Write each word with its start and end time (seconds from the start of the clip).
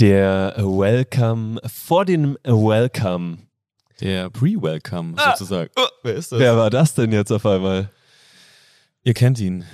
Der 0.00 0.54
Welcome 0.56 1.60
vor 1.66 2.04
dem 2.04 2.36
Welcome. 2.42 3.38
Der 4.00 4.28
Pre-Welcome 4.28 5.14
Ah. 5.16 5.36
sozusagen. 5.36 5.70
Oh, 5.76 5.86
wer 6.02 6.14
ist 6.14 6.32
das? 6.32 6.40
Wer 6.40 6.56
war 6.56 6.68
das 6.68 6.94
denn 6.94 7.12
jetzt 7.12 7.30
auf 7.30 7.46
einmal? 7.46 7.90
Ihr 9.04 9.14
kennt 9.14 9.38
ihn 9.38 9.64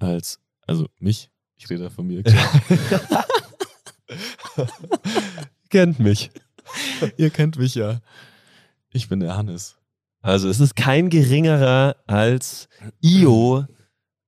als, 0.00 0.40
also 0.66 0.86
mich. 0.98 1.30
Ich 1.56 1.70
rede 1.70 1.84
da 1.84 1.90
von 1.90 2.06
mir. 2.06 2.22
klar. 2.24 3.24
Kennt 5.68 6.00
mich. 6.00 6.30
Ihr 7.16 7.30
kennt 7.30 7.56
mich 7.58 7.76
ja. 7.76 8.00
Ich 8.92 9.08
bin 9.08 9.20
der 9.20 9.36
Hannes. 9.36 9.76
Also 10.20 10.48
es 10.48 10.58
ist 10.58 10.74
kein 10.74 11.10
geringerer 11.10 11.96
als 12.08 12.68
Io, 13.00 13.66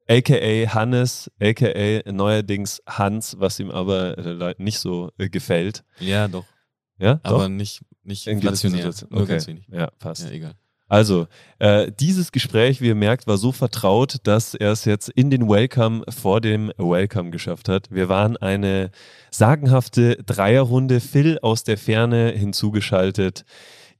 aka 0.09 0.75
Hannes, 0.75 1.31
aka 1.41 2.11
neuerdings 2.11 2.83
Hans, 2.87 3.37
was 3.39 3.59
ihm 3.61 3.71
aber 3.71 4.19
äh, 4.19 4.55
nicht 4.59 4.79
so 4.79 5.11
äh, 5.19 5.29
gefällt. 5.29 5.85
Ja, 6.01 6.29
doch. 6.29 6.45
Ja, 6.99 7.19
Aber 7.25 7.49
nicht, 7.49 7.83
nicht 8.05 8.27
In 8.27 8.35
inflationär. 8.39 8.93
Nur 9.11 9.23
Okay. 9.23 9.33
ganz 9.33 9.47
wenig. 9.49 9.67
Ja, 9.69 9.91
passt. 9.99 10.25
Ja, 10.25 10.31
egal. 10.31 10.55
Also, 10.89 11.27
äh, 11.59 11.91
dieses 11.99 12.33
Gespräch, 12.33 12.83
wie 12.83 12.89
ihr 12.89 12.95
merkt, 12.95 13.27
war 13.27 13.39
so 13.39 13.51
vertraut, 13.51 14.17
dass 14.25 14.55
er 14.55 14.73
es 14.73 14.85
jetzt 14.85 15.09
in 15.09 15.31
den 15.31 15.49
Welcome 15.49 16.05
vor 16.11 16.43
dem 16.43 16.71
Welcome 16.77 17.31
geschafft 17.31 17.71
hat. 17.71 17.91
Wir 17.91 18.11
waren 18.11 18.37
eine 18.37 18.91
sagenhafte 19.31 20.17
Dreierrunde, 20.27 21.01
Phil 21.01 21.39
aus 21.41 21.65
der 21.65 21.79
Ferne 21.79 22.33
hinzugeschaltet. 22.33 23.45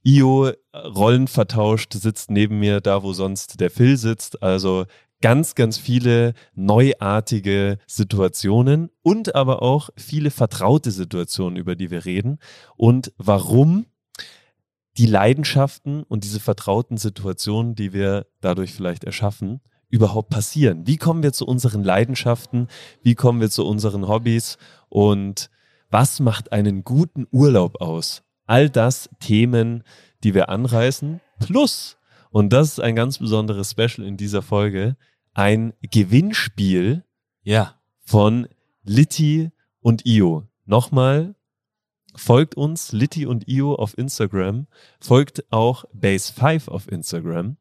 Io, 0.05 0.47
äh, 0.49 0.55
Rollen 0.77 1.27
vertauscht, 1.27 1.93
sitzt 1.93 2.29
neben 2.29 2.59
mir 2.59 2.79
da, 2.79 3.01
wo 3.03 3.13
sonst 3.13 3.59
der 3.59 3.71
Phil 3.71 3.97
sitzt. 3.97 4.43
Also 4.43 4.85
ganz, 5.23 5.55
ganz 5.55 5.77
viele 5.77 6.33
neuartige 6.53 7.77
Situationen 7.87 8.89
und 9.03 9.35
aber 9.35 9.61
auch 9.61 9.89
viele 9.95 10.31
vertraute 10.31 10.91
Situationen, 10.91 11.55
über 11.55 11.77
die 11.77 11.89
wir 11.91 12.03
reden. 12.03 12.39
Und 12.75 13.13
warum 13.17 13.85
die 14.97 15.05
Leidenschaften 15.05 16.03
und 16.03 16.25
diese 16.25 16.41
vertrauten 16.41 16.97
Situationen, 16.97 17.73
die 17.73 17.93
wir 17.93 18.27
dadurch 18.41 18.73
vielleicht 18.73 19.05
erschaffen, 19.05 19.61
überhaupt 19.87 20.29
passieren. 20.29 20.87
Wie 20.87 20.97
kommen 20.97 21.23
wir 21.23 21.31
zu 21.31 21.45
unseren 21.45 21.85
Leidenschaften? 21.85 22.67
Wie 23.01 23.15
kommen 23.15 23.39
wir 23.39 23.49
zu 23.49 23.65
unseren 23.65 24.09
Hobbys? 24.09 24.57
Und 24.89 25.49
was 25.89 26.19
macht 26.19 26.51
einen 26.51 26.83
guten 26.83 27.27
Urlaub 27.31 27.79
aus? 27.79 28.23
All 28.45 28.69
das 28.69 29.09
Themen, 29.21 29.83
die 30.25 30.33
wir 30.33 30.49
anreißen. 30.49 31.21
Plus, 31.39 31.95
und 32.29 32.51
das 32.51 32.73
ist 32.73 32.79
ein 32.81 32.95
ganz 32.95 33.19
besonderes 33.19 33.71
Special 33.71 34.05
in 34.05 34.17
dieser 34.17 34.41
Folge, 34.41 34.97
ein 35.33 35.73
Gewinnspiel 35.81 37.03
Ja. 37.43 37.79
von 38.05 38.47
Litti 38.83 39.51
und 39.79 40.05
Io. 40.05 40.47
Nochmal, 40.65 41.35
folgt 42.15 42.55
uns, 42.55 42.91
Litti 42.91 43.25
und 43.25 43.47
Io 43.47 43.75
auf 43.75 43.97
Instagram, 43.97 44.67
folgt 44.99 45.51
auch 45.51 45.85
Base5 45.93 46.69
auf 46.69 46.91
Instagram, 46.91 47.57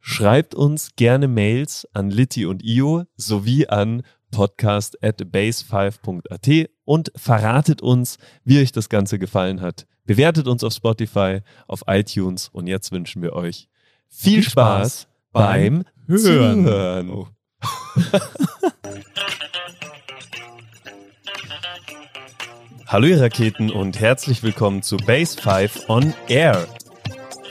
schreibt 0.00 0.54
uns 0.54 0.94
gerne 0.96 1.28
Mails 1.28 1.86
an 1.92 2.10
Litti 2.10 2.46
und 2.46 2.62
Io 2.62 3.04
sowie 3.16 3.66
an 3.66 4.02
podcast 4.30 5.02
at 5.02 5.20
base5.at 5.22 6.70
und 6.84 7.12
verratet 7.16 7.82
uns, 7.82 8.18
wie 8.44 8.60
euch 8.60 8.72
das 8.72 8.88
Ganze 8.88 9.18
gefallen 9.18 9.60
hat. 9.60 9.86
Bewertet 10.04 10.48
uns 10.48 10.62
auf 10.64 10.72
Spotify, 10.74 11.40
auf 11.66 11.82
iTunes 11.86 12.48
und 12.48 12.66
jetzt 12.66 12.92
wünschen 12.92 13.22
wir 13.22 13.32
euch 13.34 13.68
viel, 14.08 14.34
Viel 14.34 14.42
Spaß, 14.50 15.02
Spaß 15.02 15.08
beim 15.32 15.84
Hören. 16.06 16.64
Hören. 16.64 17.10
Oh. 17.10 17.26
Hallo 22.86 23.06
ihr 23.06 23.20
Raketen 23.20 23.70
und 23.70 24.00
herzlich 24.00 24.42
willkommen 24.42 24.82
zu 24.82 24.96
Base 24.96 25.38
5 25.40 25.90
on 25.90 26.14
Air. 26.28 26.66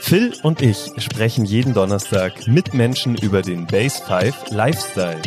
Phil 0.00 0.34
und 0.42 0.60
ich 0.62 0.90
sprechen 0.98 1.44
jeden 1.44 1.74
Donnerstag 1.74 2.48
mit 2.48 2.74
Menschen 2.74 3.16
über 3.16 3.42
den 3.42 3.66
Base 3.66 4.02
5 4.04 4.50
Lifestyle. 4.50 5.22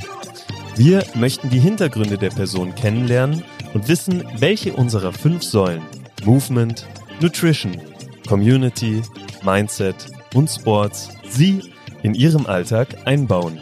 Wir 0.75 1.05
möchten 1.15 1.49
die 1.49 1.59
Hintergründe 1.59 2.17
der 2.17 2.31
Person 2.31 2.75
kennenlernen 2.75 3.45
und 3.73 3.87
wissen, 3.87 4.25
welche 4.37 4.73
unserer 4.73 5.13
fünf 5.13 5.43
Säulen 5.43 5.83
Movement, 6.25 6.85
Nutrition, 7.21 7.79
Community, 8.27 9.01
Mindset 9.43 9.95
und 10.33 10.49
Sports 10.49 11.09
sie 11.29 11.70
in 12.03 12.15
ihrem 12.15 12.45
Alltag 12.45 13.05
einbauen. 13.05 13.61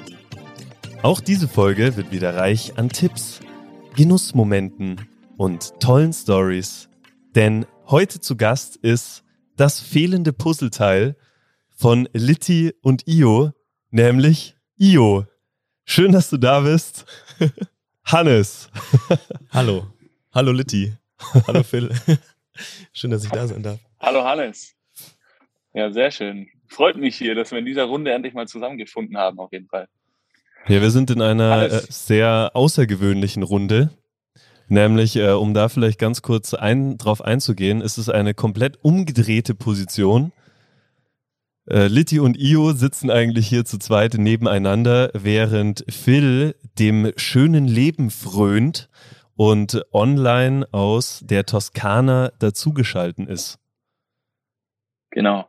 Auch 1.01 1.19
diese 1.19 1.47
Folge 1.47 1.95
wird 1.95 2.11
wieder 2.11 2.35
reich 2.35 2.77
an 2.77 2.89
Tipps, 2.89 3.39
Genussmomenten 3.95 5.07
und 5.37 5.79
tollen 5.79 6.13
Stories. 6.13 6.89
Denn 7.35 7.65
heute 7.87 8.19
zu 8.19 8.35
Gast 8.35 8.75
ist 8.77 9.23
das 9.55 9.79
fehlende 9.79 10.33
Puzzleteil 10.33 11.15
von 11.69 12.07
Litti 12.13 12.73
und 12.81 13.07
Io, 13.07 13.51
nämlich 13.91 14.55
Io. 14.77 15.25
Schön, 15.85 16.11
dass 16.11 16.29
du 16.29 16.37
da 16.37 16.61
bist. 16.61 17.05
Hannes. 18.03 18.69
Hallo. 19.51 19.87
Hallo 20.33 20.51
Litti. 20.51 20.95
Hallo 21.47 21.63
Phil. 21.63 21.89
Schön, 22.93 23.11
dass 23.11 23.23
ich 23.23 23.31
da 23.31 23.47
sein 23.47 23.63
darf. 23.63 23.79
Hallo 23.99 24.23
Hannes. 24.23 24.75
Ja, 25.73 25.91
sehr 25.91 26.11
schön. 26.11 26.47
Freut 26.69 26.97
mich 26.97 27.15
hier, 27.15 27.35
dass 27.35 27.51
wir 27.51 27.59
in 27.59 27.65
dieser 27.65 27.85
Runde 27.85 28.11
endlich 28.11 28.33
mal 28.33 28.47
zusammengefunden 28.47 29.17
haben, 29.17 29.39
auf 29.39 29.51
jeden 29.51 29.67
Fall. 29.67 29.87
Ja, 30.67 30.81
wir 30.81 30.91
sind 30.91 31.09
in 31.09 31.21
einer 31.21 31.49
äh, 31.49 31.69
Hannes. 31.69 32.07
sehr 32.07 32.51
außergewöhnlichen 32.53 33.43
Runde. 33.43 33.89
Nämlich, 34.67 35.15
äh, 35.15 35.31
um 35.31 35.55
da 35.55 35.67
vielleicht 35.67 35.97
ganz 35.97 36.21
kurz 36.21 36.53
ein, 36.53 36.97
drauf 36.97 37.21
einzugehen, 37.21 37.81
ist 37.81 37.97
es 37.97 38.07
eine 38.07 38.35
komplett 38.35 38.77
umgedrehte 38.83 39.55
Position. 39.55 40.31
Äh, 41.67 41.87
Litti 41.87 42.19
und 42.19 42.37
Io 42.37 42.73
sitzen 42.73 43.09
eigentlich 43.09 43.47
hier 43.47 43.65
zu 43.65 43.79
zweit 43.79 44.13
nebeneinander, 44.13 45.09
während 45.13 45.85
Phil 45.89 46.55
dem 46.77 47.11
schönen 47.15 47.67
Leben 47.67 48.11
frönt 48.11 48.89
und 49.35 49.81
online 49.91 50.67
aus 50.71 51.21
der 51.23 51.45
Toskana 51.45 52.31
dazugeschalten 52.37 53.27
ist. 53.27 53.57
Genau. 55.09 55.48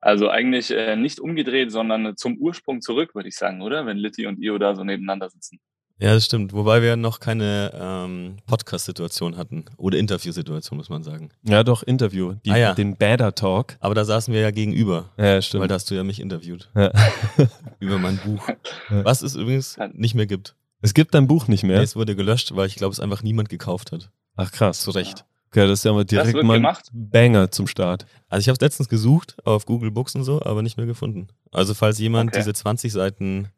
Also 0.00 0.28
eigentlich 0.28 0.70
äh, 0.70 0.96
nicht 0.96 1.20
umgedreht, 1.20 1.70
sondern 1.72 2.16
zum 2.16 2.36
Ursprung 2.38 2.80
zurück, 2.80 3.14
würde 3.14 3.28
ich 3.28 3.36
sagen, 3.36 3.62
oder? 3.62 3.86
Wenn 3.86 3.96
Litti 3.96 4.26
und 4.26 4.38
Io 4.42 4.58
da 4.58 4.74
so 4.74 4.84
nebeneinander 4.84 5.28
sitzen. 5.30 5.58
Ja, 5.98 6.12
das 6.12 6.26
stimmt. 6.26 6.52
Wobei 6.52 6.82
wir 6.82 6.96
noch 6.96 7.20
keine 7.20 7.70
ähm, 7.74 8.36
Podcast-Situation 8.46 9.38
hatten. 9.38 9.64
Oder 9.78 9.96
Interview-Situation, 9.96 10.76
muss 10.76 10.90
man 10.90 11.02
sagen. 11.02 11.30
Ja, 11.42 11.64
doch, 11.64 11.82
Interview, 11.82 12.34
die, 12.44 12.50
Ah 12.50 12.58
ja. 12.58 12.74
den 12.74 12.96
Badder 12.98 13.34
Talk. 13.34 13.78
Aber 13.80 13.94
da 13.94 14.04
saßen 14.04 14.34
wir 14.34 14.42
ja 14.42 14.50
gegenüber. 14.50 15.08
Ja, 15.16 15.40
stimmt. 15.40 15.62
Weil 15.62 15.68
da 15.68 15.76
hast 15.76 15.90
du 15.90 15.94
ja 15.94 16.04
mich 16.04 16.20
interviewt. 16.20 16.68
Ja. 16.76 16.92
Über 17.80 17.98
mein 17.98 18.18
Buch. 18.18 18.46
Ja. 18.90 19.04
Was 19.04 19.22
es 19.22 19.34
übrigens 19.34 19.78
nicht 19.94 20.14
mehr 20.14 20.26
gibt. 20.26 20.54
Es 20.82 20.92
gibt 20.94 21.14
dein 21.14 21.26
Buch 21.26 21.48
nicht 21.48 21.62
Nee, 21.64 21.70
mehr. 21.70 21.80
es 21.82 21.96
wurde 21.96 22.14
gelöscht, 22.14 22.54
weil 22.54 22.66
ich 22.68 22.76
glaube, 22.76 22.92
es 22.92 23.00
einfach 23.00 23.22
niemand 23.22 23.48
gekauft 23.48 23.90
hat. 23.90 24.10
Ach 24.36 24.52
krass. 24.52 24.80
Zu 24.82 24.90
Recht. 24.92 25.24
Okay, 25.56 25.66
das 25.68 25.78
ist 25.78 25.84
ja 25.86 25.92
mal 25.94 26.04
direkt 26.04 26.42
mal 26.42 26.58
gemacht? 26.58 26.90
Banger 26.92 27.50
zum 27.50 27.66
Start. 27.66 28.04
Also 28.28 28.42
ich 28.42 28.48
habe 28.48 28.56
es 28.56 28.60
letztens 28.60 28.90
gesucht 28.90 29.36
auf 29.46 29.64
Google 29.64 29.90
Books 29.90 30.14
und 30.14 30.22
so, 30.22 30.42
aber 30.42 30.60
nicht 30.60 30.76
mehr 30.76 30.84
gefunden. 30.84 31.28
Also 31.50 31.72
falls 31.72 31.98
jemand 31.98 32.28
Okay. 32.28 32.40
diese 32.40 32.52
20 32.52 32.92
Seiten 32.92 33.48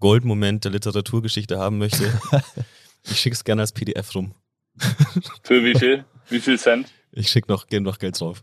Goldmoment 0.00 0.64
der 0.64 0.72
Literaturgeschichte 0.72 1.56
haben 1.56 1.78
möchte, 1.78 2.12
ich 3.04 3.20
schick's 3.20 3.44
gerne 3.44 3.62
als 3.62 3.70
PDF 3.70 4.12
rum. 4.16 4.34
Für 5.44 5.62
wie 5.64 5.78
viel? 5.78 6.04
wie 6.30 6.40
viel 6.40 6.58
Cent? 6.58 6.92
Ich 7.12 7.30
schick 7.30 7.48
noch, 7.48 7.68
gebe 7.68 7.84
noch 7.84 7.98
Geld 7.98 8.18
drauf. 8.20 8.42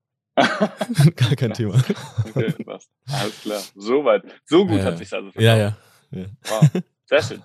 Gar 0.34 1.36
kein 1.36 1.52
Thema. 1.52 1.80
okay, 2.24 2.52
passt. 2.64 2.90
Alles 3.06 3.40
klar. 3.42 3.62
So 3.76 4.04
weit. 4.04 4.24
So 4.44 4.66
gut 4.66 4.78
Ja, 4.78 4.84
hat 4.86 4.98
sich 4.98 5.12
also 5.12 5.30
Ja, 5.38 5.56
ja. 5.56 5.76
ja. 6.10 6.24
Wow. 6.48 6.82
Sehr 7.08 7.22
schön. 7.22 7.42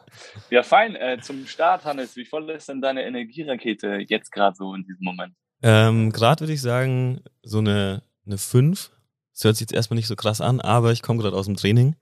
Ja, 0.49 0.61
fein. 0.61 0.95
Äh, 0.95 1.19
zum 1.21 1.45
Start, 1.47 1.85
Hannes, 1.85 2.15
wie 2.17 2.25
voll 2.25 2.49
ist 2.49 2.67
denn 2.67 2.81
deine 2.81 3.03
Energierakete 3.03 3.99
jetzt 4.07 4.31
gerade 4.31 4.55
so 4.55 4.73
in 4.75 4.83
diesem 4.83 5.03
Moment? 5.05 5.33
Ähm, 5.61 6.11
Gerade 6.11 6.41
würde 6.41 6.53
ich 6.53 6.61
sagen, 6.61 7.23
so 7.43 7.59
eine, 7.59 8.03
eine 8.25 8.37
5. 8.37 8.91
Das 9.31 9.43
hört 9.45 9.55
sich 9.55 9.61
jetzt 9.61 9.73
erstmal 9.73 9.95
nicht 9.95 10.07
so 10.07 10.17
krass 10.17 10.41
an, 10.41 10.59
aber 10.59 10.91
ich 10.91 11.01
komme 11.01 11.21
gerade 11.21 11.37
aus 11.37 11.45
dem 11.45 11.55
Training 11.55 11.95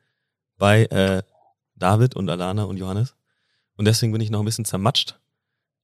bei 0.57 0.85
äh, 0.85 1.21
David 1.75 2.15
und 2.15 2.27
Alana 2.29 2.63
und 2.63 2.77
Johannes. 2.77 3.15
Und 3.77 3.85
deswegen 3.85 4.11
bin 4.11 4.21
ich 4.21 4.31
noch 4.31 4.39
ein 4.39 4.45
bisschen 4.45 4.65
zermatscht, 4.65 5.19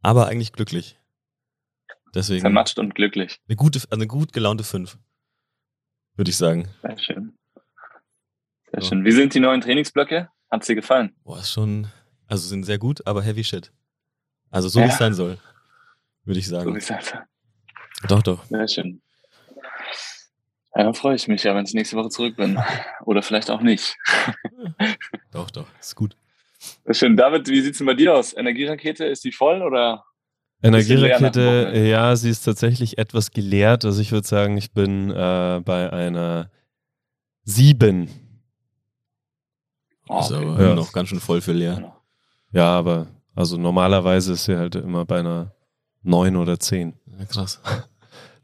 aber 0.02 0.28
eigentlich 0.28 0.54
glücklich. 0.54 1.00
Deswegen 2.16 2.42
Zermatscht 2.42 2.80
und 2.80 2.96
glücklich. 2.96 3.40
eine 3.48 3.56
gute, 3.56 3.78
also 3.80 3.88
eine 3.92 4.08
gut 4.08 4.34
gelaunte 4.34 4.64
5, 4.64 4.98
würde 6.16 6.30
ich 6.32 6.38
sagen. 6.38 6.68
Sehr 6.82 6.98
schön. 6.98 7.38
Sehr 8.72 8.82
So. 8.82 8.88
schön. 8.90 9.06
Wie 9.06 9.12
sind 9.12 9.34
die 9.36 9.40
neuen 9.40 9.62
Trainingsblöcke? 9.62 10.30
Hat's 10.50 10.68
dir 10.68 10.76
gefallen? 10.76 11.14
Boah, 11.24 11.40
ist 11.40 11.52
schon, 11.52 11.88
also 12.28 12.48
sind 12.48 12.64
sehr 12.64 12.78
gut, 12.78 13.06
aber 13.06 13.22
heavy 13.22 13.44
shit. 13.44 13.72
Also 14.50 14.70
so 14.70 14.80
Ja. 14.80 14.86
wie 14.86 14.90
es 14.90 14.98
sein 14.98 15.14
soll, 15.14 15.38
würde 16.24 16.40
ich 16.40 16.48
So 16.48 16.56
sagen. 16.58 16.74
wie 16.74 16.78
es 16.78 16.90
einfach. 16.92 17.22
Doch, 18.08 18.22
doch. 18.24 18.46
Sehr 18.46 18.68
schön. 18.68 19.02
Ja, 20.76 20.84
dann 20.84 20.94
freue 20.94 21.16
ich 21.16 21.28
mich 21.28 21.44
ja, 21.44 21.56
wenn 21.56 21.66
ich 21.66 21.74
nächste 21.74 21.98
Woche 21.98 22.10
zurück 22.10 22.36
bin. 22.36 22.60
Oder 23.06 23.24
vielleicht 23.24 23.50
auch 23.50 23.62
nicht. 23.62 23.96
Doch, 25.32 25.50
doch. 25.52 25.68
Ist 25.80 25.96
gut. 25.96 26.16
Sehr 26.86 26.94
schön. 26.94 27.18
David, 27.18 27.48
wie 27.50 27.62
sieht's 27.62 27.80
denn 27.80 27.88
bei 27.88 27.94
dir 27.96 28.16
aus? 28.16 28.36
Energierakete, 28.36 29.06
ist 29.06 29.24
die 29.24 29.32
voll 29.32 29.62
oder? 29.62 30.04
Energierakete, 30.64 31.72
ja, 31.88 32.16
sie 32.16 32.30
ist 32.30 32.42
tatsächlich 32.44 32.98
etwas 32.98 33.32
geleert. 33.32 33.86
Also 33.86 34.02
ich 34.02 34.12
würde 34.12 34.28
sagen, 34.28 34.58
ich 34.58 34.72
bin 34.72 35.10
äh, 35.12 35.62
bei 35.64 35.92
einer 35.92 36.50
7. 37.44 38.10
Oh, 40.10 40.16
okay. 40.16 40.26
Ist 40.26 40.32
aber 40.32 40.68
ja. 40.68 40.76
noch 40.76 40.92
ganz 40.92 41.10
schön 41.10 41.20
voll 41.20 41.42
für 41.42 41.54
leer. 41.54 41.94
Ja, 42.52 42.78
aber 42.78 43.08
also 43.36 43.58
normalerweise 43.58 44.34
ist 44.34 44.46
sie 44.46 44.58
halt 44.58 44.76
immer 44.76 45.06
bei 45.06 45.20
einer 45.20 45.52
9 46.04 46.36
oder 46.36 46.60
10. 46.60 46.94
Ja, 47.20 47.26
krass. 47.26 47.62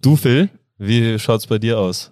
Du, 0.01 0.15
Phil, 0.15 0.49
wie 0.77 1.17
schaut 1.17 1.39
es 1.39 1.47
bei 1.47 1.57
dir 1.57 1.79
aus? 1.79 2.11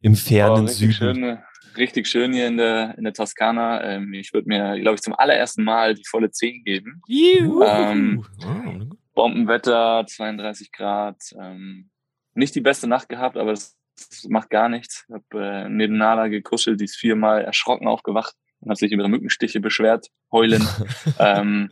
Im 0.00 0.16
fernen 0.16 0.64
oh, 0.64 0.66
Süden. 0.66 0.92
Schön, 0.92 1.38
richtig 1.76 2.06
schön 2.08 2.32
hier 2.32 2.48
in 2.48 2.56
der, 2.56 2.98
in 2.98 3.04
der 3.04 3.12
Toskana. 3.12 3.82
Ähm, 3.84 4.12
ich 4.12 4.32
würde 4.32 4.48
mir, 4.48 4.78
glaube 4.80 4.96
ich, 4.96 5.02
zum 5.02 5.14
allerersten 5.14 5.64
Mal 5.64 5.94
die 5.94 6.04
volle 6.04 6.30
10 6.30 6.64
geben. 6.64 7.00
Ähm, 7.08 8.24
Bombenwetter, 9.14 10.04
32 10.06 10.72
Grad. 10.72 11.16
Ähm, 11.40 11.90
nicht 12.34 12.54
die 12.54 12.60
beste 12.60 12.88
Nacht 12.88 13.08
gehabt, 13.08 13.36
aber 13.36 13.52
es 13.52 13.76
macht 14.28 14.50
gar 14.50 14.68
nichts. 14.68 15.04
Ich 15.08 15.14
habe 15.14 15.44
äh, 15.44 15.68
neben 15.68 15.96
Nala 15.96 16.28
gekuschelt, 16.28 16.80
die 16.80 16.84
ist 16.84 16.96
viermal 16.96 17.42
erschrocken 17.42 17.86
aufgewacht 17.86 18.34
und 18.60 18.70
hat 18.70 18.78
sich 18.78 18.92
über 18.92 19.08
Mückenstiche 19.08 19.60
beschwert, 19.60 20.08
heulen. 20.32 20.66
ähm, 21.18 21.70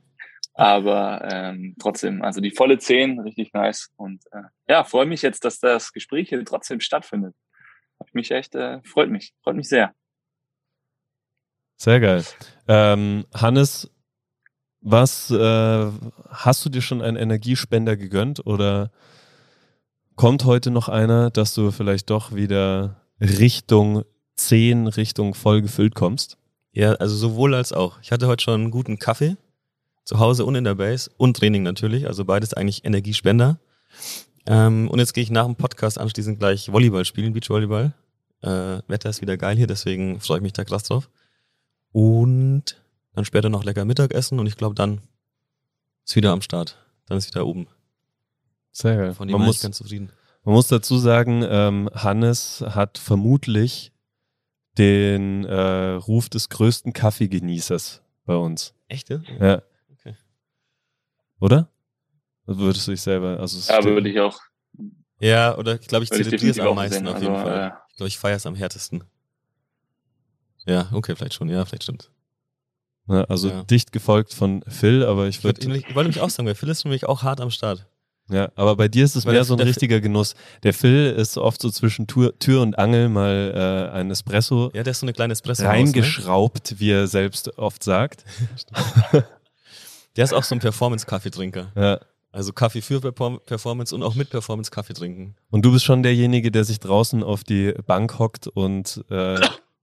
aber 0.55 1.29
ähm, 1.31 1.77
trotzdem, 1.79 2.23
also 2.23 2.41
die 2.41 2.51
volle 2.51 2.79
10, 2.79 3.21
richtig 3.21 3.53
nice. 3.53 3.91
Und 3.97 4.25
äh, 4.33 4.43
ja, 4.69 4.85
freue 4.85 5.07
mich 5.07 5.23
jetzt, 5.23 5.45
dass 5.45 5.61
das 5.61 5.93
Gespräch 5.93 6.31
hier 6.31 6.43
trotzdem 6.45 6.81
stattfindet. 6.81 7.35
Hat 8.01 8.15
mich 8.15 8.31
echt, 8.31 8.55
äh, 8.55 8.81
freut 8.85 9.11
mich, 9.11 9.35
freut 9.43 9.57
mich 9.57 9.69
sehr. 9.69 9.93
Sehr 11.77 12.01
geil. 12.01 12.25
Ähm, 12.69 13.27
Hannes, 13.35 13.91
was 14.81 15.31
äh, 15.31 15.91
hast 16.31 16.65
du 16.65 16.71
dir 16.71 16.81
schon 16.81 17.03
einen 17.03 17.19
Energiespender 17.19 17.97
gegönnt 17.97 18.47
oder 18.47 18.91
kommt 20.15 20.45
heute 20.47 20.71
noch 20.71 20.89
einer, 20.89 21.31
dass 21.31 21.55
du 21.55 21.71
vielleicht 21.71 22.09
doch 22.09 22.35
wieder 22.35 23.03
Richtung 23.21 24.05
10, 24.37 24.87
Richtung 24.87 25.35
voll 25.35 25.61
gefüllt 25.61 25.95
kommst? 25.95 26.39
Ja, 26.77 26.93
also 26.97 27.17
sowohl 27.17 27.55
als 27.55 27.73
auch. 27.73 27.99
Ich 28.03 28.13
hatte 28.13 28.27
heute 28.27 28.45
schon 28.45 28.61
einen 28.61 28.71
guten 28.71 28.99
Kaffee 28.99 29.39
zu 30.05 30.19
Hause 30.19 30.45
und 30.45 30.57
in 30.57 30.65
der 30.65 30.75
Base 30.75 31.11
und 31.17 31.39
Training 31.39 31.63
natürlich, 31.63 32.07
also 32.07 32.27
beides 32.27 32.53
eigentlich 32.53 32.85
Energiespender. 32.85 33.59
Ähm, 34.45 34.87
und 34.91 34.99
jetzt 34.99 35.15
gehe 35.15 35.25
ich 35.25 35.31
nach 35.31 35.47
dem 35.47 35.57
Podcast 35.57 35.99
anschließend 35.99 36.39
gleich 36.39 36.71
Volleyball 36.71 37.07
spielen, 37.07 37.33
Beachvolleyball. 37.33 37.95
Äh, 38.43 38.83
Wetter 38.89 39.09
ist 39.09 39.23
wieder 39.23 39.39
geil 39.39 39.57
hier, 39.57 39.67
deswegen 39.67 40.21
freue 40.21 40.37
ich 40.37 40.43
mich 40.43 40.53
da 40.53 40.65
krass 40.65 40.83
drauf. 40.83 41.09
Und 41.93 42.79
dann 43.15 43.25
später 43.25 43.49
noch 43.49 43.65
lecker 43.65 43.87
Mittagessen 43.87 44.39
und 44.39 44.47
ich 44.47 44.59
glaube, 44.59 44.75
dann 44.75 45.01
ist 46.05 46.15
wieder 46.15 46.33
am 46.33 46.43
Start. 46.43 46.77
Dann 47.07 47.17
ist 47.17 47.29
wieder 47.29 47.47
oben. 47.47 47.69
Sehr 48.73 48.99
geil. 48.99 49.15
Von 49.15 49.29
dem 49.29 49.39
man 49.39 49.47
muss, 49.47 49.63
ganz 49.63 49.79
zufrieden. 49.79 50.11
Man 50.45 50.55
muss 50.55 50.69
dazu 50.69 50.99
sagen, 50.99 51.43
ähm, 51.49 51.89
Hannes 51.95 52.63
hat 52.69 52.99
vermutlich 52.99 53.93
den 54.79 55.45
äh, 55.45 55.93
Ruf 55.93 56.29
des 56.29 56.49
größten 56.49 56.93
Kaffeegenießers 56.93 58.03
bei 58.25 58.35
uns. 58.35 58.75
Echt? 58.89 59.09
Ja. 59.11 59.21
ja. 59.41 59.63
Okay. 59.93 60.17
Oder? 61.41 61.71
Würdest 62.47 62.87
du 62.87 62.93
dich 62.93 63.01
selber, 63.01 63.41
also 63.41 63.73
Ja, 63.73 63.83
würde 63.83 64.09
ich 64.09 64.21
auch. 64.21 64.39
Ja, 65.19 65.57
oder 65.57 65.81
ich 65.81 65.89
glaube, 65.89 66.05
ich 66.05 66.11
zelebriere 66.11 66.51
es 66.51 66.61
am 66.61 66.75
meisten 66.75 67.09
auf 67.09 67.21
jeden 67.21 67.35
also, 67.35 67.47
Fall. 67.47 67.59
Äh, 67.59 67.73
ich 67.91 67.97
glaube, 67.97 68.09
ich 68.09 68.19
feiere 68.19 68.37
es 68.37 68.47
am 68.47 68.55
härtesten. 68.55 69.05
Ja, 70.67 70.89
okay, 70.93 71.15
vielleicht 71.17 71.35
schon. 71.35 71.49
Ja, 71.49 71.65
vielleicht 71.65 71.85
stimmt. 71.85 72.11
Ja, 73.09 73.23
also 73.25 73.49
ja. 73.49 73.63
dicht 73.65 73.93
gefolgt 73.93 74.35
von 74.35 74.63
Phil, 74.67 75.05
aber 75.05 75.29
ich 75.29 75.43
würde. 75.45 75.61
Ich, 75.61 75.89
ich, 75.89 75.95
wollte 75.95 76.09
mich 76.09 76.21
auch 76.21 76.31
sagen, 76.31 76.47
weil 76.47 76.57
Phil 76.57 76.69
ist 76.69 76.83
für 76.83 76.89
mich 76.89 77.07
auch 77.07 77.23
hart 77.23 77.41
am 77.41 77.51
Start. 77.51 77.87
Ja, 78.29 78.51
aber 78.57 78.75
bei 78.75 78.89
dir 78.89 79.05
ist 79.05 79.15
es 79.15 79.25
weil 79.25 79.35
mehr 79.35 79.45
so 79.45 79.55
ein 79.55 79.61
richtiger 79.61 80.01
Genuss. 80.01 80.35
Der 80.65 80.75
Phil 80.75 81.15
ist 81.17 81.39
oft 81.39 81.61
so 81.61 81.71
zwischen 81.71 82.07
Tür, 82.09 82.37
Tür 82.39 82.63
und 82.63 82.77
Angel 82.79 83.09
mal 83.09 83.91
äh, 83.93 83.97
ein 83.97 84.11
Espresso. 84.11 84.71
Ja, 84.75 84.83
der 84.83 84.91
ist 84.91 85.01
so 85.01 85.07
eine 85.07 85.13
kleine 85.13 85.33
Espresso. 85.33 85.65
Reingeschraubt, 85.65 86.73
ne? 86.73 86.81
wie 86.81 86.91
er 86.91 87.07
selbst 87.07 87.57
oft 87.57 87.85
sagt. 87.85 88.25
der 90.17 90.25
ist 90.25 90.33
auch 90.33 90.43
so 90.43 90.57
ein 90.57 90.61
Performance-Kaffeetrinker. 90.61 91.71
Ja. 91.77 92.01
Also 92.33 92.53
Kaffee 92.53 92.83
für 92.83 93.01
Performance 93.01 93.95
und 93.95 94.03
auch 94.03 94.15
mit 94.15 94.29
Performance 94.29 94.71
Kaffee 94.71 94.93
trinken. 94.93 95.37
Und 95.49 95.65
du 95.65 95.73
bist 95.73 95.87
schon 95.87 96.03
derjenige, 96.03 96.51
der 96.51 96.65
sich 96.65 96.81
draußen 96.81 97.23
auf 97.23 97.45
die 97.45 97.73
Bank 97.87 98.19
hockt 98.19 98.47
und 98.47 99.05
äh, 99.09 99.41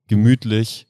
gemütlich 0.07 0.85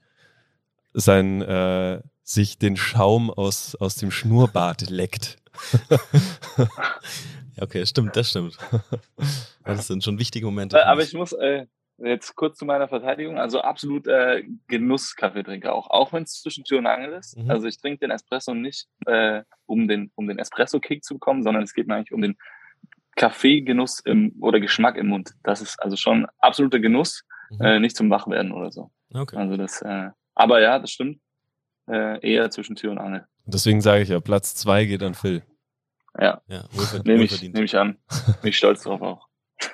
sein, 0.94 1.42
äh, 1.42 2.02
sich 2.24 2.58
den 2.58 2.76
Schaum 2.76 3.30
aus, 3.30 3.76
aus 3.76 3.96
dem 3.96 4.12
Schnurrbart 4.12 4.90
leckt. 4.90 5.38
okay, 7.60 7.86
stimmt, 7.86 8.16
das 8.16 8.30
stimmt. 8.30 8.58
Das 9.66 9.88
sind 9.88 10.04
schon 10.04 10.20
wichtige 10.20 10.46
Momente. 10.46 10.78
Äh, 10.78 10.82
aber 10.82 11.04
ich 11.04 11.14
muss 11.14 11.32
äh, 11.32 11.68
jetzt 11.98 12.36
kurz 12.36 12.58
zu 12.58 12.66
meiner 12.66 12.88
Verteidigung, 12.88 13.38
also 13.38 13.62
absolut 13.62 14.08
äh, 14.08 14.44
Genuss-Kaffeetrinker 14.68 15.74
auch, 15.74 15.90
auch 15.90 16.12
wenn 16.14 16.24
es 16.24 16.42
zwischen 16.42 16.64
Tür 16.64 16.80
und 16.80 16.88
Angel 16.88 17.14
ist. 17.14 17.38
Mhm. 17.38 17.50
Also 17.50 17.68
ich 17.68 17.80
trinke 17.80 18.00
den 18.00 18.12
Espresso 18.12 18.54
nicht, 18.54 18.88
äh, 19.06 19.44
um 19.66 19.88
den, 19.88 20.12
um 20.16 20.28
den 20.28 20.40
Espresso-Kick 20.40 21.04
zu 21.04 21.16
bekommen, 21.16 21.44
sondern 21.44 21.64
es 21.64 21.74
geht 21.74 21.88
mir 21.88 21.96
eigentlich 21.96 22.12
um 22.12 22.22
den 22.22 22.38
Kaffeegenuss 23.16 24.00
im, 24.00 24.36
oder 24.42 24.60
Geschmack 24.60 24.98
im 24.98 25.08
Mund. 25.08 25.34
Das 25.44 25.62
ist 25.62 25.82
also 25.82 25.96
schon 25.96 26.28
absoluter 26.40 26.80
Genuss, 26.80 27.24
mhm. 27.52 27.62
äh, 27.62 27.80
nicht 27.80 27.96
zum 27.96 28.10
Wachwerden 28.10 28.52
oder 28.52 28.72
so. 28.72 28.92
Okay. 29.14 29.38
Also 29.38 29.58
das, 29.58 29.82
äh, 29.82 30.10
aber 30.34 30.62
ja, 30.62 30.80
das 30.80 30.92
stimmt. 30.92 31.20
Äh, 31.88 32.20
eher 32.26 32.50
zwischen 32.50 32.76
Tür 32.76 32.92
und 32.92 32.98
Angel. 32.98 33.26
Deswegen 33.46 33.82
sage 33.82 34.04
ich 34.04 34.10
ja, 34.10 34.22
Platz 34.22 34.56
zwei 34.56 34.86
geht 34.86 35.04
an 35.04 35.16
Phil. 35.16 35.44
Ja, 36.20 36.42
ja 36.48 36.64
nehme 37.06 37.24
ich, 37.24 37.42
nehm 37.42 37.64
ich 37.64 37.78
an. 37.78 37.98
Bin 38.42 38.50
ich 38.50 38.58
stolz 38.58 38.84
drauf 38.84 39.02
auch. 39.02 39.28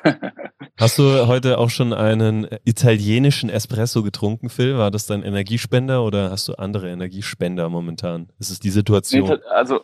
Hast 0.79 0.97
du 0.97 1.27
heute 1.27 1.57
auch 1.57 1.69
schon 1.69 1.93
einen 1.93 2.47
italienischen 2.63 3.49
Espresso 3.49 4.03
getrunken, 4.03 4.49
Phil? 4.49 4.77
War 4.77 4.91
das 4.91 5.07
dein 5.07 5.23
Energiespender 5.23 6.03
oder 6.03 6.31
hast 6.31 6.47
du 6.47 6.53
andere 6.53 6.89
Energiespender 6.89 7.69
momentan? 7.69 8.31
Ist 8.39 8.49
es 8.49 8.59
die 8.59 8.69
Situation? 8.69 9.39
Also, 9.49 9.81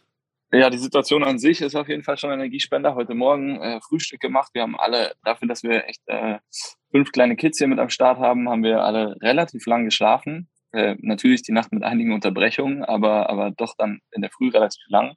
ja, 0.54 0.70
die 0.70 0.78
Situation 0.78 1.24
an 1.24 1.38
sich 1.38 1.62
ist 1.62 1.76
auf 1.76 1.90
jeden 1.90 2.04
Fall 2.04 2.18
schon 2.18 2.32
Energiespender. 2.32 2.96
Heute 2.96 3.14
Morgen 3.14 3.60
äh, 3.60 3.82
Frühstück 3.82 4.22
gemacht. 4.22 4.52
Wir 4.54 4.62
haben 4.62 4.80
alle, 4.80 5.14
dafür, 5.24 5.48
dass 5.48 5.64
wir 5.64 5.86
echt 5.86 6.02
äh, 6.06 6.40
fünf 6.92 7.12
kleine 7.12 7.36
Kids 7.36 7.58
hier 7.58 7.68
mit 7.68 7.80
am 7.80 7.90
Start 7.90 8.20
haben, 8.20 8.48
haben 8.48 8.64
wir 8.64 8.84
alle 8.84 9.18
relativ 9.22 9.66
lang 9.66 9.84
geschlafen. 9.84 10.50
Äh, 10.72 10.96
natürlich 11.00 11.42
die 11.42 11.52
Nacht 11.52 11.74
mit 11.74 11.84
einigen 11.84 12.14
Unterbrechungen, 12.14 12.86
aber, 12.86 13.30
aber 13.30 13.52
doch 13.52 13.76
dann 13.78 14.00
in 14.12 14.22
der 14.22 14.32
Früh 14.32 14.50
relativ 14.50 14.84
lang. 14.88 15.16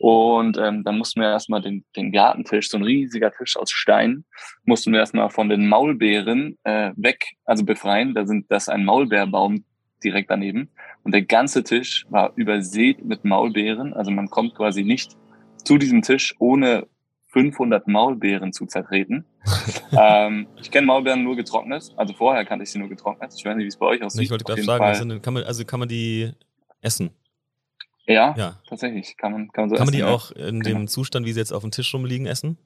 Und 0.00 0.56
ähm, 0.56 0.82
dann 0.82 0.96
mussten 0.96 1.20
wir 1.20 1.28
erstmal 1.28 1.60
den, 1.60 1.84
den 1.94 2.10
Gartentisch, 2.10 2.70
so 2.70 2.78
ein 2.78 2.84
riesiger 2.84 3.30
Tisch 3.32 3.58
aus 3.58 3.70
Stein, 3.70 4.24
mussten 4.64 4.92
wir 4.92 5.00
erstmal 5.00 5.28
von 5.28 5.50
den 5.50 5.68
Maulbeeren 5.68 6.56
äh, 6.64 6.92
weg, 6.96 7.36
also 7.44 7.66
befreien. 7.66 8.14
Da 8.14 8.24
sind 8.24 8.50
das 8.50 8.70
ein 8.70 8.86
Maulbeerbaum 8.86 9.62
direkt 10.02 10.30
daneben. 10.30 10.70
Und 11.02 11.12
der 11.12 11.20
ganze 11.20 11.64
Tisch 11.64 12.06
war 12.08 12.32
übersät 12.36 13.04
mit 13.04 13.26
Maulbeeren. 13.26 13.92
Also 13.92 14.10
man 14.10 14.30
kommt 14.30 14.54
quasi 14.54 14.84
nicht 14.84 15.18
zu 15.64 15.76
diesem 15.76 16.00
Tisch, 16.00 16.34
ohne 16.38 16.86
500 17.26 17.86
Maulbeeren 17.86 18.54
zu 18.54 18.64
zertreten. 18.64 19.26
ähm, 19.92 20.46
ich 20.62 20.70
kenne 20.70 20.86
Maulbeeren 20.86 21.22
nur 21.22 21.36
getrocknet. 21.36 21.92
Also 21.96 22.14
vorher 22.14 22.46
kannte 22.46 22.62
ich 22.62 22.70
sie 22.70 22.78
nur 22.78 22.88
getrocknet. 22.88 23.34
Ich 23.36 23.44
weiß 23.44 23.54
nicht, 23.54 23.64
wie 23.64 23.68
es 23.68 23.76
bei 23.76 23.84
euch 23.84 24.02
aussieht. 24.02 24.22
Ich 24.22 24.30
wollte 24.30 24.44
gerade 24.44 24.62
fragen, 24.62 25.20
kann 25.20 25.34
man, 25.34 25.42
also 25.42 25.62
kann 25.66 25.78
man 25.78 25.90
die 25.90 26.32
essen? 26.80 27.10
Ja, 28.10 28.34
ja, 28.36 28.56
tatsächlich. 28.68 29.16
Kann 29.16 29.32
man, 29.32 29.48
kann 29.52 29.62
man, 29.62 29.70
so 29.70 29.76
kann 29.76 29.86
man 29.86 29.94
die 29.94 30.02
auch 30.02 30.32
in 30.32 30.60
genau. 30.60 30.80
dem 30.80 30.88
Zustand, 30.88 31.26
wie 31.26 31.32
sie 31.32 31.38
jetzt 31.38 31.52
auf 31.52 31.62
dem 31.62 31.70
Tisch 31.70 31.94
rumliegen, 31.94 32.26
essen? 32.26 32.58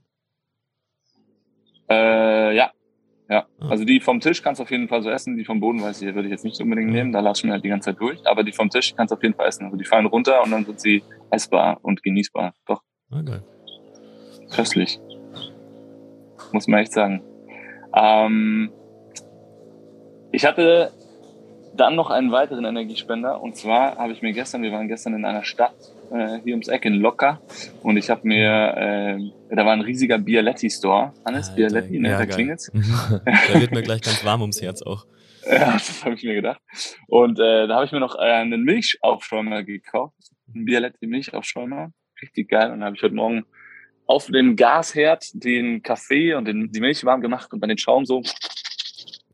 Äh, 1.90 2.56
ja. 2.56 2.72
Ja, 3.28 3.46
ah. 3.58 3.68
also 3.68 3.84
die 3.84 4.00
vom 4.00 4.20
Tisch 4.20 4.42
kannst 4.42 4.58
du 4.58 4.64
auf 4.64 4.70
jeden 4.70 4.88
Fall 4.88 5.02
so 5.02 5.10
essen. 5.10 5.36
Die 5.36 5.44
vom 5.44 5.60
Boden, 5.60 5.82
weiß 5.82 6.00
ich, 6.02 6.14
würde 6.14 6.28
ich 6.28 6.32
jetzt 6.32 6.44
nicht 6.44 6.60
unbedingt 6.60 6.90
nehmen. 6.90 7.12
Da 7.12 7.20
lasse 7.20 7.40
ich 7.40 7.44
mir 7.44 7.52
halt 7.52 7.64
die 7.64 7.68
ganze 7.68 7.90
Zeit 7.90 8.00
durch. 8.00 8.26
Aber 8.26 8.42
die 8.42 8.52
vom 8.52 8.70
Tisch 8.70 8.94
kannst 8.96 9.12
du 9.12 9.16
auf 9.16 9.22
jeden 9.22 9.34
Fall 9.34 9.48
essen. 9.48 9.64
Also 9.64 9.76
die 9.76 9.84
fallen 9.84 10.06
runter 10.06 10.42
und 10.42 10.50
dann 10.50 10.64
sind 10.64 10.80
sie 10.80 11.02
essbar 11.30 11.78
und 11.82 12.02
genießbar. 12.02 12.54
Doch. 12.66 12.82
Ah, 13.10 13.22
geil. 13.22 13.42
Köstlich. 14.54 14.98
Muss 16.52 16.66
man 16.68 16.80
echt 16.80 16.92
sagen. 16.92 17.22
Ähm, 17.94 18.72
ich 20.32 20.44
hatte 20.44 20.92
dann 21.76 21.96
noch 21.96 22.10
einen 22.10 22.32
weiteren 22.32 22.64
Energiespender. 22.64 23.40
Und 23.40 23.56
zwar 23.56 23.96
habe 23.96 24.12
ich 24.12 24.22
mir 24.22 24.32
gestern, 24.32 24.62
wir 24.62 24.72
waren 24.72 24.88
gestern 24.88 25.14
in 25.14 25.24
einer 25.24 25.44
Stadt 25.44 25.74
äh, 26.12 26.38
hier 26.44 26.54
ums 26.54 26.68
Eck 26.68 26.84
in 26.84 26.94
Locker 26.94 27.40
und 27.82 27.96
ich 27.96 28.10
habe 28.10 28.26
mir, 28.26 28.74
äh, 28.76 29.54
da 29.54 29.64
war 29.64 29.72
ein 29.72 29.80
riesiger 29.80 30.18
Bialetti-Store. 30.18 31.12
Hannes, 31.24 31.48
Alter, 31.48 31.56
Bialetti, 31.56 31.98
ne? 31.98 32.10
Ja, 32.10 32.18
da 32.18 32.26
klingelt's. 32.26 32.70
Da 33.24 33.60
wird 33.60 33.72
mir 33.72 33.82
gleich 33.82 34.00
ganz 34.00 34.24
warm 34.24 34.40
ums 34.40 34.60
Herz 34.62 34.82
auch. 34.82 35.06
Ja, 35.46 35.72
das 35.72 36.02
habe 36.02 36.14
ich 36.14 36.22
mir 36.22 36.32
gedacht. 36.32 36.58
Und 37.06 37.38
äh, 37.38 37.66
da 37.66 37.74
habe 37.74 37.84
ich 37.84 37.92
mir 37.92 38.00
noch 38.00 38.16
äh, 38.16 38.20
einen 38.20 38.62
Milchaufschäumer 38.62 39.62
gekauft. 39.62 40.16
Ein 40.54 40.64
Bialetti 40.64 41.06
Milchaufschäumer. 41.06 41.90
Richtig 42.22 42.48
geil. 42.48 42.72
Und 42.72 42.80
da 42.80 42.86
habe 42.86 42.96
ich 42.96 43.02
heute 43.02 43.14
Morgen 43.14 43.44
auf 44.06 44.26
dem 44.26 44.56
Gasherd 44.56 45.26
den 45.34 45.82
Kaffee 45.82 46.34
und 46.34 46.46
den, 46.46 46.70
die 46.72 46.80
Milch 46.80 47.04
warm 47.04 47.20
gemacht 47.20 47.52
und 47.52 47.60
dann 47.60 47.68
den 47.68 47.76
Schaum 47.76 48.04
so 48.04 48.22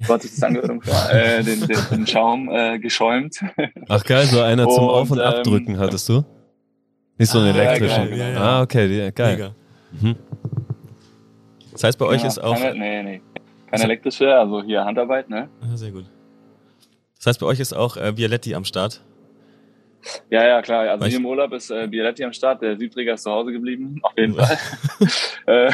so 0.00 0.14
hat 0.14 0.22
sich 0.22 0.30
das 0.32 0.42
angehört 0.42 0.70
ungefähr, 0.70 1.38
äh, 1.38 1.42
den, 1.42 1.66
den, 1.66 1.78
den 1.90 2.06
Schaum 2.06 2.48
äh, 2.50 2.78
geschäumt. 2.78 3.38
Ach 3.88 4.04
geil, 4.04 4.26
so 4.26 4.40
einer 4.40 4.68
zum 4.68 4.84
und, 4.84 4.90
Auf- 4.90 5.10
und 5.10 5.20
Abdrücken 5.20 5.74
ähm, 5.74 5.80
hattest 5.80 6.08
du? 6.08 6.24
Nicht 7.18 7.30
so 7.30 7.38
einen 7.38 7.54
ah, 7.54 7.60
elektrischen. 7.60 8.10
Ja, 8.10 8.16
geil, 8.16 8.34
ja, 8.34 8.40
ah, 8.40 8.62
okay, 8.62 9.12
geil. 9.12 9.54
Mhm. 10.00 10.16
Das 11.72 11.84
heißt, 11.84 11.98
bei 11.98 12.06
euch 12.06 12.24
ist 12.24 12.38
auch. 12.38 12.56
Keine, 12.56 12.78
nee, 12.78 13.02
nee. 13.02 13.22
Keine 13.70 13.84
elektrische, 13.84 14.34
also 14.34 14.62
hier 14.62 14.84
Handarbeit, 14.84 15.28
ne? 15.28 15.48
Ja, 15.62 15.76
sehr 15.76 15.92
gut. 15.92 16.04
Das 17.16 17.26
heißt, 17.26 17.40
bei 17.40 17.46
euch 17.46 17.60
ist 17.60 17.72
auch 17.72 17.96
äh, 17.96 18.12
Bialetti 18.12 18.54
am 18.54 18.64
Start. 18.64 19.02
Ja, 20.30 20.46
ja, 20.46 20.62
klar. 20.62 20.88
Also 20.88 21.06
hier 21.06 21.18
im 21.18 21.26
Urlaub 21.26 21.52
ist 21.52 21.70
äh, 21.70 21.86
Bialetti 21.86 22.24
am 22.24 22.32
Start. 22.32 22.62
Der 22.62 22.76
Südträger 22.78 23.14
ist 23.14 23.22
zu 23.22 23.30
Hause 23.30 23.52
geblieben, 23.52 24.00
auf 24.02 24.12
jeden 24.16 24.34
Fall. 24.34 24.58
äh, 25.46 25.72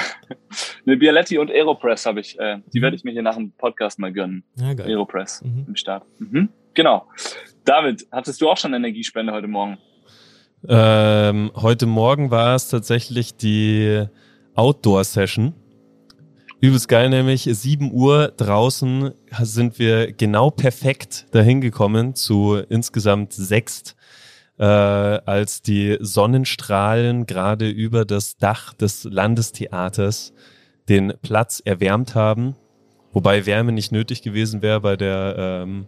eine 0.87 0.97
Bialetti 0.97 1.39
und 1.39 1.51
Aeropress 1.51 2.07
habe 2.07 2.21
ich. 2.21 2.39
Äh, 2.39 2.59
die 2.73 2.83
werde 2.83 2.97
ich 2.97 3.05
mir 3.05 3.13
hier 3.13 3.23
nach 3.23 3.37
dem 3.37 3.53
Podcast 3.53 3.99
mal 3.99 4.13
gönnen. 4.13 4.45
Ja, 4.57 4.75
geil. 4.75 4.89
Aeropress 4.89 5.43
mhm. 5.43 5.65
im 5.69 5.77
Start. 5.77 6.05
Mhm. 6.19 6.49
Genau. 6.75 7.07
David, 7.65 8.07
hattest 8.13 8.41
du 8.41 8.49
auch 8.49 8.57
schon 8.57 8.75
Energiespende 8.75 9.33
heute 9.33 9.49
Morgen? 9.49 9.79
Ähm, 10.69 11.51
heute 11.55 11.87
Morgen 11.87 12.31
war 12.31 12.55
es 12.55 12.69
tatsächlich 12.69 13.37
die 13.37 14.05
Outdoor-Session. 14.55 15.55
Übelst 16.61 16.89
geil, 16.89 17.11
nämlich 17.11 17.43
7 17.43 17.93
Uhr 17.93 18.29
draußen 18.37 19.13
sind 19.43 19.79
wir 19.79 20.13
genau 20.13 20.51
perfekt 20.51 21.27
dahin 21.33 21.61
gekommen 21.61 22.15
zu 22.15 22.57
insgesamt 22.69 23.33
sechs, 23.33 23.96
äh, 24.59 24.65
als 24.65 25.63
die 25.63 25.99
Sonnenstrahlen 26.01 27.27
gerade 27.27 27.69
über 27.69 28.05
das 28.05 28.37
Dach 28.37 28.73
des 28.75 29.05
Landestheaters 29.05 30.33
den 30.89 31.15
Platz 31.23 31.61
erwärmt 31.65 32.15
haben. 32.15 32.57
Wobei 33.13 33.47
Wärme 33.47 33.73
nicht 33.73 33.93
nötig 33.93 34.23
gewesen 34.23 34.63
wäre 34.63 34.81
bei 34.81 34.97
der 34.97 35.35
ähm, 35.39 35.87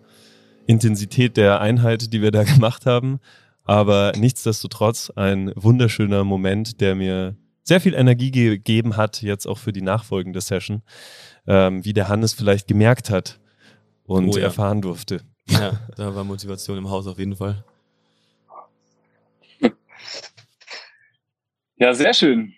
Intensität 0.66 1.36
der 1.36 1.60
Einheit, 1.60 2.12
die 2.12 2.22
wir 2.22 2.30
da 2.30 2.42
gemacht 2.44 2.86
haben. 2.86 3.20
Aber 3.64 4.12
nichtsdestotrotz 4.16 5.10
ein 5.14 5.52
wunderschöner 5.54 6.24
Moment, 6.24 6.80
der 6.80 6.94
mir 6.94 7.36
sehr 7.64 7.80
viel 7.82 7.94
Energie 7.94 8.30
gegeben 8.30 8.96
hat, 8.96 9.20
jetzt 9.20 9.46
auch 9.46 9.58
für 9.58 9.72
die 9.72 9.82
nachfolgende 9.82 10.40
Session, 10.40 10.82
ähm, 11.46 11.84
wie 11.84 11.92
der 11.92 12.08
Hannes 12.08 12.32
vielleicht 12.32 12.66
gemerkt 12.66 13.10
hat 13.10 13.38
und 14.04 14.30
oh, 14.30 14.38
ja. 14.38 14.44
erfahren 14.44 14.80
durfte. 14.80 15.20
Ja, 15.50 15.78
da 15.96 16.14
war 16.14 16.24
Motivation 16.24 16.78
im 16.78 16.88
Haus 16.88 17.06
auf 17.06 17.18
jeden 17.18 17.36
Fall. 17.36 17.62
Ja, 21.80 21.94
sehr 21.94 22.12
schön. 22.12 22.54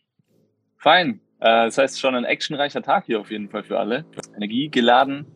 Fein. 0.78 1.20
Äh, 1.40 1.66
das 1.66 1.76
heißt 1.76 2.00
schon 2.00 2.14
ein 2.14 2.24
actionreicher 2.24 2.80
Tag 2.80 3.04
hier 3.04 3.20
auf 3.20 3.30
jeden 3.30 3.50
Fall 3.50 3.62
für 3.62 3.78
alle. 3.78 4.06
Energie 4.34 4.70
geladen, 4.70 5.26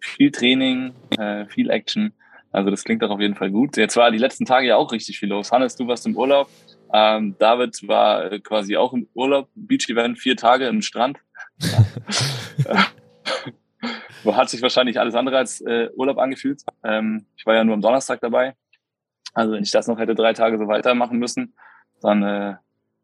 viel 0.00 0.30
Training, 0.30 0.92
äh, 1.18 1.46
viel 1.46 1.70
Action. 1.70 2.12
Also 2.52 2.70
das 2.70 2.84
klingt 2.84 3.00
doch 3.02 3.08
auf 3.10 3.20
jeden 3.20 3.34
Fall 3.34 3.50
gut. 3.50 3.78
Jetzt 3.78 3.96
war 3.96 4.10
die 4.10 4.18
letzten 4.18 4.44
Tage 4.44 4.66
ja 4.66 4.76
auch 4.76 4.92
richtig 4.92 5.18
viel 5.18 5.30
los. 5.30 5.50
Hannes, 5.50 5.76
du 5.76 5.86
warst 5.86 6.06
im 6.06 6.14
Urlaub. 6.14 6.50
Ähm, 6.92 7.34
David 7.38 7.88
war 7.88 8.38
quasi 8.40 8.76
auch 8.76 8.92
im 8.92 9.08
Urlaub, 9.14 9.48
Beach-Event, 9.54 10.18
vier 10.18 10.36
Tage 10.36 10.66
im 10.66 10.82
Strand. 10.82 11.18
Hat 14.26 14.50
sich 14.50 14.60
wahrscheinlich 14.60 15.00
alles 15.00 15.14
andere 15.14 15.38
als 15.38 15.62
äh, 15.62 15.88
Urlaub 15.94 16.18
angefühlt. 16.18 16.62
Ähm, 16.84 17.24
ich 17.36 17.46
war 17.46 17.54
ja 17.54 17.64
nur 17.64 17.74
am 17.74 17.80
Donnerstag 17.80 18.20
dabei. 18.20 18.56
Also 19.32 19.52
wenn 19.52 19.62
ich 19.62 19.70
das 19.70 19.86
noch 19.86 19.98
hätte 19.98 20.14
drei 20.14 20.34
Tage 20.34 20.58
so 20.58 20.68
weitermachen 20.68 21.18
müssen, 21.18 21.54
dann 22.02 22.22
äh, 22.22 22.56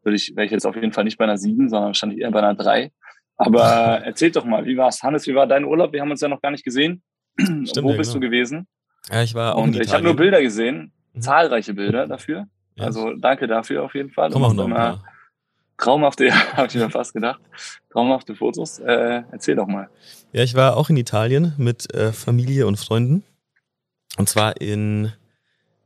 würde 0.03 0.15
ich, 0.15 0.35
wäre 0.35 0.45
ich 0.45 0.51
jetzt 0.51 0.65
auf 0.65 0.75
jeden 0.75 0.91
Fall 0.91 1.03
nicht 1.03 1.17
bei 1.17 1.23
einer 1.23 1.37
sieben, 1.37 1.69
sondern 1.69 1.87
wahrscheinlich 1.87 2.19
eher 2.19 2.31
bei 2.31 2.39
einer 2.39 2.55
drei. 2.55 2.91
Aber 3.37 3.63
erzähl 4.05 4.31
doch 4.31 4.45
mal, 4.45 4.65
wie 4.65 4.77
war's? 4.77 5.01
Hannes, 5.03 5.27
wie 5.27 5.35
war 5.35 5.47
dein 5.47 5.65
Urlaub? 5.65 5.93
Wir 5.93 6.01
haben 6.01 6.11
uns 6.11 6.21
ja 6.21 6.27
noch 6.27 6.41
gar 6.41 6.51
nicht 6.51 6.63
gesehen. 6.63 7.01
Stimmt, 7.39 7.83
Wo 7.83 7.91
ja, 7.91 7.97
bist 7.97 8.13
genau. 8.13 8.21
du 8.21 8.29
gewesen? 8.29 8.67
Ja, 9.11 9.23
ich 9.23 9.33
war 9.33 9.55
auch 9.55 9.63
Und 9.63 9.75
ich 9.75 9.93
habe 9.93 10.03
nur 10.03 10.15
Bilder 10.15 10.41
gesehen, 10.41 10.91
mhm. 11.13 11.21
zahlreiche 11.21 11.73
Bilder 11.73 12.07
dafür. 12.07 12.47
Ja. 12.75 12.85
Also 12.85 13.13
danke 13.13 13.47
dafür 13.47 13.83
auf 13.83 13.93
jeden 13.95 14.11
Fall. 14.11 14.29
Komm 14.31 14.43
auch 14.43 14.53
noch 14.53 14.69
ein 14.69 14.99
Traumhafte, 15.77 16.27
ja, 16.27 16.53
habe 16.53 16.67
ich 16.67 16.75
mir 16.75 16.89
fast 16.89 17.13
gedacht. 17.13 17.41
Traumhafte 17.91 18.35
Fotos. 18.35 18.79
Äh, 18.79 19.23
erzähl 19.31 19.55
doch 19.55 19.67
mal. 19.67 19.89
Ja, 20.31 20.43
ich 20.43 20.55
war 20.55 20.77
auch 20.77 20.89
in 20.89 20.97
Italien 20.97 21.53
mit 21.57 21.93
äh, 21.93 22.13
Familie 22.13 22.67
und 22.67 22.77
Freunden. 22.77 23.23
Und 24.17 24.29
zwar 24.29 24.61
in 24.61 25.11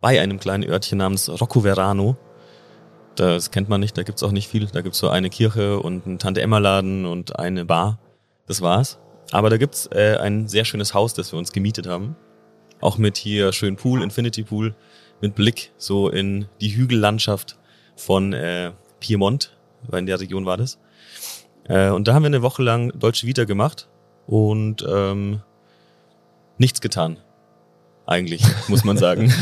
bei 0.02 0.22
einem 0.22 0.40
kleinen 0.40 0.70
Örtchen 0.70 1.00
namens 1.00 1.30
Rocco 1.30 1.64
Verano. 1.64 2.18
Das 3.18 3.50
kennt 3.50 3.68
man 3.68 3.82
nicht, 3.82 3.98
da 3.98 4.04
gibt's 4.04 4.22
auch 4.22 4.32
nicht 4.32 4.48
viel. 4.48 4.68
Da 4.68 4.82
gibt's 4.82 5.00
so 5.00 5.10
eine 5.10 5.32
Kirche 5.32 5.80
und 5.80 6.06
einen 6.06 6.20
Tante-Emma-Laden 6.20 7.06
und 7.06 7.38
eine 7.40 7.66
Bar. 7.66 8.00
Das 8.46 8.62
war's. 8.62 9.00
Aber 9.32 9.50
da 9.50 9.58
gibt's 9.58 9.88
äh, 9.88 10.18
ein 10.22 10.48
sehr 10.48 10.66
schönes 10.66 10.94
Haus, 10.94 11.16
das 11.16 11.32
wir 11.32 11.40
uns 11.40 11.52
gemietet 11.52 11.88
haben. 11.88 12.16
Auch 12.80 13.00
mit 13.00 13.18
hier 13.18 13.52
schön 13.54 13.76
Pool, 13.76 14.04
Infinity 14.04 14.44
Pool 14.44 14.76
mit 15.20 15.34
Blick 15.34 15.72
so 15.78 16.10
in 16.10 16.46
die 16.62 16.76
Hügellandschaft 16.76 17.58
von 17.96 18.34
äh, 18.34 18.72
Piemont, 19.00 19.58
weil 19.88 20.00
in 20.00 20.06
der 20.06 20.20
Region 20.20 20.46
war 20.46 20.58
das. 20.58 20.78
Äh, 21.68 21.90
und 21.90 22.08
da 22.08 22.14
haben 22.14 22.22
wir 22.22 22.28
eine 22.28 22.44
Woche 22.44 22.62
lang 22.62 22.98
Deutsche 23.00 23.26
Vita 23.26 23.46
gemacht 23.46 23.90
und 24.28 24.86
ähm, 24.88 25.42
nichts 26.60 26.82
getan. 26.82 27.18
Eigentlich, 28.08 28.42
muss 28.70 28.86
man 28.86 28.98
sagen. 28.98 29.34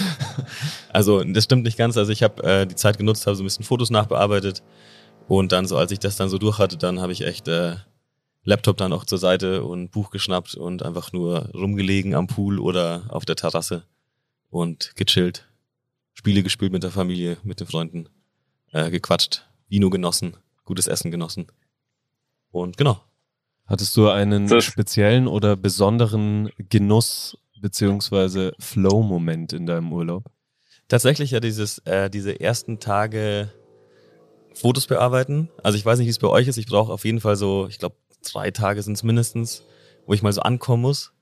also 0.92 1.24
das 1.24 1.44
stimmt 1.44 1.64
nicht 1.64 1.78
ganz. 1.78 1.98
Also 1.98 2.12
ich 2.12 2.24
habe 2.24 2.44
äh, 2.44 2.66
die 2.66 2.76
Zeit 2.76 2.98
genutzt, 2.98 3.28
habe 3.28 3.36
so 3.36 3.44
ein 3.44 3.46
bisschen 3.46 3.64
Fotos 3.64 3.92
nachbearbeitet 3.92 4.64
und 5.28 5.52
dann 5.52 5.68
so, 5.68 5.78
als 5.78 5.92
ich 5.92 6.00
das 6.00 6.18
dann 6.18 6.30
so 6.30 6.40
durch 6.40 6.58
hatte, 6.58 6.76
dann 6.76 7.00
habe 7.00 7.12
ich 7.12 7.22
echt 7.22 7.48
äh, 7.48 7.76
Laptop 8.44 8.78
dann 8.78 8.92
auch 8.92 9.06
zur 9.06 9.20
Seite 9.20 9.64
und 9.64 9.92
Buch 9.92 10.10
geschnappt 10.10 10.56
und 10.56 10.82
einfach 10.82 11.14
nur 11.14 11.50
rumgelegen 11.54 12.16
am 12.16 12.26
Pool 12.26 12.60
oder 12.60 13.04
auf 13.10 13.24
der 13.24 13.36
Terrasse 13.36 13.84
und 14.50 14.96
gechillt. 14.96 15.48
Spiele 16.16 16.42
gespielt 16.42 16.72
mit 16.72 16.82
der 16.82 16.92
Familie, 16.92 17.38
mit 17.44 17.60
den 17.60 17.68
Freunden, 17.68 18.10
äh, 18.72 18.90
gequatscht, 18.90 19.46
Vino 19.70 19.92
genossen, 19.92 20.38
gutes 20.64 20.88
Essen 20.88 21.12
genossen. 21.12 21.48
Und 22.52 22.78
genau. 22.78 23.00
Hattest 23.68 23.96
du 23.98 24.10
einen 24.10 24.62
speziellen 24.62 25.28
oder 25.28 25.56
besonderen 25.56 26.52
Genuss 26.70 27.38
beziehungsweise 27.62 28.54
Flow-Moment 28.60 29.54
in 29.54 29.66
deinem 29.66 29.92
Urlaub? 29.92 30.26
Tatsächlich 30.88 31.32
ja 31.32 31.40
dieses, 31.40 31.80
äh, 31.80 32.10
diese 32.10 32.40
ersten 32.40 32.80
Tage 32.80 33.52
Fotos 34.54 34.88
bearbeiten. 34.88 35.50
Also 35.64 35.78
ich 35.78 35.86
weiß 35.86 36.00
nicht, 36.00 36.08
wie 36.08 36.12
es 36.12 36.20
bei 36.20 36.28
euch 36.28 36.48
ist. 36.48 36.58
Ich 36.58 36.68
brauche 36.68 36.92
auf 36.92 37.06
jeden 37.06 37.20
Fall 37.20 37.36
so, 37.36 37.68
ich 37.70 37.80
glaube, 37.80 37.96
drei 38.32 38.52
Tage 38.52 38.82
sind 38.82 38.94
es 38.94 39.04
mindestens, 39.04 39.64
wo 40.06 40.14
ich 40.14 40.22
mal 40.22 40.34
so 40.34 40.42
ankommen 40.42 40.82
muss, 40.82 41.14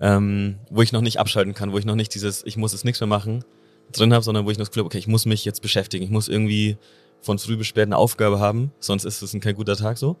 ähm, 0.00 0.58
wo 0.70 0.82
ich 0.82 0.92
noch 0.92 1.02
nicht 1.02 1.18
abschalten 1.18 1.54
kann, 1.54 1.72
wo 1.72 1.78
ich 1.78 1.84
noch 1.84 1.94
nicht 1.94 2.14
dieses, 2.14 2.44
ich 2.44 2.56
muss 2.56 2.72
jetzt 2.72 2.84
nichts 2.84 3.00
mehr 3.00 3.06
machen, 3.06 3.44
drin 3.92 4.12
habe, 4.12 4.24
sondern 4.24 4.46
wo 4.46 4.50
ich 4.50 4.56
das 4.56 4.70
Gefühl 4.70 4.82
habe, 4.82 4.86
okay, 4.86 4.98
ich 4.98 5.08
muss 5.08 5.26
mich 5.26 5.44
jetzt 5.44 5.62
beschäftigen. 5.62 6.04
Ich 6.04 6.10
muss 6.10 6.28
irgendwie 6.28 6.78
von 7.20 7.38
früh 7.38 7.56
bis 7.56 7.66
spät 7.66 7.84
eine 7.84 7.96
Aufgabe 7.96 8.40
haben, 8.40 8.72
sonst 8.80 9.04
ist 9.04 9.22
es 9.22 9.34
ein 9.34 9.40
kein 9.40 9.54
guter 9.54 9.76
Tag 9.76 9.98
so. 9.98 10.16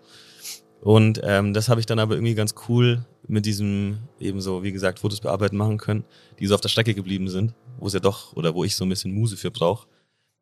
Und 0.80 1.20
ähm, 1.24 1.54
das 1.54 1.68
habe 1.68 1.80
ich 1.80 1.86
dann 1.86 1.98
aber 1.98 2.14
irgendwie 2.14 2.34
ganz 2.34 2.54
cool 2.68 3.04
mit 3.30 3.46
diesem 3.46 3.98
eben 4.18 4.40
so, 4.40 4.62
wie 4.62 4.72
gesagt, 4.72 4.98
Fotos 4.98 5.20
bearbeiten 5.20 5.56
machen 5.56 5.78
können, 5.78 6.04
die 6.38 6.46
so 6.46 6.54
auf 6.54 6.60
der 6.60 6.68
Strecke 6.68 6.94
geblieben 6.94 7.28
sind, 7.28 7.54
wo 7.78 7.86
es 7.86 7.92
ja 7.92 8.00
doch, 8.00 8.34
oder 8.34 8.54
wo 8.54 8.64
ich 8.64 8.76
so 8.76 8.84
ein 8.84 8.88
bisschen 8.88 9.12
Muse 9.12 9.36
für 9.36 9.50
brauche. 9.50 9.88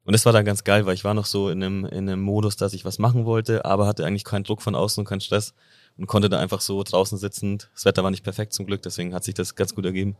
Und 0.04 0.12
das 0.12 0.24
war 0.24 0.32
dann 0.32 0.44
ganz 0.44 0.64
geil, 0.64 0.86
weil 0.86 0.94
ich 0.94 1.04
war 1.04 1.12
noch 1.14 1.26
so 1.26 1.50
in 1.50 1.62
einem, 1.62 1.84
in 1.84 2.08
einem 2.08 2.22
Modus, 2.22 2.56
dass 2.56 2.72
ich 2.72 2.84
was 2.84 2.98
machen 2.98 3.26
wollte, 3.26 3.64
aber 3.64 3.86
hatte 3.86 4.06
eigentlich 4.06 4.24
keinen 4.24 4.44
Druck 4.44 4.62
von 4.62 4.74
außen 4.74 5.02
und 5.02 5.06
keinen 5.06 5.20
Stress 5.20 5.54
und 5.98 6.06
konnte 6.06 6.28
da 6.28 6.38
einfach 6.38 6.62
so 6.62 6.82
draußen 6.82 7.18
sitzend. 7.18 7.68
Das 7.74 7.84
Wetter 7.84 8.02
war 8.02 8.10
nicht 8.10 8.24
perfekt 8.24 8.54
zum 8.54 8.66
Glück, 8.66 8.82
deswegen 8.82 9.12
hat 9.12 9.24
sich 9.24 9.34
das 9.34 9.54
ganz 9.54 9.74
gut 9.74 9.84
ergeben 9.84 10.16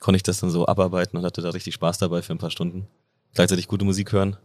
konnte 0.00 0.16
ich 0.16 0.22
das 0.22 0.40
dann 0.40 0.50
so 0.50 0.66
abarbeiten 0.66 1.16
und 1.16 1.24
hatte 1.24 1.42
da 1.42 1.50
richtig 1.50 1.74
Spaß 1.74 1.98
dabei 1.98 2.22
für 2.22 2.32
ein 2.32 2.38
paar 2.38 2.50
Stunden. 2.50 2.88
Gleichzeitig 3.34 3.68
gute 3.68 3.84
Musik 3.84 4.12
hören. 4.12 4.36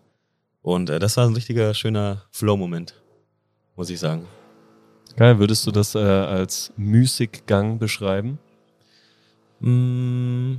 Und 0.62 0.89
äh, 0.89 1.00
das 1.00 1.17
war 1.17 1.25
ein 1.25 1.34
richtiger 1.34 1.74
schöner 1.74 2.25
Flow-Moment, 2.32 3.01
muss 3.75 3.89
ich 3.89 4.00
sagen. 4.00 4.27
Geil, 5.17 5.39
würdest 5.39 5.65
du 5.65 5.71
das 5.71 5.95
äh, 5.95 6.00
als 6.00 6.74
Musikgang 6.75 7.79
beschreiben? 7.79 8.38
Mm. 9.59 10.55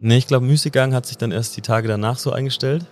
Nee, 0.00 0.16
ich 0.16 0.26
glaube, 0.26 0.46
Musikgang 0.46 0.94
hat 0.94 1.06
sich 1.06 1.18
dann 1.18 1.30
erst 1.30 1.56
die 1.56 1.60
Tage 1.60 1.86
danach 1.86 2.18
so 2.18 2.32
eingestellt, 2.32 2.86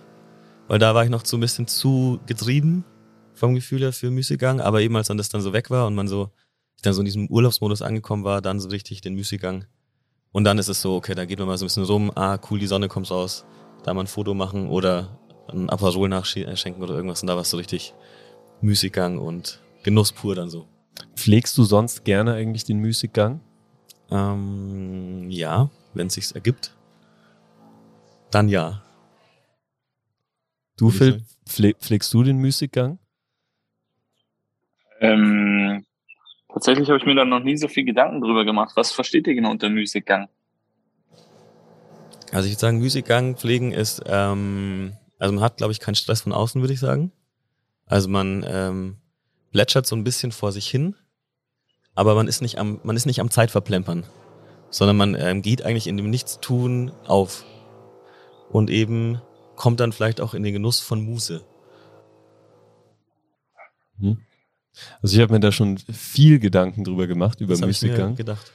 weil 0.67 0.77
da 0.77 0.93
war 0.93 1.03
ich 1.03 1.09
noch 1.09 1.25
so 1.25 1.37
ein 1.37 1.39
bisschen 1.39 1.67
zu 1.67 2.19
getrieben 2.27 2.85
vom 3.33 3.55
Gefühl 3.55 3.81
her 3.81 3.93
für 3.93 4.11
Musikgang, 4.11 4.61
aber 4.61 4.81
eben 4.81 4.95
als 4.95 5.07
dann 5.07 5.17
das 5.17 5.29
dann 5.29 5.41
so 5.41 5.51
weg 5.51 5.71
war 5.71 5.87
und 5.87 5.95
man 5.95 6.07
so, 6.07 6.29
ich 6.75 6.83
dann 6.83 6.93
so 6.93 7.01
in 7.01 7.05
diesem 7.05 7.27
Urlaubsmodus 7.27 7.81
angekommen 7.81 8.23
war, 8.23 8.41
dann 8.41 8.59
so 8.59 8.69
richtig 8.69 9.01
den 9.01 9.15
Musikgang 9.15 9.65
und 10.31 10.43
dann 10.43 10.59
ist 10.59 10.67
es 10.67 10.81
so, 10.81 10.95
okay, 10.95 11.15
da 11.15 11.25
geht 11.25 11.39
man 11.39 11.47
mal 11.47 11.57
so 11.57 11.65
ein 11.65 11.67
bisschen 11.67 11.83
rum, 11.83 12.11
ah, 12.15 12.37
cool, 12.49 12.59
die 12.59 12.67
Sonne 12.67 12.87
kommt 12.87 13.09
raus, 13.09 13.45
da 13.83 13.93
mal 13.93 14.01
ein 14.01 14.07
Foto 14.07 14.35
machen 14.35 14.69
oder 14.69 15.17
ein 15.47 15.69
Aperol 15.69 16.09
nachschenken 16.09 16.83
oder 16.83 16.93
irgendwas 16.93 17.21
und 17.21 17.27
da 17.27 17.33
war 17.33 17.41
es 17.41 17.49
so 17.49 17.57
richtig 17.57 17.95
Müßiggang 18.61 19.17
und 19.17 19.61
Genuss 19.83 20.11
pur 20.11 20.35
dann 20.35 20.49
so. 20.49 20.67
Pflegst 21.15 21.57
du 21.57 21.63
sonst 21.63 22.03
gerne 22.03 22.33
eigentlich 22.33 22.65
den 22.65 22.79
Müßiggang? 22.79 23.39
Ähm, 24.11 25.29
ja, 25.29 25.69
wenn 25.93 26.07
es 26.07 26.15
sich 26.15 26.33
ergibt, 26.33 26.75
dann 28.31 28.49
ja. 28.49 28.83
Du, 30.77 30.89
Phil, 30.89 31.23
pflegst 31.47 32.13
du 32.13 32.23
den 32.23 32.37
Müßiggang? 32.37 32.99
Ähm, 35.01 35.85
Tatsächlich 36.51 36.89
habe 36.89 36.97
ich 36.97 37.05
mir 37.05 37.15
da 37.15 37.25
noch 37.25 37.41
nie 37.41 37.57
so 37.57 37.67
viel 37.67 37.85
Gedanken 37.85 38.21
drüber 38.21 38.43
gemacht. 38.43 38.71
Was 38.75 38.91
versteht 38.91 39.27
ihr 39.27 39.35
genau 39.35 39.51
unter 39.51 39.69
Musikgang? 39.69 40.27
Also 42.31 42.47
ich 42.47 42.53
würde 42.53 42.59
sagen, 42.59 42.79
Musikgang 42.79 43.37
pflegen 43.37 43.71
ist, 43.71 44.01
ähm, 44.05 44.93
also 45.19 45.33
man 45.33 45.43
hat, 45.43 45.57
glaube 45.57 45.71
ich, 45.73 45.79
keinen 45.79 45.95
Stress 45.95 46.21
von 46.21 46.33
außen, 46.33 46.61
würde 46.61 46.73
ich 46.73 46.79
sagen. 46.79 47.11
Also 47.89 48.07
man 48.07 48.45
ähm, 48.47 48.97
plätschert 49.51 49.85
so 49.87 49.95
ein 49.95 50.03
bisschen 50.03 50.31
vor 50.31 50.51
sich 50.51 50.69
hin, 50.69 50.95
aber 51.95 52.15
man 52.15 52.27
ist 52.27 52.41
nicht 52.41 52.59
am, 52.59 52.79
man 52.83 52.95
ist 52.95 53.07
nicht 53.07 53.19
am 53.19 53.31
Zeitverplempern, 53.31 54.05
sondern 54.69 54.95
man 54.95 55.15
ähm, 55.15 55.41
geht 55.41 55.63
eigentlich 55.63 55.87
in 55.87 55.97
dem 55.97 56.09
Nichtstun 56.09 56.91
auf 57.05 57.43
und 58.51 58.69
eben 58.69 59.21
kommt 59.55 59.79
dann 59.79 59.91
vielleicht 59.91 60.21
auch 60.21 60.35
in 60.35 60.43
den 60.43 60.53
Genuss 60.53 60.79
von 60.79 61.01
Muße. 61.01 61.43
Hm. 63.99 64.19
Also 65.01 65.15
ich 65.15 65.21
habe 65.21 65.33
mir 65.33 65.39
da 65.39 65.51
schon 65.51 65.77
viel 65.77 66.39
Gedanken 66.39 66.83
drüber 66.83 67.07
gemacht, 67.07 67.41
über 67.41 67.53
Das 67.53 67.61
hab 67.63 67.69
ich 67.69 67.81
mir 67.81 67.89
Müßiggang. 67.89 68.15
gedacht. 68.15 68.53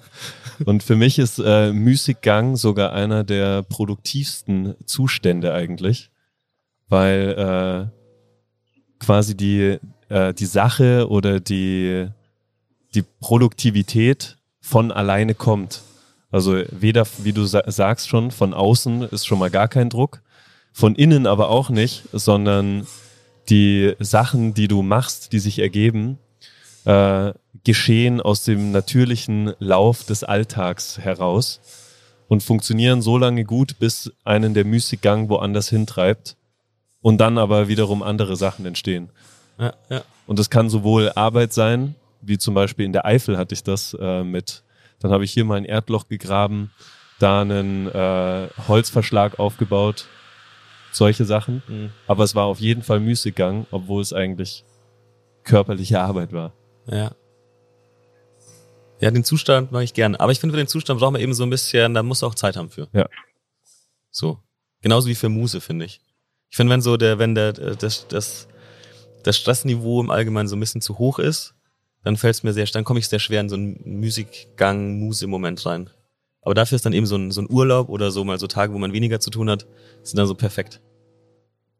Und 0.64 0.82
für 0.82 0.96
mich 0.96 1.18
ist 1.18 1.40
äh, 1.44 1.72
Müßiggang 1.72 2.56
sogar 2.56 2.92
einer 2.92 3.24
der 3.24 3.62
produktivsten 3.62 4.76
Zustände 4.84 5.52
eigentlich, 5.54 6.10
weil 6.88 7.90
äh, 7.90 8.05
quasi 8.98 9.36
die, 9.36 9.78
äh, 10.08 10.34
die 10.34 10.46
Sache 10.46 11.08
oder 11.08 11.40
die, 11.40 12.08
die 12.94 13.02
Produktivität 13.20 14.36
von 14.60 14.90
alleine 14.92 15.34
kommt. 15.34 15.82
Also 16.30 16.62
weder, 16.70 17.06
wie 17.18 17.32
du 17.32 17.44
sa 17.44 17.62
sagst 17.66 18.08
schon, 18.08 18.30
von 18.30 18.52
außen 18.52 19.02
ist 19.02 19.26
schon 19.26 19.38
mal 19.38 19.50
gar 19.50 19.68
kein 19.68 19.90
Druck, 19.90 20.22
von 20.72 20.94
innen 20.94 21.26
aber 21.26 21.48
auch 21.48 21.70
nicht, 21.70 22.04
sondern 22.12 22.86
die 23.48 23.94
Sachen, 24.00 24.54
die 24.54 24.68
du 24.68 24.82
machst, 24.82 25.32
die 25.32 25.38
sich 25.38 25.60
ergeben, 25.60 26.18
äh, 26.84 27.32
geschehen 27.64 28.20
aus 28.20 28.44
dem 28.44 28.72
natürlichen 28.72 29.52
Lauf 29.58 30.04
des 30.04 30.24
Alltags 30.24 30.98
heraus 30.98 31.60
und 32.28 32.42
funktionieren 32.42 33.02
so 33.02 33.18
lange 33.18 33.44
gut, 33.44 33.78
bis 33.78 34.12
einen 34.24 34.54
der 34.54 34.64
Müßiggang 34.64 35.28
woanders 35.28 35.68
hintreibt 35.68 36.36
und 37.06 37.18
dann 37.18 37.38
aber 37.38 37.68
wiederum 37.68 38.02
andere 38.02 38.34
Sachen 38.34 38.66
entstehen. 38.66 39.10
Ja, 39.60 39.74
ja. 39.88 40.02
Und 40.26 40.40
das 40.40 40.50
kann 40.50 40.68
sowohl 40.68 41.12
Arbeit 41.14 41.52
sein, 41.52 41.94
wie 42.20 42.36
zum 42.36 42.52
Beispiel 42.52 42.84
in 42.84 42.92
der 42.92 43.06
Eifel 43.06 43.38
hatte 43.38 43.54
ich 43.54 43.62
das 43.62 43.96
äh, 44.00 44.24
mit, 44.24 44.64
dann 44.98 45.12
habe 45.12 45.22
ich 45.24 45.30
hier 45.30 45.44
mal 45.44 45.54
ein 45.54 45.64
Erdloch 45.64 46.08
gegraben, 46.08 46.72
da 47.20 47.42
einen 47.42 47.86
äh, 47.86 48.48
Holzverschlag 48.66 49.38
aufgebaut, 49.38 50.08
solche 50.90 51.24
Sachen. 51.24 51.62
Mhm. 51.68 51.90
Aber 52.08 52.24
es 52.24 52.34
war 52.34 52.46
auf 52.46 52.58
jeden 52.58 52.82
Fall 52.82 52.98
Müßiggang, 52.98 53.68
obwohl 53.70 54.02
es 54.02 54.12
eigentlich 54.12 54.64
körperliche 55.44 56.00
Arbeit 56.00 56.32
war. 56.32 56.54
Ja. 56.88 57.12
Ja, 58.98 59.12
den 59.12 59.22
Zustand 59.22 59.70
mag 59.70 59.84
ich 59.84 59.94
gern. 59.94 60.16
Aber 60.16 60.32
ich 60.32 60.40
finde, 60.40 60.54
für 60.54 60.60
den 60.60 60.66
Zustand 60.66 60.98
braucht 60.98 61.12
man 61.12 61.22
eben 61.22 61.34
so 61.34 61.44
ein 61.44 61.50
bisschen, 61.50 61.94
da 61.94 62.02
muss 62.02 62.24
auch 62.24 62.34
Zeit 62.34 62.56
haben 62.56 62.68
für. 62.68 62.88
Ja. 62.92 63.06
So. 64.10 64.40
Genauso 64.80 65.08
wie 65.08 65.14
für 65.14 65.28
Muse, 65.28 65.60
finde 65.60 65.84
ich. 65.84 66.00
Ich 66.50 66.56
finde, 66.56 66.72
wenn 66.72 66.80
so 66.80 66.96
der, 66.96 67.18
wenn 67.18 67.34
der, 67.34 67.52
das, 67.52 68.08
das, 68.08 68.48
das 69.22 69.36
Stressniveau 69.36 70.00
im 70.00 70.10
Allgemeinen 70.10 70.48
so 70.48 70.56
ein 70.56 70.60
bisschen 70.60 70.80
zu 70.80 70.98
hoch 70.98 71.18
ist, 71.18 71.54
dann 72.04 72.16
fällt 72.16 72.34
es 72.34 72.42
mir 72.42 72.52
sehr, 72.52 72.66
dann 72.66 72.84
komme 72.84 73.00
ich 73.00 73.08
sehr 73.08 73.18
schwer 73.18 73.40
in 73.40 73.48
so 73.48 73.56
einen 73.56 73.80
Musikgang, 73.84 74.98
Muse-Moment 75.00 75.66
rein. 75.66 75.90
Aber 76.42 76.54
dafür 76.54 76.76
ist 76.76 76.86
dann 76.86 76.92
eben 76.92 77.06
so 77.06 77.16
ein, 77.16 77.32
so 77.32 77.40
ein 77.40 77.50
Urlaub 77.50 77.88
oder 77.88 78.12
so 78.12 78.24
mal 78.24 78.38
so 78.38 78.46
Tage, 78.46 78.72
wo 78.72 78.78
man 78.78 78.92
weniger 78.92 79.18
zu 79.18 79.30
tun 79.30 79.50
hat, 79.50 79.66
sind 80.02 80.16
dann 80.16 80.28
so 80.28 80.36
perfekt. 80.36 80.80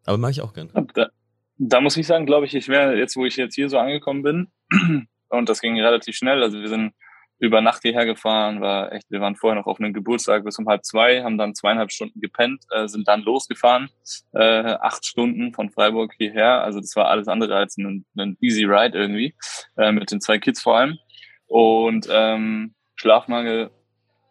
Aber 0.05 0.19
mag 0.19 0.33
ich 0.33 0.41
auch 0.41 0.53
gern. 0.53 0.71
Da, 0.95 1.11
da 1.59 1.81
muss 1.81 1.97
ich 1.97 2.07
sagen, 2.07 2.27
glaube 2.27 2.47
ich, 2.47 2.55
ich 2.55 2.69
wäre 2.69 2.97
jetzt, 2.97 3.17
wo 3.17 3.25
ich 3.25 3.37
jetzt 3.37 3.55
hier 3.55 3.69
so 3.69 3.79
angekommen 3.79 4.23
bin, 4.23 4.49
und 5.29 5.49
das 5.49 5.61
ging 5.61 5.81
relativ 5.81 6.17
schnell. 6.17 6.43
Also 6.43 6.59
wir 6.59 6.69
sind 6.69 6.93
über 7.39 7.61
Nacht 7.61 7.83
hierher 7.83 8.07
gefahren, 8.07 8.61
war 8.61 8.93
echt, 8.93 9.11
wir 9.11 9.21
waren 9.21 9.37
vorher 9.37 9.59
noch 9.61 9.67
auf 9.67 9.79
einem 9.79 9.93
Geburtstag 9.93 10.45
bis 10.45 10.59
um 10.59 10.67
halb 10.67 10.85
zwei, 10.85 11.23
haben 11.23 11.37
dann 11.37 11.55
zweieinhalb 11.55 11.93
Stunden 11.93 12.21
gepennt, 12.21 12.65
äh, 12.71 12.89
sind 12.89 13.07
dann 13.09 13.23
losgefahren, 13.23 13.91
äh, 14.33 14.75
acht 14.81 15.05
Stunden 15.05 15.53
von 15.53 15.71
Freiburg 15.71 16.15
hierher. 16.17 16.63
Also 16.63 16.81
das 16.81 16.97
war 16.97 17.09
alles 17.09 17.29
andere 17.29 17.57
als 17.57 17.77
ein, 17.77 18.07
ein 18.17 18.37
easy 18.41 18.65
ride 18.65 18.99
irgendwie, 18.99 19.35
äh, 19.77 19.93
mit 19.93 20.11
den 20.11 20.21
zwei 20.21 20.39
Kids 20.39 20.63
vor 20.63 20.79
allem. 20.79 20.99
Und 21.47 22.09
ähm, 22.11 22.75
Schlafmangel 22.97 23.71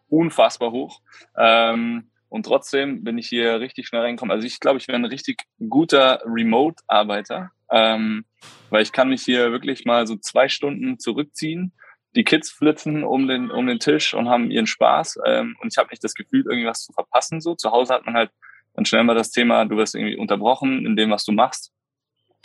unfassbar 0.08 0.72
hoch. 0.72 1.00
Ähm, 1.36 2.10
und 2.28 2.44
trotzdem 2.44 3.04
bin 3.04 3.18
ich 3.18 3.28
hier 3.28 3.60
richtig 3.60 3.86
schnell 3.86 4.02
reingekommen. 4.02 4.34
Also 4.34 4.46
ich 4.46 4.60
glaube, 4.60 4.78
ich 4.78 4.88
wäre 4.88 4.98
ein 4.98 5.04
richtig 5.04 5.44
guter 5.68 6.20
Remote-Arbeiter, 6.26 7.50
ähm, 7.70 8.24
weil 8.70 8.82
ich 8.82 8.92
kann 8.92 9.08
mich 9.08 9.22
hier 9.22 9.52
wirklich 9.52 9.84
mal 9.84 10.06
so 10.06 10.16
zwei 10.16 10.48
Stunden 10.48 10.98
zurückziehen. 10.98 11.72
Die 12.16 12.24
Kids 12.24 12.50
flitzen 12.50 13.04
um 13.04 13.28
den, 13.28 13.50
um 13.50 13.66
den 13.66 13.78
Tisch 13.78 14.14
und 14.14 14.28
haben 14.28 14.50
ihren 14.50 14.66
Spaß. 14.66 15.20
Ähm, 15.26 15.56
und 15.60 15.72
ich 15.72 15.78
habe 15.78 15.90
nicht 15.90 16.02
das 16.02 16.14
Gefühl, 16.14 16.44
irgendwas 16.46 16.84
zu 16.84 16.92
verpassen. 16.92 17.40
So 17.40 17.54
Zu 17.54 17.70
Hause 17.70 17.94
hat 17.94 18.06
man 18.06 18.14
halt 18.14 18.30
dann 18.74 18.84
schnell 18.84 19.04
mal 19.04 19.14
das 19.14 19.30
Thema, 19.30 19.64
du 19.64 19.76
wirst 19.76 19.94
irgendwie 19.94 20.16
unterbrochen 20.16 20.84
in 20.84 20.96
dem, 20.96 21.10
was 21.10 21.24
du 21.24 21.32
machst. 21.32 21.72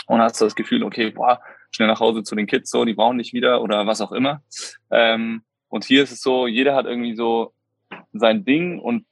Und 0.08 0.22
hast 0.22 0.42
das 0.42 0.56
Gefühl, 0.56 0.84
okay, 0.84 1.12
boah, 1.12 1.42
schnell 1.72 1.88
nach 1.88 2.00
Hause 2.00 2.24
zu 2.24 2.36
den 2.36 2.48
Kids, 2.48 2.70
so, 2.70 2.86
die 2.86 2.94
brauchen 2.94 3.18
dich 3.18 3.34
wieder 3.34 3.62
oder 3.62 3.88
was 3.88 4.02
auch 4.02 4.12
immer. 4.12 4.44
Ähm, 4.90 5.44
und 5.70 5.86
hier 5.86 6.04
ist 6.04 6.12
es 6.12 6.22
so, 6.22 6.48
jeder 6.48 6.76
hat 6.76 6.86
irgendwie 6.86 7.16
so 7.16 7.54
sein 8.12 8.44
Ding 8.44 8.80
und 8.80 9.06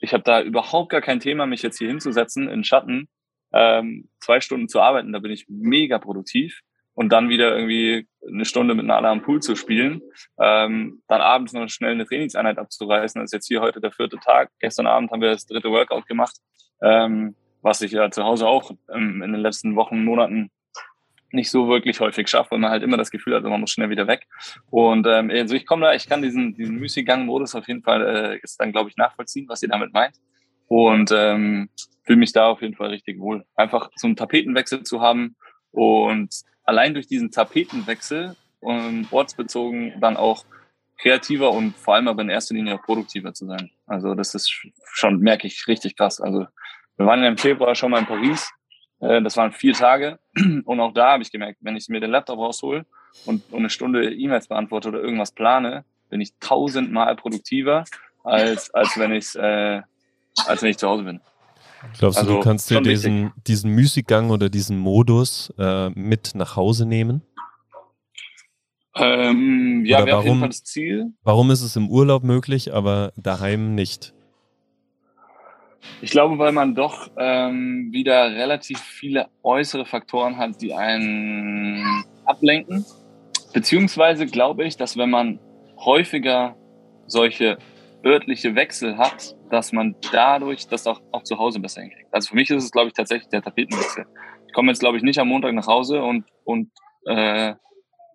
ich 0.00 0.12
habe 0.12 0.22
da 0.22 0.42
überhaupt 0.42 0.90
gar 0.90 1.00
kein 1.00 1.20
Thema, 1.20 1.46
mich 1.46 1.62
jetzt 1.62 1.78
hier 1.78 1.88
hinzusetzen 1.88 2.48
in 2.48 2.62
Schatten, 2.62 3.08
ähm, 3.52 4.08
zwei 4.20 4.40
Stunden 4.40 4.68
zu 4.68 4.80
arbeiten. 4.80 5.12
Da 5.12 5.18
bin 5.18 5.30
ich 5.30 5.46
mega 5.48 5.98
produktiv 5.98 6.60
und 6.98 7.10
dann 7.10 7.28
wieder 7.28 7.56
irgendwie 7.56 8.08
eine 8.26 8.44
Stunde 8.44 8.74
mit 8.74 8.84
Nala 8.84 9.12
am 9.12 9.22
Pool 9.22 9.40
zu 9.40 9.54
spielen, 9.54 10.02
ähm, 10.40 11.00
dann 11.06 11.20
abends 11.20 11.52
noch 11.52 11.68
schnell 11.68 11.92
eine 11.92 12.04
Trainingseinheit 12.04 12.58
abzureißen. 12.58 13.20
Das 13.20 13.28
ist 13.28 13.34
jetzt 13.34 13.46
hier 13.46 13.60
heute 13.60 13.80
der 13.80 13.92
vierte 13.92 14.16
Tag. 14.16 14.50
Gestern 14.58 14.88
Abend 14.88 15.12
haben 15.12 15.20
wir 15.20 15.30
das 15.30 15.46
dritte 15.46 15.70
Workout 15.70 16.06
gemacht, 16.06 16.34
ähm, 16.82 17.36
was 17.62 17.82
ich 17.82 17.92
ja 17.92 18.10
zu 18.10 18.24
Hause 18.24 18.48
auch 18.48 18.72
ähm, 18.92 19.22
in 19.22 19.30
den 19.30 19.40
letzten 19.40 19.76
Wochen, 19.76 20.04
Monaten 20.04 20.50
nicht 21.30 21.52
so 21.52 21.68
wirklich 21.68 22.00
häufig 22.00 22.26
schafft, 22.26 22.50
weil 22.50 22.58
man 22.58 22.72
halt 22.72 22.82
immer 22.82 22.96
das 22.96 23.12
Gefühl 23.12 23.36
hat, 23.36 23.44
man 23.44 23.60
muss 23.60 23.70
schnell 23.70 23.90
wieder 23.90 24.08
weg. 24.08 24.26
Und 24.68 25.06
ähm, 25.06 25.30
also 25.30 25.54
ich 25.54 25.66
komme 25.66 25.86
da, 25.86 25.94
ich 25.94 26.08
kann 26.08 26.20
diesen, 26.20 26.56
diesen 26.56 26.80
Müßiggang-Modus 26.80 27.54
auf 27.54 27.68
jeden 27.68 27.84
Fall 27.84 28.02
äh, 28.02 28.38
ist 28.42 28.60
dann, 28.60 28.72
glaube 28.72 28.90
ich, 28.90 28.96
nachvollziehen, 28.96 29.48
was 29.48 29.62
ihr 29.62 29.68
damit 29.68 29.92
meint. 29.92 30.16
Und 30.66 31.12
ähm, 31.14 31.68
fühle 32.02 32.18
mich 32.18 32.32
da 32.32 32.48
auf 32.48 32.60
jeden 32.60 32.74
Fall 32.74 32.88
richtig 32.88 33.20
wohl. 33.20 33.44
Einfach 33.54 33.88
so 33.94 34.08
einen 34.08 34.16
Tapetenwechsel 34.16 34.82
zu 34.82 35.00
haben 35.00 35.36
und 35.70 36.34
allein 36.68 36.94
durch 36.94 37.06
diesen 37.06 37.30
Tapetenwechsel 37.30 38.36
um, 38.60 39.06
ortsbezogen 39.10 39.94
dann 40.00 40.16
auch 40.16 40.44
kreativer 40.98 41.52
und 41.52 41.76
vor 41.76 41.94
allem 41.94 42.08
aber 42.08 42.22
in 42.22 42.28
erster 42.28 42.54
Linie 42.54 42.74
auch 42.74 42.82
produktiver 42.82 43.32
zu 43.32 43.46
sein. 43.46 43.70
Also 43.86 44.14
das 44.14 44.34
ist 44.34 44.52
schon, 44.92 45.20
merke 45.20 45.46
ich, 45.46 45.66
richtig 45.68 45.96
krass. 45.96 46.20
Also 46.20 46.46
wir 46.96 47.06
waren 47.06 47.22
im 47.22 47.38
Februar 47.38 47.74
schon 47.74 47.90
mal 47.90 48.00
in 48.00 48.06
Paris 48.06 48.50
äh, 49.00 49.22
das 49.22 49.36
waren 49.36 49.52
vier 49.52 49.74
Tage. 49.74 50.18
Und 50.64 50.80
auch 50.80 50.92
da 50.92 51.12
habe 51.12 51.22
ich 51.22 51.32
gemerkt, 51.32 51.58
wenn 51.60 51.76
ich 51.76 51.88
mir 51.88 52.00
den 52.00 52.10
Laptop 52.10 52.38
raushol 52.38 52.84
und, 53.26 53.42
und 53.50 53.58
eine 53.58 53.70
Stunde 53.70 54.12
E-Mails 54.12 54.48
beantworte 54.48 54.88
oder 54.88 55.00
irgendwas 55.00 55.32
plane, 55.32 55.84
bin 56.10 56.20
ich 56.20 56.32
tausendmal 56.40 57.16
produktiver, 57.16 57.84
als, 58.22 58.72
als 58.74 58.98
wenn 58.98 59.12
ich 59.12 59.34
äh, 59.34 59.82
als 60.46 60.62
wenn 60.62 60.70
ich 60.70 60.78
zu 60.78 60.88
Hause 60.88 61.04
bin. 61.04 61.20
Glaubst 61.98 62.18
du, 62.18 62.22
Also, 62.22 62.34
du 62.36 62.40
kannst 62.40 62.70
dir 62.70 62.74
schon 62.74 62.84
wichtig. 62.84 63.02
diesen, 63.02 63.32
diesen 63.46 63.70
Müßiggang 63.72 64.30
oder 64.30 64.48
diesen 64.50 64.78
Modus 64.78 65.52
äh, 65.58 65.90
mit 65.90 66.34
nach 66.34 66.56
Hause 66.56 66.86
nehmen? 66.86 67.22
Ähm, 68.96 69.84
ja, 69.86 70.04
wäre 70.04 70.16
auf 70.18 70.24
jeden 70.24 70.28
warum- 70.34 70.40
Fall 70.40 70.48
das 70.48 70.64
Ziel. 70.64 71.12
Warum 71.22 71.50
ist 71.50 71.62
es 71.62 71.76
im 71.76 71.88
Urlaub 71.88 72.24
möglich, 72.24 72.74
aber 72.74 73.12
daheim 73.16 73.74
nicht? 73.74 74.12
Ich 76.02 76.10
glaube, 76.10 76.38
weil 76.38 76.52
man 76.52 76.74
doch 76.74 77.10
ähm, 77.16 77.88
wieder 77.92 78.24
relativ 78.32 78.80
viele 78.80 79.28
äußere 79.42 79.84
Faktoren 79.86 80.36
hat, 80.36 80.60
die 80.60 80.74
einen 80.74 81.84
ablenken. 82.24 82.84
Beziehungsweise 83.52 84.26
glaube 84.26 84.64
ich, 84.64 84.76
dass 84.76 84.96
wenn 84.96 85.10
man 85.10 85.38
häufiger 85.78 86.56
solche 87.06 87.58
örtliche 88.04 88.54
Wechsel 88.54 88.96
hat, 88.98 89.34
dass 89.50 89.72
man 89.72 89.96
dadurch 90.12 90.66
das 90.68 90.86
auch, 90.86 91.00
auch 91.12 91.22
zu 91.22 91.38
Hause 91.38 91.60
besser 91.60 91.82
hinkriegt. 91.82 92.12
Also 92.12 92.30
für 92.30 92.36
mich 92.36 92.50
ist 92.50 92.64
es, 92.64 92.70
glaube 92.70 92.88
ich, 92.88 92.94
tatsächlich 92.94 93.28
der 93.28 93.42
Tapetenwechsel. 93.42 94.06
Ich 94.46 94.52
komme 94.52 94.70
jetzt, 94.70 94.80
glaube 94.80 94.96
ich, 94.96 95.02
nicht 95.02 95.18
am 95.18 95.28
Montag 95.28 95.52
nach 95.54 95.66
Hause 95.66 96.02
und, 96.02 96.24
und 96.44 96.70
äh, 97.06 97.54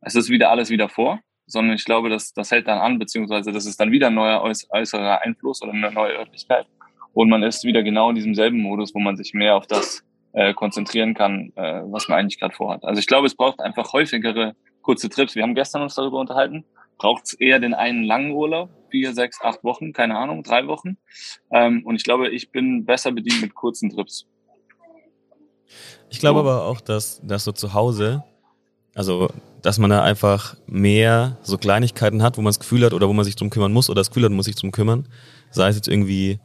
es 0.01 0.15
ist 0.15 0.29
wieder 0.29 0.49
alles 0.49 0.69
wieder 0.69 0.89
vor, 0.89 1.19
sondern 1.45 1.75
ich 1.75 1.85
glaube, 1.85 2.09
dass 2.09 2.33
das 2.33 2.51
hält 2.51 2.67
dann 2.67 2.79
an, 2.79 2.99
beziehungsweise 2.99 3.51
das 3.51 3.65
ist 3.65 3.79
dann 3.79 3.91
wieder 3.91 4.07
ein 4.07 4.15
neuer 4.15 4.43
äuß- 4.43 4.67
äußerer 4.71 5.21
Einfluss 5.21 5.61
oder 5.61 5.71
eine 5.71 5.91
neue 5.91 6.17
Örtlichkeit. 6.17 6.65
Und 7.13 7.29
man 7.29 7.43
ist 7.43 7.63
wieder 7.63 7.83
genau 7.83 8.09
in 8.09 8.15
diesem 8.15 8.33
selben 8.33 8.59
Modus, 8.61 8.95
wo 8.95 8.99
man 8.99 9.15
sich 9.15 9.33
mehr 9.33 9.55
auf 9.55 9.67
das 9.67 10.03
äh, 10.33 10.53
konzentrieren 10.53 11.13
kann, 11.13 11.53
äh, 11.55 11.81
was 11.85 12.07
man 12.07 12.19
eigentlich 12.19 12.39
gerade 12.39 12.55
vorhat. 12.55 12.83
Also 12.83 12.99
ich 12.99 13.07
glaube, 13.07 13.27
es 13.27 13.35
braucht 13.35 13.59
einfach 13.59 13.93
häufigere 13.93 14.55
kurze 14.81 15.09
Trips. 15.09 15.35
Wir 15.35 15.43
haben 15.43 15.55
gestern 15.55 15.83
uns 15.83 15.95
darüber 15.95 16.19
unterhalten. 16.19 16.65
Braucht 16.97 17.25
es 17.25 17.33
eher 17.33 17.59
den 17.59 17.73
einen 17.73 18.03
langen 18.03 18.31
Urlaub, 18.31 18.69
vier, 18.93 19.15
sechs, 19.15 19.41
acht 19.41 19.63
Wochen, 19.63 19.91
keine 19.91 20.19
Ahnung, 20.19 20.43
drei 20.43 20.67
Wochen. 20.67 20.97
Ähm, 21.51 21.83
und 21.83 21.95
ich 21.95 22.03
glaube, 22.03 22.29
ich 22.29 22.51
bin 22.51 22.85
besser 22.85 23.11
bedient 23.11 23.41
mit 23.41 23.55
kurzen 23.55 23.89
Trips. 23.89 24.27
Ich 26.11 26.19
glaube 26.19 26.41
So. 26.41 26.47
aber 26.47 26.65
auch, 26.65 26.79
dass, 26.79 27.19
dass 27.23 27.43
so 27.43 27.51
zu 27.51 27.73
Hause, 27.73 28.23
also 28.93 29.29
dass 29.63 29.79
man 29.79 29.89
da 29.89 30.03
einfach 30.03 30.55
mehr 30.67 31.39
so 31.41 31.57
Kleinigkeiten 31.57 32.21
hat, 32.21 32.37
wo 32.37 32.41
man 32.41 32.49
das 32.49 32.59
Gefühl 32.59 32.85
hat 32.85 32.93
oder 32.93 33.09
wo 33.09 33.13
man 33.13 33.25
sich 33.25 33.35
drum 33.35 33.49
kümmern 33.49 33.73
muss 33.73 33.89
oder 33.89 34.01
das 34.01 34.09
Gefühl 34.09 34.25
hat, 34.25 34.29
man 34.29 34.37
muss 34.37 34.45
sich 34.45 34.57
drum 34.57 34.71
kümmern. 34.71 35.07
Sei 35.49 35.69
es 35.69 35.75
jetzt 35.75 35.87
irgendwie 35.87 36.39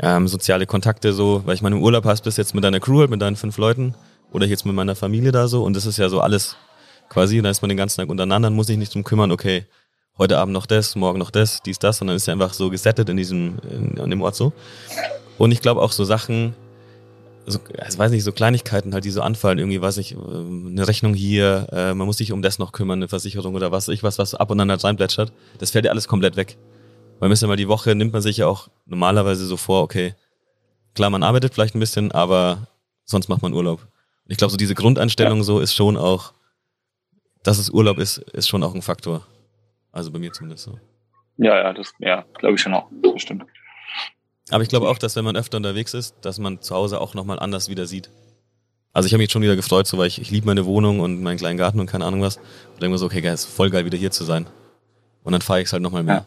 ähm, 0.00 0.26
soziale 0.26 0.66
Kontakte 0.66 1.12
so, 1.12 1.42
weil 1.46 1.54
ich 1.54 1.62
meine, 1.62 1.76
im 1.76 1.82
Urlaub 1.82 2.06
hast, 2.06 2.22
bist 2.24 2.38
jetzt 2.38 2.56
mit 2.56 2.64
deiner 2.64 2.80
Crew 2.80 2.98
halt, 2.98 3.10
mit 3.10 3.22
deinen 3.22 3.36
fünf 3.36 3.56
Leuten 3.56 3.94
oder 4.32 4.46
jetzt 4.46 4.66
mit 4.66 4.74
meiner 4.74 4.96
Familie 4.96 5.30
da 5.30 5.46
so 5.46 5.62
und 5.62 5.76
das 5.76 5.86
ist 5.86 5.96
ja 5.96 6.08
so 6.08 6.20
alles 6.20 6.56
quasi, 7.08 7.40
da 7.40 7.50
ist 7.50 7.62
man 7.62 7.68
den 7.68 7.78
ganzen 7.78 8.00
Tag 8.00 8.08
untereinander, 8.08 8.50
muss 8.50 8.68
ich 8.68 8.78
nicht 8.78 8.94
drum 8.94 9.04
kümmern, 9.04 9.30
okay, 9.30 9.64
heute 10.18 10.38
Abend 10.38 10.52
noch 10.52 10.66
das, 10.66 10.96
morgen 10.96 11.18
noch 11.18 11.30
das, 11.30 11.62
dies, 11.62 11.78
das, 11.78 11.98
sondern 11.98 12.16
ist 12.16 12.26
ja 12.26 12.32
einfach 12.32 12.52
so 12.52 12.70
gesettet 12.70 13.08
in 13.08 13.16
diesem, 13.16 13.58
in, 13.70 14.00
an 14.00 14.10
dem 14.10 14.20
Ort 14.22 14.34
so. 14.34 14.52
Und 15.38 15.52
ich 15.52 15.60
glaube 15.60 15.80
auch 15.80 15.92
so 15.92 16.04
Sachen, 16.04 16.54
so, 17.46 17.60
ich 17.88 17.98
weiß 17.98 18.10
nicht, 18.10 18.24
so 18.24 18.32
Kleinigkeiten 18.32 18.92
halt, 18.92 19.04
die 19.04 19.10
so 19.10 19.22
anfallen, 19.22 19.58
irgendwie, 19.58 19.80
weiß 19.80 19.96
ich, 19.98 20.12
ähm, 20.12 20.68
eine 20.72 20.86
Rechnung 20.86 21.14
hier, 21.14 21.66
äh, 21.72 21.94
man 21.94 22.06
muss 22.06 22.18
sich 22.18 22.32
um 22.32 22.42
das 22.42 22.58
noch 22.58 22.72
kümmern, 22.72 22.98
eine 22.98 23.08
Versicherung 23.08 23.54
oder 23.54 23.72
was, 23.72 23.88
ich 23.88 24.02
was, 24.02 24.18
was 24.18 24.34
ab 24.34 24.50
und 24.50 24.60
an 24.60 24.70
halt 24.70 24.84
reinplätschert, 24.84 25.32
das 25.58 25.70
fällt 25.70 25.84
ja 25.84 25.90
alles 25.90 26.08
komplett 26.08 26.36
weg. 26.36 26.58
Weil 27.20 27.28
müssen 27.28 27.44
ja 27.44 27.48
mal 27.48 27.56
die 27.56 27.68
Woche 27.68 27.94
nimmt 27.94 28.12
man 28.12 28.22
sich 28.22 28.38
ja 28.38 28.46
auch 28.46 28.68
normalerweise 28.86 29.46
so 29.46 29.56
vor, 29.56 29.82
okay, 29.82 30.14
klar, 30.94 31.10
man 31.10 31.22
arbeitet 31.22 31.54
vielleicht 31.54 31.74
ein 31.74 31.80
bisschen, 31.80 32.12
aber 32.12 32.68
sonst 33.04 33.28
macht 33.28 33.42
man 33.42 33.52
Urlaub. 33.52 33.86
Ich 34.26 34.36
glaube, 34.36 34.50
so 34.50 34.56
diese 34.56 34.74
Grundeinstellung 34.74 35.42
so 35.42 35.58
ist 35.58 35.74
schon 35.74 35.96
auch, 35.96 36.32
dass 37.42 37.58
es 37.58 37.70
Urlaub 37.70 37.98
ist, 37.98 38.18
ist 38.18 38.48
schon 38.48 38.62
auch 38.62 38.74
ein 38.74 38.82
Faktor. 38.82 39.26
Also 39.92 40.10
bei 40.10 40.18
mir 40.18 40.32
zumindest 40.32 40.64
so. 40.64 40.78
Ja, 41.36 41.56
ja, 41.56 41.72
das, 41.72 41.92
ja, 41.98 42.24
glaube 42.34 42.56
ich 42.56 42.60
schon 42.60 42.74
auch. 42.74 42.88
Das 43.02 43.22
stimmt. 43.22 43.44
Aber 44.50 44.62
ich 44.62 44.68
glaube 44.68 44.88
auch, 44.88 44.98
dass 44.98 45.16
wenn 45.16 45.24
man 45.24 45.36
öfter 45.36 45.56
unterwegs 45.56 45.94
ist, 45.94 46.16
dass 46.22 46.38
man 46.38 46.60
zu 46.60 46.74
Hause 46.74 47.00
auch 47.00 47.14
nochmal 47.14 47.38
anders 47.38 47.68
wieder 47.68 47.86
sieht. 47.86 48.10
Also 48.92 49.06
ich 49.06 49.12
habe 49.12 49.18
mich 49.18 49.26
jetzt 49.26 49.32
schon 49.32 49.42
wieder 49.42 49.56
gefreut, 49.56 49.86
so 49.86 49.98
weil 49.98 50.06
ich, 50.06 50.20
ich 50.20 50.30
liebe 50.30 50.46
meine 50.46 50.66
Wohnung 50.66 51.00
und 51.00 51.22
meinen 51.22 51.36
kleinen 51.36 51.58
Garten 51.58 51.78
und 51.78 51.86
keine 51.86 52.04
Ahnung 52.04 52.22
was. 52.22 52.38
Und 52.38 52.80
denke 52.80 52.90
mir 52.90 52.98
so, 52.98 53.06
okay, 53.06 53.20
geil, 53.20 53.34
ist 53.34 53.44
voll 53.44 53.70
geil, 53.70 53.84
wieder 53.84 53.98
hier 53.98 54.10
zu 54.10 54.24
sein. 54.24 54.46
Und 55.22 55.32
dann 55.32 55.42
fahre 55.42 55.60
ich 55.60 55.66
es 55.66 55.72
halt 55.72 55.82
nochmal 55.82 56.02
mehr. 56.02 56.14
Ja. 56.14 56.26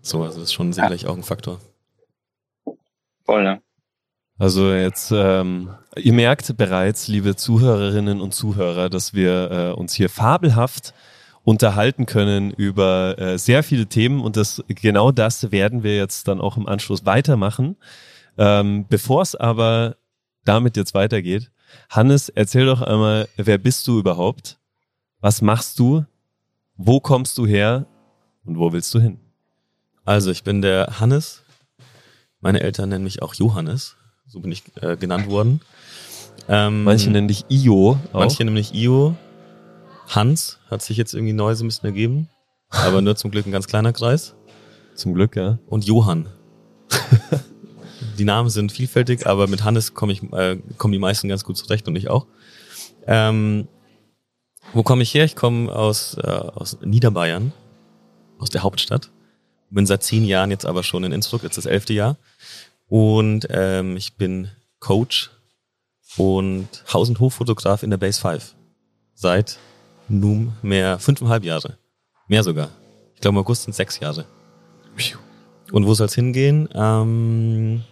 So, 0.00 0.22
also 0.22 0.38
das 0.38 0.50
ist 0.50 0.54
schon 0.54 0.72
sicherlich 0.72 1.02
ja. 1.02 1.08
auch 1.08 1.16
ein 1.16 1.22
Faktor. 1.22 1.60
Voll, 3.24 3.42
ne? 3.42 3.60
Also 4.38 4.72
jetzt, 4.72 5.12
ähm, 5.12 5.70
ihr 5.96 6.12
merkt 6.12 6.56
bereits, 6.56 7.08
liebe 7.08 7.36
Zuhörerinnen 7.36 8.20
und 8.20 8.34
Zuhörer, 8.34 8.90
dass 8.90 9.14
wir 9.14 9.50
äh, 9.50 9.78
uns 9.78 9.94
hier 9.94 10.10
fabelhaft 10.10 10.92
unterhalten 11.44 12.06
können 12.06 12.50
über 12.50 13.18
äh, 13.18 13.38
sehr 13.38 13.62
viele 13.62 13.86
Themen 13.86 14.20
und 14.20 14.36
das 14.36 14.64
genau 14.68 15.12
das 15.12 15.52
werden 15.52 15.82
wir 15.82 15.96
jetzt 15.96 16.26
dann 16.26 16.40
auch 16.40 16.56
im 16.56 16.66
Anschluss 16.66 17.04
weitermachen. 17.04 17.76
Ähm, 18.38 18.86
Bevor 18.88 19.22
es 19.22 19.34
aber 19.36 19.96
damit 20.44 20.76
jetzt 20.76 20.94
weitergeht, 20.94 21.50
Hannes, 21.90 22.28
erzähl 22.28 22.66
doch 22.66 22.82
einmal, 22.82 23.28
wer 23.36 23.58
bist 23.58 23.86
du 23.86 23.98
überhaupt? 23.98 24.58
Was 25.20 25.42
machst 25.42 25.78
du? 25.78 26.04
Wo 26.76 27.00
kommst 27.00 27.38
du 27.38 27.46
her? 27.46 27.86
Und 28.44 28.58
wo 28.58 28.72
willst 28.72 28.92
du 28.94 29.00
hin? 29.00 29.18
Also, 30.04 30.30
ich 30.30 30.44
bin 30.44 30.60
der 30.60 31.00
Hannes. 31.00 31.42
Meine 32.40 32.60
Eltern 32.60 32.90
nennen 32.90 33.04
mich 33.04 33.22
auch 33.22 33.34
Johannes. 33.34 33.96
So 34.26 34.40
bin 34.40 34.52
ich 34.52 34.64
äh, 34.82 34.96
genannt 34.96 35.30
worden. 35.30 35.60
Ähm, 36.48 36.84
manche 36.84 37.10
nennen 37.10 37.28
dich 37.28 37.46
Io. 37.48 37.98
Auch. 38.12 38.20
Manche 38.20 38.44
nennen 38.44 38.54
mich 38.54 38.74
Io. 38.74 39.16
Hans 40.08 40.58
hat 40.70 40.82
sich 40.82 40.96
jetzt 40.96 41.14
irgendwie 41.14 41.32
neu 41.32 41.54
so 41.54 41.64
ein 41.64 41.68
bisschen 41.68 41.86
ergeben. 41.86 42.28
Aber 42.70 43.00
nur 43.00 43.16
zum 43.16 43.30
Glück 43.30 43.46
ein 43.46 43.52
ganz 43.52 43.66
kleiner 43.66 43.92
Kreis. 43.92 44.34
Zum 44.94 45.14
Glück, 45.14 45.36
ja. 45.36 45.58
Und 45.66 45.84
Johann. 45.84 46.28
die 48.18 48.24
Namen 48.24 48.50
sind 48.50 48.72
vielfältig, 48.72 49.26
aber 49.26 49.46
mit 49.46 49.64
Hannes 49.64 49.94
komme 49.94 50.12
ich, 50.12 50.22
äh, 50.32 50.58
kommen 50.78 50.92
die 50.92 50.98
meisten 50.98 51.28
ganz 51.28 51.44
gut 51.44 51.56
zurecht 51.56 51.88
und 51.88 51.96
ich 51.96 52.10
auch. 52.10 52.26
Ähm, 53.06 53.68
wo 54.72 54.82
komme 54.82 55.02
ich 55.02 55.14
her? 55.14 55.24
Ich 55.24 55.36
komme 55.36 55.72
aus, 55.72 56.16
äh, 56.18 56.26
aus 56.26 56.78
Niederbayern, 56.82 57.52
aus 58.38 58.50
der 58.50 58.62
Hauptstadt. 58.62 59.10
Bin 59.70 59.86
seit 59.86 60.02
zehn 60.02 60.24
Jahren 60.24 60.50
jetzt 60.50 60.66
aber 60.66 60.82
schon 60.82 61.04
in 61.04 61.12
Innsbruck, 61.12 61.42
jetzt 61.42 61.58
das 61.58 61.66
elfte 61.66 61.92
Jahr. 61.92 62.16
Und 62.88 63.46
ähm, 63.50 63.96
ich 63.96 64.16
bin 64.16 64.50
Coach 64.78 65.30
und 66.16 66.68
Haus- 66.92 67.08
und 67.08 67.18
Hoffotograf 67.20 67.82
in 67.82 67.90
der 67.90 67.96
Base 67.96 68.20
5. 68.20 68.54
Seit 69.14 69.58
nunmehr 70.08 70.98
fünfeinhalb 70.98 71.44
Jahre. 71.44 71.78
Mehr 72.28 72.42
sogar. 72.42 72.70
Ich 73.14 73.20
glaube, 73.20 73.36
im 73.36 73.40
August 73.40 73.64
sind 73.64 73.74
sechs 73.74 74.00
Jahre. 74.00 74.26
Und 75.72 75.86
wo 75.86 75.94
soll 75.94 76.06
es 76.06 76.14
hingehen? 76.14 76.68
Ähm, 76.74 77.82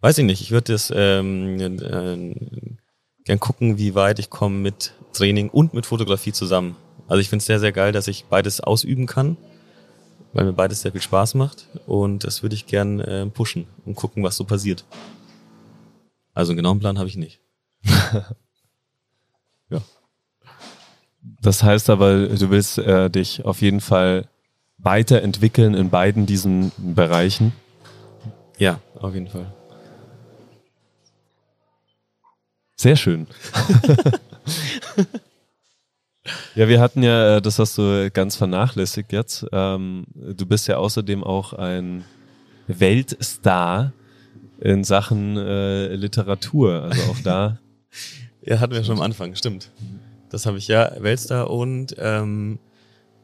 weiß 0.00 0.18
ich 0.18 0.24
nicht. 0.24 0.40
Ich 0.40 0.50
würde 0.50 0.72
das 0.72 0.92
ähm, 0.94 1.58
äh, 1.58 2.34
gern 3.24 3.40
gucken, 3.40 3.78
wie 3.78 3.94
weit 3.94 4.18
ich 4.18 4.30
komme 4.30 4.56
mit 4.58 4.92
Training 5.12 5.48
und 5.48 5.74
mit 5.74 5.86
Fotografie 5.86 6.32
zusammen. 6.32 6.76
Also 7.08 7.20
ich 7.20 7.28
finde 7.28 7.42
es 7.42 7.46
sehr, 7.46 7.60
sehr 7.60 7.72
geil, 7.72 7.92
dass 7.92 8.08
ich 8.08 8.26
beides 8.26 8.60
ausüben 8.60 9.06
kann, 9.06 9.36
weil 10.32 10.44
mir 10.44 10.52
beides 10.52 10.82
sehr 10.82 10.92
viel 10.92 11.02
Spaß 11.02 11.34
macht. 11.34 11.66
Und 11.86 12.24
das 12.24 12.42
würde 12.42 12.54
ich 12.54 12.66
gern 12.66 13.00
äh, 13.00 13.26
pushen 13.26 13.66
und 13.84 13.96
gucken, 13.96 14.22
was 14.22 14.36
so 14.36 14.44
passiert. 14.44 14.84
Also 16.34 16.52
einen 16.52 16.58
genauen 16.58 16.78
Plan 16.78 16.98
habe 16.98 17.08
ich 17.08 17.16
nicht. 17.16 17.40
ja. 19.70 19.82
Das 21.42 21.62
heißt 21.64 21.90
aber, 21.90 22.28
du 22.28 22.50
willst 22.50 22.78
äh, 22.78 23.10
dich 23.10 23.44
auf 23.44 23.60
jeden 23.60 23.80
Fall 23.80 24.26
weiterentwickeln 24.78 25.74
in 25.74 25.90
beiden 25.90 26.24
diesen 26.24 26.70
Bereichen. 26.78 27.52
Ja, 28.58 28.80
auf 28.94 29.12
jeden 29.12 29.28
Fall. 29.28 29.52
Sehr 32.76 32.96
schön. 32.96 33.26
ja, 36.54 36.68
wir 36.68 36.80
hatten 36.80 37.02
ja, 37.02 37.36
äh, 37.36 37.42
das 37.42 37.58
hast 37.58 37.76
du 37.78 38.10
ganz 38.12 38.36
vernachlässigt 38.36 39.12
jetzt. 39.12 39.44
Ähm, 39.52 40.04
du 40.14 40.46
bist 40.46 40.68
ja 40.68 40.76
außerdem 40.78 41.24
auch 41.24 41.52
ein 41.52 42.04
Weltstar 42.68 43.92
in 44.60 44.84
Sachen 44.84 45.36
äh, 45.36 45.94
Literatur. 45.94 46.82
Also 46.82 47.02
auch 47.10 47.18
da. 47.24 47.58
ja, 48.42 48.60
hatten 48.60 48.74
wir 48.74 48.84
schon 48.84 48.96
am 48.96 49.02
Anfang, 49.02 49.34
stimmt. 49.34 49.70
Das 50.32 50.46
habe 50.46 50.56
ich 50.56 50.66
ja, 50.66 50.92
Weltstar 50.98 51.50
und 51.50 51.94
ähm, 51.98 52.58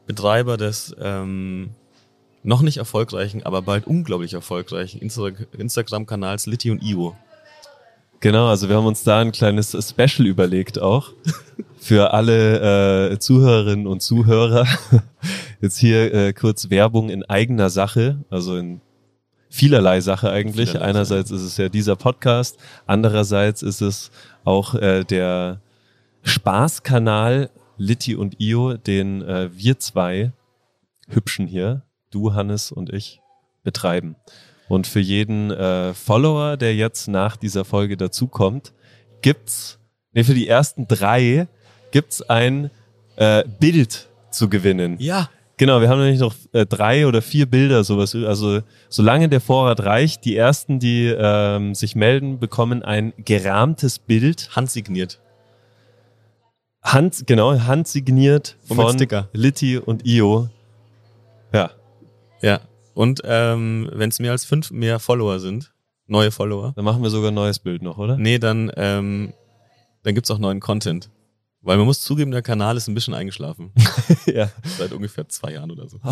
Betreiber 0.05 0.57
des 0.57 0.95
ähm, 1.01 1.71
noch 2.43 2.61
nicht 2.61 2.77
erfolgreichen, 2.77 3.41
aber 3.43 3.63
bald 3.63 3.87
unglaublich 3.87 4.33
erfolgreichen 4.33 5.01
Insta 5.01 5.29
Instagram-Kanals 5.57 6.45
Litty 6.45 6.69
und 6.69 6.83
Io. 6.83 7.15
Genau, 8.19 8.47
also 8.47 8.69
wir 8.69 8.75
haben 8.75 8.85
uns 8.85 9.03
da 9.03 9.21
ein 9.21 9.31
kleines 9.31 9.75
Special 9.89 10.27
überlegt 10.27 10.79
auch 10.79 11.13
für 11.79 12.13
alle 12.13 13.11
äh, 13.11 13.17
Zuhörerinnen 13.17 13.87
und 13.87 14.03
Zuhörer. 14.03 14.67
Jetzt 15.61 15.79
hier 15.79 16.13
äh, 16.13 16.33
kurz 16.33 16.69
Werbung 16.69 17.09
in 17.09 17.23
eigener 17.23 17.71
Sache, 17.71 18.23
also 18.29 18.55
in 18.55 18.81
vielerlei 19.49 20.01
Sache 20.01 20.29
eigentlich. 20.29 20.69
Vielerlei 20.69 20.89
Einerseits 20.89 21.29
Sache. 21.29 21.39
ist 21.39 21.45
es 21.45 21.57
ja 21.57 21.69
dieser 21.69 21.95
Podcast, 21.95 22.59
andererseits 22.85 23.63
ist 23.63 23.81
es 23.81 24.11
auch 24.43 24.75
äh, 24.75 25.03
der 25.03 25.59
Spaßkanal 26.23 27.49
Litti 27.77 28.15
und 28.15 28.39
Io, 28.39 28.75
den 28.75 29.21
äh, 29.21 29.49
wir 29.53 29.79
zwei 29.79 30.33
Hübschen 31.07 31.47
hier, 31.47 31.83
du, 32.11 32.33
Hannes 32.33 32.71
und 32.71 32.93
ich, 32.93 33.21
betreiben. 33.63 34.15
Und 34.67 34.85
für 34.85 34.99
jeden 34.99 35.49
äh, 35.49 35.93
Follower, 35.93 36.57
der 36.57 36.75
jetzt 36.75 37.07
nach 37.07 37.37
dieser 37.37 37.65
Folge 37.65 37.97
dazukommt, 37.97 38.73
gibt's, 39.21 39.79
nee, 40.13 40.23
für 40.23 40.35
die 40.35 40.47
ersten 40.47 40.87
drei 40.87 41.47
gibt's 41.91 42.21
ein 42.21 42.69
äh, 43.15 43.43
Bild 43.59 44.07
zu 44.29 44.49
gewinnen. 44.49 44.97
Ja. 44.99 45.29
Genau, 45.57 45.81
wir 45.81 45.89
haben 45.89 45.99
nämlich 45.99 46.21
noch 46.21 46.35
äh, 46.53 46.65
drei 46.65 47.05
oder 47.05 47.21
vier 47.21 47.45
Bilder, 47.45 47.83
sowas. 47.83 48.15
Also 48.15 48.61
solange 48.87 49.27
der 49.27 49.41
Vorrat 49.41 49.81
reicht, 49.83 50.23
die 50.23 50.37
ersten, 50.37 50.79
die 50.79 51.07
ähm, 51.07 51.75
sich 51.75 51.97
melden, 51.97 52.39
bekommen 52.39 52.81
ein 52.81 53.11
gerahmtes 53.17 53.99
Bild. 53.99 54.55
Handsigniert. 54.55 55.19
Hand, 56.81 57.27
genau, 57.27 57.59
handsigniert 57.59 58.57
und 58.69 58.77
von 58.77 58.97
Litti 59.33 59.77
und 59.77 60.05
Io. 60.05 60.49
Ja. 61.53 61.71
Ja. 62.41 62.61
Und 62.93 63.21
ähm, 63.25 63.89
wenn 63.93 64.09
es 64.09 64.19
mehr 64.19 64.31
als 64.31 64.45
fünf 64.45 64.71
mehr 64.71 64.99
Follower 64.99 65.39
sind, 65.39 65.73
neue 66.07 66.31
Follower. 66.31 66.73
Dann 66.75 66.85
machen 66.85 67.03
wir 67.03 67.09
sogar 67.09 67.31
ein 67.31 67.35
neues 67.35 67.59
Bild 67.59 67.81
noch, 67.81 67.97
oder? 67.97 68.17
Nee, 68.17 68.39
dann, 68.39 68.71
ähm, 68.75 69.33
dann 70.03 70.15
gibt's 70.15 70.31
auch 70.31 70.39
neuen 70.39 70.59
Content. 70.59 71.09
Weil 71.61 71.77
man 71.77 71.85
muss 71.85 72.01
zugeben, 72.01 72.31
der 72.31 72.41
Kanal 72.41 72.77
ist 72.77 72.87
ein 72.87 72.95
bisschen 72.95 73.13
eingeschlafen. 73.13 73.73
ja. 74.25 74.49
Seit 74.63 74.93
ungefähr 74.93 75.27
zwei 75.27 75.53
Jahren 75.53 75.71
oder 75.71 75.87
so. 75.87 75.99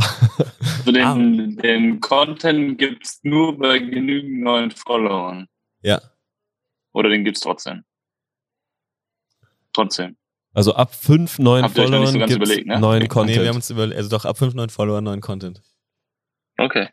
Also 0.80 0.92
den, 0.94 1.04
ah. 1.04 1.62
den 1.62 2.00
Content 2.00 2.78
gibt's 2.78 3.20
nur 3.24 3.58
bei 3.58 3.78
genügend 3.78 4.42
neuen 4.42 4.72
Followern. 4.72 5.48
Ja. 5.82 6.00
Oder 6.94 7.10
den 7.10 7.26
gibt's 7.26 7.42
trotzdem. 7.42 7.84
Trotzdem. 9.74 10.16
Also 10.58 10.74
ab 10.74 10.96
fünf 10.96 11.38
neuen 11.38 11.66
Habt 11.66 11.76
Followern 11.76 12.08
so 12.08 12.18
gibt's 12.18 12.66
ne? 12.66 12.80
neuen 12.80 13.08
Content. 13.08 13.38
Nee, 13.38 13.44
wir 13.44 13.50
haben 13.50 13.58
uns 13.58 13.70
überlegt, 13.70 13.96
also 13.96 14.10
doch 14.10 14.26
ab 14.26 14.40
fünf 14.40 14.56
neuen 14.56 14.72
Followern 14.72 15.04
neuen 15.04 15.22
Content. 15.22 15.62
Okay. 16.58 16.90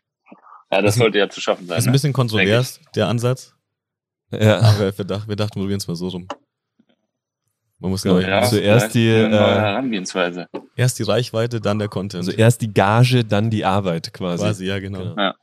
Ja, 0.71 0.83
das 0.83 0.93
sollte 0.93 1.17
ja 1.17 1.27
zu 1.29 1.41
schaffen 1.41 1.65
sein. 1.65 1.79
Ist 1.79 1.85
ein 1.85 1.87
ne? 1.87 1.93
bisschen 1.93 2.13
kontrovers, 2.13 2.79
der 2.95 3.07
Ansatz. 3.07 3.55
Ja. 4.29 4.59
Aber 4.59 4.95
wir 4.95 5.05
dachten, 5.05 5.27
wir 5.27 5.35
dachten, 5.35 5.55
wir 5.55 5.63
probieren 5.63 5.79
es 5.79 5.87
mal 5.87 5.95
so 5.95 6.09
rum. 6.09 6.27
Man 7.79 7.89
muss 7.89 8.03
ja, 8.03 8.19
ja, 8.19 8.43
zuerst 8.43 8.93
die 8.93 9.07
äh, 9.07 9.31
Herangehensweise. 9.31 10.47
Erst 10.75 10.99
die 10.99 11.03
Reichweite, 11.03 11.59
dann 11.59 11.79
der 11.79 11.87
Content. 11.87 12.23
Also 12.23 12.37
erst 12.37 12.61
die 12.61 12.71
Gage, 12.71 13.25
dann 13.25 13.49
die 13.49 13.65
Arbeit 13.65 14.13
quasi. 14.13 14.43
Quasi, 14.43 14.67
ja, 14.67 14.77
genau. 14.77 14.99
genau. 14.99 15.17
Ja. 15.17 15.35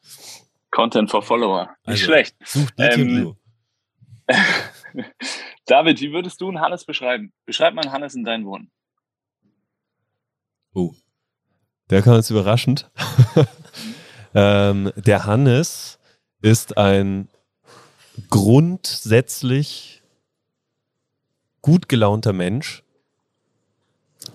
Content 0.70 1.10
for 1.10 1.24
Follower. 1.24 1.70
Nicht 1.86 2.02
also, 2.02 2.04
schlecht. 2.04 2.36
Sucht 2.44 2.74
ähm, 2.78 3.34
David, 5.66 6.00
wie 6.00 6.12
würdest 6.12 6.40
du 6.40 6.48
einen 6.48 6.60
Hannes 6.60 6.84
beschreiben? 6.84 7.32
Beschreib 7.46 7.74
mal 7.74 7.82
einen 7.82 7.92
Hannes 7.92 8.14
in 8.14 8.24
deinen 8.24 8.44
Worten. 8.46 8.70
Oh. 10.74 10.94
Der 11.90 12.02
kam 12.02 12.14
jetzt 12.14 12.30
überraschend. 12.30 12.90
ähm, 14.34 14.92
der 14.96 15.26
Hannes 15.26 15.98
ist 16.40 16.78
ein 16.78 17.28
grundsätzlich 18.30 20.02
gut 21.60 21.88
gelaunter 21.88 22.32
Mensch. 22.32 22.82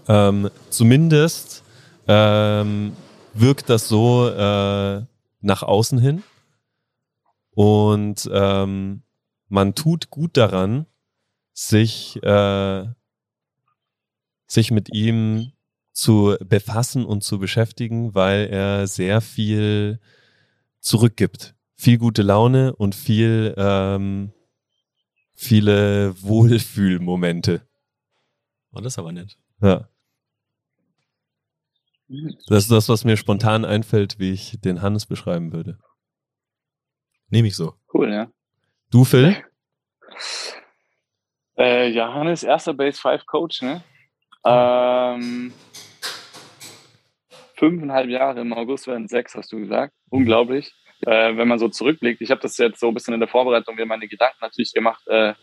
Ähm, 0.08 0.50
zumindest 0.70 1.64
ähm, 2.08 2.96
wirkt 3.34 3.70
das 3.70 3.88
so 3.88 4.30
äh, 4.30 5.04
nach 5.42 5.64
außen 5.64 6.00
hin. 6.00 6.24
Und 7.52 8.30
ähm, 8.32 9.02
man 9.50 9.76
tut 9.76 10.10
gut 10.10 10.38
daran, 10.38 10.86
sich, 11.58 12.22
äh, 12.22 12.86
sich 14.46 14.70
mit 14.70 14.94
ihm 14.94 15.54
zu 15.92 16.36
befassen 16.40 17.04
und 17.04 17.24
zu 17.24 17.40
beschäftigen, 17.40 18.14
weil 18.14 18.48
er 18.48 18.86
sehr 18.86 19.22
viel 19.22 20.00
zurückgibt. 20.80 21.56
Viel 21.76 21.98
gute 21.98 22.22
Laune 22.22 22.76
und 22.76 22.94
viel, 22.94 23.56
ähm, 23.58 24.34
viele 25.34 26.22
Wohlfühlmomente. 26.22 27.68
Oh, 28.72 28.80
das 28.80 28.94
ist 28.94 29.00
aber 29.00 29.12
nett. 29.12 29.40
Ja. 29.60 29.90
Das 32.48 32.64
ist 32.64 32.72
das, 32.72 32.88
was 32.88 33.04
mir 33.04 33.18
spontan 33.18 33.66
einfällt, 33.66 34.20
wie 34.20 34.32
ich 34.32 34.60
den 34.62 34.84
Hannes 34.84 35.08
beschreiben 35.08 35.52
würde. 35.52 35.80
Nehme 37.30 37.48
ich 37.48 37.56
so. 37.56 37.74
Cool, 37.92 38.14
ja. 38.14 38.32
Du, 38.92 39.04
Phil? 39.04 39.36
Äh, 41.58 41.90
ja, 41.90 42.14
Hannes, 42.14 42.44
erster 42.44 42.74
Base 42.74 43.00
5 43.02 43.26
Coach, 43.26 43.62
ne? 43.62 43.82
Ähm, 44.46 45.52
fünfeinhalb 47.56 48.10
Jahre 48.10 48.42
im 48.42 48.54
August 48.54 48.88
werden 48.88 49.08
sechs, 49.08 49.36
hast 49.36 49.52
du 49.52 49.58
gesagt. 49.60 49.94
Unglaublich. 50.10 50.72
Äh, 51.02 51.36
wenn 51.38 51.48
man 51.48 51.60
so 51.60 51.68
zurückblickt, 51.70 52.22
ich 52.22 52.32
habe 52.32 52.42
das 52.42 52.58
jetzt 52.58 52.80
so 52.80 52.88
ein 52.88 52.94
bisschen 52.94 53.14
in 53.14 53.20
der 53.20 53.30
Vorbereitung 53.30 53.76
mir 53.76 53.86
meine 53.86 54.08
Gedanken 54.08 54.38
natürlich 54.42 54.74
gemacht, 54.74 55.06
äh, 55.08 55.34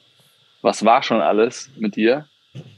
was 0.62 0.85
war 0.85 1.03
schon 1.03 1.20
alles 1.20 1.70
mit 1.77 1.96
dir, 1.96 2.27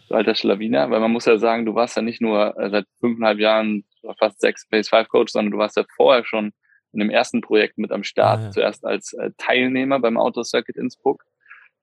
du 0.08 0.14
alter 0.14 0.34
Schlawiner? 0.34 0.90
Weil 0.90 1.00
man 1.00 1.12
muss 1.12 1.26
ja 1.26 1.38
sagen, 1.38 1.64
du 1.66 1.74
warst 1.74 1.96
ja 1.96 2.02
nicht 2.02 2.20
nur 2.20 2.58
äh, 2.58 2.70
seit 2.70 2.86
fünfeinhalb 3.00 3.38
Jahren 3.38 3.84
fast 4.18 4.40
sechs 4.40 4.66
Base 4.68 4.88
5 4.88 5.08
Coach, 5.08 5.32
sondern 5.32 5.52
du 5.52 5.58
warst 5.58 5.76
ja 5.76 5.84
vorher 5.96 6.24
schon 6.24 6.52
in 6.92 7.00
dem 7.00 7.10
ersten 7.10 7.40
Projekt 7.40 7.76
mit 7.78 7.92
am 7.92 8.04
Start, 8.04 8.40
Ah, 8.40 8.44
ja. 8.44 8.50
zuerst 8.50 8.84
als 8.84 9.12
äh, 9.14 9.30
Teilnehmer 9.36 10.00
beim 10.00 10.16
Auto 10.16 10.42
Circuit 10.42 10.76
Innsbruck. 10.76 11.24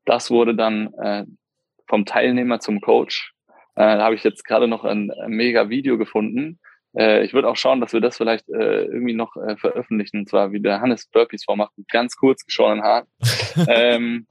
Das 0.05 0.31
wurde 0.31 0.55
dann 0.55 0.93
äh, 0.95 1.25
vom 1.87 2.05
Teilnehmer 2.05 2.59
zum 2.59 2.81
Coach. 2.81 3.33
Äh, 3.75 3.97
da 3.97 4.03
habe 4.03 4.15
ich 4.15 4.23
jetzt 4.23 4.45
gerade 4.45 4.67
noch 4.67 4.83
ein, 4.83 5.11
ein 5.11 5.31
mega 5.31 5.69
Video 5.69 5.97
gefunden. 5.97 6.59
Äh, 6.95 7.23
ich 7.25 7.33
würde 7.33 7.49
auch 7.49 7.55
schauen, 7.55 7.81
dass 7.81 7.93
wir 7.93 8.01
das 8.01 8.17
vielleicht 8.17 8.47
äh, 8.49 8.85
irgendwie 8.85 9.13
noch 9.13 9.35
äh, 9.35 9.57
veröffentlichen, 9.57 10.19
und 10.19 10.29
zwar 10.29 10.51
wie 10.51 10.59
der 10.59 10.81
Hannes 10.81 11.07
Burpees 11.07 11.45
vormacht, 11.45 11.71
mit 11.77 11.87
ganz 11.89 12.15
kurz 12.15 12.45
geschorenen 12.45 12.83
Haaren. 12.83 13.07
ähm, 13.67 14.27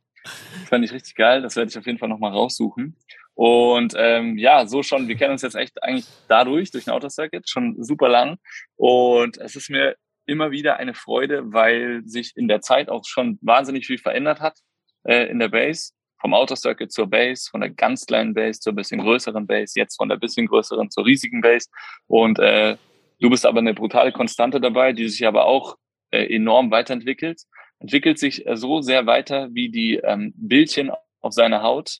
fand 0.66 0.84
ich 0.84 0.92
richtig 0.92 1.14
geil. 1.16 1.42
Das 1.42 1.56
werde 1.56 1.70
ich 1.70 1.78
auf 1.78 1.86
jeden 1.86 1.98
Fall 1.98 2.08
nochmal 2.08 2.32
raussuchen. 2.32 2.96
Und 3.34 3.94
ähm, 3.96 4.36
ja, 4.38 4.66
so 4.66 4.82
schon, 4.82 5.08
wir 5.08 5.16
kennen 5.16 5.32
uns 5.32 5.42
jetzt 5.42 5.54
echt 5.54 5.82
eigentlich 5.82 6.06
dadurch, 6.28 6.70
durch 6.70 6.86
ein 6.86 6.92
Autocircuit, 6.92 7.48
schon 7.48 7.82
super 7.82 8.08
lang. 8.08 8.36
Und 8.76 9.38
es 9.38 9.56
ist 9.56 9.70
mir 9.70 9.96
immer 10.26 10.50
wieder 10.50 10.76
eine 10.76 10.94
Freude, 10.94 11.52
weil 11.52 12.02
sich 12.04 12.36
in 12.36 12.46
der 12.46 12.60
Zeit 12.60 12.88
auch 12.88 13.04
schon 13.04 13.38
wahnsinnig 13.42 13.86
viel 13.86 13.98
verändert 13.98 14.40
hat 14.40 14.58
äh, 15.04 15.24
in 15.28 15.38
der 15.38 15.48
Base. 15.48 15.92
Vom 16.22 16.35
Autocircuit 16.35 16.92
zur 16.92 17.08
Base, 17.08 17.50
von 17.50 17.61
der 17.61 17.70
ganz 17.70 18.06
kleinen 18.06 18.32
Base 18.32 18.61
zur 18.61 18.72
bisschen 18.72 19.00
größeren 19.00 19.46
Base, 19.46 19.72
jetzt 19.76 19.96
von 19.96 20.08
der 20.08 20.16
bisschen 20.16 20.46
größeren 20.46 20.88
zur 20.90 21.04
riesigen 21.04 21.40
Base. 21.40 21.68
Und 22.06 22.38
äh, 22.38 22.76
du 23.20 23.28
bist 23.28 23.44
aber 23.44 23.58
eine 23.58 23.74
brutale 23.74 24.12
Konstante 24.12 24.61
dabei, 24.61 24.92
die 24.92 25.08
sich 25.08 25.26
aber 25.26 25.46
auch 25.46 25.76
äh, 26.12 26.35
enorm 26.35 26.70
weiterentwickelt. 26.70 27.42
Entwickelt 27.80 28.20
sich 28.20 28.46
äh, 28.46 28.56
so 28.56 28.80
sehr 28.82 29.06
weiter, 29.06 29.48
wie 29.52 29.68
die 29.68 29.96
ähm, 29.96 30.32
Bildchen 30.37 30.92
auf 31.20 31.32
seiner 31.32 31.62
Haut, 31.62 31.98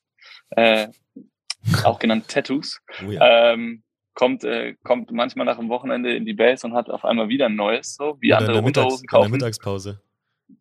äh, 0.51 0.87
auch 1.83 1.99
genannt 1.99 2.29
Tattoos, 2.29 2.79
Oh 3.05 3.11
ja. 3.11 3.53
ähm, 3.53 3.83
kommt, 4.13 4.43
äh, 4.43 4.75
kommt 4.83 5.11
manchmal 5.11 5.45
nach 5.45 5.57
dem 5.57 5.69
Wochenende 5.69 6.15
in 6.15 6.25
die 6.25 6.33
Base 6.33 6.65
und 6.65 6.73
hat 6.73 6.89
auf 6.89 7.03
einmal 7.03 7.29
wieder 7.29 7.47
ein 7.47 7.55
neues, 7.55 7.95
so 7.95 8.17
wie 8.21 8.31
Oder 8.31 8.37
andere 8.37 8.57
in 8.59 8.63
der, 8.63 8.63
Mittags-, 8.63 9.01
Unterhosen 9.01 9.03
in 9.03 9.07
der 9.07 9.19
kaufen. 9.19 9.31
Mittagspause. 9.31 10.01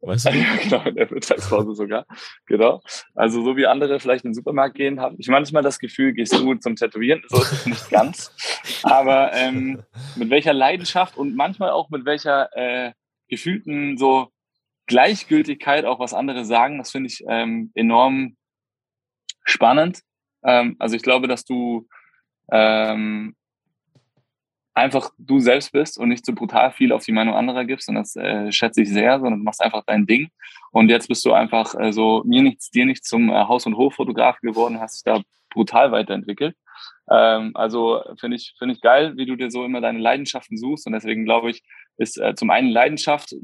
Weißt 0.01 0.27
du? 0.27 0.31
genau, 0.63 0.83
in 0.85 0.95
der 0.95 1.13
Mittagspause 1.13 1.75
sogar. 1.75 2.07
Genau. 2.47 2.81
Also 3.15 3.43
so 3.43 3.57
wie 3.57 3.67
andere 3.67 4.01
vielleicht 4.01 4.25
in 4.25 4.31
den 4.31 4.35
Supermarkt 4.35 4.75
gehen, 4.75 5.01
habe 5.01 5.17
ich 5.19 5.29
manchmal 5.29 5.63
das 5.63 5.79
Gefühl, 5.79 6.13
gehst 6.13 6.33
du 6.33 6.55
zum 6.55 6.77
Tätowieren. 6.77 7.23
So 7.29 7.41
ist 7.43 7.53
es 7.53 7.67
nicht 7.67 7.91
ganz. 7.91 8.35
Aber 8.83 9.33
ähm, 9.35 9.83
mit 10.17 10.31
welcher 10.31 10.53
Leidenschaft 10.53 11.17
und 11.17 11.37
manchmal 11.37 11.71
auch 11.71 11.91
mit 11.91 12.05
welcher 12.05 12.49
äh, 12.57 12.93
gefühlten 13.29 13.97
so 13.97 14.29
Gleichgültigkeit 14.87 15.85
auch 15.85 16.01
was 16.01 16.15
andere 16.15 16.45
sagen, 16.45 16.79
das 16.79 16.91
finde 16.91 17.09
ich 17.09 17.25
ähm, 17.29 17.71
enorm 17.75 18.37
spannend. 19.45 20.03
Ähm, 20.45 20.77
also 20.79 20.97
ich 20.97 21.03
glaube, 21.03 21.29
dass 21.29 21.45
du 21.45 21.89
ähm, 22.51 23.35
einfach 24.75 25.11
du 25.19 25.39
selbst 25.39 25.73
bist 25.73 25.99
und 25.99 26.09
nicht 26.09 26.25
so 26.25 26.33
brutal 26.33 26.71
viel 26.73 26.93
auf 26.93 27.05
die 27.05 27.13
Meinung 27.13 27.35
anderer 27.35 27.65
gibst. 27.65 27.89
Und 27.89 27.97
das 27.97 28.17
äh, 28.17 28.51
schätze 28.51 28.83
ich 28.83 28.89
sehr, 28.89 29.19
sondern 29.21 29.41
du 29.41 29.45
machst 29.45 29.63
einfach 29.63 29.83
dein 29.87 30.07
Ding. 30.07 30.29
Und 30.71 30.89
jetzt 30.89 31.09
bist 31.09 31.25
du 31.25 31.33
einfach 31.33 31.75
äh, 31.79 31.93
so 31.93 32.23
mir 32.25 32.43
nichts, 32.43 32.71
dir 32.71 32.87
nichts 32.87 33.09
zum 33.09 33.29
äh, 33.29 33.45
Haus- 33.45 33.67
und 33.67 33.77
Hoffotograf 33.77 34.41
geworden, 34.41 34.81
hast 34.81 34.97
dich 34.97 35.13
da 35.13 35.23
brutal 35.51 35.93
weiterentwickelt. 35.93 36.57
Ähm, 37.11 37.53
also 37.55 38.03
finde 38.19 38.37
ich, 38.37 38.55
finde 38.59 38.75
ich 38.75 38.81
geil, 38.81 39.13
wie 39.17 39.27
du 39.27 39.37
dir 39.37 39.51
so 39.51 39.65
immer 39.65 39.81
deine 39.81 39.99
Leidenschaften 39.99 40.57
suchst. 40.57 40.87
Und 40.87 40.95
deswegen 40.95 41.25
glaube 41.25 41.51
ich, 41.51 41.63
ist 41.99 42.19
äh, 42.19 42.35
zum 42.35 42.51
einen 42.51 42.71
Leidenschaft, 42.71 43.35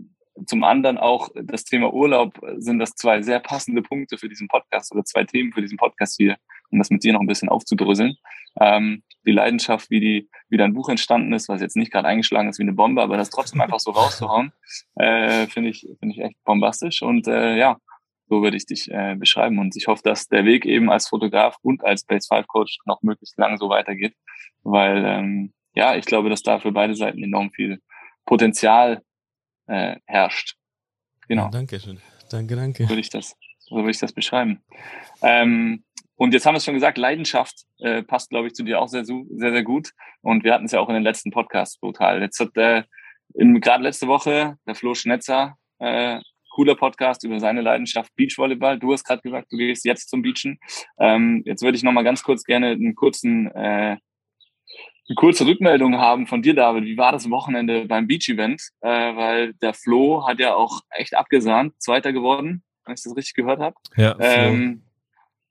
zum 0.46 0.64
anderen 0.64 0.98
auch 0.98 1.30
das 1.34 1.64
Thema 1.64 1.92
Urlaub 1.92 2.40
sind 2.58 2.78
das 2.78 2.94
zwei 2.94 3.22
sehr 3.22 3.40
passende 3.40 3.82
Punkte 3.82 4.18
für 4.18 4.28
diesen 4.28 4.48
Podcast 4.48 4.92
oder 4.92 5.04
zwei 5.04 5.24
Themen 5.24 5.52
für 5.52 5.60
diesen 5.60 5.78
Podcast 5.78 6.16
hier, 6.16 6.36
um 6.70 6.78
das 6.78 6.90
mit 6.90 7.04
dir 7.04 7.12
noch 7.12 7.20
ein 7.20 7.26
bisschen 7.26 7.48
aufzudröseln. 7.48 8.16
Ähm, 8.61 9.02
die 9.26 9.33
Leidenschaft, 9.33 9.90
wie 9.90 10.00
die, 10.00 10.31
wie 10.48 10.57
dein 10.57 10.74
Buch 10.74 10.88
entstanden 10.88 11.33
ist, 11.33 11.48
was 11.48 11.61
jetzt 11.61 11.76
nicht 11.76 11.92
gerade 11.92 12.09
eingeschlagen 12.09 12.48
ist 12.48 12.59
wie 12.59 12.62
eine 12.62 12.72
Bombe, 12.72 13.02
aber 13.02 13.16
das 13.16 13.31
trotzdem 13.31 13.61
einfach 13.61 13.81
so 13.81 13.90
rauszuhauen, 13.90 14.52
äh, 14.96 15.46
finde 15.46 15.70
ich, 15.70 15.87
finde 16.00 16.14
ich 16.14 16.20
echt 16.20 16.42
bombastisch. 16.44 17.02
Und 17.02 17.26
äh, 17.28 17.57
ja, 17.57 17.78
so 18.28 18.42
würde 18.42 18.57
ich 18.57 18.66
dich 18.66 18.90
äh, 18.90 19.16
beschreiben. 19.16 19.59
Und 19.59 19.76
ich 19.76 19.87
hoffe, 19.87 20.02
dass 20.04 20.28
der 20.28 20.44
Weg 20.44 20.66
eben 20.66 20.90
als 20.90 21.09
Fotograf 21.09 21.57
und 21.62 21.85
als 21.85 22.04
Base 22.04 22.26
5 22.28 22.46
Coach 22.46 22.78
noch 22.85 23.02
möglichst 23.02 23.38
lange 23.38 23.59
so 23.59 23.68
weitergeht, 23.68 24.14
weil 24.62 25.04
ähm, 25.04 25.52
ja, 25.74 25.94
ich 25.96 26.04
glaube, 26.04 26.28
dass 26.28 26.42
da 26.42 26.59
für 26.59 26.72
beide 26.72 26.94
Seiten 26.94 27.22
enorm 27.22 27.50
viel 27.50 27.81
Potenzial 28.24 29.02
äh, 29.66 29.96
herrscht. 30.07 30.57
Genau 31.28 31.44
Ja, 31.44 31.50
danke 31.50 31.81
schön. 31.81 32.00
Danke, 32.31 32.57
danke. 32.57 32.88
würde 32.88 33.00
ich 33.00 33.11
das, 33.11 33.37
so 33.59 33.76
würde 33.76 33.90
ich 33.90 33.98
das 33.98 34.12
beschreiben. 34.12 34.62
Ähm, 35.22 35.85
und 36.18 36.35
jetzt 36.35 36.44
haben 36.44 36.54
wir 36.54 36.59
es 36.59 36.64
schon 36.64 36.74
gesagt, 36.74 36.98
Leidenschaft 36.98 37.62
äh, 37.78 38.02
passt, 38.02 38.28
glaube 38.28 38.48
ich, 38.48 38.54
zu 38.54 38.64
dir 38.64 38.81
auch 38.81 38.88
sehr, 38.88 39.04
sehr, 39.04 39.24
sehr 39.38 39.62
gut. 39.62 39.92
Und 40.20 40.44
wir 40.44 40.52
hatten 40.52 40.66
es 40.66 40.72
ja 40.72 40.81
auch 40.81 40.88
in 40.88 40.94
den 40.94 41.04
letzten 41.04 41.31
Podcasts 41.31 41.78
brutal. 41.78 42.20
Jetzt 42.20 42.40
hat 42.40 42.57
äh, 42.57 42.83
in- 43.35 43.61
gerade 43.61 43.85
letzte 43.85 44.09
Woche 44.09 44.57
der 44.66 44.74
Flo 44.74 44.94
Schnetzer, 44.94 45.57
äh, 45.78 46.20
cooler 46.50 46.74
Podcast 46.74 47.22
über 47.22 47.38
seine 47.38 47.61
Leidenschaft 47.61 48.11
Beachvolleyball. 48.16 48.81
Du 48.81 48.92
hast 48.92 49.04
gerade 49.04 49.22
gesagt, 49.22 49.52
du 49.52 49.57
gehst 49.57 49.85
jetzt 49.85 50.11
zum 50.11 50.22
Beachen. 50.22 50.59
Ähm, 50.98 51.42
jetzt 51.46 51.62
würde 51.62 51.76
ich 51.76 51.85
noch 51.85 51.92
mal 51.92 52.02
ganz 52.02 52.24
kurz 52.24 52.42
gerne 52.42 52.70
einen 52.72 52.96
kurzen, 52.96 53.46
äh, 53.52 53.96
eine 55.11 55.14
kurze 55.14 55.46
Rückmeldung 55.46 55.98
haben 55.98 56.26
von 56.26 56.42
dir, 56.42 56.54
David. 56.54 56.85
Wie 56.85 56.98
war 56.98 57.12
das 57.12 57.31
Wochenende 57.31 57.87
beim 57.87 58.09
Beach-Event? 58.09 58.61
Äh, 58.81 58.88
weil 58.88 59.54
der 59.54 59.72
Flo 59.72 60.26
hat 60.26 60.40
ja 60.40 60.54
auch 60.54 60.81
echt 60.90 61.14
abgesahnt, 61.14 61.81
Zweiter 61.81 62.12
geworden, 62.12 62.64
wenn 62.85 62.94
ich 62.94 63.04
das 63.04 63.16
richtig 63.16 63.35
gehört 63.35 63.61
habe. 63.61 63.76
Ja, 63.96 64.16
Flo. 64.16 64.24
Ähm, 64.24 64.83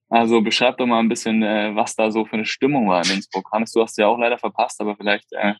also 0.10 0.42
beschreib 0.42 0.78
doch 0.78 0.86
mal 0.86 1.00
ein 1.00 1.10
bisschen, 1.10 1.44
äh, 1.44 1.76
was 1.76 1.96
da 1.96 2.12
so 2.12 2.26
für 2.26 2.34
eine 2.34 2.46
Stimmung 2.46 2.88
war 2.88 3.04
in 3.04 3.12
Innsbruck. 3.12 3.52
Hannes, 3.52 3.72
du 3.72 3.82
hast 3.82 3.98
ja 3.98 4.08
auch 4.08 4.18
leider 4.18 4.38
verpasst, 4.38 4.80
aber 4.80 4.96
vielleicht, 4.96 5.32
äh, 5.34 5.54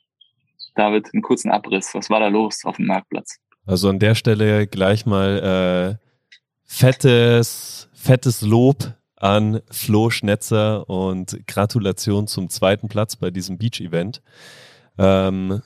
David, 0.76 1.10
einen 1.14 1.22
kurzen 1.22 1.52
Abriss. 1.52 1.94
Was 1.94 2.10
war 2.10 2.20
da 2.20 2.28
los 2.28 2.64
auf 2.64 2.78
dem 2.78 2.86
Marktplatz? 2.86 3.38
Also 3.66 3.90
an 3.90 4.00
der 4.00 4.16
Stelle 4.16 4.68
gleich 4.68 5.06
mal 5.06 6.00
äh, 6.00 6.08
fettes, 6.64 7.90
fettes 7.94 8.42
Lob 8.42 8.94
an 9.18 9.62
Flo 9.72 10.10
Schnetzer 10.10 10.88
und 10.90 11.46
Gratulation 11.48 12.28
zum 12.28 12.50
zweiten 12.50 12.88
Platz 12.88 13.16
bei 13.16 13.32
diesem 13.32 13.58
Beach-Event. 13.58 14.22
Ähm, 14.98 15.62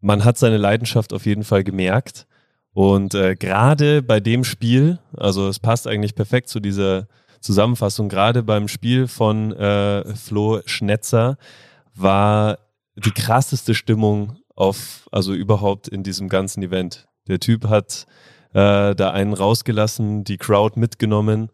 man 0.00 0.24
hat 0.24 0.38
seine 0.38 0.56
Leidenschaft 0.56 1.12
auf 1.12 1.26
jeden 1.26 1.44
Fall 1.44 1.64
gemerkt. 1.64 2.26
Und 2.72 3.14
äh, 3.14 3.34
gerade 3.34 4.02
bei 4.02 4.20
dem 4.20 4.44
Spiel, 4.44 5.00
also 5.16 5.48
es 5.48 5.58
passt 5.58 5.86
eigentlich 5.88 6.14
perfekt 6.14 6.48
zu 6.48 6.60
dieser 6.60 7.08
Zusammenfassung, 7.40 8.08
gerade 8.08 8.42
beim 8.42 8.68
Spiel 8.68 9.08
von 9.08 9.52
äh, 9.52 10.14
Flo 10.14 10.60
Schnetzer 10.66 11.38
war 11.94 12.58
die 12.96 13.12
krasseste 13.12 13.74
Stimmung 13.74 14.38
auf, 14.54 15.08
also 15.10 15.32
überhaupt 15.32 15.88
in 15.88 16.02
diesem 16.02 16.28
ganzen 16.28 16.62
Event. 16.62 17.08
Der 17.28 17.40
Typ 17.40 17.68
hat 17.68 18.06
äh, 18.52 18.94
da 18.94 19.10
einen 19.10 19.32
rausgelassen, 19.32 20.24
die 20.24 20.36
Crowd 20.36 20.78
mitgenommen 20.78 21.50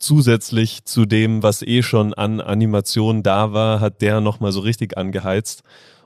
zusätzlich 0.00 0.84
zu 0.86 1.04
dem, 1.04 1.42
was 1.42 1.62
eh 1.62 1.82
schon 1.82 2.14
an 2.14 2.40
Animation 2.40 3.22
da 3.22 3.52
war, 3.52 3.80
hat 3.80 4.02
der 4.02 4.20
nochmal 4.20 4.50
so 4.50 4.60
richtig 4.60 4.96
angeheizt. 4.96 5.62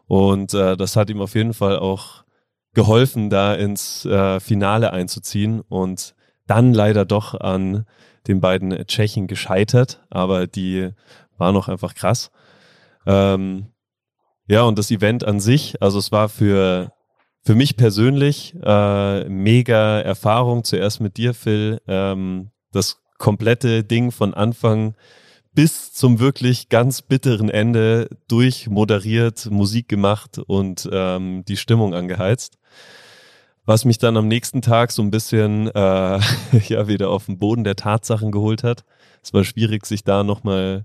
Und 0.07 0.53
äh, 0.53 0.77
das 0.77 0.97
hat 0.97 1.09
ihm 1.09 1.23
auf 1.23 1.35
jeden 1.35 1.55
Fall 1.55 1.79
auch 1.79 2.25
geholfen, 2.75 3.31
da 3.31 3.55
ins 3.55 4.05
äh, 4.05 4.41
Finale 4.41 4.93
einzuziehen 4.93 5.61
und 5.61 6.15
dann 6.47 6.75
leider 6.75 7.05
doch 7.05 7.41
an 7.41 7.87
den 8.27 8.41
beiden 8.41 8.87
Tschechen 8.87 9.27
gescheitert, 9.27 10.05
aber 10.11 10.47
die 10.47 10.91
waren 11.37 11.55
noch 11.55 11.69
einfach 11.69 11.95
krass. 11.95 12.31
Ähm, 13.07 13.67
ja, 14.47 14.63
und 14.63 14.79
das 14.79 14.91
Event 14.91 15.25
an 15.25 15.41
sich, 15.41 15.81
also 15.81 15.99
es 15.99 16.13
war 16.13 16.29
für, 16.29 16.93
für 17.43 17.55
mich 17.55 17.77
persönlich 17.77 18.55
äh, 18.63 19.29
mega 19.29 20.01
Erfahrung, 20.01 20.65
zuerst 20.65 21.01
mit 21.01 21.17
dir, 21.17 21.35
Phil, 21.35 21.81
ähm, 21.87 22.51
das 22.73 23.03
komplette 23.19 23.85
Ding 23.85 24.11
von 24.11 24.35
Anfang 24.35 24.95
bis 25.55 25.93
zum 25.93 26.19
wirklich 26.19 26.69
ganz 26.69 27.01
bitteren 27.01 27.49
Ende 27.49 28.11
durchmoderiert, 28.29 29.47
Musik 29.51 29.89
gemacht 29.89 30.39
und 30.39 30.89
ähm, 30.93 31.45
die 31.47 31.57
Stimmung 31.57 31.95
angeheizt. 31.95 32.59
Was 33.67 33.87
mich 33.87 33.97
dann 33.99 34.17
am 34.17 34.29
nächsten 34.29 34.61
Tag 34.61 34.93
so 34.93 35.03
ein 35.03 35.11
bisschen 35.11 35.69
äh, 35.69 36.21
ja 36.69 36.87
wieder 36.87 37.09
auf 37.11 37.27
den 37.27 37.39
Boden 37.39 37.65
der 37.65 37.77
Tatsachen 37.77 38.31
geholt 38.31 38.63
hat. 38.63 38.85
Es 39.23 39.33
war 39.33 39.45
schwierig, 39.45 39.87
sich 39.87 40.05
da 40.05 40.23
nochmal 40.23 40.85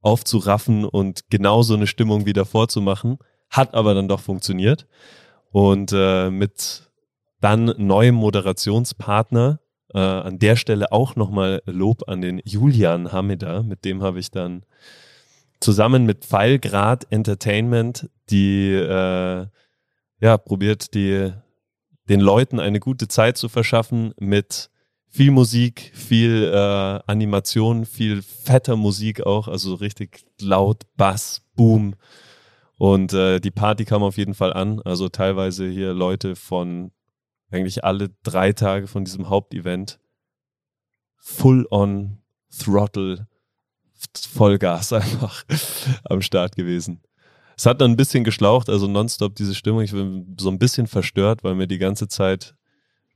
aufzuraffen 0.00 0.84
und 0.84 1.24
genau 1.30 1.62
so 1.62 1.74
eine 1.74 1.86
Stimmung 1.86 2.24
wieder 2.26 2.44
vorzumachen. 2.44 3.18
Hat 3.50 3.74
aber 3.74 3.94
dann 3.94 4.08
doch 4.08 4.20
funktioniert. 4.20 4.86
Und 5.50 5.92
äh, 5.92 6.30
mit 6.30 6.90
dann 7.40 7.74
neuem 7.78 8.14
Moderationspartner, 8.14 9.60
äh, 9.92 9.98
an 9.98 10.38
der 10.38 10.56
Stelle 10.56 10.92
auch 10.92 11.16
nochmal 11.16 11.62
Lob 11.66 12.08
an 12.08 12.20
den 12.20 12.40
Julian 12.44 13.12
Hamida, 13.12 13.62
mit 13.62 13.84
dem 13.84 14.02
habe 14.02 14.18
ich 14.18 14.30
dann 14.30 14.64
zusammen 15.60 16.04
mit 16.04 16.24
Pfeilgrad 16.24 17.06
Entertainment 17.10 18.10
die 18.30 18.72
äh, 18.72 19.46
ja 20.20 20.38
probiert 20.38 20.94
die 20.94 21.32
den 22.08 22.20
Leuten 22.20 22.60
eine 22.60 22.80
gute 22.80 23.08
Zeit 23.08 23.36
zu 23.36 23.48
verschaffen 23.48 24.12
mit 24.18 24.70
viel 25.08 25.30
Musik, 25.30 25.92
viel 25.94 26.50
äh, 26.52 27.00
Animation, 27.06 27.86
viel 27.86 28.20
fetter 28.22 28.76
Musik 28.76 29.24
auch, 29.24 29.48
also 29.48 29.74
richtig 29.74 30.24
laut, 30.40 30.82
Bass, 30.96 31.42
Boom. 31.54 31.94
Und 32.76 33.12
äh, 33.12 33.40
die 33.40 33.52
Party 33.52 33.84
kam 33.84 34.02
auf 34.02 34.16
jeden 34.16 34.34
Fall 34.34 34.52
an. 34.52 34.82
Also 34.82 35.08
teilweise 35.08 35.68
hier 35.68 35.94
Leute 35.94 36.34
von 36.34 36.90
eigentlich 37.50 37.84
alle 37.84 38.10
drei 38.24 38.52
Tage 38.52 38.88
von 38.88 39.04
diesem 39.04 39.28
Hauptevent 39.28 40.00
full 41.16 41.66
on 41.70 42.18
Throttle, 42.58 43.28
Vollgas 44.32 44.92
einfach 44.92 45.44
am 46.04 46.22
Start 46.22 46.56
gewesen. 46.56 47.00
Es 47.56 47.66
hat 47.66 47.80
dann 47.80 47.92
ein 47.92 47.96
bisschen 47.96 48.24
geschlaucht, 48.24 48.68
also 48.68 48.88
nonstop 48.88 49.34
diese 49.34 49.54
Stimmung. 49.54 49.82
Ich 49.82 49.92
bin 49.92 50.36
so 50.38 50.48
ein 50.48 50.58
bisschen 50.58 50.86
verstört, 50.86 51.44
weil 51.44 51.54
mir 51.54 51.66
die 51.66 51.78
ganze 51.78 52.08
Zeit 52.08 52.54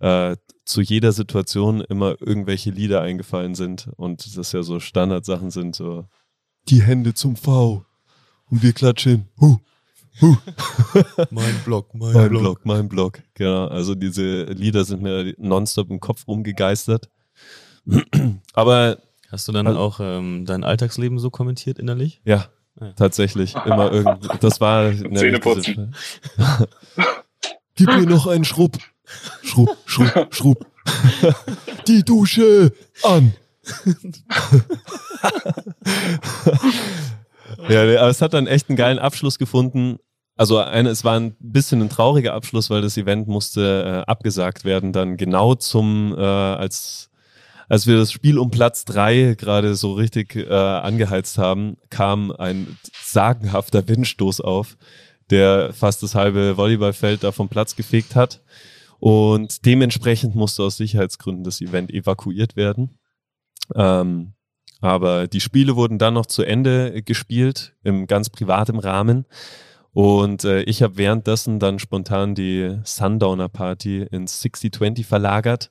äh, 0.01 0.37
zu 0.65 0.81
jeder 0.81 1.13
Situation 1.13 1.81
immer 1.81 2.17
irgendwelche 2.21 2.71
Lieder 2.71 3.01
eingefallen 3.01 3.55
sind 3.55 3.89
und 3.97 4.37
das 4.37 4.53
ja 4.53 4.63
so 4.63 4.81
Standardsachen 4.81 5.51
sind, 5.51 5.75
so 5.75 6.07
die 6.69 6.83
Hände 6.83 7.15
zum 7.15 7.37
V 7.37 7.85
und 8.51 8.63
wir 8.63 8.73
klatschen. 8.73 9.29
Huh. 9.41 9.59
Huh. 10.21 10.37
mein 11.31 11.55
Block, 11.65 11.95
mein, 11.95 12.13
mein 12.13 12.29
Block. 12.29 12.43
Block. 12.43 12.61
mein 12.65 12.89
Block. 12.89 13.23
Genau, 13.35 13.67
also 13.67 13.95
diese 13.95 14.45
Lieder 14.45 14.85
sind 14.85 15.03
mir 15.03 15.35
nonstop 15.39 15.91
im 15.91 16.01
Kopf 16.01 16.27
rumgegeistert. 16.27 17.09
Aber 18.53 18.99
hast 19.31 19.49
du 19.49 19.53
dann 19.53 19.67
also, 19.67 19.79
auch 19.79 20.01
ähm, 20.01 20.45
dein 20.45 20.65
Alltagsleben 20.65 21.19
so 21.19 21.31
kommentiert 21.31 21.79
innerlich? 21.79 22.21
Ja, 22.25 22.49
ja. 22.81 22.93
tatsächlich. 22.93 23.55
Immer 23.67 23.93
irgendwie. 23.93 24.29
Das 24.41 24.61
war. 24.61 24.93
Zähneputzen. 25.15 25.95
Gib 27.75 27.89
mir 27.89 28.07
noch 28.07 28.27
einen 28.27 28.45
Schrubb. 28.45 28.77
Schrubb, 29.43 29.77
Schrubb, 29.87 30.35
Schrubb. 30.35 30.67
Die 31.87 32.03
Dusche 32.03 32.73
an. 33.03 33.35
ja, 37.69 37.83
aber 37.83 38.09
es 38.09 38.21
hat 38.23 38.35
dann 38.35 38.47
echt 38.47 38.69
einen 38.69 38.77
geilen 38.77 38.99
Abschluss 38.99 39.39
gefunden. 39.39 39.99
Also 40.37 40.59
eine, 40.59 40.91
es 40.91 41.05
war 41.05 41.19
ein 41.19 41.35
bisschen 41.41 41.83
ein 41.83 41.89
trauriger 41.89 42.35
Abschluss, 42.35 42.71
weil 42.71 42.81
das 42.81 42.97
Event 42.97 43.27
musste 43.27 44.05
äh, 44.07 44.11
abgesagt 44.11 44.65
werden, 44.65 44.93
dann 44.93 45.17
genau 45.17 45.57
zum, 45.57 46.15
äh, 46.17 46.23
als, 46.23 47.11
als 47.69 47.87
wir 47.87 47.97
das 47.97 48.13
Spiel 48.13 48.39
um 48.39 48.51
Platz 48.51 48.85
drei 48.85 49.35
gerade 49.37 49.75
so 49.75 49.93
richtig 49.93 50.37
äh, 50.37 50.53
angeheizt 50.53 51.39
haben, 51.39 51.77
kam 51.91 52.31
ein 52.33 52.79
sagenhafter 53.03 53.87
Windstoß 53.87 54.41
auf, 54.41 54.77
der 55.31 55.73
fast 55.73 56.03
das 56.03 56.15
halbe 56.15 56.57
Volleyballfeld 56.57 57.23
da 57.25 57.33
vom 57.33 57.49
Platz 57.49 57.77
gefegt 57.77 58.17
hat. 58.17 58.43
Und 59.01 59.65
dementsprechend 59.67 60.35
musste 60.35 60.63
aus 60.65 60.77
Sicherheitsgründen 60.77 61.45
das 61.45 61.61
Event 61.61 61.91
evakuiert 61.93 62.57
werden. 62.57 62.99
Ähm, 63.75 64.33
aber 64.81 65.27
die 65.27 65.41
Spiele 65.41 65.77
wurden 65.77 65.99
dann 65.99 66.15
noch 66.15 66.27
zu 66.27 66.43
Ende 66.43 67.03
gespielt, 67.03 67.75
im 67.83 68.07
ganz 68.07 68.31
privaten 68.31 68.79
Rahmen. 68.79 69.27
Und 69.93 70.45
äh, 70.45 70.63
ich 70.63 70.83
habe 70.83 70.97
währenddessen 70.97 71.59
dann 71.59 71.79
spontan 71.79 72.35
die 72.35 72.79
Sundowner 72.85 73.49
Party 73.49 74.03
ins 74.03 74.41
6020 74.43 75.07
verlagert, 75.07 75.71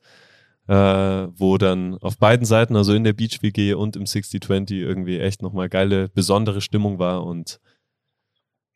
äh, 0.68 0.74
wo 0.74 1.58
dann 1.58 1.98
auf 2.00 2.18
beiden 2.18 2.46
Seiten, 2.46 2.76
also 2.76 2.94
in 2.94 3.04
der 3.04 3.14
Beach 3.14 3.42
WG 3.42 3.74
und 3.74 3.96
im 3.96 4.06
6020 4.06 4.78
irgendwie 4.78 5.20
echt 5.20 5.42
nochmal 5.42 5.70
geile, 5.70 6.10
besondere 6.10 6.62
Stimmung 6.62 7.00
war 7.00 7.26
und 7.26 7.60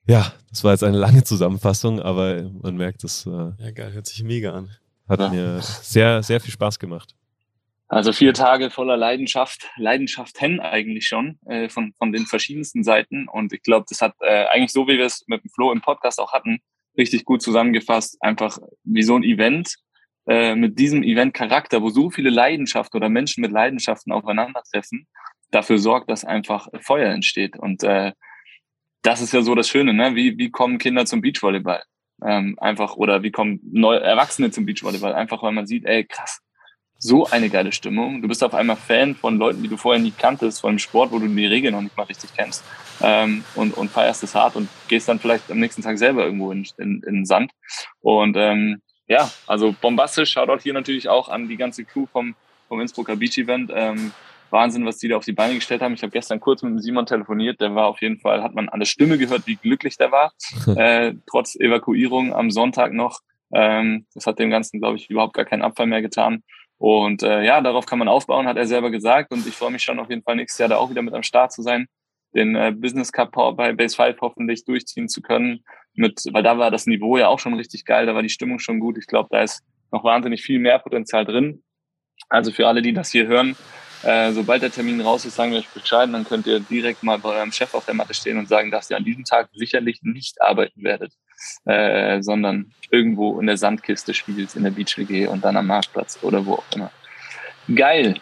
ja, 0.08 0.34
das 0.50 0.64
war 0.64 0.72
jetzt 0.72 0.84
eine 0.84 0.98
lange 0.98 1.24
Zusammenfassung, 1.24 2.02
aber 2.02 2.50
man 2.62 2.76
merkt, 2.76 3.04
es 3.04 3.26
äh, 3.26 3.30
ja, 3.30 3.72
geil, 3.74 3.94
hört 3.94 4.08
sich 4.08 4.24
mega 4.24 4.52
an. 4.52 4.70
Hat 5.08 5.20
ja. 5.20 5.30
mir 5.30 5.60
sehr, 5.62 6.24
sehr 6.24 6.40
viel 6.40 6.52
Spaß 6.52 6.80
gemacht. 6.80 7.16
Also 7.88 8.14
vier 8.14 8.34
Tage 8.34 8.70
voller 8.70 8.96
Leidenschaft, 8.96 9.70
Leidenschaften 9.76 10.62
eigentlich 10.62 11.08
schon, 11.08 11.40
äh, 11.46 11.68
von, 11.68 11.94
von 11.98 12.14
den 12.14 12.26
verschiedensten 12.26 12.86
Seiten. 12.86 13.28
Und 13.28 13.52
ich 13.52 13.64
glaube, 13.64 13.86
das 13.90 14.00
hat 14.00 14.16
äh, 14.22 14.46
eigentlich 14.46 14.72
so, 14.72 14.88
wie 14.88 14.98
wir 14.98 15.06
es 15.06 15.26
mit 15.28 15.44
dem 15.44 15.50
Flo 15.50 15.74
im 15.74 15.82
Podcast 15.82 16.20
auch 16.20 16.32
hatten, 16.32 16.60
richtig 16.98 17.26
gut 17.26 17.42
zusammengefasst. 17.42 18.18
Einfach 18.22 18.60
wie 18.86 19.04
so 19.04 19.18
ein 19.18 19.24
Event 19.24 19.76
äh, 20.28 20.56
mit 20.56 20.78
diesem 20.80 21.04
Event-Charakter, 21.04 21.82
wo 21.82 21.90
so 21.90 22.10
viele 22.10 22.30
Leidenschaften 22.30 22.98
oder 22.98 23.10
Menschen 23.10 23.42
mit 23.42 23.52
Leidenschaften 23.52 24.12
aufeinandertreffen, 24.12 25.08
dafür 25.52 25.78
sorgt, 25.78 26.10
dass 26.10 26.26
einfach 26.26 26.68
Feuer 26.82 27.12
entsteht. 27.12 27.58
Und 27.58 27.84
äh, 27.84 28.14
das 29.02 29.22
ist 29.22 29.34
ja 29.34 29.42
so 29.42 29.56
das 29.56 29.68
Schöne, 29.68 29.94
ne? 29.94 30.16
Wie, 30.16 30.38
wie 30.38 30.52
kommen 30.52 30.78
Kinder 30.78 31.06
zum 31.06 31.22
Beachvolleyball? 31.22 31.82
Ähm, 32.24 32.56
einfach, 32.60 32.96
oder 32.98 33.24
wie 33.24 33.32
kommen 33.32 33.60
neue 33.64 34.00
Erwachsene 34.00 34.52
zum 34.52 34.66
Beachvolleyball? 34.66 35.14
Einfach, 35.14 35.42
weil 35.42 35.54
man 35.54 35.66
sieht, 35.66 35.86
ey, 35.86 36.06
krass, 36.06 36.40
so 37.00 37.26
eine 37.26 37.50
geile 37.50 37.72
Stimmung. 37.72 38.22
Du 38.22 38.28
bist 38.28 38.44
auf 38.44 38.54
einmal 38.54 38.76
Fan 38.76 39.16
von 39.16 39.38
Leuten, 39.38 39.64
die 39.64 39.70
du 39.70 39.76
vorher 39.76 40.02
nie 40.02 40.12
kanntest, 40.12 40.62
von 40.62 40.70
einem 40.70 40.80
Sport, 40.80 41.12
wo 41.12 41.18
du 41.18 41.28
die 41.28 41.46
Regeln 41.48 41.74
noch 41.74 41.82
nicht 41.82 41.98
mal 41.98 42.04
richtig 42.04 42.30
kennst. 42.38 42.64
Ähm, 43.02 43.44
und, 43.56 43.76
und 43.76 43.90
feierst 43.90 44.22
es 44.22 44.36
hart 44.36 44.56
und 44.56 44.70
gehst 44.88 45.10
dann 45.10 45.20
vielleicht 45.20 45.50
am 45.50 45.60
nächsten 45.60 45.82
Tag 45.82 45.98
selber 45.98 46.24
irgendwo 46.24 46.52
in, 46.52 46.68
in, 46.78 47.02
in 47.02 47.16
den 47.16 47.26
Sand. 47.26 47.52
Und 48.02 48.38
ähm, 48.38 48.82
ja, 49.12 49.30
also 49.46 49.76
bombastisch. 49.82 50.32
Shoutout 50.32 50.64
hier 50.64 50.74
natürlich 50.74 51.10
auch 51.10 51.28
an 51.28 51.50
die 51.50 51.58
ganze 51.58 51.84
Crew 51.84 52.06
vom, 52.06 52.34
vom 52.70 52.80
Innsbrucker 52.80 53.18
Beach 53.18 53.38
Event. 53.38 53.70
Ähm, 53.76 54.14
Wahnsinn, 54.52 54.86
was 54.86 55.00
die 55.00 55.10
da 55.10 55.18
auf 55.18 55.26
die 55.26 55.34
Beine 55.34 55.56
gestellt 55.56 55.82
haben. 55.82 55.94
Ich 55.94 56.02
habe 56.02 56.12
gestern 56.12 56.40
kurz 56.40 56.64
mit 56.64 56.72
dem 56.72 56.80
Simon 56.80 57.06
telefoniert. 57.06 57.60
Der 57.60 57.76
war 57.76 57.88
auf 57.88 58.02
jeden 58.02 58.20
Fall, 58.20 58.42
hat 58.42 58.56
man 58.56 58.70
an 58.70 58.80
der 58.80 58.86
Stimme 58.86 59.18
gehört, 59.18 59.48
wie 59.48 59.58
glücklich 59.58 59.98
der 59.98 60.14
war, 60.14 60.32
äh, 60.78 61.14
trotz 61.30 61.56
Evakuierung 61.56 62.34
am 62.34 62.52
Sonntag 62.52 62.94
noch. 62.94 63.20
Ähm, 63.54 64.06
das 64.14 64.28
hat 64.28 64.40
dem 64.40 64.50
Ganzen, 64.50 64.80
glaube 64.80 64.96
ich, 64.96 65.10
überhaupt 65.10 65.34
gar 65.34 65.46
keinen 65.46 65.62
Abfall 65.62 65.88
mehr 65.88 66.02
getan. 66.02 66.44
Und 66.78 67.22
äh, 67.22 67.44
ja, 67.44 67.60
darauf 67.60 67.86
kann 67.86 68.00
man 68.00 68.08
aufbauen, 68.08 68.48
hat 68.48 68.56
er 68.56 68.66
selber 68.66 68.92
gesagt. 68.92 69.34
Und 69.34 69.46
ich 69.46 69.56
freue 69.56 69.72
mich 69.72 69.84
schon 69.84 70.00
auf 70.00 70.10
jeden 70.10 70.24
Fall 70.24 70.38
nächstes 70.38 70.60
Jahr 70.60 70.70
da 70.70 70.78
auch 70.78 70.90
wieder 70.90 71.02
mit 71.02 71.14
am 71.14 71.24
Start 71.24 71.52
zu 71.52 71.62
sein, 71.62 71.88
den 72.34 72.56
äh, 72.56 72.72
Business 72.76 73.12
Cup 73.12 73.32
bei 73.56 73.74
Base 73.74 73.96
5 73.96 74.20
hoffentlich 74.22 74.66
durchziehen 74.66 75.08
zu 75.08 75.22
können. 75.22 75.64
Mit, 75.94 76.22
weil 76.32 76.44
da 76.44 76.58
war 76.58 76.72
das 76.72 76.88
Niveau 76.88 77.18
ja 77.18 77.28
auch 77.28 77.40
schon 77.40 77.54
richtig 77.54 77.86
geil, 77.86 78.06
da 78.06 78.16
war 78.16 78.22
die 78.22 78.30
Stimmung 78.30 78.60
schon 78.60 78.80
gut. 78.80 78.98
Ich 78.98 79.08
glaube, 79.08 79.30
da 79.32 79.42
ist 79.42 79.62
noch 79.92 80.04
wahnsinnig 80.04 80.42
viel 80.42 80.60
mehr 80.60 80.80
Potenzial 80.80 81.26
drin. 81.26 81.64
Also 82.30 82.52
für 82.52 82.68
alle, 82.68 82.82
die 82.82 82.94
das 82.94 83.12
hier 83.12 83.28
hören, 83.28 83.58
äh, 84.04 84.32
sobald 84.32 84.64
der 84.64 84.72
Termin 84.72 85.00
raus 85.02 85.26
ist, 85.26 85.36
sagen 85.36 85.52
wir 85.52 85.60
euch 85.60 85.68
Bescheid, 85.68 86.10
dann 86.12 86.24
könnt 86.24 86.48
ihr 86.48 86.60
direkt 86.60 87.04
mal 87.04 87.20
bei 87.20 87.30
eurem 87.30 87.52
Chef 87.52 87.74
auf 87.74 87.86
der 87.86 87.94
Matte 87.94 88.14
stehen 88.14 88.38
und 88.38 88.48
sagen, 88.48 88.72
dass 88.72 88.90
ihr 88.90 88.98
an 88.98 89.04
diesem 89.04 89.26
Tag 89.26 89.50
sicherlich 89.54 90.00
nicht 90.02 90.42
arbeiten 90.42 90.84
werdet, 90.84 91.14
äh, 91.66 92.22
sondern 92.22 92.74
irgendwo 92.90 93.40
in 93.40 93.48
der 93.48 93.58
Sandkiste 93.58 94.14
spielt, 94.14 94.56
in 94.56 94.64
der 94.64 94.72
Beach 94.72 94.98
WG 94.98 95.28
und 95.28 95.46
dann 95.46 95.56
am 95.56 95.68
Marktplatz 95.68 96.20
oder 96.24 96.46
wo 96.46 96.56
auch 96.56 96.66
immer. 96.74 96.92
Geil. 97.76 98.16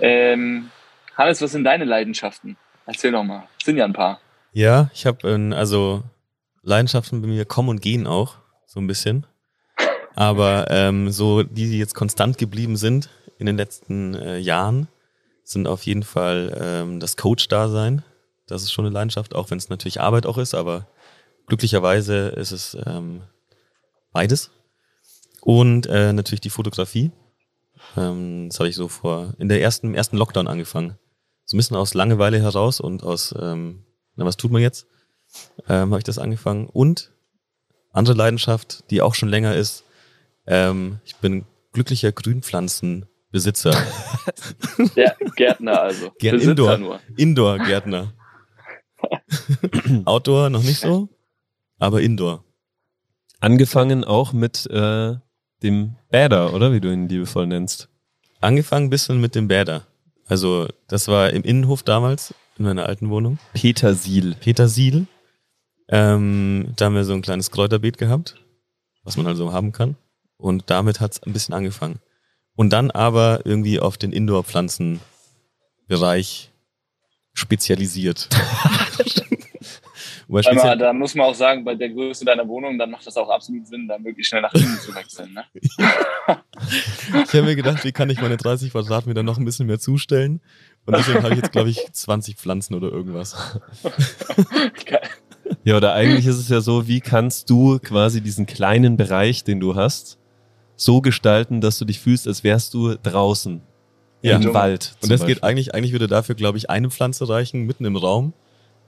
Ähm, 0.00 0.70
Hannes, 1.16 1.40
was 1.42 1.52
sind 1.52 1.64
deine 1.64 1.84
Leidenschaften? 1.84 2.56
Erzähl 2.90 3.12
doch 3.12 3.22
mal. 3.22 3.44
Sind 3.62 3.76
ja 3.76 3.84
ein 3.84 3.92
paar. 3.92 4.18
Ja, 4.52 4.90
ich 4.92 5.06
habe 5.06 5.30
ähm, 5.30 5.52
also 5.52 6.02
Leidenschaften 6.62 7.22
bei 7.22 7.28
mir 7.28 7.44
kommen 7.44 7.68
und 7.68 7.80
gehen 7.80 8.08
auch 8.08 8.34
so 8.66 8.80
ein 8.80 8.88
bisschen. 8.88 9.26
Aber 10.16 10.66
ähm, 10.70 11.12
so 11.12 11.44
die, 11.44 11.70
die 11.70 11.78
jetzt 11.78 11.94
konstant 11.94 12.36
geblieben 12.36 12.76
sind 12.76 13.08
in 13.38 13.46
den 13.46 13.56
letzten 13.56 14.14
äh, 14.14 14.38
Jahren, 14.38 14.88
sind 15.44 15.68
auf 15.68 15.84
jeden 15.84 16.02
Fall 16.02 16.58
ähm, 16.60 16.98
das 16.98 17.16
Coach-Dasein. 17.16 18.02
Das 18.48 18.62
ist 18.62 18.72
schon 18.72 18.84
eine 18.86 18.92
Leidenschaft, 18.92 19.36
auch 19.36 19.52
wenn 19.52 19.58
es 19.58 19.68
natürlich 19.68 20.00
Arbeit 20.00 20.26
auch 20.26 20.36
ist, 20.36 20.54
aber 20.54 20.88
glücklicherweise 21.46 22.30
ist 22.30 22.50
es 22.50 22.76
ähm, 22.86 23.22
beides. 24.10 24.50
Und 25.42 25.86
äh, 25.86 26.12
natürlich 26.12 26.40
die 26.40 26.50
Fotografie. 26.50 27.12
Ähm, 27.96 28.48
das 28.48 28.58
habe 28.58 28.68
ich 28.68 28.74
so 28.74 28.88
vor 28.88 29.34
in 29.38 29.48
der 29.48 29.62
ersten, 29.62 29.86
im 29.86 29.94
ersten 29.94 30.16
Lockdown 30.16 30.48
angefangen. 30.48 30.98
So 31.50 31.56
ein 31.56 31.58
bisschen 31.58 31.76
aus 31.76 31.94
Langeweile 31.94 32.40
heraus 32.40 32.78
und 32.78 33.02
aus, 33.02 33.34
ähm, 33.36 33.82
na, 34.14 34.24
was 34.24 34.36
tut 34.36 34.52
man 34.52 34.62
jetzt? 34.62 34.86
Ähm, 35.68 35.90
habe 35.90 35.98
ich 35.98 36.04
das 36.04 36.20
angefangen. 36.20 36.68
Und 36.68 37.10
andere 37.90 38.14
Leidenschaft, 38.14 38.88
die 38.88 39.02
auch 39.02 39.16
schon 39.16 39.28
länger 39.28 39.56
ist, 39.56 39.82
ähm, 40.46 41.00
ich 41.04 41.16
bin 41.16 41.44
glücklicher 41.72 42.12
Grünpflanzenbesitzer. 42.12 43.72
Der 44.94 45.16
Gärtner 45.34 45.82
also. 45.82 46.12
Gär 46.20 46.34
Besitzer 46.34 46.50
Indoor, 46.52 46.78
nur. 46.78 47.00
Indoor-Gärtner. 47.16 48.14
Outdoor 50.04 50.50
noch 50.50 50.62
nicht 50.62 50.78
so, 50.78 51.08
aber 51.80 52.00
Indoor. 52.00 52.44
Angefangen 53.40 54.04
auch 54.04 54.32
mit 54.32 54.70
äh, 54.70 55.16
dem 55.64 55.96
Bäder, 56.10 56.54
oder 56.54 56.72
wie 56.72 56.80
du 56.80 56.92
ihn 56.92 57.08
liebevoll 57.08 57.48
nennst. 57.48 57.88
Angefangen 58.40 58.86
ein 58.86 58.90
bisschen 58.90 59.20
mit 59.20 59.34
dem 59.34 59.48
Bäder. 59.48 59.88
Also 60.30 60.68
das 60.86 61.08
war 61.08 61.30
im 61.30 61.42
Innenhof 61.42 61.82
damals, 61.82 62.32
in 62.56 62.64
meiner 62.64 62.86
alten 62.86 63.10
Wohnung. 63.10 63.40
Petersil. 63.52 64.36
Petersil. 64.36 65.08
Ähm, 65.88 66.72
da 66.76 66.84
haben 66.84 66.94
wir 66.94 67.04
so 67.04 67.14
ein 67.14 67.22
kleines 67.22 67.50
Kräuterbeet 67.50 67.98
gehabt, 67.98 68.36
was 69.02 69.16
man 69.16 69.26
also 69.26 69.52
haben 69.52 69.72
kann. 69.72 69.96
Und 70.36 70.70
damit 70.70 71.00
hat's 71.00 71.20
ein 71.24 71.32
bisschen 71.32 71.52
angefangen. 71.52 71.98
Und 72.54 72.72
dann 72.72 72.92
aber 72.92 73.40
irgendwie 73.44 73.80
auf 73.80 73.98
den 73.98 74.12
Indoor-Pflanzenbereich 74.12 76.52
spezialisiert. 77.32 78.28
Aber 80.30 80.76
da 80.76 80.92
muss 80.92 81.14
man 81.14 81.26
auch 81.26 81.34
sagen, 81.34 81.64
bei 81.64 81.74
der 81.74 81.88
Größe 81.90 82.24
deiner 82.24 82.46
Wohnung, 82.46 82.78
dann 82.78 82.90
macht 82.90 83.06
das 83.06 83.16
auch 83.16 83.28
absolut 83.28 83.66
Sinn, 83.66 83.88
da 83.88 83.98
möglichst 83.98 84.30
schnell 84.30 84.42
nach 84.42 84.54
innen 84.54 84.78
zu 84.78 84.94
wechseln. 84.94 85.32
Ne? 85.34 85.44
ich 87.24 87.34
habe 87.34 87.42
mir 87.42 87.56
gedacht, 87.56 87.84
wie 87.84 87.92
kann 87.92 88.10
ich 88.10 88.20
meine 88.20 88.36
30 88.36 88.72
Quadratmeter 88.72 89.22
noch 89.22 89.38
ein 89.38 89.44
bisschen 89.44 89.66
mehr 89.66 89.78
zustellen? 89.78 90.40
Und 90.86 90.96
deswegen 90.96 91.22
habe 91.22 91.34
ich 91.34 91.40
jetzt, 91.40 91.52
glaube 91.52 91.70
ich, 91.70 91.84
20 91.92 92.36
Pflanzen 92.36 92.74
oder 92.74 92.88
irgendwas. 92.90 93.60
Geil. 94.86 95.00
Ja, 95.64 95.76
oder 95.76 95.94
eigentlich 95.94 96.26
ist 96.26 96.38
es 96.38 96.48
ja 96.48 96.60
so, 96.60 96.86
wie 96.86 97.00
kannst 97.00 97.50
du 97.50 97.78
quasi 97.80 98.20
diesen 98.20 98.46
kleinen 98.46 98.96
Bereich, 98.96 99.42
den 99.44 99.58
du 99.58 99.74
hast, 99.74 100.18
so 100.76 101.00
gestalten, 101.00 101.60
dass 101.60 101.78
du 101.78 101.84
dich 101.84 101.98
fühlst, 102.00 102.26
als 102.28 102.44
wärst 102.44 102.72
du 102.72 102.94
draußen 102.94 103.60
Ja. 104.22 104.36
im 104.36 104.54
Wald. 104.54 104.94
Und 105.02 105.10
das 105.10 105.20
geht 105.26 105.40
Beispiel. 105.40 105.48
eigentlich, 105.48 105.74
eigentlich 105.74 105.92
würde 105.92 106.06
dafür, 106.06 106.34
glaube 106.36 106.56
ich, 106.56 106.70
eine 106.70 106.88
Pflanze 106.88 107.28
reichen, 107.28 107.66
mitten 107.66 107.84
im 107.84 107.96
Raum. 107.96 108.32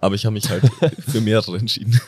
Aber 0.03 0.14
ich 0.14 0.26
habe 0.26 0.34
mich 0.34 0.50
halt 0.50 0.64
für 1.09 1.20
mehrere 1.22 1.57
entschieden. 1.57 1.98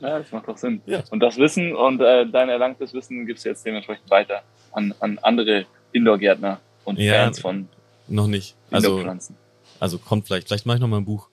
Ja, 0.00 0.18
das 0.18 0.32
macht 0.32 0.48
doch 0.48 0.56
Sinn. 0.56 0.80
Ja. 0.86 1.02
Und 1.10 1.20
das 1.20 1.36
Wissen 1.38 1.74
und 1.74 2.00
äh, 2.00 2.26
dein 2.26 2.48
erlangtes 2.48 2.92
Wissen 2.94 3.26
gibst 3.26 3.44
du 3.44 3.48
jetzt 3.50 3.64
dementsprechend 3.66 4.10
weiter 4.10 4.42
an, 4.72 4.94
an 5.00 5.18
andere 5.22 5.66
Indoor-Gärtner 5.92 6.60
und 6.84 6.98
Ja. 6.98 7.24
Fans 7.24 7.40
von 7.40 7.68
Noch 8.08 8.26
nicht. 8.26 8.54
Also, 8.70 8.88
Indoor-Pflanzen. 8.88 9.36
also 9.80 9.98
kommt 9.98 10.26
vielleicht. 10.26 10.48
Vielleicht 10.48 10.66
mache 10.66 10.76
ich 10.76 10.80
noch 10.80 10.88
mal 10.88 10.98
ein 10.98 11.04
Buch. 11.04 11.28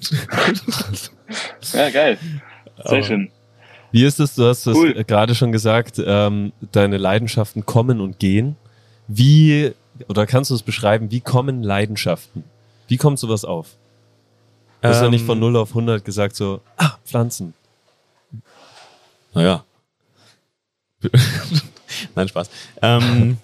Ja, 1.72 1.90
geil. 1.90 2.18
Sehr 2.76 2.86
Aber- 2.86 3.02
schön. 3.02 3.30
Wie 3.92 4.04
ist 4.04 4.20
es, 4.20 4.36
du 4.36 4.44
hast 4.44 4.66
es 4.66 4.76
Cool. 4.76 5.02
gerade 5.04 5.34
schon 5.34 5.50
gesagt, 5.50 6.00
ähm, 6.04 6.52
deine 6.72 6.96
Leidenschaften 6.96 7.66
kommen 7.66 8.00
und 8.00 8.20
gehen. 8.20 8.54
Wie, 9.08 9.72
oder 10.08 10.26
kannst 10.26 10.50
du 10.50 10.54
es 10.54 10.62
beschreiben, 10.62 11.10
wie 11.10 11.20
kommen 11.20 11.64
Leidenschaften? 11.64 12.44
Wie 12.86 12.96
kommt 12.98 13.18
sowas 13.18 13.44
auf? 13.44 13.76
Du 14.82 14.88
hast 14.88 15.02
ja 15.02 15.10
nicht 15.10 15.22
Ähm, 15.22 15.26
von 15.26 15.38
0 15.38 15.56
auf 15.56 15.70
100 15.70 16.04
gesagt 16.04 16.36
so, 16.36 16.60
ah, 16.76 16.92
Pflanzen. 17.04 17.54
Naja. 19.34 19.64
Nein, 22.14 22.28
Spaß. 22.28 22.50
Ähm, 22.82 23.38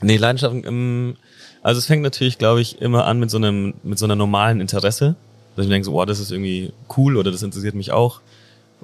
nee, 0.00 0.16
Leidenschaften, 0.16 0.64
ähm, 0.66 1.16
also 1.62 1.78
es 1.78 1.86
fängt 1.86 2.02
natürlich, 2.02 2.38
glaube 2.38 2.60
ich, 2.60 2.80
immer 2.80 3.06
an 3.06 3.18
mit 3.18 3.30
so 3.30 3.36
einem, 3.36 3.74
mit 3.82 3.98
so 3.98 4.04
einer 4.04 4.16
normalen 4.16 4.60
Interesse. 4.60 5.16
Dass 5.56 5.64
ich 5.64 5.68
mir 5.68 5.74
denke, 5.74 5.86
so, 5.86 6.00
oh, 6.00 6.04
das 6.04 6.20
ist 6.20 6.30
irgendwie 6.30 6.72
cool 6.96 7.16
oder 7.16 7.30
das 7.30 7.42
interessiert 7.42 7.74
mich 7.74 7.92
auch. 7.92 8.20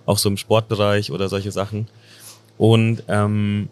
Auch 0.05 0.18
so 0.18 0.29
im 0.29 0.37
Sportbereich 0.37 1.11
oder 1.11 1.29
solche 1.29 1.53
Sachen. 1.53 1.89
Und 2.59 3.03
ähm, 3.09 3.68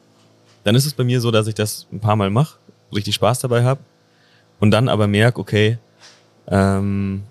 dann 0.65 0.75
ist 0.75 0.87
es 0.87 0.95
bei 0.95 1.05
mir 1.05 1.21
so, 1.21 1.31
dass 1.31 1.47
ich 1.47 1.55
das 1.55 1.87
ein 1.93 2.01
paar 2.01 2.17
Mal 2.17 2.31
mache, 2.31 2.57
richtig 2.95 3.15
Spaß 3.15 3.41
dabei 3.41 3.65
habe 3.65 3.81
und 4.61 4.71
dann 4.71 4.89
aber 4.89 5.07
merke, 5.07 5.41
okay, 5.41 5.79
ähm, 6.49 7.23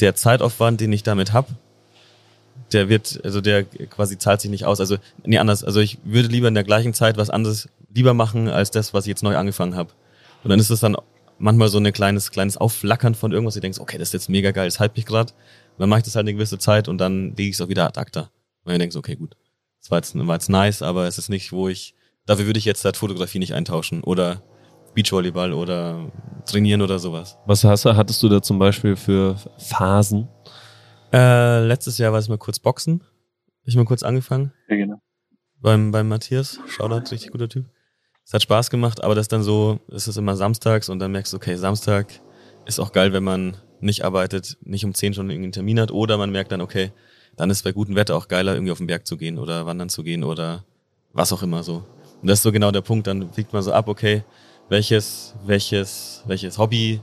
der 0.00 0.14
Zeitaufwand, 0.14 0.80
den 0.80 0.92
ich 0.92 1.02
damit 1.02 1.32
hab, 1.32 1.48
der 2.72 2.88
wird, 2.88 3.20
also 3.24 3.40
der 3.40 3.64
quasi 3.64 4.18
zahlt 4.18 4.40
sich 4.40 4.50
nicht 4.50 4.64
aus. 4.64 4.80
Also, 4.80 4.96
nee, 5.24 5.38
anders. 5.38 5.64
Also 5.64 5.80
ich 5.80 5.98
würde 6.04 6.28
lieber 6.28 6.48
in 6.48 6.54
der 6.54 6.64
gleichen 6.64 6.94
Zeit 6.94 7.16
was 7.16 7.30
anderes 7.30 7.68
lieber 7.92 8.14
machen, 8.14 8.48
als 8.48 8.70
das, 8.70 8.94
was 8.94 9.04
ich 9.04 9.10
jetzt 9.10 9.22
neu 9.22 9.36
angefangen 9.36 9.74
habe. 9.74 9.90
Und 10.44 10.50
dann 10.50 10.60
ist 10.60 10.70
es 10.70 10.80
dann 10.80 10.96
manchmal 11.38 11.68
so 11.68 11.78
ein 11.78 11.92
kleines, 11.92 12.30
kleines 12.30 12.56
Aufflackern 12.56 13.14
von 13.14 13.32
irgendwas. 13.32 13.56
Ich 13.56 13.62
denke, 13.62 13.80
okay, 13.80 13.98
das 13.98 14.08
ist 14.08 14.12
jetzt 14.12 14.28
mega 14.28 14.52
geil, 14.52 14.66
das 14.66 14.78
hype 14.78 14.96
mich 14.96 15.06
gerade. 15.06 15.32
Und 15.32 15.80
dann 15.80 15.88
mache 15.88 16.00
ich 16.00 16.04
das 16.04 16.14
halt 16.14 16.24
eine 16.24 16.34
gewisse 16.34 16.58
Zeit 16.58 16.88
und 16.88 16.98
dann 16.98 17.34
lege 17.36 17.50
ich 17.50 17.54
es 17.56 17.60
auch 17.60 17.68
wieder 17.68 17.86
ad 17.86 17.98
acta. 17.98 18.30
Und 18.64 18.72
dann 18.72 18.78
denkst 18.78 18.96
okay, 18.96 19.16
gut. 19.16 19.36
Das 19.80 19.90
war 19.90 19.98
jetzt, 19.98 20.14
war 20.14 20.34
jetzt 20.34 20.50
nice, 20.50 20.82
aber 20.82 21.06
es 21.06 21.18
ist 21.18 21.30
nicht, 21.30 21.52
wo 21.52 21.68
ich, 21.68 21.94
dafür 22.26 22.46
würde 22.46 22.58
ich 22.58 22.66
jetzt 22.66 22.84
halt 22.84 22.98
Fotografie 22.98 23.38
nicht 23.38 23.54
eintauschen 23.54 24.04
oder 24.04 24.42
Beachvolleyball 24.94 25.52
oder 25.52 26.10
trainieren 26.46 26.82
oder 26.82 26.98
sowas. 26.98 27.38
Was 27.46 27.64
hast 27.64 27.84
du, 27.84 27.96
hattest 27.96 28.22
du 28.22 28.28
da 28.28 28.42
zum 28.42 28.58
Beispiel 28.58 28.96
für 28.96 29.36
Phasen? 29.58 30.28
Äh, 31.12 31.64
letztes 31.64 31.98
Jahr 31.98 32.12
war 32.12 32.18
es 32.18 32.28
mal 32.28 32.38
kurz 32.38 32.58
Boxen. 32.58 33.02
Ich 33.64 33.76
mal 33.76 33.84
kurz 33.84 34.02
angefangen. 34.02 34.52
Ja, 34.68 34.76
genau. 34.76 35.00
beim, 35.60 35.90
beim 35.90 36.08
Matthias. 36.08 36.60
Shoutout, 36.66 37.10
richtig 37.10 37.30
guter 37.30 37.48
Typ. 37.48 37.66
Es 38.24 38.34
hat 38.34 38.42
Spaß 38.42 38.70
gemacht, 38.70 39.02
aber 39.02 39.14
das 39.14 39.28
dann 39.28 39.42
so, 39.42 39.80
es 39.88 40.06
ist 40.06 40.16
immer 40.16 40.36
samstags 40.36 40.88
und 40.88 40.98
dann 40.98 41.12
merkst 41.12 41.32
du, 41.32 41.36
okay, 41.36 41.56
Samstag 41.56 42.06
ist 42.66 42.78
auch 42.78 42.92
geil, 42.92 43.12
wenn 43.12 43.24
man 43.24 43.56
nicht 43.80 44.04
arbeitet, 44.04 44.56
nicht 44.62 44.84
um 44.84 44.94
10 44.94 45.14
schon 45.14 45.30
irgendeinen 45.30 45.52
Termin 45.52 45.80
hat 45.80 45.90
oder 45.90 46.16
man 46.16 46.30
merkt 46.30 46.52
dann, 46.52 46.60
okay, 46.60 46.92
dann 47.36 47.50
ist 47.50 47.58
es 47.58 47.62
bei 47.62 47.72
gutem 47.72 47.96
Wetter 47.96 48.16
auch 48.16 48.28
geiler, 48.28 48.54
irgendwie 48.54 48.72
auf 48.72 48.78
den 48.78 48.86
Berg 48.86 49.06
zu 49.06 49.16
gehen 49.16 49.38
oder 49.38 49.66
wandern 49.66 49.88
zu 49.88 50.02
gehen 50.02 50.22
oder 50.22 50.64
was 51.12 51.32
auch 51.32 51.42
immer 51.42 51.62
so. 51.62 51.84
Und 52.20 52.28
das 52.28 52.38
ist 52.38 52.42
so 52.42 52.52
genau 52.52 52.70
der 52.70 52.82
Punkt, 52.82 53.06
dann 53.06 53.36
wiegt 53.36 53.52
man 53.52 53.62
so 53.62 53.72
ab, 53.72 53.88
okay, 53.88 54.22
welches, 54.70 55.34
welches, 55.44 56.22
welches 56.26 56.56
Hobby, 56.56 57.00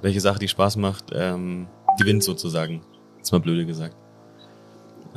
welche 0.00 0.20
Sache, 0.20 0.38
die 0.38 0.46
Spaß 0.48 0.76
macht, 0.76 1.06
ähm, 1.12 1.66
gewinnt 1.98 2.22
sozusagen. 2.22 2.82
Jetzt 3.18 3.32
mal 3.32 3.40
blöde 3.40 3.66
gesagt. 3.66 3.96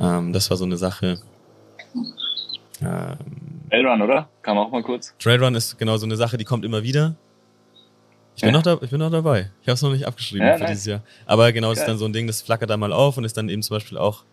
Ähm, 0.00 0.32
das 0.32 0.50
war 0.50 0.56
so 0.56 0.64
eine 0.64 0.76
Sache. 0.76 1.20
Ähm, 2.82 3.16
Elrun, 3.70 4.02
oder? 4.02 4.28
Kam 4.42 4.58
auch 4.58 4.70
mal 4.70 4.82
kurz. 4.82 5.14
Trailrun 5.18 5.54
ist 5.54 5.78
genau 5.78 5.96
so 5.96 6.06
eine 6.06 6.16
Sache, 6.16 6.36
die 6.36 6.44
kommt 6.44 6.64
immer 6.64 6.82
wieder. 6.82 7.14
Ich 8.36 8.42
bin, 8.42 8.50
Ja. 8.50 8.56
noch, 8.58 8.62
da, 8.62 8.78
ich 8.82 8.90
bin 8.90 8.98
noch 8.98 9.10
dabei. 9.10 9.50
Ich 9.62 9.68
habe 9.68 9.74
es 9.74 9.82
noch 9.82 9.92
nicht 9.92 10.06
abgeschrieben 10.06 10.46
Ja, 10.46 10.54
für 10.54 10.64
nice. 10.64 10.70
dieses 10.72 10.86
Jahr. 10.86 11.00
Aber 11.24 11.52
genau, 11.52 11.72
es 11.72 11.78
ist 11.78 11.88
dann 11.88 11.96
so 11.96 12.04
ein 12.04 12.12
Ding, 12.12 12.26
das 12.26 12.42
flackert 12.42 12.68
da 12.68 12.76
mal 12.76 12.92
auf 12.92 13.16
und 13.16 13.24
ist 13.24 13.36
dann 13.36 13.48
eben 13.48 13.62
zum 13.62 13.76
Beispiel 13.76 13.96
auch 13.96 14.24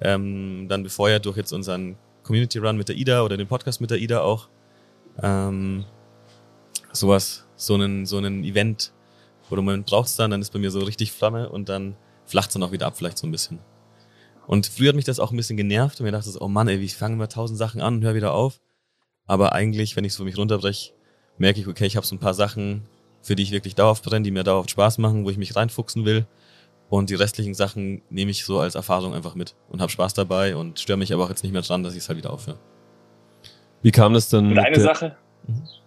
ähm, 0.00 0.66
dann 0.68 0.82
befeuert 0.82 1.26
durch 1.26 1.36
jetzt 1.36 1.52
unseren 1.52 1.96
Community 2.22 2.58
Run 2.58 2.78
mit 2.78 2.88
der 2.88 2.96
Ida 2.96 3.22
oder 3.22 3.36
den 3.36 3.46
Podcast 3.46 3.82
mit 3.82 3.90
der 3.90 3.98
Ida 3.98 4.22
auch. 4.22 4.48
Ähm, 5.22 5.84
sowas, 6.92 7.46
so 7.56 7.74
einen, 7.74 8.06
so 8.06 8.18
einen 8.18 8.44
Event, 8.44 8.92
wo 9.48 9.56
du 9.56 9.62
Moment 9.62 9.86
brauchst 9.86 10.18
dann, 10.18 10.30
dann 10.30 10.40
ist 10.40 10.52
bei 10.52 10.58
mir 10.58 10.70
so 10.70 10.80
richtig 10.80 11.12
Flamme 11.12 11.48
und 11.48 11.68
dann 11.68 11.96
flacht 12.24 12.48
es 12.48 12.54
dann 12.54 12.62
auch 12.62 12.72
wieder 12.72 12.86
ab, 12.86 12.96
vielleicht 12.96 13.18
so 13.18 13.26
ein 13.26 13.32
bisschen. 13.32 13.58
Und 14.46 14.66
früher 14.66 14.88
hat 14.88 14.96
mich 14.96 15.04
das 15.04 15.20
auch 15.20 15.30
ein 15.30 15.36
bisschen 15.36 15.56
genervt 15.56 16.00
und 16.00 16.06
mir 16.06 16.12
dachte 16.12 16.30
so, 16.30 16.40
oh 16.40 16.48
Mann, 16.48 16.68
ey, 16.68 16.76
ich 16.78 16.96
fange 16.96 17.14
immer 17.14 17.28
tausend 17.28 17.58
Sachen 17.58 17.80
an 17.80 17.96
und 17.96 18.04
höre 18.04 18.14
wieder 18.14 18.32
auf. 18.32 18.60
Aber 19.26 19.52
eigentlich, 19.52 19.94
wenn 19.96 20.04
ich 20.04 20.12
es 20.12 20.16
für 20.16 20.24
mich 20.24 20.36
runterbreche, 20.36 20.92
merke 21.38 21.60
ich, 21.60 21.68
okay, 21.68 21.86
ich 21.86 21.96
habe 21.96 22.06
so 22.06 22.14
ein 22.14 22.18
paar 22.18 22.34
Sachen, 22.34 22.82
für 23.22 23.36
die 23.36 23.42
ich 23.42 23.52
wirklich 23.52 23.74
dauerhaft 23.74 24.04
brenne, 24.04 24.24
die 24.24 24.30
mir 24.30 24.42
dauerhaft 24.42 24.70
Spaß 24.70 24.98
machen, 24.98 25.24
wo 25.24 25.30
ich 25.30 25.36
mich 25.36 25.54
reinfuchsen 25.54 26.04
will. 26.04 26.26
Und 26.88 27.10
die 27.10 27.14
restlichen 27.14 27.54
Sachen 27.54 28.02
nehme 28.10 28.32
ich 28.32 28.44
so 28.44 28.58
als 28.58 28.74
Erfahrung 28.74 29.14
einfach 29.14 29.36
mit 29.36 29.54
und 29.68 29.80
habe 29.80 29.92
Spaß 29.92 30.14
dabei 30.14 30.56
und 30.56 30.80
störe 30.80 30.98
mich 30.98 31.12
aber 31.14 31.24
auch 31.24 31.28
jetzt 31.28 31.44
nicht 31.44 31.52
mehr 31.52 31.62
dran, 31.62 31.84
dass 31.84 31.94
ich 31.94 32.00
es 32.00 32.08
halt 32.08 32.18
wieder 32.18 32.32
aufhöre. 32.32 32.58
Wie 33.82 33.92
kam 33.92 34.12
das 34.14 34.28
dann? 34.28 34.50
Und 34.50 34.58
eine 34.58 34.80
Sache, 34.80 35.16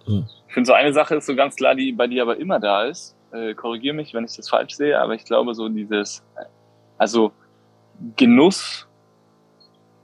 Mhm. 0.08 0.26
Ich 0.54 0.56
finde 0.56 0.68
so 0.68 0.74
eine 0.74 0.94
Sache 0.94 1.16
ist 1.16 1.26
so 1.26 1.36
ganz 1.36 1.56
klar, 1.56 1.74
die 1.74 1.94
bei 1.94 2.06
dir 2.06 2.22
aber 2.22 2.38
immer 2.38 2.60
da 2.60 2.84
ist. 2.84 3.16
Äh, 3.32 3.56
Korrigiere 3.56 3.96
mich, 3.96 4.14
wenn 4.14 4.24
ich 4.24 4.36
das 4.36 4.48
falsch 4.48 4.76
sehe, 4.76 5.00
aber 5.00 5.16
ich 5.16 5.26
glaube 5.26 5.56
so 5.56 5.68
dieses, 5.68 6.24
also 7.00 7.32
Genuss 8.18 8.88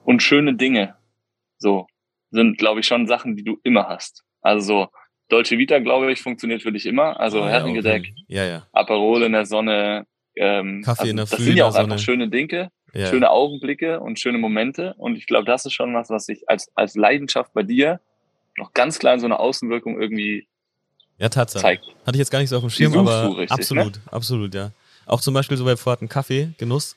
und 0.05 0.23
schöne 0.23 0.55
Dinge, 0.55 0.95
so 1.59 1.85
sind 2.31 2.57
glaube 2.57 2.79
ich 2.79 2.87
schon 2.87 3.05
Sachen, 3.05 3.35
die 3.35 3.43
du 3.43 3.59
immer 3.61 3.89
hast. 3.89 4.23
Also 4.41 4.65
so 4.65 4.87
Dolce 5.27 5.59
Vita, 5.59 5.77
glaube 5.77 6.11
ich, 6.11 6.19
funktioniert 6.19 6.63
für 6.63 6.71
dich 6.71 6.87
immer. 6.87 7.19
Also 7.19 7.41
ja, 7.41 7.49
Herrengedeck, 7.49 8.11
okay. 8.11 8.15
Ja, 8.27 8.45
ja. 8.45 8.67
Aperol 8.71 9.21
in 9.21 9.33
der 9.33 9.45
Sonne, 9.45 10.07
ähm, 10.35 10.81
Kaffee 10.83 11.01
also 11.01 11.11
in 11.11 11.15
der 11.17 11.25
das 11.25 11.35
Früh 11.35 11.43
sind 11.43 11.51
in 11.51 11.57
ja 11.57 11.67
auch 11.67 11.75
einfach 11.75 11.99
schöne 11.99 12.27
Dinge, 12.27 12.71
ja. 12.95 13.05
schöne 13.05 13.29
Augenblicke 13.29 13.99
und 13.99 14.19
schöne 14.19 14.39
Momente. 14.39 14.95
Und 14.97 15.15
ich 15.15 15.27
glaube, 15.27 15.45
das 15.45 15.67
ist 15.67 15.73
schon 15.73 15.93
was, 15.93 16.09
was 16.09 16.25
sich 16.25 16.49
als, 16.49 16.71
als 16.73 16.95
Leidenschaft 16.95 17.53
bei 17.53 17.61
dir 17.61 17.99
noch 18.59 18.73
ganz 18.73 18.99
klar 18.99 19.13
in 19.15 19.19
so 19.19 19.25
einer 19.25 19.39
Außenwirkung 19.39 19.99
irgendwie 19.99 20.47
ja, 21.17 21.29
Tatsache. 21.29 21.61
zeigt. 21.61 21.85
Hatte 22.05 22.15
ich 22.15 22.19
jetzt 22.19 22.31
gar 22.31 22.39
nicht 22.39 22.49
so 22.49 22.57
auf 22.57 22.63
dem 22.63 22.69
Schirm, 22.69 22.97
aber 22.97 23.37
richtig, 23.37 23.51
absolut, 23.51 23.95
ne? 23.95 24.01
absolut, 24.11 24.55
ja. 24.55 24.71
Auch 25.05 25.21
zum 25.21 25.33
Beispiel 25.33 25.57
so 25.57 25.65
bei 25.65 25.75
vorher 25.75 26.07
Kaffee, 26.07 26.53
Genuss. 26.57 26.95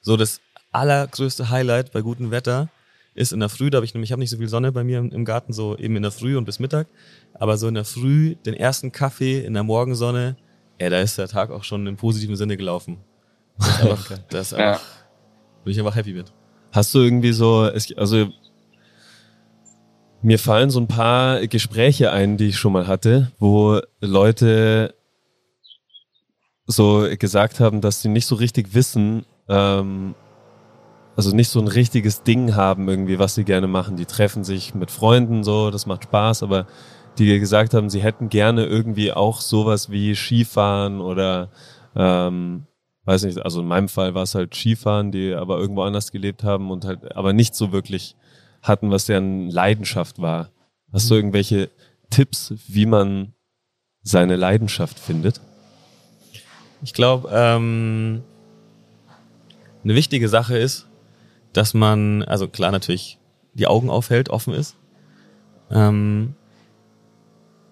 So 0.00 0.16
das 0.16 0.40
allergrößte 0.72 1.48
Highlight 1.48 1.92
bei 1.92 2.02
gutem 2.02 2.30
Wetter 2.30 2.68
ist 3.14 3.32
in 3.32 3.40
der 3.40 3.48
Früh, 3.48 3.70
da 3.70 3.76
habe 3.76 3.84
ich 3.84 3.94
nämlich, 3.94 4.08
ich 4.08 4.12
habe 4.12 4.20
nicht 4.20 4.30
so 4.30 4.38
viel 4.38 4.48
Sonne 4.48 4.72
bei 4.72 4.84
mir 4.84 4.98
im, 4.98 5.24
Garten, 5.24 5.52
so 5.52 5.76
eben 5.76 5.96
in 5.96 6.02
der 6.02 6.12
Früh 6.12 6.36
und 6.36 6.44
bis 6.44 6.58
Mittag, 6.58 6.86
aber 7.34 7.56
so 7.56 7.68
in 7.68 7.74
der 7.74 7.84
Früh 7.84 8.34
den 8.36 8.54
ersten 8.54 8.90
Kaffee 8.90 9.44
in 9.44 9.54
der 9.54 9.62
Morgensonne, 9.62 10.36
ja, 10.80 10.90
da 10.90 11.00
ist 11.00 11.18
der 11.18 11.28
Tag 11.28 11.50
auch 11.50 11.64
schon 11.64 11.86
im 11.86 11.96
positiven 11.96 12.36
Sinne 12.36 12.56
gelaufen. 12.56 12.98
Das 13.58 13.68
ist 13.68 13.80
einfach, 13.82 14.18
das 14.30 14.46
ist 14.46 14.54
einfach, 14.54 14.80
ja. 14.80 14.86
wo 15.64 15.70
ich 15.70 15.78
einfach 15.78 15.94
happy 15.94 16.14
bin. 16.14 16.24
Hast 16.72 16.94
du 16.94 17.00
irgendwie 17.00 17.32
so, 17.32 17.70
also 17.96 18.28
mir 20.22 20.38
fallen 20.38 20.70
so 20.70 20.80
ein 20.80 20.88
paar 20.88 21.46
Gespräche 21.46 22.12
ein, 22.12 22.36
die 22.36 22.48
ich 22.48 22.58
schon 22.58 22.72
mal 22.72 22.86
hatte, 22.86 23.32
wo 23.38 23.80
Leute 24.00 24.94
so 26.66 27.06
gesagt 27.18 27.60
haben, 27.60 27.80
dass 27.80 28.02
sie 28.02 28.08
nicht 28.08 28.26
so 28.26 28.36
richtig 28.36 28.74
wissen, 28.74 29.26
ähm, 29.48 30.14
also 31.16 31.34
nicht 31.34 31.48
so 31.48 31.60
ein 31.60 31.68
richtiges 31.68 32.22
Ding 32.22 32.54
haben 32.54 32.88
irgendwie, 32.88 33.18
was 33.18 33.34
sie 33.34 33.44
gerne 33.44 33.66
machen. 33.66 33.96
Die 33.96 34.06
treffen 34.06 34.44
sich 34.44 34.74
mit 34.74 34.90
Freunden 34.90 35.44
so, 35.44 35.70
das 35.70 35.86
macht 35.86 36.04
Spaß, 36.04 36.42
aber 36.42 36.66
die 37.18 37.38
gesagt 37.38 37.74
haben, 37.74 37.90
sie 37.90 38.02
hätten 38.02 38.28
gerne 38.28 38.64
irgendwie 38.64 39.12
auch 39.12 39.40
sowas 39.40 39.90
wie 39.90 40.14
Skifahren 40.14 41.00
oder 41.00 41.50
ähm, 41.94 42.66
weiß 43.04 43.24
nicht, 43.24 43.44
also 43.44 43.60
in 43.60 43.66
meinem 43.66 43.88
Fall 43.88 44.14
war 44.14 44.22
es 44.22 44.34
halt 44.34 44.54
Skifahren, 44.54 45.12
die 45.12 45.34
aber 45.34 45.58
irgendwo 45.58 45.82
anders 45.82 46.12
gelebt 46.12 46.44
haben 46.44 46.70
und 46.70 46.84
halt 46.84 47.14
aber 47.14 47.32
nicht 47.32 47.54
so 47.54 47.72
wirklich 47.72 48.16
hatten, 48.62 48.90
was 48.90 49.06
deren 49.06 49.50
Leidenschaft 49.50 50.20
war. 50.20 50.50
Hast 50.92 51.10
du 51.10 51.14
mhm. 51.14 51.18
irgendwelche 51.18 51.70
Tipps, 52.10 52.54
wie 52.68 52.86
man 52.86 53.34
seine 54.02 54.36
Leidenschaft 54.36 54.98
findet? 54.98 55.40
Ich 56.82 56.94
glaube, 56.94 57.28
ähm, 57.32 58.22
eine 59.84 59.94
wichtige 59.94 60.28
Sache 60.28 60.56
ist, 60.56 60.86
dass 61.52 61.74
man, 61.74 62.22
also 62.22 62.48
klar 62.48 62.72
natürlich 62.72 63.18
die 63.54 63.66
Augen 63.66 63.90
aufhält, 63.90 64.30
offen 64.30 64.54
ist. 64.54 64.76
Ähm, 65.70 66.34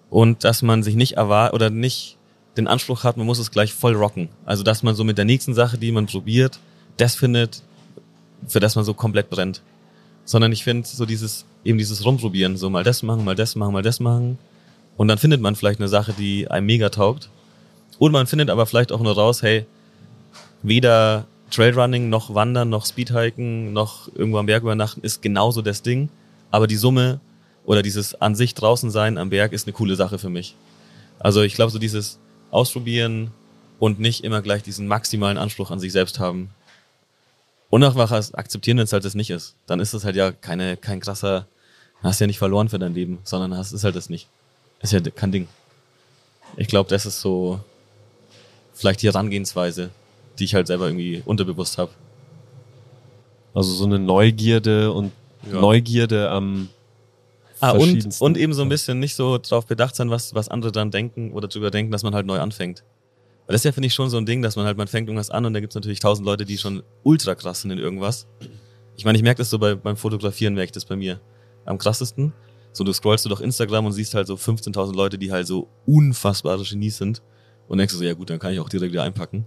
und 0.09 0.43
dass 0.43 0.61
man 0.61 0.83
sich 0.83 0.95
nicht 0.95 1.13
erwartet 1.13 1.53
oder 1.55 1.69
nicht 1.69 2.17
den 2.57 2.67
Anspruch 2.67 3.03
hat, 3.03 3.17
man 3.17 3.25
muss 3.25 3.39
es 3.39 3.51
gleich 3.51 3.73
voll 3.73 3.95
rocken. 3.95 4.29
Also 4.45 4.63
dass 4.63 4.83
man 4.83 4.95
so 4.95 5.03
mit 5.03 5.17
der 5.17 5.25
nächsten 5.25 5.53
Sache, 5.53 5.77
die 5.77 5.91
man 5.91 6.05
probiert, 6.05 6.59
das 6.97 7.15
findet, 7.15 7.63
für 8.47 8.59
das 8.59 8.75
man 8.75 8.83
so 8.83 8.93
komplett 8.93 9.29
brennt. 9.29 9.61
Sondern 10.25 10.51
ich 10.51 10.63
finde 10.63 10.87
so 10.87 11.05
dieses, 11.05 11.45
eben 11.63 11.77
dieses 11.77 12.05
Rumprobieren, 12.05 12.57
so 12.57 12.69
mal 12.69 12.83
das 12.83 13.03
machen, 13.03 13.25
mal 13.25 13.35
das 13.35 13.55
machen, 13.55 13.73
mal 13.73 13.81
das 13.81 13.99
machen. 13.99 14.37
Und 14.97 15.07
dann 15.07 15.17
findet 15.17 15.41
man 15.41 15.55
vielleicht 15.55 15.79
eine 15.79 15.89
Sache, 15.89 16.13
die 16.13 16.49
einem 16.49 16.65
mega 16.65 16.89
taugt. 16.89 17.29
Und 17.99 18.11
man 18.11 18.27
findet 18.27 18.49
aber 18.49 18.65
vielleicht 18.65 18.91
auch 18.91 19.01
nur 19.01 19.15
raus, 19.15 19.41
hey, 19.41 19.65
weder 20.63 21.25
Trailrunning, 21.51 22.09
noch 22.09 22.33
Wandern, 22.33 22.69
noch 22.69 22.85
Speedhiken, 22.85 23.73
noch 23.73 24.09
irgendwo 24.15 24.37
am 24.39 24.45
Berg 24.45 24.63
übernachten 24.63 25.01
ist 25.01 25.21
genauso 25.21 25.61
das 25.61 25.81
Ding. 25.81 26.09
Aber 26.49 26.67
die 26.67 26.77
Summe 26.77 27.19
oder 27.65 27.81
dieses 27.81 28.19
an 28.19 28.35
sich 28.35 28.55
draußen 28.55 28.89
sein 28.89 29.17
am 29.17 29.29
Berg 29.29 29.53
ist 29.53 29.67
eine 29.67 29.73
coole 29.73 29.95
Sache 29.95 30.17
für 30.17 30.29
mich. 30.29 30.55
Also 31.19 31.41
ich 31.41 31.53
glaube, 31.53 31.71
so 31.71 31.79
dieses 31.79 32.19
Ausprobieren 32.49 33.31
und 33.79 33.99
nicht 33.99 34.23
immer 34.23 34.41
gleich 34.41 34.63
diesen 34.63 34.87
maximalen 34.87 35.37
Anspruch 35.37 35.71
an 35.71 35.79
sich 35.79 35.91
selbst 35.91 36.19
haben. 36.19 36.49
Und 37.71 37.83
auch 37.85 37.95
was 37.95 38.33
akzeptieren, 38.33 38.77
wenn 38.77 38.83
es 38.83 38.93
halt 38.93 39.05
das 39.05 39.15
nicht 39.15 39.29
ist. 39.29 39.55
Dann 39.65 39.79
ist 39.79 39.93
das 39.93 40.03
halt 40.03 40.17
ja 40.17 40.31
keine, 40.31 40.75
kein 40.75 40.99
krasser, 40.99 41.47
hast 42.03 42.19
ja 42.19 42.27
nicht 42.27 42.37
verloren 42.37 42.67
für 42.67 42.77
dein 42.77 42.93
Leben, 42.93 43.19
sondern 43.23 43.57
hast 43.57 43.71
ist 43.71 43.85
halt 43.85 43.95
das 43.95 44.09
nicht. 44.09 44.27
Ist 44.81 44.91
ja 44.91 44.99
kein 44.99 45.31
Ding. 45.31 45.47
Ich 46.57 46.67
glaube, 46.67 46.89
das 46.89 47.05
ist 47.05 47.21
so 47.21 47.61
vielleicht 48.73 49.01
die 49.01 49.07
Herangehensweise, 49.07 49.89
die 50.37 50.43
ich 50.43 50.53
halt 50.53 50.67
selber 50.67 50.87
irgendwie 50.87 51.23
unterbewusst 51.25 51.77
habe. 51.77 51.91
Also 53.53 53.71
so 53.71 53.85
eine 53.85 53.99
Neugierde 53.99 54.91
und 54.91 55.13
ja. 55.49 55.61
Neugierde 55.61 56.29
am 56.29 56.69
Ah, 57.61 57.71
und, 57.71 58.19
und 58.19 58.37
eben 58.37 58.53
so 58.53 58.63
ein 58.63 58.69
bisschen 58.69 58.99
nicht 58.99 59.13
so 59.13 59.37
drauf 59.37 59.67
bedacht 59.67 59.95
sein, 59.95 60.09
was, 60.09 60.33
was 60.33 60.49
andere 60.49 60.71
dann 60.71 60.89
denken 60.89 61.31
oder 61.31 61.47
drüber 61.47 61.69
denken, 61.69 61.91
dass 61.91 62.01
man 62.01 62.15
halt 62.15 62.25
neu 62.25 62.39
anfängt. 62.39 62.83
Weil 63.51 63.55
das 63.55 63.63
ist 63.63 63.65
ja, 63.65 63.71
finde 63.73 63.87
ich, 63.87 63.93
schon 63.93 64.09
so 64.09 64.15
ein 64.15 64.25
Ding, 64.25 64.41
dass 64.41 64.55
man 64.55 64.65
halt, 64.65 64.77
man 64.77 64.87
fängt 64.87 65.09
irgendwas 65.09 65.29
an 65.29 65.43
und 65.45 65.53
da 65.53 65.59
gibt 65.59 65.73
es 65.73 65.75
natürlich 65.75 65.99
tausend 65.99 66.25
Leute, 66.25 66.45
die 66.45 66.57
schon 66.57 66.83
ultra 67.03 67.35
krass 67.35 67.59
sind 67.59 67.71
in 67.71 67.79
irgendwas. 67.79 68.25
Ich 68.95 69.03
meine, 69.03 69.17
ich 69.17 69.25
merke 69.25 69.39
das 69.39 69.49
so 69.49 69.59
bei, 69.59 69.75
beim 69.75 69.97
Fotografieren, 69.97 70.53
merke 70.53 70.67
ich 70.67 70.71
das 70.71 70.85
bei 70.85 70.95
mir 70.95 71.19
am 71.65 71.77
krassesten. 71.77 72.31
So, 72.71 72.85
du 72.85 72.93
scrollst 72.93 73.25
du 73.25 73.29
doch 73.29 73.41
Instagram 73.41 73.87
und 73.87 73.91
siehst 73.91 74.15
halt 74.15 74.27
so 74.27 74.35
15.000 74.35 74.95
Leute, 74.95 75.17
die 75.17 75.33
halt 75.33 75.47
so 75.47 75.67
unfassbare 75.85 76.63
Genies 76.63 76.95
sind 76.95 77.21
und 77.67 77.77
denkst 77.77 77.93
du 77.93 77.97
so, 77.97 78.05
ja 78.05 78.13
gut, 78.13 78.29
dann 78.29 78.39
kann 78.39 78.53
ich 78.53 78.59
auch 78.61 78.69
direkt 78.69 78.93
wieder 78.93 79.03
einpacken. 79.03 79.45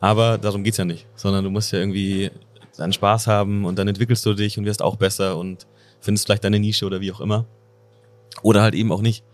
Aber 0.00 0.36
darum 0.36 0.62
geht's 0.62 0.76
ja 0.76 0.84
nicht, 0.84 1.06
sondern 1.14 1.44
du 1.44 1.50
musst 1.50 1.72
ja 1.72 1.78
irgendwie 1.78 2.30
deinen 2.76 2.92
Spaß 2.92 3.26
haben 3.26 3.64
und 3.64 3.78
dann 3.78 3.88
entwickelst 3.88 4.26
du 4.26 4.34
dich 4.34 4.58
und 4.58 4.66
wirst 4.66 4.82
auch 4.82 4.96
besser 4.96 5.38
und 5.38 5.66
findest 5.98 6.26
vielleicht 6.26 6.44
deine 6.44 6.58
Nische 6.58 6.84
oder 6.84 7.00
wie 7.00 7.10
auch 7.10 7.22
immer. 7.22 7.46
Oder 8.42 8.60
halt 8.60 8.74
eben 8.74 8.92
auch 8.92 9.00
nicht. 9.00 9.24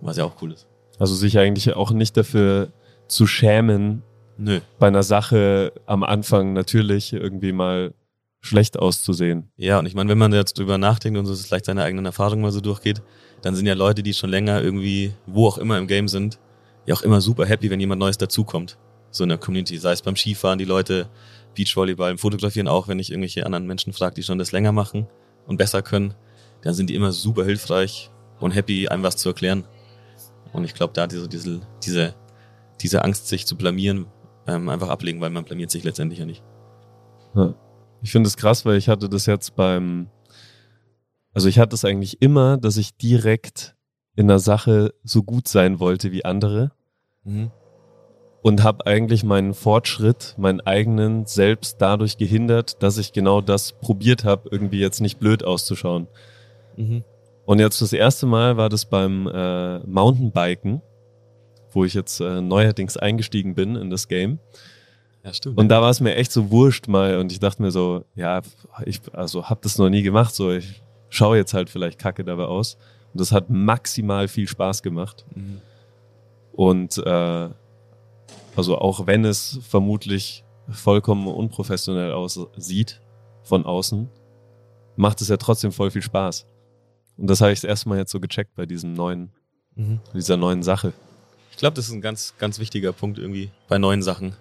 Was 0.00 0.16
ja 0.16 0.24
auch 0.24 0.40
cool 0.40 0.52
ist. 0.52 0.66
Also 0.98 1.14
sich 1.14 1.38
eigentlich 1.38 1.76
auch 1.76 1.90
nicht 1.90 2.16
dafür 2.16 2.72
zu 3.08 3.26
schämen, 3.26 4.02
Nö. 4.38 4.60
bei 4.78 4.88
einer 4.88 5.02
Sache 5.02 5.72
am 5.86 6.02
Anfang 6.02 6.52
natürlich 6.52 7.12
irgendwie 7.12 7.52
mal 7.52 7.94
schlecht 8.40 8.78
auszusehen. 8.78 9.50
Ja, 9.56 9.78
und 9.78 9.86
ich 9.86 9.94
meine, 9.94 10.10
wenn 10.10 10.18
man 10.18 10.32
jetzt 10.32 10.58
drüber 10.58 10.78
nachdenkt 10.78 11.18
und 11.18 11.26
so 11.26 11.34
vielleicht 11.34 11.64
seine 11.64 11.82
eigenen 11.82 12.06
Erfahrungen 12.06 12.42
mal 12.42 12.52
so 12.52 12.60
durchgeht, 12.60 13.02
dann 13.42 13.54
sind 13.54 13.66
ja 13.66 13.74
Leute, 13.74 14.02
die 14.02 14.14
schon 14.14 14.30
länger 14.30 14.62
irgendwie, 14.62 15.12
wo 15.26 15.48
auch 15.48 15.58
immer 15.58 15.78
im 15.78 15.86
Game 15.86 16.08
sind, 16.08 16.38
ja 16.86 16.94
auch 16.94 17.02
immer 17.02 17.20
super 17.20 17.44
happy, 17.44 17.70
wenn 17.70 17.80
jemand 17.80 18.00
Neues 18.00 18.18
dazukommt. 18.18 18.78
So 19.10 19.24
in 19.24 19.28
der 19.30 19.38
Community. 19.38 19.78
Sei 19.78 19.92
es 19.92 20.02
beim 20.02 20.16
Skifahren, 20.16 20.58
die 20.58 20.64
Leute, 20.64 21.08
Beachvolleyball, 21.54 22.10
im 22.10 22.18
Fotografieren 22.18 22.68
auch, 22.68 22.86
wenn 22.88 22.98
ich 22.98 23.10
irgendwelche 23.10 23.46
anderen 23.46 23.66
Menschen 23.66 23.92
frage, 23.92 24.14
die 24.14 24.22
schon 24.22 24.38
das 24.38 24.52
länger 24.52 24.72
machen 24.72 25.06
und 25.46 25.56
besser 25.56 25.82
können, 25.82 26.14
dann 26.62 26.74
sind 26.74 26.90
die 26.90 26.94
immer 26.94 27.12
super 27.12 27.44
hilfreich 27.44 28.10
und 28.40 28.52
happy, 28.52 28.88
einem 28.88 29.02
was 29.02 29.16
zu 29.16 29.28
erklären. 29.28 29.64
Und 30.52 30.64
ich 30.64 30.74
glaube, 30.74 30.92
da 30.92 31.06
diese, 31.06 31.28
diese, 31.28 31.60
diese, 31.82 32.14
diese 32.80 33.04
Angst, 33.04 33.28
sich 33.28 33.46
zu 33.46 33.56
blamieren, 33.56 34.06
ähm, 34.46 34.68
einfach 34.68 34.88
ablegen, 34.88 35.20
weil 35.20 35.30
man 35.30 35.44
blamiert 35.44 35.70
sich 35.70 35.84
letztendlich 35.84 36.20
ja 36.20 36.26
nicht. 36.26 36.42
Ja. 37.34 37.54
Ich 38.02 38.12
finde 38.12 38.28
es 38.28 38.36
krass, 38.36 38.64
weil 38.64 38.76
ich 38.76 38.88
hatte 38.88 39.08
das 39.08 39.26
jetzt 39.26 39.56
beim, 39.56 40.08
also 41.32 41.48
ich 41.48 41.58
hatte 41.58 41.74
es 41.74 41.84
eigentlich 41.84 42.20
immer, 42.20 42.56
dass 42.56 42.76
ich 42.76 42.96
direkt 42.96 43.74
in 44.14 44.30
einer 44.30 44.38
Sache 44.38 44.94
so 45.02 45.22
gut 45.22 45.48
sein 45.48 45.80
wollte 45.80 46.12
wie 46.12 46.24
andere. 46.24 46.72
Mhm 47.24 47.50
und 48.46 48.62
habe 48.62 48.86
eigentlich 48.86 49.24
meinen 49.24 49.54
Fortschritt, 49.54 50.36
meinen 50.38 50.60
eigenen 50.60 51.26
selbst 51.26 51.82
dadurch 51.82 52.16
gehindert, 52.16 52.80
dass 52.80 52.96
ich 52.96 53.12
genau 53.12 53.40
das 53.40 53.72
probiert 53.72 54.22
habe, 54.22 54.48
irgendwie 54.52 54.78
jetzt 54.78 55.00
nicht 55.00 55.18
blöd 55.18 55.42
auszuschauen. 55.42 56.06
Mhm. 56.76 57.02
Und 57.44 57.58
jetzt 57.58 57.82
das 57.82 57.92
erste 57.92 58.24
Mal 58.26 58.56
war 58.56 58.68
das 58.68 58.84
beim 58.84 59.26
äh, 59.26 59.80
Mountainbiken, 59.80 60.80
wo 61.76 61.84
ich 61.84 61.94
jetzt 61.94 62.20
äh, 62.20 62.40
neuerdings 62.40 62.96
eingestiegen 62.96 63.54
bin 63.54 63.76
in 63.76 63.90
das 63.90 64.08
Game. 64.08 64.38
Ja, 65.22 65.34
stimmt. 65.34 65.58
Und 65.58 65.68
da 65.68 65.82
war 65.82 65.90
es 65.90 66.00
mir 66.00 66.16
echt 66.16 66.32
so 66.32 66.50
wurscht 66.50 66.88
mal 66.88 67.18
und 67.18 67.30
ich 67.30 67.38
dachte 67.38 67.60
mir 67.60 67.70
so, 67.70 68.04
ja, 68.14 68.40
ich 68.86 69.00
also 69.12 69.50
habe 69.50 69.60
das 69.62 69.76
noch 69.76 69.90
nie 69.90 70.02
gemacht, 70.02 70.34
so 70.34 70.50
ich 70.50 70.82
schaue 71.10 71.36
jetzt 71.36 71.52
halt 71.52 71.68
vielleicht 71.68 71.98
kacke 71.98 72.24
dabei 72.24 72.44
aus. 72.44 72.78
Und 73.12 73.20
das 73.20 73.30
hat 73.30 73.50
maximal 73.50 74.26
viel 74.26 74.48
Spaß 74.48 74.82
gemacht. 74.82 75.26
Mhm. 75.34 75.60
Und 76.52 76.96
äh, 76.98 77.48
also 78.56 78.78
auch 78.78 79.06
wenn 79.06 79.26
es 79.26 79.60
vermutlich 79.68 80.44
vollkommen 80.70 81.28
unprofessionell 81.28 82.12
aussieht 82.12 83.02
von 83.42 83.66
außen, 83.66 84.08
macht 84.96 85.20
es 85.20 85.28
ja 85.28 85.36
trotzdem 85.36 85.72
voll 85.72 85.90
viel 85.90 86.02
Spaß. 86.02 86.46
Und 87.18 87.28
das 87.28 87.42
habe 87.42 87.52
ich 87.52 87.62
erstmal 87.62 87.98
jetzt 87.98 88.12
so 88.12 88.20
gecheckt 88.20 88.54
bei 88.54 88.64
diesem 88.64 88.94
neuen, 88.94 89.30
mhm. 89.74 90.00
dieser 90.14 90.38
neuen 90.38 90.62
Sache. 90.62 90.94
Ich 91.56 91.60
glaube, 91.60 91.74
das 91.74 91.86
ist 91.86 91.94
ein 91.94 92.02
ganz, 92.02 92.34
ganz 92.36 92.58
wichtiger 92.58 92.92
Punkt 92.92 93.18
irgendwie 93.18 93.50
bei 93.66 93.78
neuen 93.78 94.02
Sachen. 94.02 94.36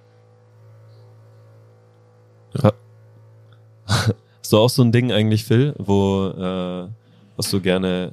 Ja. 2.62 2.74
Hast 3.88 4.52
du 4.52 4.58
auch 4.58 4.70
so 4.70 4.84
ein 4.84 4.92
Ding 4.92 5.14
eigentlich, 5.14 5.46
Phil, 5.46 5.74
wo 5.78 6.28
äh, 6.28 6.90
was 7.38 7.50
du 7.50 7.62
gerne 7.62 8.12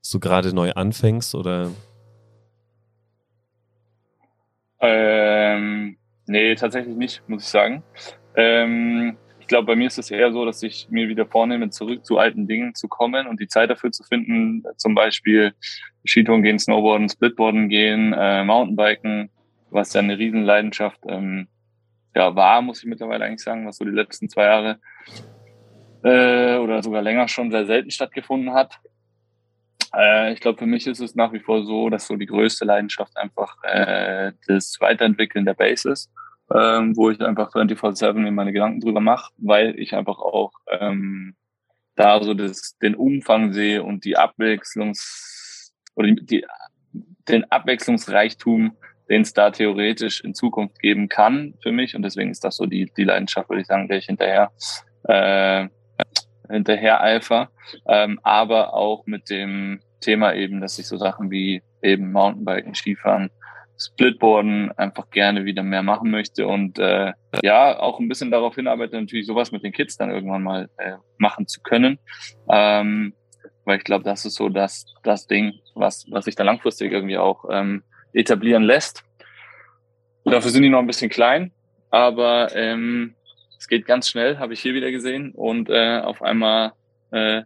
so 0.00 0.20
gerade 0.20 0.54
neu 0.54 0.72
anfängst 0.72 1.34
oder 1.34 1.70
ähm, 4.80 5.98
nee, 6.24 6.54
tatsächlich 6.54 6.96
nicht, 6.96 7.22
muss 7.28 7.42
ich 7.42 7.48
sagen. 7.50 7.82
Ähm, 8.36 9.18
glaube, 9.54 9.66
bei 9.66 9.76
mir 9.76 9.86
ist 9.86 9.98
es 9.98 10.10
eher 10.10 10.32
so, 10.32 10.44
dass 10.44 10.64
ich 10.64 10.88
mir 10.90 11.08
wieder 11.08 11.26
vornehme, 11.26 11.70
zurück 11.70 12.04
zu 12.04 12.18
alten 12.18 12.48
Dingen 12.48 12.74
zu 12.74 12.88
kommen 12.88 13.28
und 13.28 13.38
die 13.38 13.46
Zeit 13.46 13.70
dafür 13.70 13.92
zu 13.92 14.02
finden. 14.02 14.64
Zum 14.78 14.96
Beispiel 14.96 15.54
Skitouren 16.04 16.42
gehen, 16.42 16.58
Snowboarden, 16.58 17.08
Splitboarden 17.08 17.68
gehen, 17.68 18.12
äh, 18.14 18.42
Mountainbiken, 18.42 19.30
was 19.70 19.92
ja 19.92 20.00
eine 20.00 20.18
Riesenleidenschaft 20.18 20.98
ähm, 21.06 21.46
ja, 22.16 22.34
war, 22.34 22.62
muss 22.62 22.80
ich 22.80 22.86
mittlerweile 22.86 23.26
eigentlich 23.26 23.44
sagen, 23.44 23.64
was 23.64 23.76
so 23.76 23.84
die 23.84 23.92
letzten 23.92 24.28
zwei 24.28 24.46
Jahre 24.46 24.80
äh, 26.02 26.56
oder 26.56 26.82
sogar 26.82 27.02
länger 27.02 27.28
schon 27.28 27.52
sehr 27.52 27.66
selten 27.66 27.92
stattgefunden 27.92 28.54
hat. 28.54 28.80
Äh, 29.96 30.32
ich 30.32 30.40
glaube, 30.40 30.58
für 30.58 30.66
mich 30.66 30.88
ist 30.88 30.98
es 30.98 31.14
nach 31.14 31.32
wie 31.32 31.38
vor 31.38 31.64
so, 31.64 31.90
dass 31.90 32.08
so 32.08 32.16
die 32.16 32.26
größte 32.26 32.64
Leidenschaft 32.64 33.16
einfach 33.16 33.62
äh, 33.62 34.32
das 34.48 34.80
Weiterentwickeln 34.80 35.44
der 35.44 35.54
Base 35.54 35.92
ist, 35.92 36.10
ähm, 36.52 36.96
wo 36.96 37.10
ich 37.10 37.20
einfach 37.20 37.52
24-7 37.52 38.14
mir 38.14 38.32
meine 38.32 38.52
Gedanken 38.52 38.80
drüber 38.80 39.00
mache, 39.00 39.32
weil 39.38 39.78
ich 39.78 39.94
einfach 39.94 40.18
auch 40.18 40.52
ähm, 40.70 41.36
da 41.96 42.22
so 42.22 42.34
das, 42.34 42.76
den 42.78 42.94
Umfang 42.94 43.52
sehe 43.52 43.82
und 43.82 44.04
die 44.04 44.16
Abwechslungs 44.16 45.72
oder 45.94 46.10
die, 46.10 46.44
den 47.28 47.50
Abwechslungsreichtum, 47.50 48.76
den 49.08 49.22
es 49.22 49.32
da 49.32 49.50
theoretisch 49.50 50.22
in 50.22 50.34
Zukunft 50.34 50.80
geben 50.80 51.08
kann 51.08 51.54
für 51.62 51.72
mich. 51.72 51.94
Und 51.94 52.02
deswegen 52.02 52.30
ist 52.30 52.44
das 52.44 52.56
so 52.56 52.66
die, 52.66 52.90
die 52.96 53.04
Leidenschaft, 53.04 53.48
würde 53.48 53.62
ich 53.62 53.66
sagen, 53.66 53.88
der 53.88 53.98
ich 53.98 54.06
hinterher 54.06 54.50
äh, 55.04 55.68
hinterher 56.50 57.00
eifer. 57.02 57.50
Ähm, 57.86 58.18
aber 58.22 58.74
auch 58.74 59.06
mit 59.06 59.30
dem 59.30 59.80
Thema 60.00 60.34
eben, 60.34 60.60
dass 60.60 60.78
ich 60.78 60.86
so 60.86 60.96
Sachen 60.96 61.30
wie 61.30 61.62
eben 61.82 62.12
Mountainbiken, 62.12 62.74
Skifahren, 62.74 63.30
Splitboarden 63.78 64.72
einfach 64.72 65.10
gerne 65.10 65.44
wieder 65.44 65.62
mehr 65.62 65.82
machen 65.82 66.10
möchte 66.10 66.46
und 66.46 66.78
äh, 66.78 67.12
ja, 67.42 67.78
auch 67.78 67.98
ein 67.98 68.08
bisschen 68.08 68.30
darauf 68.30 68.54
hinarbeite, 68.54 69.00
natürlich 69.00 69.26
sowas 69.26 69.52
mit 69.52 69.64
den 69.64 69.72
Kids 69.72 69.96
dann 69.96 70.10
irgendwann 70.10 70.42
mal 70.42 70.68
äh, 70.76 70.94
machen 71.18 71.46
zu 71.46 71.60
können. 71.60 71.98
Ähm, 72.48 73.14
weil 73.64 73.78
ich 73.78 73.84
glaube, 73.84 74.04
das 74.04 74.24
ist 74.24 74.34
so 74.34 74.48
das, 74.48 74.86
das 75.02 75.26
Ding, 75.26 75.54
was, 75.74 76.06
was 76.10 76.26
sich 76.26 76.34
da 76.34 76.44
langfristig 76.44 76.92
irgendwie 76.92 77.18
auch 77.18 77.44
ähm, 77.50 77.82
etablieren 78.12 78.62
lässt. 78.62 79.02
Dafür 80.24 80.50
sind 80.50 80.62
die 80.62 80.70
noch 80.70 80.78
ein 80.78 80.86
bisschen 80.86 81.10
klein, 81.10 81.52
aber 81.90 82.54
ähm, 82.54 83.14
es 83.58 83.68
geht 83.68 83.86
ganz 83.86 84.08
schnell, 84.08 84.38
habe 84.38 84.52
ich 84.52 84.60
hier 84.60 84.74
wieder 84.74 84.90
gesehen. 84.90 85.32
Und 85.32 85.68
äh, 85.70 86.00
auf 86.00 86.22
einmal 86.22 86.72
äh, 87.10 87.42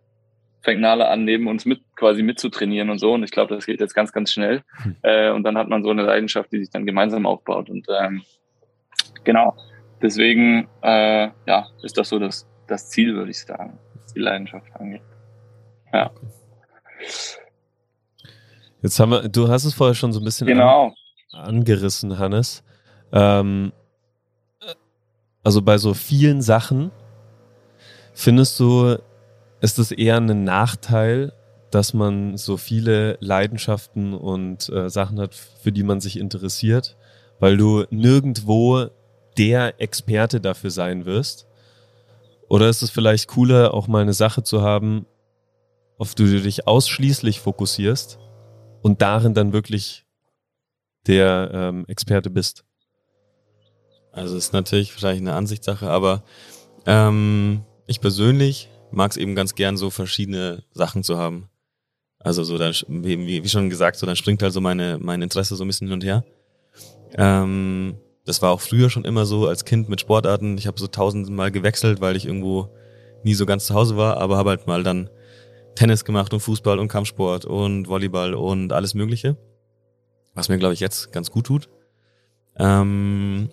fängt 0.60 0.80
Nala 0.80 1.08
an, 1.08 1.24
neben 1.24 1.46
uns 1.46 1.64
mit 1.64 1.80
quasi 1.96 2.22
mitzutrainieren 2.22 2.90
und 2.90 2.98
so. 2.98 3.12
Und 3.12 3.22
ich 3.22 3.30
glaube, 3.30 3.54
das 3.54 3.66
geht 3.66 3.80
jetzt 3.80 3.94
ganz, 3.94 4.12
ganz 4.12 4.32
schnell. 4.32 4.62
Hm. 4.82 4.96
Äh, 5.02 5.30
und 5.30 5.44
dann 5.44 5.56
hat 5.56 5.68
man 5.68 5.82
so 5.82 5.90
eine 5.90 6.02
Leidenschaft, 6.02 6.52
die 6.52 6.58
sich 6.58 6.70
dann 6.70 6.86
gemeinsam 6.86 7.26
aufbaut. 7.26 7.70
Und 7.70 7.86
ähm, 8.00 8.22
genau, 9.24 9.56
deswegen 10.02 10.68
äh, 10.82 11.28
ja, 11.46 11.66
ist 11.82 11.96
das 11.96 12.08
so 12.08 12.18
das, 12.18 12.46
das 12.66 12.90
Ziel, 12.90 13.14
würde 13.14 13.30
ich 13.30 13.40
sagen, 13.40 13.78
was 14.02 14.12
die 14.12 14.20
Leidenschaft 14.20 14.66
angeht. 14.74 15.02
Ja. 15.92 16.10
Jetzt 18.82 19.00
haben 19.00 19.10
wir, 19.10 19.28
du 19.28 19.48
hast 19.48 19.64
es 19.64 19.74
vorher 19.74 19.94
schon 19.94 20.12
so 20.12 20.20
ein 20.20 20.24
bisschen 20.24 20.46
genau. 20.46 20.94
an, 21.32 21.56
angerissen, 21.56 22.18
Hannes. 22.18 22.62
Ähm, 23.12 23.72
also 25.42 25.62
bei 25.62 25.78
so 25.78 25.94
vielen 25.94 26.42
Sachen 26.42 26.90
findest 28.12 28.58
du, 28.60 28.98
ist 29.60 29.78
es 29.78 29.92
eher 29.92 30.16
ein 30.16 30.44
Nachteil, 30.44 31.32
dass 31.70 31.94
man 31.94 32.36
so 32.36 32.56
viele 32.56 33.18
Leidenschaften 33.20 34.14
und 34.14 34.68
äh, 34.70 34.88
Sachen 34.88 35.20
hat, 35.20 35.34
für 35.34 35.72
die 35.72 35.82
man 35.82 36.00
sich 36.00 36.18
interessiert, 36.18 36.96
weil 37.40 37.56
du 37.56 37.84
nirgendwo 37.90 38.88
der 39.36 39.80
Experte 39.80 40.40
dafür 40.40 40.70
sein 40.70 41.04
wirst? 41.04 41.46
Oder 42.48 42.68
ist 42.68 42.82
es 42.82 42.90
vielleicht 42.90 43.28
cooler, 43.28 43.74
auch 43.74 43.88
mal 43.88 44.02
eine 44.02 44.14
Sache 44.14 44.42
zu 44.42 44.62
haben, 44.62 45.06
auf 45.98 46.14
die 46.14 46.24
du 46.24 46.40
dich 46.40 46.66
ausschließlich 46.66 47.40
fokussierst 47.40 48.18
und 48.82 49.02
darin 49.02 49.34
dann 49.34 49.52
wirklich 49.52 50.06
der 51.06 51.50
ähm, 51.52 51.84
Experte 51.88 52.30
bist? 52.30 52.64
Also 54.12 54.36
ist 54.36 54.52
natürlich 54.52 54.92
wahrscheinlich 54.94 55.20
eine 55.20 55.34
Ansichtssache, 55.34 55.88
aber 55.90 56.22
ähm, 56.86 57.64
ich 57.86 58.00
persönlich 58.00 58.70
mag 58.90 59.10
es 59.10 59.16
eben 59.16 59.34
ganz 59.34 59.54
gern, 59.54 59.76
so 59.76 59.90
verschiedene 59.90 60.64
Sachen 60.72 61.02
zu 61.02 61.18
haben. 61.18 61.48
Also 62.18 62.42
so, 62.42 62.58
dann, 62.58 62.74
wie, 62.88 63.42
wie 63.44 63.48
schon 63.48 63.70
gesagt, 63.70 63.96
so 63.96 64.06
dann 64.06 64.16
springt 64.16 64.42
halt 64.42 64.52
so 64.52 64.60
meine, 64.60 64.98
mein 64.98 65.22
Interesse 65.22 65.56
so 65.56 65.64
ein 65.64 65.68
bisschen 65.68 65.88
hin 65.88 65.94
und 65.94 66.04
her. 66.04 66.24
Ähm, 67.14 67.96
das 68.24 68.42
war 68.42 68.50
auch 68.50 68.60
früher 68.60 68.90
schon 68.90 69.04
immer 69.04 69.24
so 69.24 69.46
als 69.46 69.64
Kind 69.64 69.88
mit 69.88 70.00
Sportarten. 70.00 70.58
Ich 70.58 70.66
habe 70.66 70.78
so 70.78 70.86
tausendmal 70.86 71.50
gewechselt, 71.50 72.00
weil 72.00 72.16
ich 72.16 72.26
irgendwo 72.26 72.68
nie 73.24 73.34
so 73.34 73.46
ganz 73.46 73.66
zu 73.66 73.74
Hause 73.74 73.96
war, 73.96 74.18
aber 74.18 74.36
habe 74.36 74.50
halt 74.50 74.66
mal 74.66 74.82
dann 74.82 75.08
Tennis 75.74 76.04
gemacht 76.04 76.32
und 76.34 76.40
Fußball 76.40 76.78
und 76.78 76.88
Kampfsport 76.88 77.44
und 77.44 77.88
Volleyball 77.88 78.34
und 78.34 78.72
alles 78.72 78.94
Mögliche. 78.94 79.36
Was 80.34 80.48
mir, 80.48 80.58
glaube 80.58 80.74
ich, 80.74 80.80
jetzt 80.80 81.12
ganz 81.12 81.30
gut 81.30 81.46
tut. 81.46 81.68
Ähm, 82.56 83.48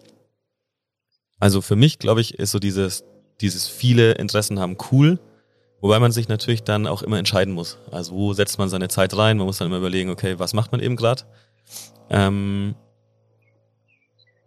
also 1.39 1.61
für 1.61 1.75
mich, 1.75 1.99
glaube 1.99 2.21
ich, 2.21 2.39
ist 2.39 2.51
so 2.51 2.59
dieses, 2.59 3.03
dieses 3.41 3.67
viele 3.67 4.13
Interessen 4.13 4.59
haben 4.59 4.77
cool, 4.91 5.19
wobei 5.81 5.99
man 5.99 6.11
sich 6.11 6.27
natürlich 6.27 6.63
dann 6.63 6.87
auch 6.87 7.01
immer 7.01 7.19
entscheiden 7.19 7.53
muss. 7.53 7.77
Also 7.91 8.13
wo 8.13 8.33
setzt 8.33 8.57
man 8.57 8.69
seine 8.69 8.87
Zeit 8.87 9.15
rein? 9.15 9.37
Man 9.37 9.45
muss 9.45 9.57
dann 9.57 9.67
immer 9.67 9.77
überlegen, 9.77 10.09
okay, 10.09 10.39
was 10.39 10.53
macht 10.53 10.71
man 10.71 10.81
eben 10.81 10.95
gerade? 10.95 11.23
Ähm 12.09 12.75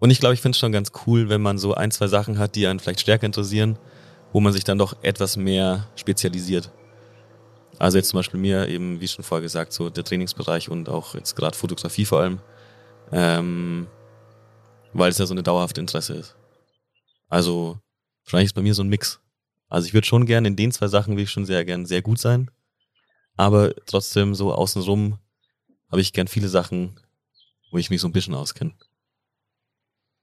und 0.01 0.11
ich 0.11 0.21
glaube, 0.21 0.35
ich 0.35 0.41
finde 0.41 0.55
es 0.55 0.61
schon 0.61 0.73
ganz 0.73 0.93
cool, 1.07 1.29
wenn 1.29 1.43
man 1.43 1.59
so 1.59 1.75
ein, 1.75 1.91
zwei 1.91 2.07
Sachen 2.07 2.39
hat, 2.39 2.55
die 2.55 2.67
einen 2.67 2.79
vielleicht 2.79 3.01
stärker 3.01 3.27
interessieren, 3.27 3.79
wo 4.33 4.41
man 4.41 4.53
sich 4.53 4.65
dann 4.65 4.79
doch 4.79 4.97
etwas 5.03 5.37
mehr 5.37 5.89
spezialisiert. 5.97 6.71
Also 7.79 7.99
jetzt 7.99 8.11
zum 8.11 8.19
Beispiel 8.19 8.41
mir 8.41 8.69
eben, 8.69 9.01
wie 9.01 9.09
schon 9.09 9.25
vorher 9.25 9.43
gesagt, 9.43 9.73
so 9.73 9.91
der 9.91 10.05
Trainingsbereich 10.05 10.69
und 10.69 10.89
auch 10.89 11.15
jetzt 11.15 11.35
gerade 11.35 11.57
Fotografie 11.57 12.05
vor 12.05 12.21
allem, 12.21 12.41
ähm, 13.13 13.87
weil 14.93 15.11
es 15.11 15.19
ja 15.19 15.27
so 15.27 15.35
eine 15.35 15.43
dauerhafte 15.43 15.81
Interesse 15.81 16.15
ist. 16.15 16.37
Also 17.29 17.79
wahrscheinlich 18.29 18.51
ist 18.51 18.55
bei 18.55 18.63
mir 18.63 18.75
so 18.75 18.83
ein 18.83 18.89
Mix. 18.89 19.21
Also 19.69 19.87
ich 19.87 19.95
würde 19.95 20.07
schon 20.07 20.27
gerne 20.27 20.49
in 20.49 20.57
den 20.57 20.71
zwei 20.71 20.89
Sachen 20.89 21.17
will 21.17 21.25
ich 21.25 21.31
schon 21.31 21.47
sehr 21.47 21.65
gern 21.65 21.87
sehr 21.87 22.03
gut 22.03 22.19
sein, 22.19 22.51
aber 23.37 23.75
trotzdem 23.87 24.35
so 24.35 24.53
außenrum 24.53 25.19
habe 25.91 26.01
ich 26.01 26.13
gern 26.13 26.29
viele 26.29 26.49
Sachen, 26.49 27.01
wo 27.71 27.79
ich 27.79 27.91
mich 27.91 28.01
so 28.01 28.09
ein 28.09 28.13
bisschen 28.13 28.35
auskenne. 28.35 28.73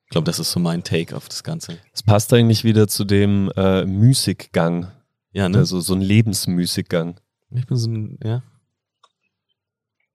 Ich 0.06 0.12
glaube, 0.12 0.26
das 0.26 0.38
ist 0.40 0.52
so 0.52 0.60
mein 0.60 0.84
Take 0.84 1.16
auf 1.16 1.28
das 1.30 1.44
Ganze. 1.44 1.80
Es 1.92 2.04
passt 2.04 2.32
eigentlich 2.32 2.64
wieder 2.64 2.88
zu 2.88 3.06
dem 3.06 3.52
äh, 3.56 3.86
Musikgang. 3.86 4.92
Ja, 5.32 5.50
ne? 5.50 5.58
Also 5.58 5.82
so 5.82 5.96
ein 5.96 6.02
Lebensmusikgang. 6.02 7.20
Ich 7.50 7.66
bin 7.66 7.78
so 7.78 7.90
ein, 7.90 8.20
ja. 8.24 8.44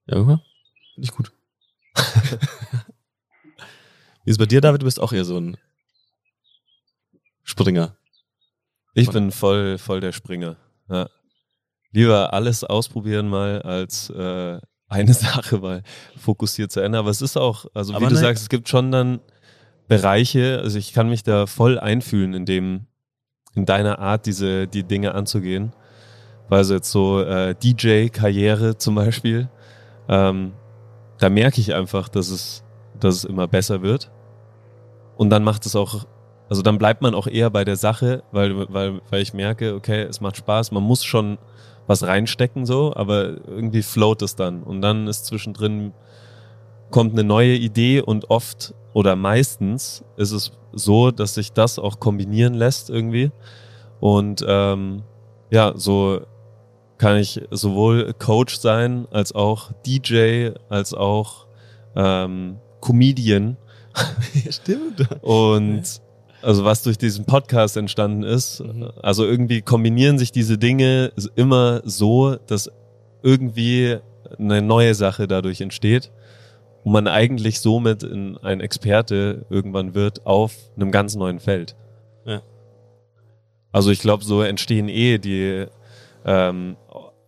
Ja, 0.07 0.15
Finde 0.15 0.41
ich 0.97 1.11
gut. 1.11 1.31
Wie 4.23 4.29
ist 4.29 4.35
es 4.35 4.37
bei 4.37 4.45
dir, 4.45 4.61
David? 4.61 4.81
Du 4.81 4.85
bist 4.85 4.99
auch 4.99 5.11
eher 5.13 5.25
so 5.25 5.37
ein 5.37 5.57
Springer. 7.51 7.97
Ich 8.93 9.09
bin 9.09 9.29
voll, 9.31 9.77
voll 9.77 9.99
der 9.99 10.13
Springer. 10.13 10.55
Ja. 10.89 11.09
Lieber 11.91 12.33
alles 12.33 12.63
ausprobieren 12.63 13.27
mal 13.27 13.61
als 13.61 14.09
äh, 14.09 14.57
eine 14.87 15.13
Sache 15.25 15.57
mal 15.57 15.83
fokussiert 16.15 16.71
zu 16.71 16.79
ändern. 16.79 16.99
Aber 16.99 17.09
es 17.09 17.21
ist 17.21 17.35
auch, 17.35 17.65
also 17.73 17.93
Aber 17.93 18.05
wie 18.05 18.09
du 18.09 18.15
nein. 18.15 18.23
sagst, 18.23 18.43
es 18.43 18.49
gibt 18.49 18.69
schon 18.69 18.89
dann 18.91 19.19
Bereiche, 19.89 20.61
also 20.63 20.77
ich 20.77 20.93
kann 20.93 21.09
mich 21.09 21.23
da 21.23 21.45
voll 21.45 21.77
einfühlen 21.77 22.33
in 22.33 22.45
dem, 22.45 22.87
in 23.53 23.65
deiner 23.65 23.99
Art, 23.99 24.27
diese, 24.27 24.65
die 24.65 24.85
Dinge 24.85 25.13
anzugehen. 25.13 25.73
Also 26.49 26.75
jetzt 26.75 26.89
so 26.89 27.21
äh, 27.21 27.53
DJ-Karriere 27.53 28.77
zum 28.77 28.95
Beispiel, 28.95 29.49
ähm, 30.07 30.53
da 31.17 31.29
merke 31.29 31.59
ich 31.59 31.73
einfach, 31.73 32.07
dass 32.07 32.29
es, 32.29 32.63
dass 32.97 33.15
es 33.15 33.23
immer 33.25 33.49
besser 33.49 33.81
wird. 33.81 34.09
Und 35.17 35.29
dann 35.31 35.43
macht 35.43 35.65
es 35.65 35.75
auch 35.75 36.05
also 36.51 36.63
dann 36.63 36.77
bleibt 36.77 37.01
man 37.01 37.15
auch 37.15 37.27
eher 37.27 37.49
bei 37.49 37.63
der 37.63 37.77
Sache, 37.77 38.23
weil, 38.33 38.67
weil, 38.73 38.99
weil 39.09 39.21
ich 39.21 39.33
merke, 39.33 39.73
okay, 39.73 40.01
es 40.01 40.19
macht 40.19 40.35
Spaß, 40.35 40.73
man 40.73 40.83
muss 40.83 41.05
schon 41.05 41.37
was 41.87 42.03
reinstecken 42.03 42.65
so, 42.65 42.93
aber 42.93 43.37
irgendwie 43.47 43.81
float 43.81 44.21
es 44.21 44.35
dann. 44.35 44.61
Und 44.61 44.81
dann 44.81 45.07
ist 45.07 45.27
zwischendrin, 45.27 45.93
kommt 46.89 47.13
eine 47.13 47.23
neue 47.23 47.55
Idee 47.55 48.01
und 48.01 48.29
oft 48.29 48.73
oder 48.91 49.15
meistens 49.15 50.03
ist 50.17 50.33
es 50.33 50.51
so, 50.73 51.11
dass 51.11 51.35
sich 51.35 51.53
das 51.53 51.79
auch 51.79 52.01
kombinieren 52.01 52.53
lässt 52.53 52.89
irgendwie. 52.89 53.31
Und 54.01 54.43
ähm, 54.45 55.03
ja, 55.51 55.71
so 55.77 56.19
kann 56.97 57.15
ich 57.15 57.41
sowohl 57.51 58.13
Coach 58.19 58.57
sein, 58.57 59.07
als 59.11 59.33
auch 59.33 59.71
DJ, 59.85 60.49
als 60.67 60.93
auch 60.93 61.47
ähm, 61.95 62.57
Comedian. 62.81 63.55
Stimmt. 64.49 65.07
Und 65.21 66.01
also 66.41 66.65
was 66.65 66.83
durch 66.83 66.97
diesen 66.97 67.25
Podcast 67.25 67.77
entstanden 67.77 68.23
ist. 68.23 68.61
Mhm. 68.61 68.91
Also 69.01 69.25
irgendwie 69.25 69.61
kombinieren 69.61 70.17
sich 70.17 70.31
diese 70.31 70.57
Dinge 70.57 71.11
immer 71.35 71.81
so, 71.85 72.35
dass 72.47 72.71
irgendwie 73.23 73.97
eine 74.37 74.61
neue 74.61 74.95
Sache 74.95 75.27
dadurch 75.27 75.61
entsteht 75.61 76.11
und 76.83 76.93
man 76.93 77.07
eigentlich 77.07 77.59
somit 77.59 78.03
in 78.03 78.37
ein 78.37 78.61
Experte 78.61 79.45
irgendwann 79.49 79.93
wird 79.93 80.25
auf 80.25 80.55
einem 80.75 80.91
ganz 80.91 81.15
neuen 81.15 81.39
Feld. 81.39 81.75
Ja. 82.25 82.41
Also 83.71 83.91
ich 83.91 83.99
glaube, 83.99 84.23
so 84.23 84.41
entstehen 84.41 84.89
eh 84.89 85.17
die, 85.17 85.65
ähm, 86.25 86.77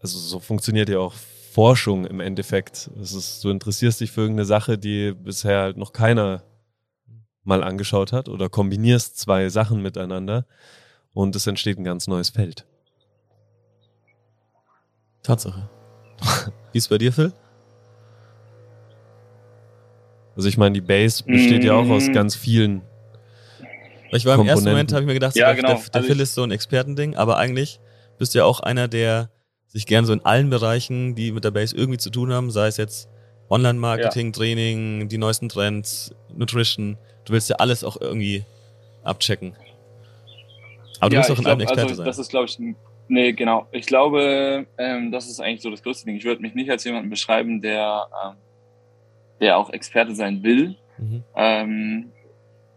also 0.01 0.17
so 0.17 0.39
funktioniert 0.39 0.89
ja 0.89 0.99
auch 0.99 1.13
Forschung 1.51 2.05
im 2.05 2.19
Endeffekt. 2.19 2.89
Es 2.99 3.13
ist, 3.13 3.43
du 3.43 3.49
interessierst 3.49 4.01
dich 4.01 4.11
für 4.11 4.21
irgendeine 4.21 4.45
Sache, 4.45 4.77
die 4.77 5.11
bisher 5.11 5.61
halt 5.61 5.77
noch 5.77 5.93
keiner 5.93 6.41
mal 7.43 7.63
angeschaut 7.63 8.13
hat 8.13 8.29
oder 8.29 8.49
kombinierst 8.49 9.17
zwei 9.19 9.49
Sachen 9.49 9.81
miteinander 9.81 10.45
und 11.13 11.35
es 11.35 11.45
entsteht 11.47 11.77
ein 11.77 11.83
ganz 11.83 12.07
neues 12.07 12.29
Feld. 12.29 12.65
Tatsache. 15.23 15.69
Wie 16.71 16.77
ist 16.77 16.89
bei 16.89 16.97
dir, 16.97 17.11
Phil? 17.13 17.31
Also 20.35 20.49
ich 20.49 20.57
meine, 20.57 20.73
die 20.73 20.81
Base 20.81 21.23
besteht 21.23 21.63
ja 21.63 21.73
auch 21.73 21.87
aus 21.89 22.07
Mm. 22.07 22.13
ganz 22.13 22.35
vielen. 22.35 22.81
Ich 24.11 24.25
war 24.25 24.37
im 24.39 24.47
ersten. 24.47 24.67
Moment, 24.69 24.91
habe 24.91 25.01
ich 25.01 25.07
mir 25.07 25.13
gedacht, 25.13 25.35
Ja, 25.35 25.47
der, 25.47 25.55
genau. 25.55 25.67
der, 25.69 25.77
der 25.77 25.95
Also 25.95 26.07
Phil 26.07 26.19
ist 26.19 26.33
so 26.35 26.43
ein 26.43 26.51
Expertending, 26.51 27.15
aber 27.15 27.37
eigentlich 27.37 27.79
bist 28.17 28.33
du 28.33 28.39
ja 28.39 28.45
auch 28.45 28.59
einer, 28.59 28.87
der 28.87 29.29
sich 29.67 29.85
gern 29.85 30.05
so 30.05 30.13
in 30.13 30.23
allen 30.25 30.49
Bereichen, 30.49 31.15
die 31.15 31.31
mit 31.31 31.43
der 31.43 31.51
Base 31.51 31.75
irgendwie 31.75 31.97
zu 31.97 32.09
tun 32.09 32.31
haben, 32.31 32.51
sei 32.51 32.67
es 32.67 32.77
jetzt 32.77 33.09
Online-Marketing, 33.49 34.33
Training, 34.33 35.09
die 35.09 35.17
neuesten 35.17 35.49
Trends, 35.49 36.13
Nutrition, 36.35 36.97
du 37.25 37.33
willst 37.33 37.49
ja 37.49 37.57
alles 37.57 37.83
auch 37.83 37.99
irgendwie 37.99 38.43
abchecken. 39.03 39.55
Aber 40.99 41.09
du 41.09 41.15
Ja, 41.15 41.19
willst 41.19 41.31
auch 41.31 41.39
in 41.39 41.47
allem 41.47 41.59
Experte 41.59 41.81
also, 41.81 41.95
sein. 41.95 42.05
Das 42.05 42.17
ist, 42.19 42.29
glaube 42.29 42.45
ich, 42.45 42.57
nee, 43.07 43.33
genau. 43.33 43.67
Ich 43.71 43.85
glaube, 43.85 44.65
ähm, 44.77 45.11
das 45.11 45.27
ist 45.29 45.39
eigentlich 45.39 45.61
so 45.61 45.69
das 45.69 45.83
größte 45.83 46.05
Ding. 46.05 46.15
Ich 46.15 46.23
würde 46.23 46.41
mich 46.41 46.53
nicht 46.55 46.69
als 46.69 46.83
jemanden 46.83 47.09
beschreiben, 47.09 47.61
der, 47.61 48.07
ähm, 48.25 48.35
der 49.41 49.57
auch 49.57 49.69
Experte 49.71 50.15
sein 50.15 50.43
will, 50.43 50.75
Mhm. 50.97 51.23
ähm, 51.35 52.11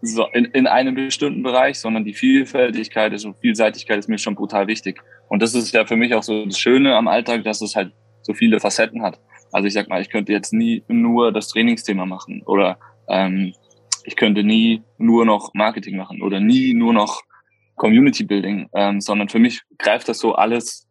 so 0.00 0.26
in, 0.32 0.46
in 0.46 0.66
einem 0.66 0.94
bestimmten 0.94 1.42
Bereich, 1.42 1.78
sondern 1.78 2.04
die 2.04 2.14
Vielfältigkeit 2.14 3.12
ist 3.12 3.24
und 3.24 3.36
Vielseitigkeit 3.38 3.98
ist 3.98 4.08
mir 4.08 4.18
schon 4.18 4.34
brutal 4.34 4.66
wichtig. 4.66 5.02
Und 5.28 5.42
das 5.42 5.54
ist 5.54 5.72
ja 5.74 5.84
für 5.84 5.96
mich 5.96 6.14
auch 6.14 6.22
so 6.22 6.44
das 6.46 6.58
Schöne 6.58 6.94
am 6.96 7.08
Alltag, 7.08 7.44
dass 7.44 7.60
es 7.60 7.76
halt 7.76 7.92
so 8.22 8.32
viele 8.32 8.58
Facetten 8.60 9.02
hat. 9.02 9.18
Also 9.52 9.66
ich 9.68 9.74
sag 9.74 9.88
mal, 9.88 10.00
ich 10.00 10.08
könnte 10.10 10.32
jetzt 10.32 10.52
nie 10.52 10.82
nur 10.88 11.30
das 11.32 11.48
Trainingsthema 11.48 12.06
machen 12.06 12.42
oder 12.46 12.78
ähm, 13.08 13.52
ich 14.04 14.16
könnte 14.16 14.44
nie 14.44 14.82
nur 14.98 15.24
noch 15.24 15.52
Marketing 15.54 15.96
machen 15.96 16.22
oder 16.22 16.40
nie 16.40 16.74
nur 16.74 16.92
noch 16.92 17.22
Community 17.74 18.24
Building, 18.24 18.68
ähm, 18.74 19.00
sondern 19.00 19.28
für 19.28 19.38
mich 19.38 19.62
greift 19.78 20.08
das 20.08 20.18
so 20.18 20.34
alles 20.34 20.86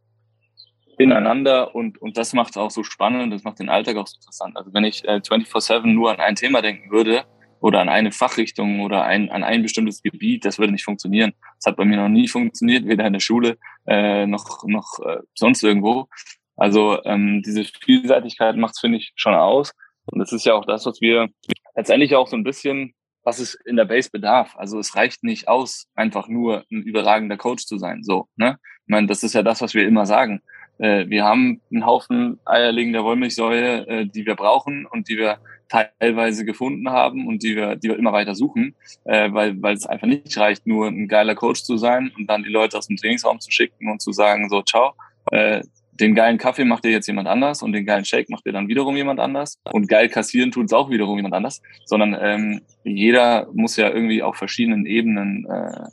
ineinander 0.97 1.75
und, 1.75 2.01
und 2.01 2.17
das 2.17 2.33
macht 2.33 2.51
es 2.51 2.57
auch 2.57 2.71
so 2.71 2.83
spannend, 2.83 3.33
das 3.33 3.43
macht 3.43 3.59
den 3.59 3.69
Alltag 3.69 3.97
auch 3.97 4.07
so 4.07 4.15
interessant. 4.17 4.55
Also 4.55 4.73
wenn 4.73 4.83
ich 4.83 5.03
äh, 5.05 5.21
24-7 5.23 5.87
nur 5.87 6.11
an 6.11 6.19
ein 6.19 6.35
Thema 6.35 6.61
denken 6.61 6.91
würde 6.91 7.25
oder 7.59 7.81
an 7.81 7.89
eine 7.89 8.11
Fachrichtung 8.11 8.81
oder 8.81 9.03
ein, 9.03 9.29
an 9.31 9.43
ein 9.43 9.61
bestimmtes 9.61 10.01
Gebiet, 10.01 10.45
das 10.45 10.59
würde 10.59 10.71
nicht 10.71 10.85
funktionieren. 10.85 11.33
Das 11.59 11.71
hat 11.71 11.77
bei 11.77 11.85
mir 11.85 11.97
noch 11.97 12.09
nie 12.09 12.27
funktioniert, 12.27 12.85
weder 12.85 13.05
in 13.05 13.13
der 13.13 13.19
Schule 13.19 13.57
äh, 13.87 14.25
noch, 14.25 14.63
noch 14.65 14.99
äh, 15.05 15.17
sonst 15.33 15.63
irgendwo. 15.63 16.07
Also 16.55 17.03
ähm, 17.03 17.41
diese 17.43 17.65
Vielseitigkeit 17.65 18.55
macht 18.55 18.75
es, 18.75 18.79
finde 18.79 18.97
ich, 18.97 19.11
schon 19.15 19.33
aus. 19.33 19.73
Und 20.05 20.19
das 20.19 20.31
ist 20.31 20.45
ja 20.45 20.53
auch 20.53 20.65
das, 20.65 20.85
was 20.85 21.01
wir 21.01 21.29
letztendlich 21.75 22.15
auch 22.15 22.27
so 22.27 22.35
ein 22.35 22.43
bisschen, 22.43 22.93
was 23.23 23.39
es 23.39 23.55
in 23.65 23.75
der 23.75 23.85
Base 23.85 24.09
bedarf. 24.11 24.55
Also 24.55 24.79
es 24.79 24.95
reicht 24.95 25.23
nicht 25.23 25.47
aus, 25.47 25.87
einfach 25.95 26.27
nur 26.27 26.63
ein 26.71 26.83
überragender 26.83 27.37
Coach 27.37 27.65
zu 27.65 27.77
sein. 27.77 28.03
So, 28.03 28.27
ne? 28.35 28.57
Ich 28.85 28.91
meine, 28.91 29.07
das 29.07 29.23
ist 29.23 29.33
ja 29.33 29.43
das, 29.43 29.61
was 29.61 29.73
wir 29.73 29.87
immer 29.87 30.05
sagen. 30.05 30.41
Äh, 30.77 31.07
wir 31.09 31.23
haben 31.23 31.61
einen 31.71 31.85
Haufen 31.85 32.39
eierlegender 32.45 33.03
Wollmilchsäue, 33.03 33.87
äh, 33.87 34.05
die 34.05 34.25
wir 34.25 34.35
brauchen 34.35 34.85
und 34.85 35.09
die 35.09 35.17
wir 35.17 35.39
teilweise 35.69 36.45
gefunden 36.45 36.89
haben 36.89 37.27
und 37.27 37.41
die 37.41 37.55
wir, 37.55 37.75
die 37.75 37.89
wir 37.89 37.97
immer 37.97 38.13
weiter 38.13 38.35
suchen, 38.35 38.75
äh, 39.05 39.31
weil, 39.31 39.61
weil 39.61 39.75
es 39.75 39.87
einfach 39.87 40.07
nicht 40.07 40.37
reicht, 40.37 40.67
nur 40.67 40.87
ein 40.87 41.07
geiler 41.07 41.35
Coach 41.35 41.63
zu 41.63 41.77
sein 41.77 42.11
und 42.17 42.27
dann 42.27 42.43
die 42.43 42.51
Leute 42.51 42.77
aus 42.77 42.87
dem 42.87 42.97
Trainingsraum 42.97 43.39
zu 43.39 43.51
schicken 43.51 43.89
und 43.89 44.01
zu 44.01 44.11
sagen, 44.11 44.49
so, 44.49 44.61
ciao, 44.61 44.93
äh, 45.31 45.63
den 45.99 46.13
geilen 46.13 46.37
Kaffee 46.37 46.65
macht 46.65 46.83
dir 46.83 46.91
jetzt 46.91 47.07
jemand 47.07 47.27
anders 47.27 47.61
und 47.61 47.71
den 47.71 47.85
geilen 47.85 48.05
Shake 48.05 48.29
macht 48.29 48.45
dir 48.45 48.51
dann 48.51 48.67
wiederum 48.67 48.95
jemand 48.95 49.19
anders 49.19 49.59
und 49.71 49.87
geil 49.87 50.09
kassieren 50.09 50.51
tut 50.51 50.65
es 50.65 50.73
auch 50.73 50.89
wiederum 50.89 51.17
jemand 51.17 51.33
anders, 51.33 51.61
sondern 51.85 52.17
ähm, 52.19 52.61
jeder 52.83 53.47
muss 53.53 53.77
ja 53.77 53.89
irgendwie 53.89 54.21
auf 54.21 54.35
verschiedenen 54.35 54.85
Ebenen 54.85 55.45
äh, 55.49 55.87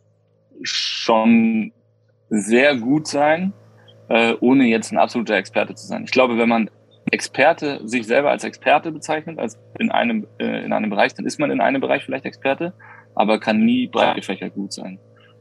schon 0.63 1.73
sehr 2.31 2.77
gut 2.77 3.07
sein, 3.07 3.53
äh, 4.09 4.35
ohne 4.41 4.65
jetzt 4.65 4.91
ein 4.93 4.99
absoluter 4.99 5.37
Experte 5.37 5.75
zu 5.75 5.87
sein. 5.87 6.05
Ich 6.05 6.11
glaube, 6.11 6.39
wenn 6.39 6.49
man 6.49 6.71
Experte 7.11 7.81
sich 7.87 8.07
selber 8.07 8.31
als 8.31 8.45
Experte 8.45 8.91
bezeichnet, 8.91 9.39
als 9.39 9.59
in 9.79 9.91
einem 9.91 10.27
äh, 10.39 10.65
in 10.65 10.73
einem 10.73 10.91
Bereich, 10.91 11.15
dann 11.15 11.27
ist 11.27 11.39
man 11.39 11.51
in 11.51 11.61
einem 11.61 11.81
Bereich 11.81 12.05
vielleicht 12.05 12.25
Experte, 12.25 12.73
aber 13.15 13.39
kann 13.39 13.65
nie 13.65 13.87
breit 13.87 14.15
gefächert 14.15 14.55
gut 14.55 14.73
sein. 14.73 14.99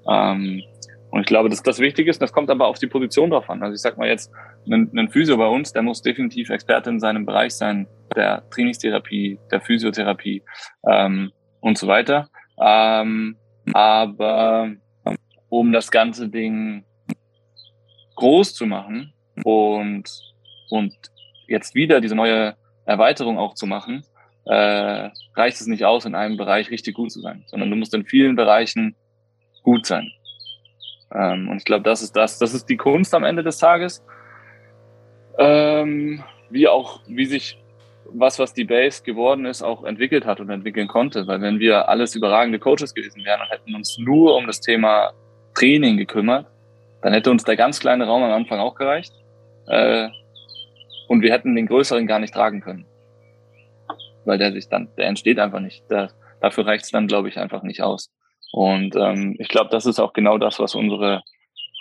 Ähm, 0.09 0.64
und 1.12 1.22
ich 1.22 1.26
glaube, 1.28 1.49
dass 1.49 1.62
das 1.62 1.80
wichtig 1.80 2.07
ist. 2.07 2.22
Das 2.22 2.32
kommt 2.32 2.49
aber 2.49 2.68
auf 2.68 2.80
die 2.80 2.88
Position 2.88 3.30
drauf 3.30 3.49
an. 3.49 3.62
Also 3.62 3.76
ich 3.76 3.82
sag 3.82 3.97
mal 3.97 4.07
jetzt, 4.07 4.32
ein, 4.68 4.91
ein 4.97 5.09
Physio 5.09 5.38
bei 5.38 5.47
uns, 5.47 5.74
der 5.74 5.82
muss 5.82 6.01
definitiv 6.01 6.49
Experte 6.49 6.89
in 6.89 6.99
seinem 6.99 7.26
Bereich 7.26 7.53
sein, 7.53 7.88
der 8.16 8.43
Trainingstherapie, 8.49 9.39
der 9.51 9.62
Physiotherapie 9.62 10.43
ähm, 10.88 11.32
und 11.59 11.78
so 11.78 11.88
weiter. 11.88 12.30
Ähm, 12.59 13.38
aber 13.74 14.72
um 15.49 15.72
das 15.72 15.91
ganze 15.91 16.30
Ding 16.30 16.84
groß 18.16 18.53
zu 18.53 18.66
machen 18.66 19.14
und 19.43 20.09
und 20.70 20.95
jetzt 21.47 21.76
wieder 21.76 21.99
diese 21.99 22.16
neue 22.16 22.55
Erweiterung 22.86 23.38
auch 23.38 23.53
zu 23.55 23.68
machen, 23.68 24.03
äh, 24.45 25.09
reicht 25.36 25.59
es 25.59 25.68
nicht 25.68 25.86
aus, 25.86 26.05
in 26.05 26.16
einem 26.16 26.38
Bereich 26.38 26.72
richtig 26.72 26.95
gut 26.95 27.12
zu 27.12 27.20
sein, 27.20 27.43
sondern 27.47 27.70
du 27.70 27.76
musst 27.76 27.93
in 27.93 28.05
vielen 28.05 28.36
Bereichen 28.36 28.95
gut 29.64 29.86
sein. 29.86 30.12
Ähm, 31.14 31.49
und 31.49 31.57
ich 31.57 31.66
glaube, 31.66 31.84
das 31.84 32.01
ist 32.01 32.16
das, 32.16 32.39
das 32.39 32.53
ist 32.53 32.68
die 32.68 32.78
Kunst 32.78 33.14
am 33.14 33.24
Ende 33.24 33.43
des 33.43 33.57
Tages. 33.57 34.03
Ähm, 35.41 36.23
wie 36.49 36.67
auch, 36.67 37.01
wie 37.07 37.25
sich 37.25 37.57
was, 38.13 38.39
was 38.39 38.53
die 38.53 38.65
Base 38.65 39.03
geworden 39.03 39.45
ist, 39.45 39.61
auch 39.61 39.83
entwickelt 39.83 40.25
hat 40.25 40.39
und 40.39 40.49
entwickeln 40.49 40.87
konnte. 40.87 41.27
Weil 41.27 41.41
wenn 41.41 41.59
wir 41.59 41.89
alles 41.89 42.15
überragende 42.15 42.59
Coaches 42.59 42.93
gewesen 42.93 43.23
wären 43.25 43.41
und 43.41 43.49
hätten 43.49 43.73
uns 43.75 43.97
nur 43.97 44.35
um 44.35 44.47
das 44.47 44.61
Thema 44.61 45.13
Training 45.55 45.97
gekümmert, 45.97 46.47
dann 47.01 47.13
hätte 47.13 47.31
uns 47.31 47.43
der 47.43 47.55
ganz 47.55 47.79
kleine 47.79 48.05
Raum 48.05 48.23
am 48.23 48.31
Anfang 48.31 48.59
auch 48.59 48.75
gereicht. 48.75 49.13
Äh, 49.67 50.09
und 51.07 51.21
wir 51.21 51.31
hätten 51.31 51.55
den 51.55 51.67
größeren 51.67 52.07
gar 52.07 52.19
nicht 52.19 52.33
tragen 52.33 52.61
können. 52.61 52.85
Weil 54.25 54.37
der 54.37 54.51
sich 54.51 54.69
dann, 54.69 54.89
der 54.97 55.07
entsteht 55.07 55.39
einfach 55.39 55.59
nicht. 55.59 55.89
Der, 55.89 56.11
dafür 56.41 56.65
reicht 56.67 56.85
es 56.85 56.91
dann, 56.91 57.07
glaube 57.07 57.29
ich, 57.29 57.37
einfach 57.37 57.63
nicht 57.63 57.81
aus. 57.81 58.11
Und 58.51 58.95
ähm, 58.95 59.35
ich 59.39 59.47
glaube, 59.47 59.69
das 59.71 59.85
ist 59.85 59.99
auch 59.99 60.13
genau 60.13 60.37
das, 60.37 60.59
was 60.59 60.75
unsere 60.75 61.21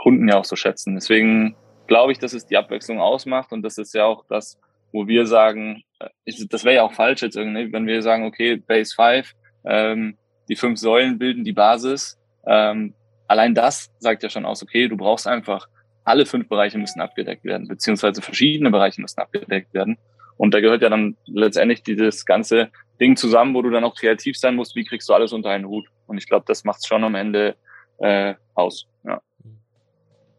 Kunden 0.02 0.28
ja 0.28 0.38
auch 0.38 0.44
so 0.44 0.56
schätzen. 0.56 0.94
Deswegen 0.94 1.56
glaube 1.90 2.12
ich, 2.12 2.20
dass 2.20 2.32
es 2.34 2.46
die 2.46 2.56
Abwechslung 2.56 3.00
ausmacht 3.00 3.50
und 3.50 3.62
das 3.62 3.76
ist 3.76 3.92
ja 3.94 4.04
auch 4.04 4.24
das, 4.28 4.56
wo 4.92 5.08
wir 5.08 5.26
sagen, 5.26 5.82
äh, 5.98 6.08
das 6.48 6.64
wäre 6.64 6.76
ja 6.76 6.82
auch 6.84 6.92
falsch 6.92 7.20
jetzt 7.20 7.36
irgendwie, 7.36 7.72
wenn 7.72 7.86
wir 7.86 8.00
sagen, 8.00 8.24
okay, 8.24 8.56
Base 8.56 8.94
5, 8.94 9.34
ähm, 9.64 10.16
die 10.48 10.54
fünf 10.54 10.78
Säulen 10.78 11.18
bilden 11.18 11.44
die 11.44 11.52
Basis. 11.52 12.16
Ähm, 12.46 12.94
allein 13.26 13.56
das 13.56 13.90
sagt 13.98 14.22
ja 14.22 14.30
schon 14.30 14.46
aus, 14.46 14.62
okay, 14.62 14.86
du 14.86 14.96
brauchst 14.96 15.26
einfach, 15.26 15.68
alle 16.04 16.26
fünf 16.26 16.48
Bereiche 16.48 16.78
müssen 16.78 17.00
abgedeckt 17.00 17.44
werden, 17.44 17.66
beziehungsweise 17.66 18.22
verschiedene 18.22 18.70
Bereiche 18.70 19.00
müssen 19.00 19.18
abgedeckt 19.18 19.74
werden. 19.74 19.98
Und 20.36 20.54
da 20.54 20.60
gehört 20.60 20.82
ja 20.82 20.90
dann 20.90 21.16
letztendlich 21.26 21.82
dieses 21.82 22.24
ganze 22.24 22.70
Ding 23.00 23.16
zusammen, 23.16 23.52
wo 23.52 23.62
du 23.62 23.70
dann 23.70 23.82
auch 23.82 23.96
kreativ 23.96 24.38
sein 24.38 24.54
musst, 24.54 24.76
wie 24.76 24.84
kriegst 24.84 25.08
du 25.08 25.14
alles 25.14 25.32
unter 25.32 25.50
einen 25.50 25.66
Hut. 25.66 25.88
Und 26.06 26.18
ich 26.18 26.28
glaube, 26.28 26.44
das 26.46 26.62
macht 26.62 26.78
es 26.78 26.86
schon 26.86 27.02
am 27.02 27.16
Ende 27.16 27.56
äh, 27.98 28.34
aus. 28.54 28.86
Ja. 29.04 29.20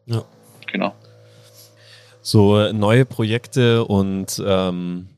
Ja. 0.06 0.24
Genau. 0.72 0.96
So 2.22 2.72
neue 2.72 3.06
Projekte 3.06 3.84
und, 3.86 4.42
ähm, 4.46 5.10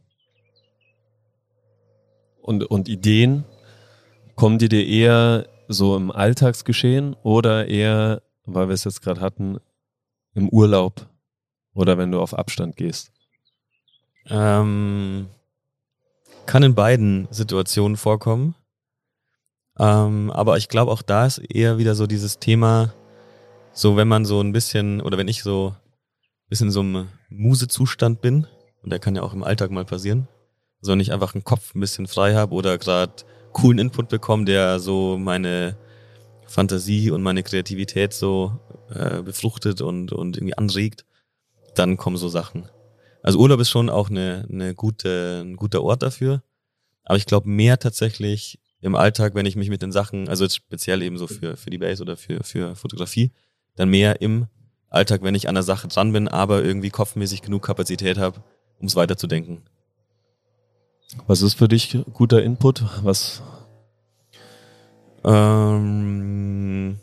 und, 2.42 2.64
und 2.64 2.88
Ideen, 2.88 3.44
kommen 4.36 4.58
die 4.58 4.70
dir 4.70 4.86
eher 4.86 5.48
so 5.68 5.96
im 5.96 6.12
Alltagsgeschehen 6.12 7.16
oder 7.24 7.68
eher, 7.68 8.22
weil 8.46 8.68
wir 8.68 8.74
es 8.74 8.86
jetzt 8.86 9.02
gerade 9.02 9.22
hatten, 9.22 9.60
im 10.34 10.50
Urlaub 10.50 11.08
oder 11.74 11.98
wenn 11.98 12.12
du 12.12 12.22
auf 12.22 12.34
Abstand 12.34 12.78
gehst? 12.78 13.12
Ähm, 14.30 15.28
kann 16.46 16.64
in 16.64 16.76
beiden 16.76 17.28
Situationen 17.32 17.98
vorkommen. 17.98 18.56
Ähm, 19.78 20.32
aber 20.32 20.58
ich 20.58 20.70
glaube, 20.70 20.92
auch 20.92 21.02
da 21.02 21.26
ist 21.26 21.40
eher 21.40 21.78
wieder 21.78 21.96
so 21.96 22.08
dieses 22.08 22.40
Thema, 22.40 22.94
so 23.74 23.98
wenn 23.98 24.08
man 24.08 24.24
so 24.24 24.40
ein 24.40 24.54
bisschen, 24.54 25.02
oder 25.02 25.18
wenn 25.18 25.28
ich 25.28 25.44
so 25.44 25.76
bisschen 26.54 26.68
in 26.68 26.72
so 26.72 26.82
einem 26.82 27.08
Musezustand 27.30 28.22
bin, 28.22 28.46
und 28.84 28.92
der 28.92 29.00
kann 29.00 29.16
ja 29.16 29.24
auch 29.24 29.34
im 29.34 29.44
Alltag 29.44 29.72
mal 29.72 29.86
passieren, 29.86 30.28
so 30.82 30.92
wenn 30.92 31.00
ich 31.00 31.12
einfach 31.12 31.34
einen 31.34 31.44
Kopf 31.44 31.74
ein 31.74 31.80
bisschen 31.80 32.06
frei 32.06 32.36
habe 32.36 32.54
oder 32.54 32.78
gerade 32.78 33.24
coolen 33.54 33.80
Input 33.80 34.08
bekomme, 34.10 34.46
der 34.46 34.80
so 34.80 35.18
meine 35.18 35.76
Fantasie 36.46 37.10
und 37.10 37.24
meine 37.24 37.42
Kreativität 37.42 38.14
so 38.14 38.60
äh, 38.94 39.24
befruchtet 39.24 39.82
und, 39.82 40.12
und 40.12 40.38
irgendwie 40.38 40.56
anregt, 40.56 41.06
dann 41.74 41.98
kommen 41.98 42.18
so 42.18 42.30
Sachen. 42.30 42.70
Also 43.24 43.40
Urlaub 43.40 43.60
ist 43.60 43.72
schon 43.72 43.90
auch 43.90 44.12
eine, 44.12 44.46
eine 44.48 44.76
gute, 44.76 45.42
ein 45.44 45.56
guter 45.56 45.82
Ort 45.82 46.04
dafür. 46.04 46.44
Aber 47.04 47.18
ich 47.18 47.26
glaube 47.26 47.50
mehr 47.50 47.80
tatsächlich 47.80 48.60
im 48.80 48.94
Alltag, 48.96 49.34
wenn 49.34 49.48
ich 49.48 49.56
mich 49.56 49.70
mit 49.70 49.82
den 49.82 49.92
Sachen, 49.92 50.30
also 50.30 50.44
jetzt 50.44 50.58
speziell 50.58 51.02
eben 51.02 51.18
so 51.18 51.26
für, 51.26 51.58
für 51.58 51.72
die 51.72 51.80
Base 51.80 52.04
oder 52.04 52.16
für, 52.16 52.44
für 52.44 52.76
Fotografie, 52.76 53.32
dann 53.76 53.90
mehr 53.90 54.22
im 54.22 54.46
Alltag, 54.94 55.24
wenn 55.24 55.36
ich 55.36 55.50
an 55.50 55.56
der 55.56 55.64
Sache 55.64 55.88
dran 55.88 56.14
bin, 56.14 56.28
aber 56.28 56.64
irgendwie 56.64 56.92
kopfmäßig 56.92 57.42
genug 57.42 57.64
Kapazität 57.64 58.18
habe, 58.18 58.42
um 58.80 58.88
es 58.88 58.96
weiterzudenken. 58.96 59.64
Was 61.28 61.42
ist 61.42 61.56
für 61.56 61.68
dich 61.68 61.98
guter 62.14 62.44
Input? 62.44 62.84
Was? 63.04 63.42
Ähm, 65.24 67.00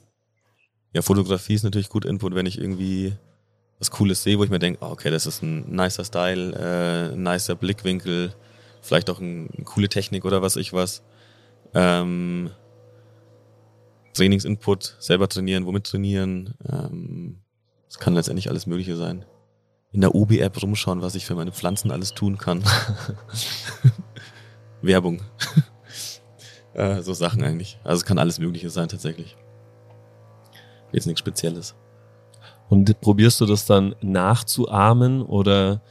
ja, 0.92 1.02
Fotografie 1.02 1.54
ist 1.54 1.64
natürlich 1.64 1.88
gut 1.88 2.04
Input, 2.04 2.34
wenn 2.34 2.46
ich 2.46 2.58
irgendwie 2.58 3.14
was 3.80 3.90
Cooles 3.90 4.22
sehe, 4.22 4.38
wo 4.38 4.44
ich 4.44 4.50
mir 4.50 4.58
denke, 4.58 4.78
oh, 4.82 4.90
okay, 4.90 5.10
das 5.10 5.26
ist 5.26 5.42
ein 5.42 5.74
nicer 5.74 6.04
Style, 6.04 6.52
äh, 6.52 7.14
ein 7.14 7.22
nicer 7.22 7.56
Blickwinkel, 7.56 8.34
vielleicht 8.82 9.10
auch 9.10 9.20
ein, 9.20 9.48
eine 9.56 9.64
coole 9.64 9.88
Technik 9.88 10.24
oder 10.24 10.42
was 10.42 10.56
ich 10.56 10.72
was. 10.72 11.02
Ähm, 11.74 12.50
Trainingsinput, 14.14 14.96
selber 14.98 15.28
trainieren, 15.28 15.66
womit 15.66 15.84
trainieren. 15.84 16.54
Ähm, 16.68 17.40
das 17.90 17.98
kann 17.98 18.14
letztendlich 18.14 18.48
alles 18.48 18.68
Mögliche 18.68 18.94
sein. 18.94 19.24
In 19.90 20.00
der 20.00 20.14
Obi-App 20.14 20.62
rumschauen, 20.62 21.02
was 21.02 21.16
ich 21.16 21.26
für 21.26 21.34
meine 21.34 21.50
Pflanzen 21.50 21.90
alles 21.90 22.14
tun 22.14 22.38
kann. 22.38 22.62
Werbung. 24.80 25.22
äh, 26.74 27.02
so 27.02 27.12
Sachen 27.14 27.42
eigentlich. 27.42 27.80
Also 27.82 27.98
es 27.98 28.06
kann 28.06 28.20
alles 28.20 28.38
Mögliche 28.38 28.70
sein 28.70 28.88
tatsächlich. 28.88 29.36
Jetzt 30.92 31.06
nichts 31.06 31.18
Spezielles. 31.18 31.74
Und 32.68 33.00
probierst 33.00 33.40
du 33.40 33.46
das 33.46 33.66
dann 33.66 33.96
nachzuahmen 34.00 35.22
oder 35.22 35.82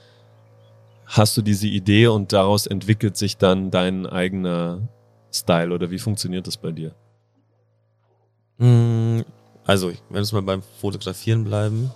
hast 1.06 1.36
du 1.36 1.42
diese 1.42 1.68
Idee 1.68 2.08
und 2.08 2.32
daraus 2.32 2.66
entwickelt 2.66 3.18
sich 3.18 3.36
dann 3.36 3.72
dein 3.72 4.06
eigener 4.06 4.88
Style 5.34 5.74
oder 5.74 5.92
wie 5.92 6.00
funktioniert 6.00 6.48
das 6.48 6.56
bei 6.56 6.72
dir? 6.72 6.96
Also, 9.70 9.94
wenn 10.10 10.26
wir 10.26 10.34
mal 10.34 10.42
beim 10.42 10.64
Fotografieren 10.82 11.44
bleiben, 11.44 11.92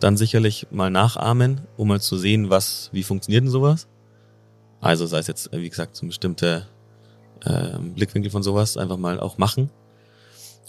dann 0.00 0.16
sicherlich 0.16 0.66
mal 0.70 0.88
nachahmen, 0.88 1.60
um 1.76 1.88
mal 1.88 2.00
zu 2.00 2.16
sehen, 2.16 2.48
was, 2.48 2.88
wie 2.94 3.02
funktioniert 3.02 3.44
denn 3.44 3.50
sowas. 3.50 3.88
Also 4.80 5.04
sei 5.04 5.18
es 5.18 5.26
jetzt, 5.26 5.52
wie 5.52 5.68
gesagt, 5.68 5.96
so 5.96 6.06
ein 6.06 6.08
bestimmter 6.08 6.66
äh, 7.44 7.78
Blickwinkel 7.78 8.30
von 8.30 8.42
sowas, 8.42 8.78
einfach 8.78 8.96
mal 8.96 9.20
auch 9.20 9.36
machen. 9.36 9.68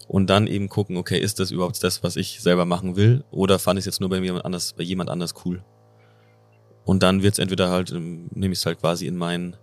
Und 0.10 0.30
dann 0.30 0.48
eben 0.48 0.68
gucken, 0.68 0.98
okay, 0.98 1.20
ist 1.20 1.40
das 1.40 1.52
überhaupt 1.52 1.82
das, 1.82 2.04
was 2.04 2.18
ich 2.18 2.42
selber 2.42 2.66
machen 2.66 2.98
will? 2.98 3.24
Oder 3.32 3.58
fand 3.58 3.80
ich 3.80 3.84
es 3.84 3.86
jetzt 3.86 4.02
nur 4.02 4.10
bei 4.10 4.18
jemand 4.18 4.44
anders, 4.44 4.74
bei 4.74 4.84
jemand 4.84 5.10
anders 5.10 5.36
cool? 5.46 5.64
Und 6.84 7.02
dann 7.02 7.24
wird 7.24 7.36
es 7.36 7.40
entweder 7.40 7.70
halt, 7.70 7.94
ähm, 7.94 8.28
nehme 8.34 8.52
ich 8.52 8.60
es 8.60 8.66
halt 8.66 8.82
quasi 8.82 9.08
in 9.08 9.16
mein 9.16 9.56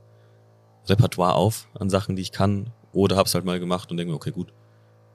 Repertoire 0.89 1.35
auf 1.35 1.69
an 1.79 1.91
Sachen, 1.91 2.17
die 2.17 2.23
ich 2.23 2.33
kann, 2.33 2.73
oder 2.95 3.17
hab's 3.17 3.35
halt 3.35 3.45
mal 3.45 3.61
gemacht 3.61 3.91
und 3.91 3.99
denke 3.99 4.13
mir, 4.13 4.17
okay, 4.17 4.31
gut, 4.31 4.55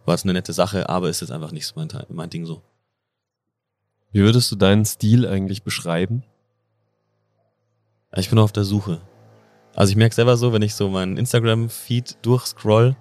war 0.09 0.15
es 0.15 0.23
eine 0.23 0.33
nette 0.33 0.53
Sache, 0.53 0.89
aber 0.89 1.07
ist 1.07 1.21
jetzt 1.21 1.31
einfach 1.31 1.51
nicht 1.51 1.75
mein, 1.75 1.87
mein 2.09 2.31
Ding 2.31 2.43
so. 2.43 2.63
Wie 4.11 4.21
würdest 4.21 4.51
du 4.51 4.55
deinen 4.55 4.83
Stil 4.83 5.27
eigentlich 5.27 5.61
beschreiben? 5.61 6.23
Ich 8.15 8.29
bin 8.29 8.39
auf 8.39 8.51
der 8.51 8.63
Suche. 8.63 9.01
Also 9.75 9.91
ich 9.91 9.97
merke 9.97 10.15
selber 10.15 10.35
so, 10.35 10.51
wenn 10.51 10.63
ich 10.63 10.73
so 10.73 10.89
meinen 10.89 11.15
Instagram-Feed 11.17 12.17
durchscroll, 12.23 12.97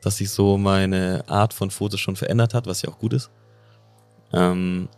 dass 0.00 0.18
sich 0.18 0.30
so 0.30 0.56
meine 0.56 1.24
Art 1.26 1.52
von 1.52 1.72
Fotos 1.72 1.98
schon 1.98 2.14
verändert 2.14 2.54
hat, 2.54 2.68
was 2.68 2.82
ja 2.82 2.88
auch 2.88 3.00
gut 3.00 3.14
ist. 3.14 3.32
Ähm, 4.32 4.88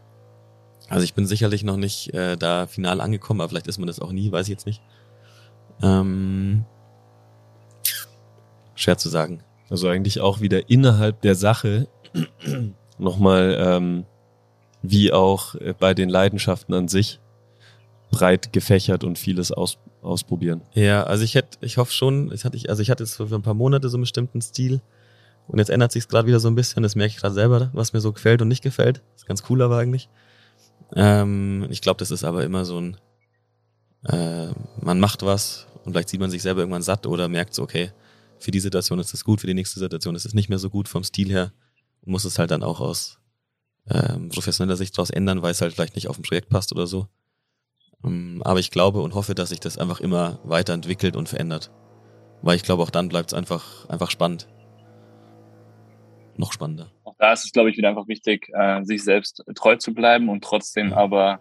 also 0.91 1.05
ich 1.05 1.15
bin 1.15 1.27
sicherlich 1.27 1.65
noch 1.65 1.79
nicht 1.79 2.13
äh, 2.13 2.37
da 2.37 2.67
final 2.67 3.01
angekommen, 3.01 3.41
aber 3.41 3.49
vielleicht 3.49 3.67
ist 3.67 3.79
man 3.79 3.87
das 3.87 3.99
auch 3.99 4.13
nie, 4.13 4.31
weiß 4.31 4.47
ich 4.47 4.51
jetzt 4.51 4.67
nicht. 4.67 4.83
Ähm, 5.83 6.67
schwer 8.75 8.99
zu 8.99 9.09
sagen. 9.09 9.43
Also 9.69 9.89
eigentlich 9.89 10.21
auch 10.21 10.41
wieder 10.41 10.71
innerhalb 10.71 11.21
der 11.23 11.35
Sache 11.35 11.89
nochmal 12.99 13.57
ähm, 13.59 14.05
wie 14.83 15.13
auch 15.13 15.55
äh, 15.57 15.75
bei 15.79 15.95
den 15.95 16.09
Leidenschaften 16.09 16.75
an 16.75 16.89
sich 16.89 17.21
breit 18.11 18.53
gefächert 18.53 19.05
und 19.05 19.19
vieles 19.19 19.51
aus, 19.51 19.79
ausprobieren. 20.03 20.63
Ja, 20.75 21.03
also 21.03 21.25
ich 21.25 21.35
hätte, 21.35 21.59
ich 21.61 21.77
hoffe 21.77 21.93
schon, 21.93 22.33
ich 22.33 22.45
hatte, 22.45 22.59
also 22.69 22.81
ich 22.83 22.91
hatte 22.91 23.03
jetzt 23.05 23.17
für 23.17 23.35
ein 23.35 23.43
paar 23.43 23.55
Monate 23.55 23.89
so 23.89 23.97
einen 23.97 24.03
bestimmten 24.03 24.41
Stil 24.41 24.81
und 25.49 25.59
jetzt 25.59 25.71
ändert 25.71 25.93
sich 25.93 26.05
es 26.05 26.09
gerade 26.09 26.27
wieder 26.27 26.41
so 26.41 26.49
ein 26.49 26.55
bisschen. 26.55 26.83
Das 26.83 26.95
merke 26.95 27.11
ich 27.11 27.17
gerade 27.17 27.35
selber, 27.35 27.71
was 27.73 27.93
mir 27.93 28.01
so 28.01 28.13
gefällt 28.13 28.43
und 28.43 28.49
nicht 28.49 28.63
gefällt. 28.63 29.03
Das 29.13 29.23
ist 29.23 29.27
ganz 29.27 29.43
cool 29.49 29.63
aber 29.63 29.79
eigentlich. 29.79 30.09
Ähm, 30.95 31.67
ich 31.71 31.81
glaube, 31.81 31.99
das 31.99 32.11
ist 32.11 32.25
aber 32.25 32.45
immer 32.45 32.65
so 32.65 32.81
ein, 32.81 32.97
äh, 34.05 34.49
man 34.81 35.01
macht 35.01 35.25
was 35.25 35.67
und 35.85 35.93
vielleicht 35.93 36.09
sieht 36.09 36.21
man 36.21 36.31
sich 36.31 36.43
selber 36.43 36.61
irgendwann 36.61 36.83
satt 36.83 37.07
oder 37.07 37.29
merkt 37.29 37.55
so, 37.55 37.63
okay, 37.63 37.91
für 38.39 38.51
die 38.51 38.61
Situation 38.61 38.99
ist 38.99 39.15
es 39.15 39.25
gut, 39.25 39.41
für 39.41 39.47
die 39.47 39.55
nächste 39.55 39.81
Situation 39.81 40.15
ist 40.15 40.27
es 40.27 40.35
nicht 40.35 40.49
mehr 40.49 40.59
so 40.59 40.71
gut 40.71 40.89
vom 40.89 41.05
Stil 41.05 41.31
her 41.31 41.53
und 42.03 42.13
muss 42.13 42.25
es 42.25 42.39
halt 42.39 42.51
dann 42.51 42.63
auch 42.63 42.81
aus 42.81 43.19
ähm, 43.91 44.29
professioneller 44.29 44.77
Sicht 44.77 44.97
daraus 44.97 45.11
ändern, 45.11 45.43
weil 45.43 45.53
es 45.53 45.61
halt 45.61 45.73
vielleicht 45.73 45.95
nicht 45.95 46.09
auf 46.09 46.19
ein 46.19 46.23
Projekt 46.23 46.49
passt 46.49 46.73
oder 46.73 46.87
so. 46.87 47.09
Ähm, 48.05 48.43
aber 48.45 48.61
ich 48.61 48.71
glaube 48.71 49.01
und 49.01 49.15
hoffe, 49.15 49.35
dass 49.35 49.51
sich 49.51 49.61
das 49.61 49.79
einfach 49.79 50.01
immer 50.01 50.39
weiterentwickelt 50.45 51.17
und 51.17 51.29
verändert. 51.29 51.71
Weil 52.43 52.57
ich 52.57 52.63
glaube, 52.63 52.83
auch 52.83 52.91
dann 52.91 53.09
bleibt 53.09 53.33
es 53.33 53.35
einfach, 53.35 53.89
einfach 53.89 54.11
spannend. 54.11 54.49
Noch 56.37 56.53
spannender. 56.53 56.91
Auch 57.05 57.15
da 57.19 57.33
ist 57.33 57.45
es, 57.45 57.53
glaube 57.53 57.71
ich, 57.71 57.79
wieder 57.79 57.89
einfach 57.89 58.09
wichtig, 58.09 58.49
äh, 58.53 58.85
sich 58.85 59.03
selbst 59.03 59.43
treu 59.55 59.77
zu 59.77 59.95
bleiben 59.95 60.29
und 60.29 60.45
trotzdem 60.45 60.93
aber 60.93 61.41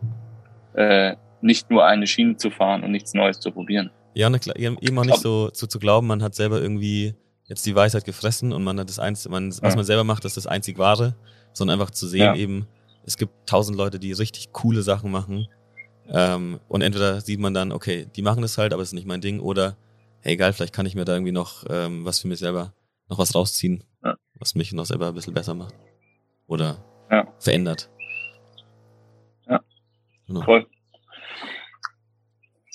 äh, 0.73 1.15
nicht 1.41 1.69
nur 1.69 1.85
eine 1.85 2.07
Schiene 2.07 2.37
zu 2.37 2.49
fahren 2.49 2.83
und 2.83 2.91
nichts 2.91 3.13
Neues 3.13 3.39
zu 3.39 3.51
probieren. 3.51 3.91
Ja, 4.15 4.29
ne, 4.29 4.39
eben 4.55 4.97
auch 4.97 5.05
nicht 5.05 5.19
so 5.19 5.49
zu, 5.49 5.67
zu 5.67 5.77
glauben, 5.77 6.07
man 6.07 6.23
hat 6.23 6.35
selber 6.35 6.61
irgendwie 6.61 7.15
jetzt 7.43 7.65
die 7.65 7.75
Weisheit 7.75 8.05
gefressen 8.05 8.53
und 8.53 8.63
man 8.63 8.79
hat 8.79 8.89
das 8.89 8.97
Einzige, 8.97 9.29
man, 9.29 9.49
was 9.49 9.73
ja. 9.73 9.75
man 9.75 9.85
selber 9.85 10.03
macht, 10.03 10.25
ist 10.25 10.37
das 10.37 10.47
einzig 10.47 10.77
Wahre, 10.77 11.15
sondern 11.53 11.79
einfach 11.79 11.91
zu 11.91 12.07
sehen 12.07 12.21
ja. 12.21 12.35
eben, 12.35 12.65
es 13.05 13.17
gibt 13.17 13.33
tausend 13.45 13.77
Leute, 13.77 13.99
die 13.99 14.13
richtig 14.13 14.51
coole 14.53 14.81
Sachen 14.81 15.11
machen 15.11 15.47
ähm, 16.07 16.59
und 16.69 16.81
entweder 16.81 17.19
sieht 17.21 17.39
man 17.39 17.53
dann, 17.53 17.71
okay, 17.71 18.07
die 18.15 18.21
machen 18.21 18.41
das 18.41 18.57
halt, 18.57 18.73
aber 18.73 18.81
es 18.81 18.89
ist 18.89 18.93
nicht 18.93 19.05
mein 19.05 19.21
Ding 19.21 19.39
oder 19.39 19.75
hey, 20.21 20.33
egal, 20.33 20.53
vielleicht 20.53 20.73
kann 20.73 20.85
ich 20.85 20.95
mir 20.95 21.05
da 21.05 21.13
irgendwie 21.13 21.31
noch 21.33 21.65
ähm, 21.69 22.05
was 22.05 22.19
für 22.19 22.27
mich 22.27 22.39
selber, 22.39 22.73
noch 23.09 23.19
was 23.19 23.35
rausziehen, 23.35 23.83
ja. 24.03 24.15
was 24.39 24.55
mich 24.55 24.71
noch 24.71 24.85
selber 24.85 25.09
ein 25.09 25.13
bisschen 25.13 25.33
besser 25.33 25.53
macht 25.53 25.75
oder 26.47 26.83
verändert. 27.39 27.89
Ja, 29.47 29.61
genau. 30.25 30.41
voll. 30.41 30.67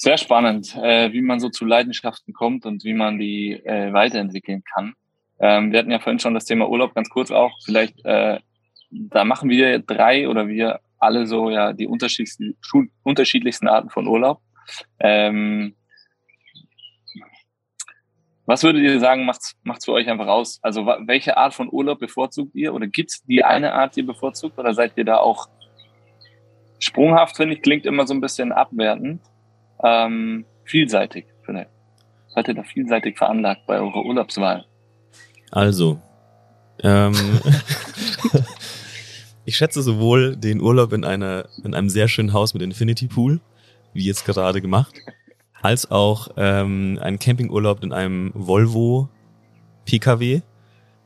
Sehr 0.03 0.17
spannend, 0.17 0.75
äh, 0.77 1.13
wie 1.13 1.21
man 1.21 1.41
so 1.41 1.51
zu 1.51 1.67
Leidenschaften 1.67 2.33
kommt 2.33 2.65
und 2.65 2.85
wie 2.85 2.95
man 2.95 3.19
die 3.19 3.53
äh, 3.53 3.93
weiterentwickeln 3.93 4.65
kann. 4.65 4.95
Ähm, 5.39 5.73
wir 5.73 5.79
hatten 5.79 5.91
ja 5.91 5.99
vorhin 5.99 6.19
schon 6.19 6.33
das 6.33 6.47
Thema 6.47 6.71
Urlaub 6.71 6.95
ganz 6.95 7.11
kurz 7.11 7.31
auch. 7.31 7.53
Vielleicht, 7.67 8.03
äh, 8.07 8.41
da 8.89 9.25
machen 9.25 9.51
wir 9.51 9.79
drei 9.81 10.27
oder 10.27 10.49
wir 10.49 10.81
alle 10.99 11.27
so 11.27 11.51
ja 11.51 11.75
die 11.75 11.87
unterschiedlichsten, 11.87 12.57
unterschiedlichsten 13.03 13.69
Arten 13.69 13.91
von 13.91 14.07
Urlaub. 14.07 14.41
Ähm, 15.01 15.77
was 18.47 18.63
würdet 18.63 18.81
ihr 18.81 19.01
sagen, 19.01 19.27
macht's, 19.27 19.55
macht's 19.65 19.85
für 19.85 19.93
euch 19.93 20.09
einfach 20.09 20.29
aus? 20.29 20.61
Also 20.63 20.87
welche 20.87 21.37
Art 21.37 21.53
von 21.53 21.69
Urlaub 21.71 21.99
bevorzugt 21.99 22.55
ihr? 22.55 22.73
Oder 22.73 22.87
gibt's 22.87 23.23
die 23.25 23.45
eine 23.45 23.75
Art, 23.75 23.97
die 23.97 24.01
ihr 24.01 24.07
bevorzugt? 24.07 24.59
Oder 24.59 24.73
seid 24.73 24.97
ihr 24.97 25.05
da 25.05 25.19
auch 25.19 25.51
sprunghaft, 26.79 27.37
finde 27.37 27.57
ich, 27.57 27.61
klingt 27.61 27.85
immer 27.85 28.07
so 28.07 28.15
ein 28.15 28.23
bisschen 28.23 28.51
abwertend 28.51 29.21
ähm, 29.83 30.45
vielseitig 30.65 31.27
vielleicht. 31.43 31.71
Seid 32.29 32.49
ihr 32.49 32.55
da 32.55 32.63
vielseitig 32.63 33.19
veranlagt 33.19 33.67
bei 33.67 33.79
eurer 33.79 34.05
Urlaubswahl? 34.05 34.65
Also, 35.51 36.01
ähm, 36.83 37.15
ich 39.45 39.57
schätze 39.57 39.83
sowohl 39.83 40.37
den 40.37 40.61
Urlaub 40.61 40.93
in 40.93 41.05
einer 41.05 41.47
in 41.65 41.75
einem 41.75 41.89
sehr 41.89 42.09
schönen 42.09 42.33
Haus 42.33 42.55
mit 42.55 42.63
Infinity 42.63 43.09
Pool, 43.09 43.41
wie 43.93 44.07
jetzt 44.07 44.25
gerade 44.25 44.61
gemacht, 44.61 44.95
als 45.61 45.91
auch 45.91 46.29
ähm, 46.37 46.99
einen 47.03 47.19
Campingurlaub 47.19 47.83
in 47.83 47.93
einem 47.93 48.31
Volvo 48.35 49.09
PKW, 49.85 50.43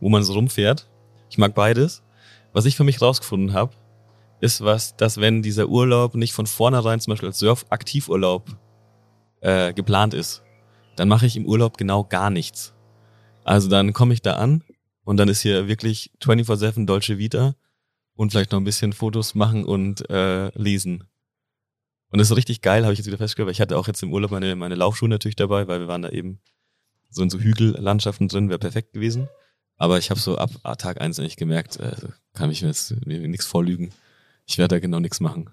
wo 0.00 0.10
man 0.10 0.22
so 0.22 0.34
rumfährt. 0.34 0.88
Ich 1.30 1.38
mag 1.38 1.54
beides. 1.54 2.02
Was 2.52 2.66
ich 2.66 2.76
für 2.76 2.84
mich 2.84 3.02
rausgefunden 3.02 3.52
habe, 3.52 3.72
ist 4.40 4.62
was, 4.62 4.94
dass 4.96 5.20
wenn 5.20 5.42
dieser 5.42 5.68
Urlaub 5.68 6.14
nicht 6.14 6.34
von 6.34 6.46
vornherein 6.46 7.00
zum 7.00 7.12
Beispiel 7.12 7.30
als 7.30 7.38
Surf-Aktivurlaub 7.38 8.56
äh, 9.45 9.74
geplant 9.74 10.14
ist, 10.14 10.42
dann 10.97 11.09
mache 11.09 11.26
ich 11.26 11.36
im 11.36 11.47
Urlaub 11.47 11.76
genau 11.76 12.05
gar 12.05 12.30
nichts. 12.30 12.72
Also 13.45 13.68
dann 13.68 13.92
komme 13.92 14.14
ich 14.14 14.22
da 14.22 14.34
an 14.34 14.64
und 15.05 15.18
dann 15.18 15.28
ist 15.28 15.42
hier 15.42 15.68
wirklich 15.68 16.11
24-7 16.22 16.86
Dolce 16.86 17.18
Vita 17.18 17.55
und 18.16 18.30
vielleicht 18.30 18.53
noch 18.53 18.61
ein 18.61 18.64
bisschen 18.64 18.92
Fotos 18.92 19.34
machen 19.34 19.64
und 19.64 20.09
äh, 20.09 20.49
lesen. 20.59 21.05
Und 22.11 22.18
das 22.18 22.30
ist 22.30 22.36
richtig 22.36 22.62
geil, 22.62 22.84
habe 22.84 22.92
ich 22.92 22.99
jetzt 22.99 23.07
wieder 23.07 23.18
festgestellt, 23.18 23.47
weil 23.47 23.53
ich 23.53 23.61
hatte 23.61 23.76
auch 23.76 23.86
jetzt 23.86 24.03
im 24.03 24.12
Urlaub 24.12 24.30
meine, 24.30 24.57
meine 24.57 24.76
Laufschuhe 24.76 25.09
natürlich 25.09 25.36
dabei, 25.36 25.68
weil 25.68 25.80
wir 25.80 25.88
waren 25.88 26.03
da 26.03 26.09
eben 26.09 26.40
so 27.11 27.22
in 27.22 27.30
so 27.30 27.38
Hügellandschaften 27.38 28.28
drin, 28.28 28.49
wäre 28.49 28.59
perfekt 28.59 28.92
gewesen. 28.92 29.28
Aber 29.76 29.99
ich 29.99 30.11
habe 30.11 30.20
so 30.20 30.38
ab 30.38 30.51
Tag 30.78 31.01
eins 31.01 31.18
eigentlich 31.18 31.36
gemerkt, 31.36 31.78
äh, 31.80 31.97
kann 32.32 32.49
mich 32.49 32.61
jetzt 32.61 33.05
mir 33.05 33.18
nichts 33.26 33.47
vorlügen. 33.47 33.90
Ich 34.47 34.59
werde 34.59 34.76
da 34.76 34.78
genau 34.78 35.01
nichts 35.01 35.20
machen. 35.20 35.51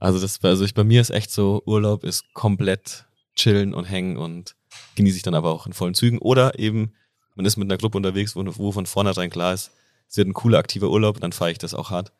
Also 0.00 0.18
das, 0.18 0.42
also 0.42 0.64
ich, 0.64 0.72
bei 0.72 0.82
mir 0.82 1.00
ist 1.02 1.10
echt 1.10 1.30
so, 1.30 1.62
Urlaub 1.66 2.04
ist 2.04 2.32
komplett 2.32 3.04
chillen 3.36 3.74
und 3.74 3.84
hängen 3.84 4.16
und 4.16 4.56
genieße 4.96 5.18
ich 5.18 5.22
dann 5.22 5.34
aber 5.34 5.50
auch 5.50 5.66
in 5.66 5.74
vollen 5.74 5.94
Zügen. 5.94 6.18
Oder 6.18 6.58
eben, 6.58 6.94
man 7.34 7.44
ist 7.44 7.58
mit 7.58 7.66
einer 7.66 7.76
Gruppe 7.76 7.98
unterwegs, 7.98 8.34
wo, 8.34 8.42
wo 8.44 8.72
von 8.72 8.86
vornherein 8.86 9.28
klar 9.28 9.52
ist, 9.52 9.72
es 10.08 10.16
wird 10.16 10.26
ein 10.26 10.34
cooler, 10.34 10.58
aktiver 10.58 10.90
Urlaub, 10.90 11.20
dann 11.20 11.32
fahre 11.32 11.52
ich 11.52 11.58
das 11.58 11.74
auch 11.74 11.90
hart. 11.90 12.12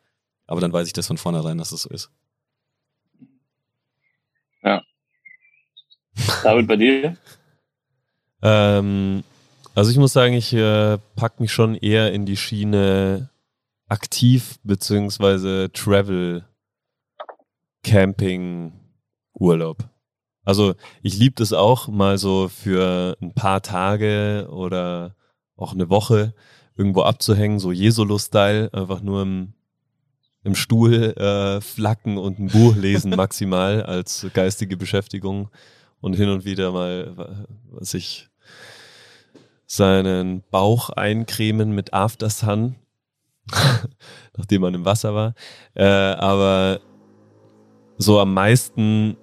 Aber 0.45 0.61
dann 0.61 0.71
weiß 0.71 0.87
ich 0.87 0.93
das 0.93 1.07
von 1.07 1.17
vornherein, 1.17 1.57
dass 1.57 1.71
das 1.71 1.81
so 1.81 1.89
ist. 1.89 2.11
Ja. 4.63 4.83
David, 6.43 6.67
bei 6.67 6.75
dir? 6.75 7.17
ähm, 8.43 9.23
also 9.73 9.89
ich 9.89 9.97
muss 9.97 10.13
sagen, 10.13 10.33
ich 10.33 10.53
äh, 10.53 10.99
pack 11.15 11.39
mich 11.39 11.51
schon 11.51 11.75
eher 11.75 12.13
in 12.13 12.27
die 12.27 12.37
Schiene 12.37 13.29
aktiv 13.87 14.59
beziehungsweise 14.63 15.71
Travel 15.73 16.45
Camping-Urlaub. 17.83 19.77
Also 20.43 20.73
ich 21.01 21.17
liebe 21.17 21.35
das 21.35 21.53
auch 21.53 21.87
mal 21.87 22.17
so 22.17 22.47
für 22.47 23.15
ein 23.21 23.33
paar 23.33 23.61
Tage 23.61 24.47
oder 24.51 25.15
auch 25.55 25.73
eine 25.73 25.89
Woche 25.89 26.33
irgendwo 26.75 27.03
abzuhängen, 27.03 27.59
so 27.59 27.71
Jesolo-Style, 27.71 28.73
einfach 28.73 29.01
nur 29.01 29.21
im, 29.21 29.53
im 30.43 30.55
Stuhl 30.55 31.15
äh, 31.15 31.61
flacken 31.61 32.17
und 32.17 32.39
ein 32.39 32.47
Buch 32.47 32.75
lesen 32.75 33.11
maximal 33.15 33.83
als 33.83 34.25
geistige 34.33 34.77
Beschäftigung 34.77 35.49
und 35.99 36.15
hin 36.15 36.29
und 36.29 36.45
wieder 36.45 36.71
mal 36.71 37.45
sich 37.79 38.29
seinen 39.67 40.43
Bauch 40.49 40.89
eincremen 40.89 41.71
mit 41.71 41.93
After 41.93 42.29
Sun, 42.29 42.75
nachdem 44.37 44.63
man 44.63 44.73
im 44.73 44.85
Wasser 44.85 45.13
war. 45.13 45.33
Äh, 45.75 45.85
aber 45.85 46.81
so 48.01 48.19
am 48.19 48.33
meisten 48.33 49.15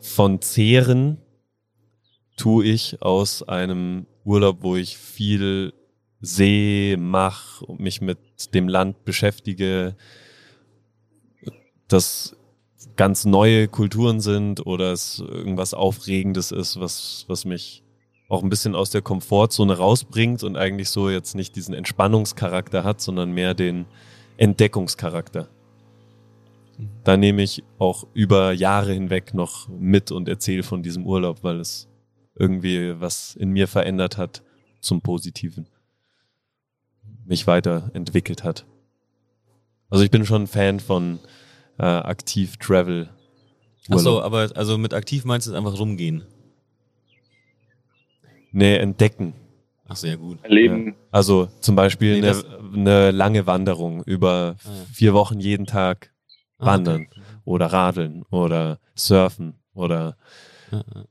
von 0.00 0.40
Zehren 0.40 1.18
tue 2.38 2.64
ich 2.64 3.02
aus 3.02 3.42
einem 3.42 4.06
Urlaub, 4.24 4.62
wo 4.62 4.76
ich 4.76 4.96
viel 4.96 5.74
sehe, 6.20 6.96
mache 6.96 7.66
und 7.66 7.78
mich 7.78 8.00
mit 8.00 8.18
dem 8.54 8.68
Land 8.68 9.04
beschäftige, 9.04 9.96
dass 11.88 12.34
ganz 12.96 13.26
neue 13.26 13.68
Kulturen 13.68 14.20
sind 14.20 14.64
oder 14.64 14.92
es 14.92 15.18
irgendwas 15.18 15.74
Aufregendes 15.74 16.52
ist, 16.52 16.80
was, 16.80 17.26
was 17.28 17.44
mich 17.44 17.82
auch 18.30 18.42
ein 18.42 18.48
bisschen 18.48 18.74
aus 18.74 18.88
der 18.88 19.02
Komfortzone 19.02 19.76
rausbringt 19.76 20.42
und 20.42 20.56
eigentlich 20.56 20.88
so 20.88 21.10
jetzt 21.10 21.34
nicht 21.34 21.54
diesen 21.54 21.74
Entspannungscharakter 21.74 22.82
hat, 22.82 23.02
sondern 23.02 23.32
mehr 23.32 23.52
den 23.52 23.84
Entdeckungscharakter. 24.38 25.50
Da 27.04 27.16
nehme 27.16 27.42
ich 27.42 27.62
auch 27.78 28.06
über 28.12 28.52
Jahre 28.52 28.92
hinweg 28.92 29.32
noch 29.34 29.68
mit 29.68 30.10
und 30.10 30.28
erzähle 30.28 30.62
von 30.62 30.82
diesem 30.82 31.06
Urlaub, 31.06 31.42
weil 31.42 31.60
es 31.60 31.88
irgendwie 32.34 33.00
was 33.00 33.34
in 33.34 33.50
mir 33.50 33.66
verändert 33.68 34.18
hat 34.18 34.42
zum 34.80 35.00
Positiven. 35.00 35.66
Mich 37.24 37.46
weiterentwickelt 37.46 38.44
hat. 38.44 38.66
Also 39.88 40.04
ich 40.04 40.10
bin 40.10 40.26
schon 40.26 40.42
ein 40.42 40.46
Fan 40.46 40.80
von 40.80 41.18
äh, 41.78 41.82
aktiv 41.84 42.56
Travel. 42.58 43.08
Achso, 43.88 44.20
aber 44.20 44.50
also 44.54 44.76
mit 44.78 44.92
aktiv 44.94 45.24
meinst 45.24 45.46
du 45.46 45.54
einfach 45.54 45.78
rumgehen? 45.78 46.24
Nee, 48.52 48.76
entdecken. 48.76 49.34
Ach 49.88 49.96
sehr 49.96 50.16
gut. 50.16 50.38
Erleben. 50.42 50.88
Ja. 50.88 50.92
Also 51.12 51.48
zum 51.60 51.76
Beispiel 51.76 52.20
Nee, 52.20 52.28
eine, 52.28 52.58
eine 52.74 53.10
lange 53.12 53.46
Wanderung 53.46 54.02
über 54.04 54.56
Ah, 54.64 54.68
ja. 54.68 54.84
vier 54.92 55.14
Wochen 55.14 55.38
jeden 55.38 55.66
Tag 55.66 56.12
wandern 56.58 57.06
okay. 57.10 57.20
oder 57.44 57.66
radeln 57.66 58.22
oder 58.30 58.78
surfen 58.94 59.54
oder 59.74 60.16
Ja, 60.70 60.82
ja. 60.94 61.04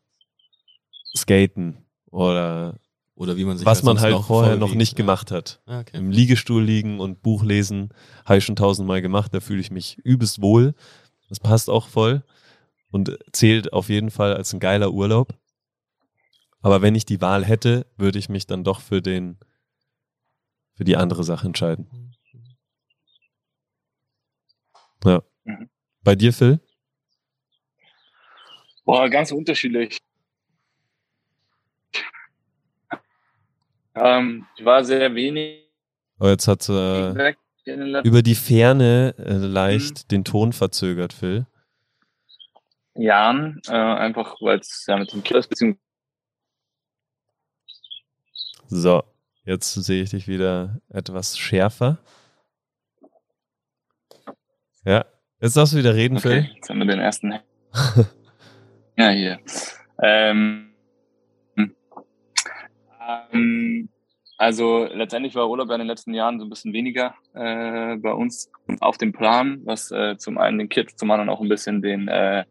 skaten 1.16 1.78
oder 2.12 2.76
Oder 3.16 3.38
wie 3.38 3.46
man 3.46 3.58
sich 3.58 3.66
was 3.66 3.84
man 3.84 4.00
halt 4.00 4.14
noch 4.14 4.28
vorher 4.28 4.58
noch 4.58 4.74
nicht 4.74 4.94
ja. 4.94 4.98
gemacht 4.98 5.32
hat. 5.32 5.62
Ah, 5.66 5.80
okay. 5.82 5.98
Im 5.98 6.12
Liegestuhl 6.12 6.64
liegen 6.64 7.00
und 7.00 7.22
Buch 7.22 7.44
lesen, 7.44 7.90
habe 8.26 8.40
ich 8.40 8.46
schon 8.46 8.56
tausendmal 8.56 9.02
gemacht, 9.02 9.34
da 9.34 9.40
fühle 9.40 9.62
ich 9.62 9.72
mich 9.72 9.98
übelst 10.00 10.42
wohl. 10.42 10.74
Das 11.30 11.40
passt 11.40 11.70
auch 11.70 11.88
voll 11.88 12.24
und 12.92 13.18
zählt 13.32 13.74
auf 13.74 13.90
jeden 13.90 14.12
Fall 14.12 14.36
als 14.36 14.54
ein 14.54 14.60
geiler 14.60 14.92
Urlaub. 14.92 15.34
Aber 16.62 16.82
wenn 16.82 16.96
ich 16.96 17.06
die 17.06 17.22
Wahl 17.22 17.46
hätte, 17.46 17.86
würde 17.98 18.18
ich 18.18 18.28
mich 18.30 18.48
dann 18.48 18.64
doch 18.64 18.80
für 18.82 19.02
den, 19.02 19.38
für 20.74 20.84
die 20.84 20.98
andere 20.98 21.24
Sache 21.24 21.46
entscheiden. 21.48 22.16
Ja. 25.04 25.22
Mhm. 25.46 25.70
Bei 26.04 26.16
dir, 26.16 26.34
Phil? 26.34 26.60
Boah, 28.84 29.10
ganz 29.10 29.32
unterschiedlich. 29.32 29.98
Ähm, 33.96 34.46
ich 34.58 34.66
war 34.66 34.84
sehr 34.84 35.16
wenig 35.16 35.66
Oh, 36.20 36.28
jetzt 36.28 36.48
hat 36.48 36.68
äh, 36.70 37.34
über 38.04 38.22
die 38.22 38.36
Ferne 38.36 39.16
äh, 39.18 39.34
leicht 39.34 40.12
den 40.12 40.24
Ton 40.24 40.54
verzögert, 40.54 41.12
Phil. 41.12 41.46
Jahren, 42.94 43.62
äh, 43.68 43.72
einfach 43.74 44.38
weil 44.40 44.60
es 44.60 44.86
ja 44.88 44.96
mit 44.96 45.12
dem 45.12 45.24
Kilos 45.24 45.48
beziehungsweise 45.48 45.82
So, 48.68 49.04
jetzt 49.44 49.74
sehe 49.74 50.04
ich 50.04 50.12
dich 50.12 50.30
wieder 50.30 50.80
etwas 50.88 51.38
schärfer. 51.38 51.98
Ja, 54.86 55.06
jetzt 55.46 55.58
darfst 55.58 55.74
du 55.74 55.78
wieder 55.78 55.96
reden, 55.96 56.18
Okay, 56.18 56.50
jetzt 56.56 56.70
haben 56.70 56.80
wir 56.80 56.86
den 56.86 57.00
ersten. 57.00 57.34
ja, 58.98 59.10
hier. 59.10 59.40
Ähm, 60.02 60.72
ähm, 61.58 63.90
also 64.38 64.88
letztendlich 64.92 65.36
war 65.36 65.50
Urlaub 65.50 65.70
in 65.72 65.80
den 65.80 65.88
letzten 65.88 66.14
Jahren 66.14 66.40
so 66.40 66.46
ein 66.46 66.50
bisschen 66.50 66.74
weniger 66.74 67.16
äh, 67.34 67.96
bei 67.98 68.12
uns 68.12 68.52
auf 68.82 68.98
dem 68.98 69.14
Plan, 69.14 69.62
was 69.66 69.92
äh, 69.92 70.18
zum 70.18 70.38
einen 70.38 70.58
den 70.58 70.70
Kids, 70.70 70.96
zum 70.96 71.12
anderen 71.12 71.30
auch 71.30 71.42
ein 71.42 71.50
bisschen 71.50 71.82
den 71.82 72.08
äh, 72.08 72.44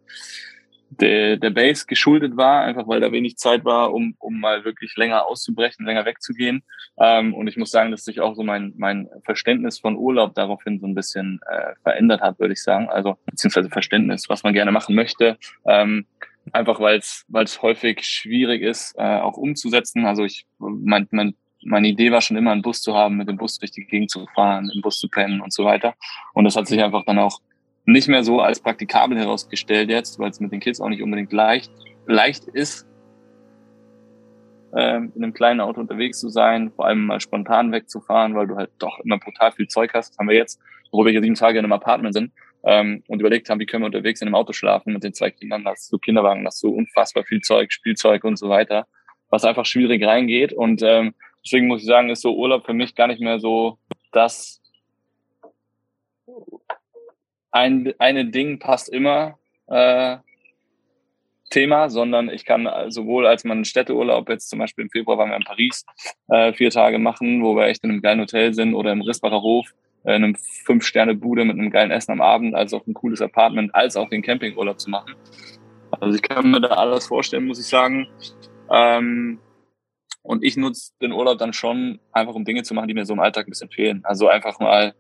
der, 1.01 1.37
der 1.37 1.51
Base 1.51 1.87
geschuldet 1.87 2.37
war, 2.37 2.63
einfach 2.63 2.87
weil 2.89 3.01
da 3.01 3.13
wenig 3.13 3.37
Zeit 3.37 3.65
war, 3.65 3.93
um, 3.93 4.15
um 4.19 4.41
mal 4.41 4.65
wirklich 4.65 4.97
länger 4.97 5.27
auszubrechen, 5.27 5.87
länger 5.87 6.05
wegzugehen. 6.05 6.63
Ähm, 6.99 7.35
und 7.35 7.47
ich 7.47 7.57
muss 7.57 7.71
sagen, 7.71 7.91
dass 7.91 8.05
sich 8.05 8.21
auch 8.21 8.35
so 8.35 8.43
mein, 8.43 8.73
mein 8.77 9.09
Verständnis 9.25 9.79
von 9.79 9.97
Urlaub 9.97 10.35
daraufhin 10.35 10.81
so 10.81 10.87
ein 10.87 10.95
bisschen 10.95 11.41
äh, 11.51 11.75
verändert 11.83 12.21
hat, 12.21 12.39
würde 12.39 12.55
ich 12.55 12.63
sagen. 12.63 12.89
Also 12.89 13.17
beziehungsweise 13.27 13.71
Verständnis, 13.71 14.29
was 14.29 14.43
man 14.43 14.53
gerne 14.53 14.73
machen 14.73 14.95
möchte. 14.95 15.39
Ähm, 15.67 16.07
einfach 16.53 16.81
weil 16.81 16.99
es 16.99 17.63
häufig 17.63 18.05
schwierig 18.05 18.63
ist, 18.63 18.95
äh, 18.99 19.21
auch 19.21 19.37
umzusetzen. 19.37 20.07
Also 20.07 20.25
ich 20.25 20.47
mein, 20.59 21.09
mein, 21.11 21.35
meine 21.63 21.89
Idee 21.89 22.13
war 22.13 22.21
schon 22.21 22.37
immer, 22.37 22.53
einen 22.53 22.63
Bus 22.63 22.83
zu 22.83 22.95
haben, 22.95 23.17
mit 23.17 23.29
dem 23.29 23.37
Bus 23.37 23.59
durch 23.59 23.71
die 23.71 23.87
Gegend 23.87 24.11
zu 24.11 24.27
fahren, 24.35 24.71
im 24.75 24.83
Bus 24.83 24.99
zu 24.99 25.09
pennen 25.09 25.41
und 25.41 25.53
so 25.53 25.65
weiter. 25.65 25.95
Und 26.35 26.45
das 26.45 26.57
hat 26.57 26.67
sich 26.67 26.83
einfach 26.83 27.05
dann 27.05 27.19
auch 27.19 27.41
nicht 27.87 28.09
mehr 28.09 28.25
so 28.25 28.41
als 28.41 28.61
praktikabel 28.61 29.19
herausgestellt 29.19 29.91
jetzt, 29.91 30.19
weil 30.19 30.31
es 30.31 30.41
mit 30.41 30.53
den 30.53 30.61
Kids 30.61 30.81
auch 30.81 30.89
nicht 30.89 31.03
unbedingt 31.03 31.33
leicht, 31.33 31.71
leicht 32.07 32.45
ist, 32.45 32.87
ähm, 34.75 35.13
in 35.15 35.23
einem 35.23 35.35
kleinen 35.35 35.61
Auto 35.61 35.81
unterwegs 35.81 36.19
zu 36.19 36.29
sein, 36.29 36.73
vor 36.73 36.87
allem 36.87 37.07
mal 37.07 37.21
spontan 37.21 37.73
wegzufahren, 37.73 38.35
weil 38.35 38.47
du 38.47 38.57
halt 38.57 38.71
doch 38.79 38.99
immer 39.01 39.19
brutal 39.19 39.53
viel 39.53 39.69
Zeug 39.69 39.93
hast. 39.95 40.11
Das 40.11 40.19
haben 40.19 40.29
wir 40.29 40.37
jetzt, 40.37 40.61
wo 40.91 41.05
wir 41.05 41.13
hier 41.13 41.23
sieben 41.23 41.35
Tage 41.35 41.59
in 41.59 41.65
einem 41.65 41.73
Apartment 41.73 42.15
sind 42.15 42.33
ähm, 42.65 43.03
und 43.07 43.21
überlegt 43.21 43.49
haben, 43.51 43.61
wie 43.61 43.67
können 43.67 43.83
wir 43.83 43.87
unterwegs 43.87 44.21
in 44.21 44.29
einem 44.29 44.35
Auto 44.35 44.53
schlafen 44.53 44.93
mit 44.93 45.05
den 45.05 45.15
zwei 45.15 45.31
Kindern, 45.31 45.65
hast 45.67 45.93
du 45.93 45.99
Kinderwagen, 45.99 46.47
hast 46.47 46.63
du 46.63 46.71
unfassbar 46.71 47.25
viel 47.25 47.41
Zeug, 47.41 47.73
Spielzeug 47.73 48.25
und 48.25 48.37
so 48.37 48.49
weiter, 48.49 48.87
was 49.29 49.45
einfach 49.45 49.67
schwierig 49.67 50.05
reingeht. 50.05 50.53
Und 50.53 50.83
ähm, 50.83 51.15
deswegen 51.45 51.67
muss 51.67 51.83
ich 51.83 51.87
sagen, 51.87 52.11
ist 52.11 52.23
so 52.23 52.35
Urlaub 52.35 52.65
für 52.65 52.75
mich 52.75 52.95
gar 52.95 53.07
nicht 53.07 53.21
mehr 53.21 53.39
so 53.39 53.79
das 54.13 54.61
ein 57.55 57.95
eine 57.99 58.27
Ding 58.27 58.59
passt 58.59 58.89
immer 58.89 59.39
äh, 59.69 60.17
Thema, 61.51 61.89
sondern 61.89 62.29
ich 62.29 62.45
kann 62.45 62.69
sowohl 62.89 63.27
als 63.27 63.45
man 63.45 63.65
Städteurlaub 63.65 64.29
jetzt 64.29 64.51
zum 64.51 64.59
Beispiel 64.59 64.85
im 64.85 64.91
Februar 64.91 65.19
waren 65.19 65.31
wir 65.31 65.37
in 65.37 65.45
Paris 65.45 65.87
äh, 66.29 66.53
vier 66.53 66.71
Tage 66.71 66.99
machen, 66.99 67.45
wo 67.45 67.55
wir 67.55 67.67
echt 67.67 67.85
in 67.85 67.91
einem 67.91 68.03
geilen 68.03 68.21
Hotel 68.21 68.53
sind 68.55 68.75
oder 68.75 68.93
im 68.93 69.03
Risbacher 69.03 69.41
Hof 69.41 69.73
äh, 70.03 70.17
in 70.17 70.25
einem 70.25 70.35
fünf 70.35 70.85
Sterne 70.85 71.15
Bude 71.15 71.45
mit 71.45 71.57
einem 71.57 71.71
geilen 71.71 71.93
Essen 71.93 72.13
am 72.13 72.21
Abend, 72.21 72.57
als 72.57 72.75
auch 72.75 72.85
ein 72.89 72.95
cooles 72.95 73.23
Apartment, 73.23 73.73
als 73.75 73.97
auch 73.97 74.09
den 74.09 74.23
Campingurlaub 74.23 74.81
zu 74.81 74.91
machen. 74.91 75.15
Also 76.01 76.17
ich 76.17 76.23
kann 76.23 76.51
mir 76.51 76.61
da 76.61 76.69
alles 76.69 77.07
vorstellen, 77.07 77.47
muss 77.47 77.61
ich 77.61 77.67
sagen. 77.67 78.09
Ähm, 78.69 79.39
und 80.23 80.43
ich 80.43 80.57
nutze 80.57 80.93
den 81.01 81.13
Urlaub 81.13 81.39
dann 81.39 81.53
schon 81.53 82.01
einfach, 82.11 82.35
um 82.35 82.45
Dinge 82.45 82.65
zu 82.65 82.75
machen, 82.75 82.89
die 82.89 82.95
mir 82.95 83.07
so 83.07 83.13
im 83.13 83.21
Alltag 83.21 83.47
ein 83.47 83.51
bisschen 83.51 83.71
fehlen. 83.71 84.01
Also 84.05 84.27
einfach 84.27 84.59
mal 84.59 84.89
äh, 84.89 84.93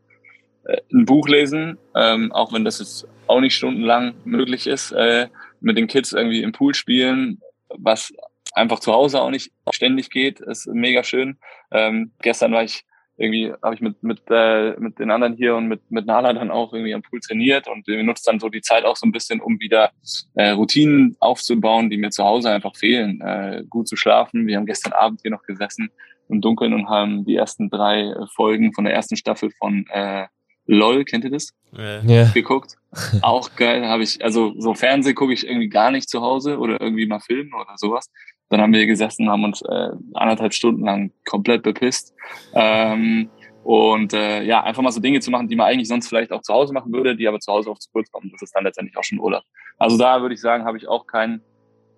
ein 0.92 1.04
Buch 1.04 1.28
lesen, 1.28 1.78
ähm, 1.94 2.32
auch 2.32 2.52
wenn 2.52 2.64
das 2.64 2.78
jetzt 2.78 3.06
auch 3.26 3.40
nicht 3.40 3.54
stundenlang 3.54 4.14
möglich 4.24 4.66
ist, 4.66 4.92
äh, 4.92 5.28
mit 5.60 5.76
den 5.76 5.86
Kids 5.86 6.12
irgendwie 6.12 6.42
im 6.42 6.52
Pool 6.52 6.74
spielen, 6.74 7.40
was 7.68 8.12
einfach 8.52 8.80
zu 8.80 8.92
Hause 8.92 9.20
auch 9.20 9.30
nicht 9.30 9.50
ständig 9.70 10.10
geht, 10.10 10.40
ist 10.40 10.66
mega 10.66 11.02
schön. 11.02 11.38
Ähm, 11.70 12.12
gestern 12.22 12.52
war 12.52 12.62
ich 12.62 12.84
irgendwie, 13.16 13.52
habe 13.62 13.74
ich 13.74 13.80
mit 13.80 14.02
mit 14.02 14.22
äh, 14.28 14.72
mit 14.78 14.98
den 14.98 15.10
anderen 15.10 15.34
hier 15.34 15.54
und 15.54 15.68
mit 15.68 15.88
mit 15.90 16.06
Nala 16.06 16.32
dann 16.32 16.50
auch 16.50 16.72
irgendwie 16.72 16.94
am 16.94 17.02
Pool 17.02 17.20
trainiert 17.20 17.68
und 17.68 17.86
wir 17.86 18.02
nutzen 18.02 18.24
dann 18.26 18.40
so 18.40 18.48
die 18.48 18.60
Zeit 18.60 18.84
auch 18.84 18.96
so 18.96 19.06
ein 19.06 19.12
bisschen, 19.12 19.40
um 19.40 19.60
wieder 19.60 19.92
äh, 20.34 20.50
Routinen 20.50 21.16
aufzubauen, 21.20 21.90
die 21.90 21.96
mir 21.96 22.10
zu 22.10 22.24
Hause 22.24 22.50
einfach 22.50 22.74
fehlen. 22.74 23.20
Äh, 23.20 23.64
gut 23.68 23.86
zu 23.86 23.96
schlafen. 23.96 24.46
Wir 24.46 24.56
haben 24.56 24.66
gestern 24.66 24.92
Abend 24.92 25.20
hier 25.22 25.30
noch 25.30 25.42
gesessen 25.42 25.90
im 26.28 26.40
Dunkeln 26.40 26.72
und 26.72 26.88
haben 26.88 27.24
die 27.24 27.36
ersten 27.36 27.70
drei 27.70 28.02
äh, 28.02 28.26
Folgen 28.34 28.72
von 28.72 28.84
der 28.84 28.94
ersten 28.94 29.16
Staffel 29.16 29.50
von 29.58 29.84
äh, 29.90 30.26
LOL, 30.66 31.04
kennt 31.04 31.24
ihr 31.24 31.30
das? 31.30 31.52
Ja. 31.72 32.30
Geguckt. 32.32 32.76
Auch 33.22 33.54
geil, 33.56 33.86
habe 33.86 34.02
ich, 34.02 34.22
also 34.24 34.54
so 34.58 34.74
Fernsehen 34.74 35.14
gucke 35.14 35.32
ich 35.32 35.46
irgendwie 35.46 35.68
gar 35.68 35.90
nicht 35.90 36.08
zu 36.08 36.20
Hause 36.20 36.58
oder 36.58 36.80
irgendwie 36.80 37.06
mal 37.06 37.20
Filme 37.20 37.56
oder 37.56 37.76
sowas. 37.76 38.10
Dann 38.48 38.60
haben 38.60 38.72
wir 38.72 38.86
gesessen, 38.86 39.28
haben 39.28 39.44
uns 39.44 39.62
äh, 39.62 39.90
anderthalb 40.14 40.54
Stunden 40.54 40.84
lang 40.84 41.12
komplett 41.24 41.62
bepisst. 41.62 42.14
Ähm, 42.52 43.30
Und 43.64 44.12
äh, 44.12 44.42
ja, 44.42 44.62
einfach 44.62 44.82
mal 44.82 44.92
so 44.92 45.00
Dinge 45.00 45.20
zu 45.20 45.30
machen, 45.30 45.48
die 45.48 45.56
man 45.56 45.66
eigentlich 45.66 45.88
sonst 45.88 46.08
vielleicht 46.08 46.32
auch 46.32 46.42
zu 46.42 46.52
Hause 46.52 46.74
machen 46.74 46.92
würde, 46.92 47.16
die 47.16 47.26
aber 47.26 47.40
zu 47.40 47.50
Hause 47.50 47.70
oft 47.70 47.80
zu 47.80 47.90
kurz 47.90 48.10
kommen. 48.12 48.30
Das 48.30 48.42
ist 48.42 48.54
dann 48.54 48.64
letztendlich 48.64 48.96
auch 48.98 49.04
schon 49.04 49.18
Urlaub. 49.18 49.42
Also 49.78 49.96
da 49.96 50.20
würde 50.20 50.34
ich 50.34 50.40
sagen, 50.42 50.64
habe 50.66 50.76
ich 50.76 50.86
auch 50.86 51.06
kein, 51.06 51.40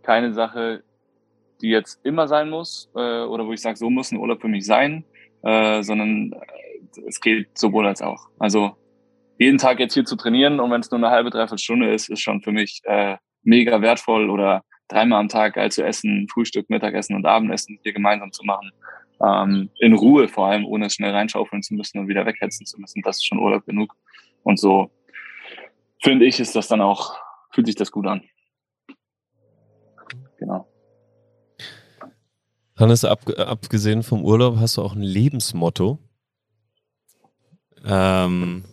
keine 0.02 0.32
Sache, 0.32 0.84
die 1.60 1.70
jetzt 1.70 1.98
immer 2.04 2.28
sein 2.28 2.50
muss 2.50 2.88
äh, 2.94 3.22
oder 3.24 3.46
wo 3.46 3.52
ich 3.52 3.60
sage, 3.60 3.76
so 3.76 3.90
muss 3.90 4.12
ein 4.12 4.18
Urlaub 4.18 4.40
für 4.40 4.48
mich 4.48 4.64
sein, 4.64 5.04
äh, 5.42 5.82
sondern 5.82 6.34
es 7.06 7.20
geht 7.20 7.56
sowohl 7.56 7.86
als 7.86 8.02
auch. 8.02 8.28
Also 8.38 8.76
jeden 9.38 9.58
Tag 9.58 9.80
jetzt 9.80 9.94
hier 9.94 10.04
zu 10.04 10.16
trainieren 10.16 10.60
und 10.60 10.70
wenn 10.70 10.80
es 10.80 10.90
nur 10.90 10.98
eine 10.98 11.10
halbe, 11.10 11.30
dreiviertel 11.30 11.58
Stunde 11.58 11.92
ist, 11.92 12.08
ist 12.08 12.20
schon 12.20 12.42
für 12.42 12.52
mich 12.52 12.80
äh, 12.84 13.16
mega 13.42 13.80
wertvoll 13.80 14.30
oder 14.30 14.62
dreimal 14.88 15.20
am 15.20 15.28
Tag 15.28 15.54
geil 15.54 15.70
zu 15.70 15.84
essen, 15.84 16.26
Frühstück, 16.32 16.70
Mittagessen 16.70 17.16
und 17.16 17.26
Abendessen 17.26 17.78
hier 17.82 17.92
gemeinsam 17.92 18.32
zu 18.32 18.44
machen. 18.44 18.70
Ähm, 19.22 19.70
in 19.78 19.94
Ruhe 19.94 20.28
vor 20.28 20.46
allem, 20.48 20.64
ohne 20.64 20.86
es 20.86 20.94
schnell 20.94 21.12
reinschaufeln 21.12 21.62
zu 21.62 21.74
müssen 21.74 21.98
und 21.98 22.08
wieder 22.08 22.26
weghetzen 22.26 22.66
zu 22.66 22.78
müssen. 22.80 23.02
Das 23.02 23.16
ist 23.16 23.26
schon 23.26 23.38
Urlaub 23.38 23.64
genug. 23.64 23.94
Und 24.42 24.58
so 24.58 24.90
finde 26.02 26.26
ich, 26.26 26.38
ist 26.40 26.54
das 26.54 26.68
dann 26.68 26.80
auch, 26.80 27.16
fühlt 27.52 27.66
sich 27.66 27.76
das 27.76 27.90
gut 27.90 28.06
an. 28.06 28.22
Genau. 30.38 30.68
Hannes, 32.76 33.04
ab, 33.06 33.20
abgesehen 33.38 34.02
vom 34.02 34.22
Urlaub, 34.22 34.56
hast 34.58 34.76
du 34.76 34.82
auch 34.82 34.94
ein 34.94 35.02
Lebensmotto? 35.02 35.98
Ähm, 37.86 38.64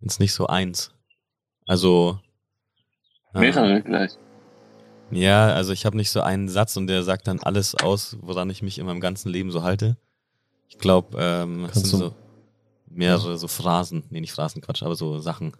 ist 0.00 0.20
nicht 0.20 0.32
so 0.32 0.46
eins. 0.46 0.92
Also. 1.66 2.20
Mehrere 3.34 3.78
äh, 3.78 3.80
gleich. 3.80 4.12
Ja, 5.10 5.48
also 5.48 5.72
ich 5.72 5.86
habe 5.86 5.96
nicht 5.96 6.10
so 6.10 6.20
einen 6.20 6.48
Satz 6.48 6.76
und 6.76 6.86
der 6.88 7.02
sagt 7.02 7.28
dann 7.28 7.40
alles 7.40 7.74
aus, 7.74 8.16
woran 8.20 8.50
ich 8.50 8.62
mich 8.62 8.78
in 8.78 8.86
meinem 8.86 9.00
ganzen 9.00 9.30
Leben 9.30 9.50
so 9.50 9.62
halte. 9.62 9.96
Ich 10.68 10.78
glaube, 10.78 11.16
ähm, 11.20 11.64
es 11.66 11.74
sind 11.74 11.86
so 11.86 12.14
mehrere 12.88 13.38
so 13.38 13.46
Phrasen, 13.46 14.04
nee, 14.10 14.20
nicht 14.20 14.32
Phrasen, 14.32 14.62
Quatsch, 14.62 14.82
aber 14.82 14.96
so 14.96 15.18
Sachen. 15.18 15.52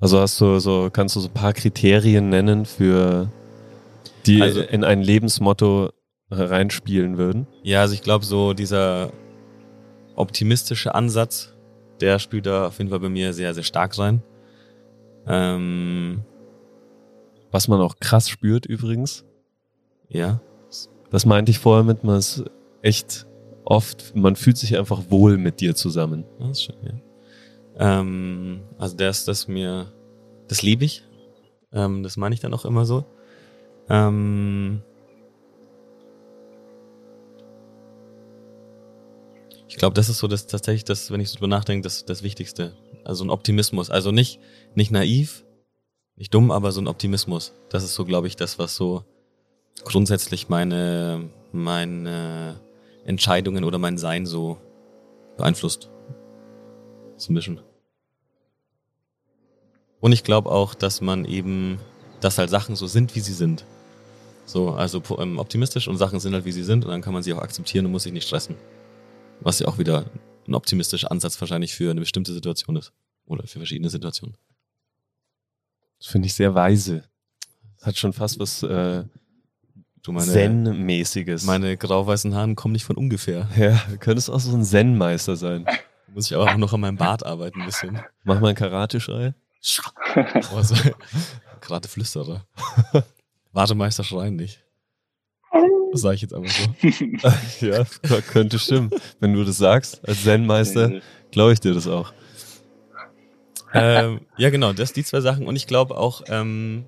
Also 0.00 0.20
hast 0.20 0.40
du 0.40 0.58
so, 0.58 0.88
kannst 0.92 1.16
du 1.16 1.20
so 1.20 1.28
ein 1.28 1.34
paar 1.34 1.52
Kriterien 1.52 2.28
nennen 2.28 2.64
für 2.64 3.30
die 4.26 4.42
also, 4.42 4.60
in 4.60 4.84
ein 4.84 5.02
Lebensmotto 5.02 5.90
reinspielen 6.30 7.18
würden? 7.18 7.46
Ja, 7.62 7.82
also 7.82 7.94
ich 7.94 8.02
glaube, 8.02 8.24
so 8.24 8.52
dieser 8.52 9.12
optimistische 10.16 10.94
Ansatz, 10.94 11.54
der 12.00 12.18
spielt 12.18 12.46
da 12.46 12.66
auf 12.66 12.78
jeden 12.78 12.90
Fall 12.90 13.00
bei 13.00 13.08
mir 13.08 13.32
sehr, 13.32 13.54
sehr 13.54 13.62
stark 13.62 13.98
rein. 13.98 14.22
Ähm, 15.26 16.22
Was 17.50 17.68
man 17.68 17.80
auch 17.80 17.96
krass 18.00 18.28
spürt 18.28 18.66
übrigens. 18.66 19.24
Ja. 20.08 20.40
Das 21.10 21.24
meinte 21.24 21.50
ich 21.50 21.58
vorher 21.58 21.84
mit, 21.84 22.04
man 22.04 22.18
ist 22.18 22.44
echt 22.82 23.26
oft, 23.64 24.14
man 24.14 24.36
fühlt 24.36 24.56
sich 24.56 24.76
einfach 24.76 25.04
wohl 25.08 25.38
mit 25.38 25.60
dir 25.60 25.74
zusammen. 25.74 26.24
Das 26.38 26.50
ist 26.50 26.62
schön, 26.64 26.76
ja. 26.82 28.00
Ähm, 28.00 28.62
also 28.78 28.96
das, 28.96 29.24
das 29.24 29.48
mir, 29.48 29.92
das 30.48 30.62
liebe 30.62 30.84
ich. 30.84 31.02
Ähm, 31.72 32.02
das 32.02 32.16
meine 32.16 32.34
ich 32.34 32.40
dann 32.40 32.54
auch 32.54 32.64
immer 32.64 32.84
so. 32.84 33.04
Ähm, 33.88 34.82
ich 39.76 39.78
glaube, 39.78 39.92
das 39.92 40.08
ist 40.08 40.20
so 40.20 40.26
das 40.26 40.46
tatsächlich 40.46 40.84
das, 40.84 41.10
wenn 41.10 41.20
ich 41.20 41.28
so 41.28 41.34
drüber 41.34 41.48
nachdenke, 41.48 41.82
das, 41.82 42.06
das 42.06 42.22
Wichtigste. 42.22 42.74
Also 43.04 43.22
ein 43.26 43.28
Optimismus. 43.28 43.90
Also 43.90 44.10
nicht, 44.10 44.40
nicht 44.74 44.90
naiv, 44.90 45.44
nicht 46.16 46.32
dumm, 46.32 46.50
aber 46.50 46.72
so 46.72 46.80
ein 46.80 46.88
Optimismus. 46.88 47.52
Das 47.68 47.84
ist 47.84 47.94
so, 47.94 48.06
glaube 48.06 48.26
ich, 48.26 48.36
das, 48.36 48.58
was 48.58 48.74
so 48.74 49.04
grundsätzlich 49.84 50.48
meine, 50.48 51.28
meine 51.52 52.58
Entscheidungen 53.04 53.64
oder 53.64 53.76
mein 53.76 53.98
Sein 53.98 54.24
so 54.24 54.56
beeinflusst. 55.36 55.90
Ein 57.28 57.34
bisschen. 57.34 57.60
Und 60.00 60.12
ich 60.12 60.24
glaube 60.24 60.50
auch, 60.50 60.74
dass 60.74 61.02
man 61.02 61.26
eben, 61.26 61.78
dass 62.22 62.38
halt 62.38 62.48
Sachen 62.48 62.76
so 62.76 62.86
sind, 62.86 63.14
wie 63.14 63.20
sie 63.20 63.34
sind. 63.34 63.66
So, 64.46 64.70
also 64.70 65.02
ähm, 65.18 65.38
optimistisch 65.38 65.86
und 65.86 65.98
Sachen 65.98 66.18
sind 66.18 66.32
halt 66.32 66.46
wie 66.46 66.52
sie 66.52 66.64
sind 66.64 66.86
und 66.86 66.92
dann 66.92 67.02
kann 67.02 67.12
man 67.12 67.22
sie 67.22 67.34
auch 67.34 67.42
akzeptieren 67.42 67.84
und 67.84 67.92
muss 67.92 68.04
sich 68.04 68.12
nicht 68.14 68.26
stressen. 68.26 68.56
Was 69.40 69.58
ja 69.58 69.68
auch 69.68 69.78
wieder 69.78 70.06
ein 70.46 70.54
optimistischer 70.54 71.10
Ansatz 71.10 71.40
wahrscheinlich 71.40 71.74
für 71.74 71.90
eine 71.90 72.00
bestimmte 72.00 72.32
Situation 72.32 72.76
ist. 72.76 72.92
Oder 73.26 73.46
für 73.46 73.58
verschiedene 73.58 73.90
Situationen. 73.90 74.36
Das 75.98 76.08
finde 76.08 76.26
ich 76.26 76.34
sehr 76.34 76.54
weise. 76.54 77.04
Hat 77.82 77.96
schon 77.96 78.12
fast 78.12 78.38
was 78.38 78.62
äh, 78.62 79.04
Zen-mäßiges. 80.02 81.44
Meine 81.44 81.76
grau-weißen 81.76 82.34
Haaren 82.34 82.54
kommen 82.54 82.72
nicht 82.72 82.84
von 82.84 82.96
ungefähr. 82.96 83.48
Ja, 83.56 83.82
du 83.90 83.98
könntest 83.98 84.30
auch 84.30 84.38
so 84.40 84.54
ein 84.54 84.64
Zen-Meister 84.64 85.36
sein. 85.36 85.66
Muss 86.14 86.26
ich 86.26 86.36
aber 86.36 86.52
auch 86.52 86.56
noch 86.56 86.72
an 86.72 86.80
meinem 86.80 86.96
Bart 86.96 87.26
arbeiten 87.26 87.60
ein 87.60 87.66
bisschen. 87.66 88.00
Mach 88.24 88.40
mal 88.40 88.48
einen 88.48 88.56
Karate-Schrei. 88.56 89.34
So. 90.62 90.74
Karate-Flüsterer. 91.60 92.46
Wartemeister 93.52 94.04
schreien 94.04 94.36
nicht. 94.36 94.62
Das 95.92 96.00
sage 96.00 96.16
ich 96.16 96.22
jetzt 96.22 96.34
einfach 96.34 96.50
so. 96.50 97.66
ja, 97.66 97.84
könnte 98.20 98.58
stimmen. 98.58 98.90
Wenn 99.20 99.34
du 99.34 99.44
das 99.44 99.58
sagst, 99.58 100.06
als 100.06 100.24
Zen-Meister, 100.24 101.00
glaube 101.30 101.52
ich 101.52 101.60
dir 101.60 101.74
das 101.74 101.86
auch. 101.86 102.12
Ähm, 103.72 104.20
ja, 104.36 104.50
genau, 104.50 104.72
das 104.72 104.92
die 104.92 105.04
zwei 105.04 105.20
Sachen. 105.20 105.46
Und 105.46 105.56
ich 105.56 105.66
glaube 105.66 105.96
auch, 105.96 106.22
ähm, 106.28 106.84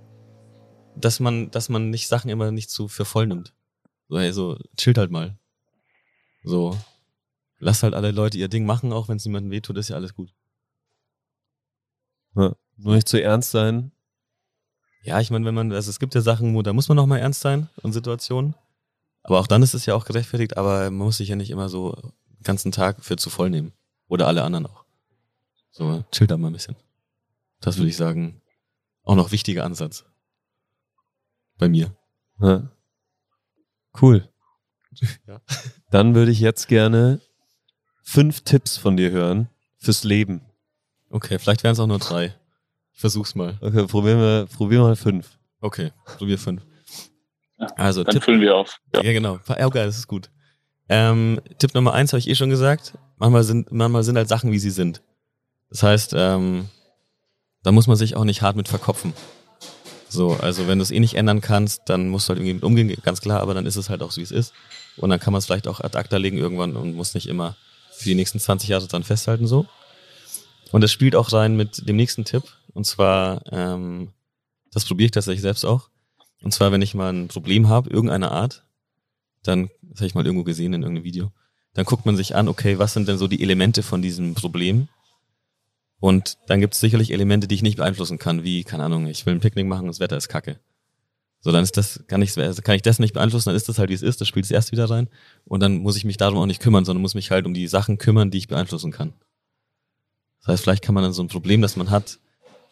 dass 0.97 1.21
man, 1.21 1.51
dass 1.51 1.69
man 1.69 1.91
nicht 1.91 2.09
Sachen 2.09 2.31
immer 2.31 2.51
nicht 2.51 2.71
zu 2.71 2.89
für 2.89 3.05
voll 3.05 3.27
nimmt. 3.27 3.53
So, 4.09 4.19
hey, 4.19 4.33
so, 4.33 4.59
chillt 4.77 4.99
halt 4.99 5.11
mal. 5.11 5.39
So, 6.45 6.77
lass 7.59 7.83
halt 7.83 7.95
alle 7.95 8.11
Leute 8.11 8.39
ihr 8.39 8.49
Ding 8.49 8.65
machen, 8.65 8.93
auch 8.93 9.09
wenn 9.09 9.17
es 9.17 9.25
niemandem 9.25 9.51
wehtut, 9.51 9.77
ist 9.77 9.89
ja 9.89 9.97
alles 9.97 10.15
gut. 10.15 10.33
Ja, 12.37 12.55
nur 12.77 12.95
nicht 12.95 13.09
zu 13.09 13.21
ernst 13.21 13.51
sein, 13.51 13.93
ja, 15.03 15.21
ich 15.21 15.31
meine, 15.31 15.45
wenn 15.47 15.55
man, 15.55 15.73
also 15.73 15.89
es 15.89 15.99
gibt 15.99 16.15
ja 16.15 16.21
Sachen, 16.21 16.55
wo 16.55 16.63
da 16.63 16.73
muss 16.73 16.89
man 16.89 16.97
noch 16.97 17.07
mal 17.07 17.19
ernst 17.19 17.41
sein 17.41 17.69
und 17.83 17.93
Situationen. 17.93 18.55
Aber 19.23 19.41
auch 19.41 19.47
dann 19.47 19.63
ist 19.63 19.75
es 19.75 19.87
ja 19.87 19.95
auch 19.95 20.05
gerechtfertigt, 20.05 20.57
aber 20.57 20.91
man 20.91 21.07
muss 21.07 21.19
sich 21.19 21.29
ja 21.29 21.37
nicht 21.37 21.51
immer 21.51 21.69
so 21.69 21.93
den 21.93 22.43
ganzen 22.43 22.73
Tag 22.73 23.05
für 23.05 23.17
zu 23.17 23.31
voll 23.31 23.51
nehmen. 23.51 23.73
Oder 24.09 24.27
alle 24.27 24.43
anderen 24.43 24.67
auch. 24.67 24.85
So, 25.71 26.03
chillt 26.11 26.31
da 26.31 26.37
mal 26.37 26.49
ein 26.49 26.55
bisschen. 26.55 26.77
Das 27.61 27.77
würde 27.77 27.91
ich 27.91 27.97
sagen, 27.97 28.41
auch 29.03 29.17
noch 29.17 29.33
wichtiger 29.33 29.65
Ansatz. 29.65 30.05
Bei 31.59 31.69
mir. 31.69 31.95
Ja. 32.41 32.71
Cool. 34.01 34.29
Ja. 35.27 35.41
Dann 35.91 36.15
würde 36.15 36.33
ich 36.33 36.41
jetzt 36.41 36.69
gerne 36.69 37.21
fünf 38.03 38.43
Tipps 38.43 38.77
von 38.77 38.97
dir 38.97 39.11
hören 39.11 39.49
fürs 39.79 40.05
Leben. 40.05 40.43
Okay, 41.11 41.39
vielleicht 41.39 41.63
wären 41.65 41.73
es 41.73 41.81
auch 41.81 41.87
nur 41.87 41.99
drei. 41.99 42.35
Ich 42.93 43.01
versuch's 43.01 43.35
mal. 43.35 43.59
Okay, 43.61 43.87
probieren 43.87 44.19
wir, 44.19 44.47
probieren 44.47 44.83
wir 44.83 44.89
mal 44.89 44.97
fünf. 44.97 45.39
Okay, 45.61 45.93
probier 46.17 46.39
fünf. 46.39 46.65
Also, 47.77 48.05
dann 48.05 48.15
Tipp, 48.15 48.25
füllen 48.25 48.41
wir 48.41 48.57
auf. 48.57 48.79
Ja, 48.95 49.03
ja 49.03 49.13
genau. 49.13 49.41
Ja, 49.49 49.69
geil, 49.69 49.87
das 49.87 49.99
ist 49.99 50.07
gut. 50.07 50.31
Ähm, 50.89 51.41
Tipp 51.59 51.75
Nummer 51.75 51.93
eins 51.93 52.13
habe 52.13 52.21
ich 52.21 52.29
eh 52.29 52.35
schon 52.35 52.51
gesagt. 52.51 52.95
Manchmal 53.17 53.43
sind, 53.43 53.73
manchmal 53.73 54.05
sind 54.05 54.17
halt 54.17 54.29
Sachen, 54.29 54.53
wie 54.53 54.59
sie 54.59 54.71
sind. 54.71 55.03
Das 55.71 55.83
heißt, 55.83 56.15
ähm, 56.17 56.69
da 57.63 57.73
muss 57.73 57.87
man 57.87 57.97
sich 57.97 58.17
auch 58.17 58.25
nicht 58.25 58.43
hart 58.43 58.57
mit 58.57 58.69
verkopfen. 58.69 59.13
So, 60.09 60.33
also 60.41 60.69
wenn 60.69 60.79
du 60.79 60.83
es 60.83 60.91
eh 60.91 61.01
nicht 61.01 61.15
ändern 61.15 61.41
kannst, 61.41 61.83
dann 61.87 62.09
musst 62.09 62.29
du 62.29 62.31
halt 62.31 62.39
irgendwie 62.39 62.55
mit 62.55 62.63
umgehen, 62.63 62.97
ganz 63.03 63.21
klar, 63.21 63.41
aber 63.41 63.53
dann 63.53 63.67
ist 63.67 63.77
es 63.77 63.91
halt 63.91 64.03
auch 64.03 64.11
so, 64.11 64.19
wie 64.19 64.25
es 64.25 64.31
ist. 64.31 64.55
Und 64.97 65.11
dann 65.11 65.21
kann 65.21 65.33
man 65.33 65.39
es 65.39 65.47
vielleicht 65.47 65.69
auch 65.69 65.81
ad 65.81 65.99
acta 65.99 66.17
legen 66.17 66.39
irgendwann 66.39 66.77
und 66.77 66.95
muss 66.95 67.15
nicht 67.15 67.27
immer 67.27 67.57
für 67.93 68.05
die 68.09 68.15
nächsten 68.15 68.41
20 68.41 68.71
Jahre 68.71 68.87
dann 68.87 69.05
festhalten 69.05 69.47
so. 69.47 69.67
Und 70.71 70.83
das 70.83 70.93
spielt 70.93 71.15
auch 71.15 71.33
rein 71.33 71.57
mit 71.57 71.89
dem 71.89 71.97
nächsten 71.97 72.25
Tipp. 72.25 72.45
Und 72.73 72.85
zwar, 72.85 73.43
ähm, 73.53 74.13
das 74.73 74.85
probiere 74.85 75.07
ich 75.07 75.13
tatsächlich 75.13 75.43
selbst 75.43 75.65
auch. 75.65 75.91
Und 76.43 76.53
zwar, 76.53 76.73
wenn 76.73 76.83
ich 76.83 76.95
mal 76.95 77.13
ein 77.13 77.29
Problem 77.29 77.69
habe, 77.69 77.91
irgendeiner 77.91 78.33
Art, 78.33 78.65
dann, 79.43 79.71
das 79.83 80.01
habe 80.01 80.07
ich 80.07 80.15
mal 80.15 80.25
irgendwo 80.25 80.45
gesehen 80.45 80.73
in 80.73 80.83
irgendeinem 80.83 81.05
Video, 81.05 81.33
dann 81.75 81.85
guckt 81.85 82.07
man 82.07 82.17
sich 82.17 82.35
an, 82.35 82.49
okay, 82.49 82.79
was 82.79 82.93
sind 82.93 83.09
denn 83.09 83.19
so 83.19 83.29
die 83.29 83.43
Elemente 83.43 83.83
von 83.83 84.03
diesem 84.03 84.35
Problem? 84.35 84.89
Und 86.01 86.39
dann 86.47 86.61
gibt 86.61 86.75
es 86.75 86.81
sicherlich 86.81 87.13
Elemente, 87.13 87.49
die 87.49 87.57
ich 87.57 87.63
nicht 87.63 87.77
beeinflussen 87.77 88.19
kann, 88.19 88.45
wie, 88.45 88.65
keine 88.65 88.85
Ahnung, 88.85 89.07
ich 89.07 89.27
will 89.27 89.35
ein 89.35 89.41
Picknick 89.41 89.67
machen, 89.67 89.87
das 89.87 90.01
Wetter 90.01 90.17
ist 90.17 90.29
kacke. 90.29 90.61
So, 91.41 91.53
dann 91.53 91.63
ist 91.63 91.77
das, 91.77 92.05
kann 92.09 92.21
ich, 92.23 92.35
kann 92.35 92.75
ich 92.75 92.83
das 92.83 92.99
nicht 92.99 93.15
beeinflussen, 93.15 93.51
dann 93.51 93.57
ist 93.57 93.69
das 93.69 93.79
halt, 93.79 93.91
wie 93.91 93.95
es 93.95 94.03
ist, 94.03 94.21
das 94.21 94.29
spielt 94.29 94.45
es 94.45 94.51
erst 94.51 94.73
wieder 94.73 94.91
rein. 94.91 95.09
Und 95.45 95.61
dann 95.61 95.79
muss 95.79 95.97
ich 95.97 96.05
mich 96.05 96.17
darum 96.17 96.39
auch 96.39 96.47
nicht 96.47 96.61
kümmern, 96.61 96.85
sondern 96.85 97.03
muss 97.03 97.15
mich 97.15 97.31
halt 97.31 97.47
um 97.47 97.55
die 97.55 97.69
Sachen 97.69 97.99
kümmern, 97.99 98.31
die 98.31 98.39
ich 98.39 98.49
beeinflussen 98.49 98.91
kann. 98.91 99.13
Das 100.41 100.49
heißt, 100.49 100.63
vielleicht 100.65 100.83
kann 100.83 100.95
man 100.95 101.05
dann 101.05 101.13
so 101.13 101.23
ein 101.23 101.29
Problem, 101.29 101.63
das 101.63 101.77
man 101.77 101.91
hat, 101.91 102.19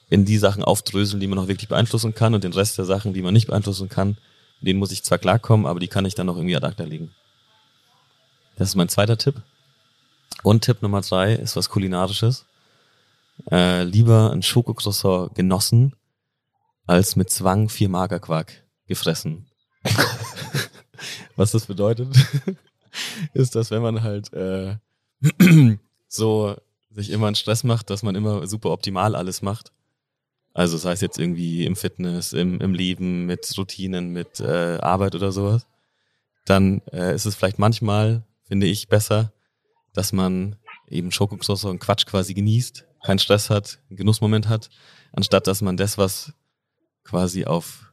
in 0.09 0.25
die 0.25 0.39
Sachen 0.39 0.63
aufdröseln, 0.63 1.21
die 1.21 1.27
man 1.27 1.39
auch 1.39 1.49
wirklich 1.49 1.69
beeinflussen 1.69 2.15
kann 2.15 2.35
und 2.35 2.45
den 2.45 2.53
Rest 2.53 2.79
der 2.79 2.85
Sachen, 2.85 3.13
die 3.13 3.23
man 3.23 3.35
nicht 3.35 3.49
beeinflussen 3.49 3.89
kann, 3.89 4.17
denen 4.61 4.79
muss 4.79 4.93
ich 4.93 5.03
zwar 5.03 5.19
klarkommen, 5.19 5.67
aber 5.67 5.81
die 5.81 5.89
kann 5.89 6.05
ich 6.05 6.15
dann 6.15 6.29
auch 6.29 6.37
irgendwie 6.37 6.57
ad 6.57 6.67
acta 6.67 6.85
legen. 6.85 7.11
Das 8.57 8.69
ist 8.69 8.75
mein 8.75 8.89
zweiter 8.89 9.19
Tipp. 9.19 9.43
Und 10.43 10.65
Tipp 10.65 10.83
Nummer 10.83 11.01
drei 11.01 11.35
ist 11.35 11.57
was 11.57 11.69
Kulinarisches. 11.69 12.47
Äh, 13.51 13.85
lieber 13.85 14.31
ein 14.31 14.43
Schokocroissant 14.43 15.35
genossen, 15.35 15.95
als 16.87 17.17
mit 17.17 17.31
Zwang 17.31 17.69
vier 17.69 17.89
Magerquark 17.89 18.65
gefressen. 18.87 19.47
was 21.37 21.51
das 21.51 21.67
bedeutet, 21.67 22.17
ist, 23.35 23.55
dass 23.55 23.71
wenn 23.71 23.83
man 23.83 24.03
halt 24.03 24.33
äh, 24.33 24.77
so 26.09 26.57
sich 26.91 27.11
immer 27.11 27.27
einen 27.27 27.37
Stress 27.37 27.63
macht, 27.63 27.91
dass 27.91 28.03
man 28.03 28.15
immer 28.15 28.47
super 28.47 28.71
optimal 28.71 29.15
alles 29.15 29.43
macht. 29.43 29.73
Also 30.57 30.79
sei 30.79 30.93
es 30.93 31.03
jetzt 31.03 31.19
irgendwie 31.19 31.67
im 31.67 31.77
Fitness, 31.77 32.33
im, 32.33 32.63
im 32.63 32.73
Leben, 32.73 33.27
mit 33.27 33.53
Routinen, 33.59 34.15
mit 34.15 34.41
äh, 34.41 34.79
Arbeit 34.79 35.15
oder 35.15 35.31
sowas, 35.31 35.67
dann 36.47 36.81
äh, 36.93 37.15
ist 37.15 37.27
es 37.27 37.35
vielleicht 37.35 37.59
manchmal, 37.59 38.23
finde 38.49 38.67
ich, 38.67 38.89
besser, 38.89 39.35
dass 39.93 40.15
man 40.15 40.57
eben 40.89 41.13
Schokokroissant 41.13 41.71
und 41.75 41.79
Quatsch 41.79 42.07
quasi 42.07 42.33
genießt, 42.33 42.87
keinen 43.05 43.19
Stress 43.19 43.51
hat, 43.51 43.81
einen 43.91 43.99
Genussmoment 43.99 44.49
hat, 44.49 44.71
anstatt 45.13 45.47
dass 45.47 45.61
man 45.61 45.77
das, 45.77 45.99
was 45.99 46.33
quasi 47.05 47.45
auf, 47.45 47.93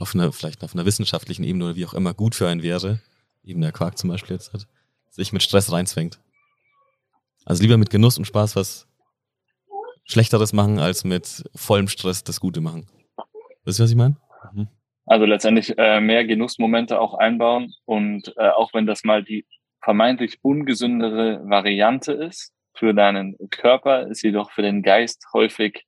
auf 0.00 0.12
einer, 0.12 0.32
vielleicht 0.32 0.64
auf 0.64 0.74
einer 0.74 0.86
wissenschaftlichen 0.86 1.44
Ebene 1.44 1.66
oder 1.66 1.76
wie 1.76 1.86
auch 1.86 1.94
immer 1.94 2.12
gut 2.12 2.34
für 2.34 2.48
einen 2.48 2.64
wäre, 2.64 2.98
eben 3.44 3.60
der 3.60 3.70
Quark 3.70 3.98
zum 3.98 4.10
Beispiel 4.10 4.34
jetzt 4.34 4.52
hat, 4.52 4.66
sich 5.10 5.32
mit 5.32 5.44
Stress 5.44 5.70
reinzwängt. 5.70 6.18
Also 7.44 7.62
lieber 7.62 7.76
mit 7.76 7.90
Genuss 7.90 8.18
und 8.18 8.24
Spaß 8.24 8.56
was 8.56 8.88
Schlechteres 10.10 10.52
machen, 10.52 10.78
als 10.78 11.04
mit 11.04 11.44
vollem 11.54 11.88
Stress 11.88 12.24
das 12.24 12.40
Gute 12.40 12.60
machen. 12.60 12.86
Wisst 13.64 13.80
ihr, 13.80 13.84
was 13.84 13.90
ich 13.90 13.96
meine? 13.96 14.16
Mhm. 14.52 14.68
Also 15.06 15.24
letztendlich 15.24 15.76
äh, 15.78 16.00
mehr 16.00 16.24
Genussmomente 16.24 17.00
auch 17.00 17.14
einbauen 17.14 17.72
und 17.84 18.32
äh, 18.36 18.48
auch 18.50 18.74
wenn 18.74 18.86
das 18.86 19.04
mal 19.04 19.24
die 19.24 19.46
vermeintlich 19.82 20.38
ungesündere 20.42 21.40
Variante 21.44 22.12
ist 22.12 22.52
für 22.74 22.94
deinen 22.94 23.36
Körper, 23.50 24.06
ist 24.08 24.22
jedoch 24.22 24.50
für 24.50 24.62
den 24.62 24.82
Geist 24.82 25.24
häufig 25.32 25.84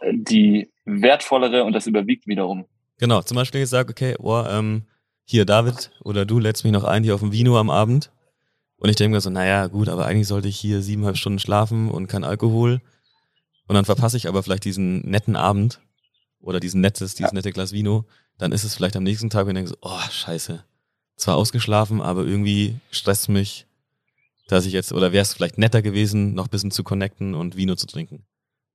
äh, 0.00 0.12
die 0.14 0.70
wertvollere 0.84 1.64
und 1.64 1.72
das 1.72 1.86
überwiegt 1.86 2.26
wiederum. 2.26 2.66
Genau, 2.98 3.22
zum 3.22 3.36
Beispiel 3.36 3.62
ich 3.62 3.68
sage, 3.68 3.90
okay, 3.90 4.14
oh, 4.18 4.44
ähm, 4.48 4.86
hier 5.24 5.44
David 5.44 5.90
oder 6.02 6.24
du 6.24 6.38
lädst 6.38 6.64
mich 6.64 6.72
noch 6.72 6.84
ein 6.84 7.04
hier 7.04 7.14
auf 7.14 7.20
dem 7.20 7.32
Vino 7.32 7.58
am 7.58 7.70
Abend 7.70 8.12
und 8.76 8.88
ich 8.88 8.96
denke 8.96 9.14
mir 9.16 9.20
so, 9.20 9.30
naja, 9.30 9.66
gut, 9.68 9.88
aber 9.88 10.06
eigentlich 10.06 10.26
sollte 10.26 10.48
ich 10.48 10.58
hier 10.58 10.82
siebeneinhalb 10.82 11.16
Stunden 11.16 11.38
schlafen 11.38 11.90
und 11.90 12.08
kein 12.08 12.24
Alkohol. 12.24 12.80
Und 13.72 13.76
dann 13.76 13.86
verpasse 13.86 14.18
ich 14.18 14.28
aber 14.28 14.42
vielleicht 14.42 14.66
diesen 14.66 15.00
netten 15.00 15.34
Abend 15.34 15.80
oder 16.40 16.60
diesen 16.60 16.82
nettes, 16.82 17.14
dieses 17.14 17.32
ja. 17.32 17.34
nette 17.34 17.52
Glas 17.52 17.72
Vino. 17.72 18.04
Dann 18.36 18.52
ist 18.52 18.64
es 18.64 18.74
vielleicht 18.74 18.96
am 18.96 19.02
nächsten 19.02 19.30
Tag, 19.30 19.46
wenn 19.46 19.56
ich 19.56 19.64
denke 19.64 19.70
so, 19.70 19.78
oh, 19.80 20.10
scheiße. 20.10 20.62
Zwar 21.16 21.36
ausgeschlafen, 21.36 22.02
aber 22.02 22.26
irgendwie 22.26 22.74
stresst 22.90 23.30
mich, 23.30 23.64
dass 24.46 24.66
ich 24.66 24.74
jetzt, 24.74 24.92
oder 24.92 25.12
wäre 25.12 25.22
es 25.22 25.32
vielleicht 25.32 25.56
netter 25.56 25.80
gewesen, 25.80 26.34
noch 26.34 26.48
ein 26.48 26.50
bisschen 26.50 26.70
zu 26.70 26.84
connecten 26.84 27.34
und 27.34 27.56
Vino 27.56 27.74
zu 27.74 27.86
trinken. 27.86 28.26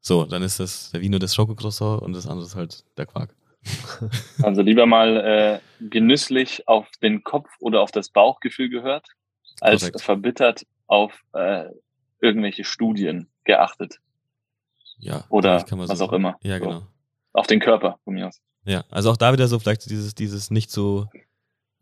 So, 0.02 0.26
dann 0.26 0.42
ist 0.42 0.60
das 0.60 0.90
der 0.90 1.02
Vino 1.02 1.20
des 1.20 1.36
Schokocroissant 1.36 2.02
und 2.02 2.14
das 2.14 2.26
andere 2.26 2.48
ist 2.48 2.56
halt 2.56 2.84
der 2.98 3.06
Quark. 3.06 3.36
Also 4.42 4.64
lieber 4.64 4.88
mal 4.88 5.18
äh, 5.18 5.60
genüsslich 5.80 6.68
auf 6.68 6.88
den 7.04 7.24
Kopf 7.24 7.52
oder 7.60 7.82
auf 7.82 7.92
das 7.92 8.10
Bauchgefühl 8.10 8.70
gehört 8.70 9.06
als 9.62 9.82
Korrekt. 9.82 10.02
verbittert 10.02 10.66
auf 10.88 11.22
äh, 11.34 11.66
irgendwelche 12.20 12.64
Studien 12.64 13.28
geachtet. 13.44 14.00
Ja. 14.98 15.26
Oder 15.30 15.64
was 15.70 16.00
so 16.00 16.06
auch 16.06 16.14
immer. 16.14 16.38
Ja, 16.42 16.60
genau. 16.60 16.80
So. 16.80 16.88
Auf 17.34 17.48
den 17.48 17.60
Körper 17.60 18.00
von 18.04 18.16
mir 18.16 18.28
aus. 18.28 18.42
Ja, 18.66 18.84
also 18.90 19.12
auch 19.12 19.18
da 19.18 19.32
wieder 19.32 19.48
so 19.48 19.60
vielleicht 19.60 19.90
dieses, 19.90 20.16
dieses 20.16 20.52
nicht 20.52 20.72
so, 20.72 21.08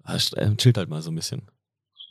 ah, 0.03 0.17
äh, 0.35 0.55
chillt 0.55 0.77
halt 0.77 0.89
mal 0.89 1.01
so 1.01 1.11
ein 1.11 1.15
bisschen. 1.15 1.43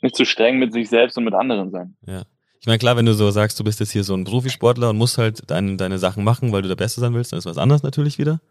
Nicht 0.01 0.15
zu 0.15 0.25
streng 0.25 0.59
mit 0.59 0.73
sich 0.73 0.89
selbst 0.89 1.17
und 1.17 1.23
mit 1.23 1.33
anderen 1.33 1.71
sein. 1.71 1.95
Ja. 2.05 2.23
Ich 2.59 2.67
meine, 2.67 2.79
klar, 2.79 2.97
wenn 2.97 3.05
du 3.05 3.13
so 3.13 3.29
sagst, 3.31 3.59
du 3.59 3.63
bist 3.63 3.79
jetzt 3.79 3.91
hier 3.91 4.03
so 4.03 4.15
ein 4.15 4.23
Profisportler 4.23 4.89
und 4.89 4.97
musst 4.97 5.17
halt 5.17 5.49
deine, 5.49 5.77
deine 5.77 5.99
Sachen 5.99 6.23
machen, 6.23 6.51
weil 6.51 6.63
du 6.63 6.67
der 6.67 6.75
Beste 6.75 6.99
sein 6.99 7.13
willst, 7.13 7.31
dann 7.31 7.37
ist 7.37 7.45
was 7.45 7.57
anderes 7.57 7.83
natürlich 7.83 8.17
wieder. 8.17 8.41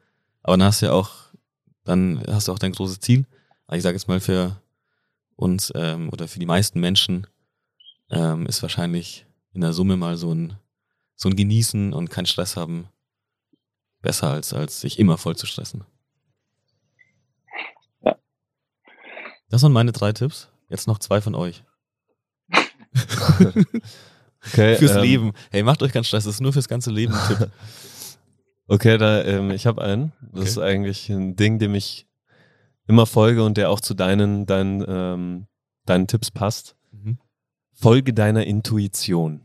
Aber 0.43 0.56
dann 0.56 0.66
hast 0.66 0.82
du 0.82 0.86
ja 0.86 0.93
auch, 0.93 1.10
dann 1.85 2.22
hast 2.28 2.48
du 2.48 2.52
auch 2.52 2.59
dein 2.59 2.72
großes 2.72 3.01
Ziel. 3.01 3.26
Aber 3.66 3.76
ich 3.76 3.82
sage 3.82 3.97
jetzt 3.97 4.09
mal 4.09 4.20
für 4.20 4.60
uns 5.36 5.72
ähm, 5.74 6.10
oder 6.12 6.28
für 6.28 6.39
die 6.39 6.47
meisten 6.47 6.81
Menschen 6.81 7.26
ähm, 8.10 8.47
ist 8.47 8.62
wahrscheinlich 8.62 9.26
in 9.52 9.62
der 9.62 9.72
Summe 9.72 9.97
mal 9.97 10.16
so 10.16 10.32
ein, 10.32 10.55
so 11.16 11.28
ein 11.28 11.36
Genießen 11.36 11.93
und 11.93 12.11
keinen 12.11 12.27
Stress 12.27 12.57
haben 12.57 12.89
besser, 14.03 14.31
als, 14.31 14.53
als 14.53 14.81
sich 14.81 14.99
immer 14.99 15.19
voll 15.19 15.36
zu 15.36 15.47
stressen. 15.47 15.85
Ja. 18.05 18.16
Das 19.49 19.62
waren 19.62 19.73
meine 19.73 19.93
drei 19.93 20.12
Tipps. 20.12 20.49
Jetzt 20.69 20.86
noch 20.86 20.99
zwei 20.99 21.20
von 21.20 21.35
euch. 21.35 21.65
okay, 24.47 24.77
fürs 24.77 24.97
ähm, 24.97 25.03
Leben. 25.03 25.32
Hey, 25.51 25.62
macht 25.62 25.82
euch 25.82 25.93
keinen 25.93 26.05
Stress, 26.05 26.24
das 26.24 26.35
ist 26.35 26.41
nur 26.41 26.53
fürs 26.53 26.69
ganze 26.69 26.91
Leben 26.91 27.15
ein 27.15 27.28
Tipp. 27.28 27.51
Okay, 28.66 28.97
da, 28.97 29.23
ähm, 29.24 29.51
ich 29.51 29.66
habe 29.66 29.82
einen. 29.82 30.15
Das 30.32 30.41
okay. 30.41 30.49
ist 30.49 30.59
eigentlich 30.59 31.11
ein 31.11 31.36
Ding, 31.36 31.59
dem 31.59 31.74
ich 31.74 32.07
immer 32.86 33.05
folge 33.05 33.45
und 33.45 33.59
der 33.59 33.69
auch 33.69 33.81
zu 33.81 33.93
deinen, 33.93 34.47
deinen, 34.47 34.82
ähm, 34.89 35.47
deinen 35.85 36.07
Tipps 36.07 36.31
passt. 36.31 36.74
Mhm. 36.91 37.19
Folge 37.74 38.15
deiner 38.15 38.47
Intuition. 38.47 39.44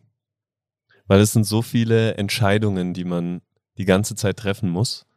Weil 1.10 1.22
es 1.22 1.32
sind 1.32 1.44
so 1.44 1.64
viele 1.64 2.14
Entscheidungen, 2.18 2.94
die 2.94 3.04
man 3.04 3.42
die 3.80 3.86
ganze 3.86 4.14
Zeit 4.14 4.38
treffen 4.38 4.70
muss. 4.70 5.08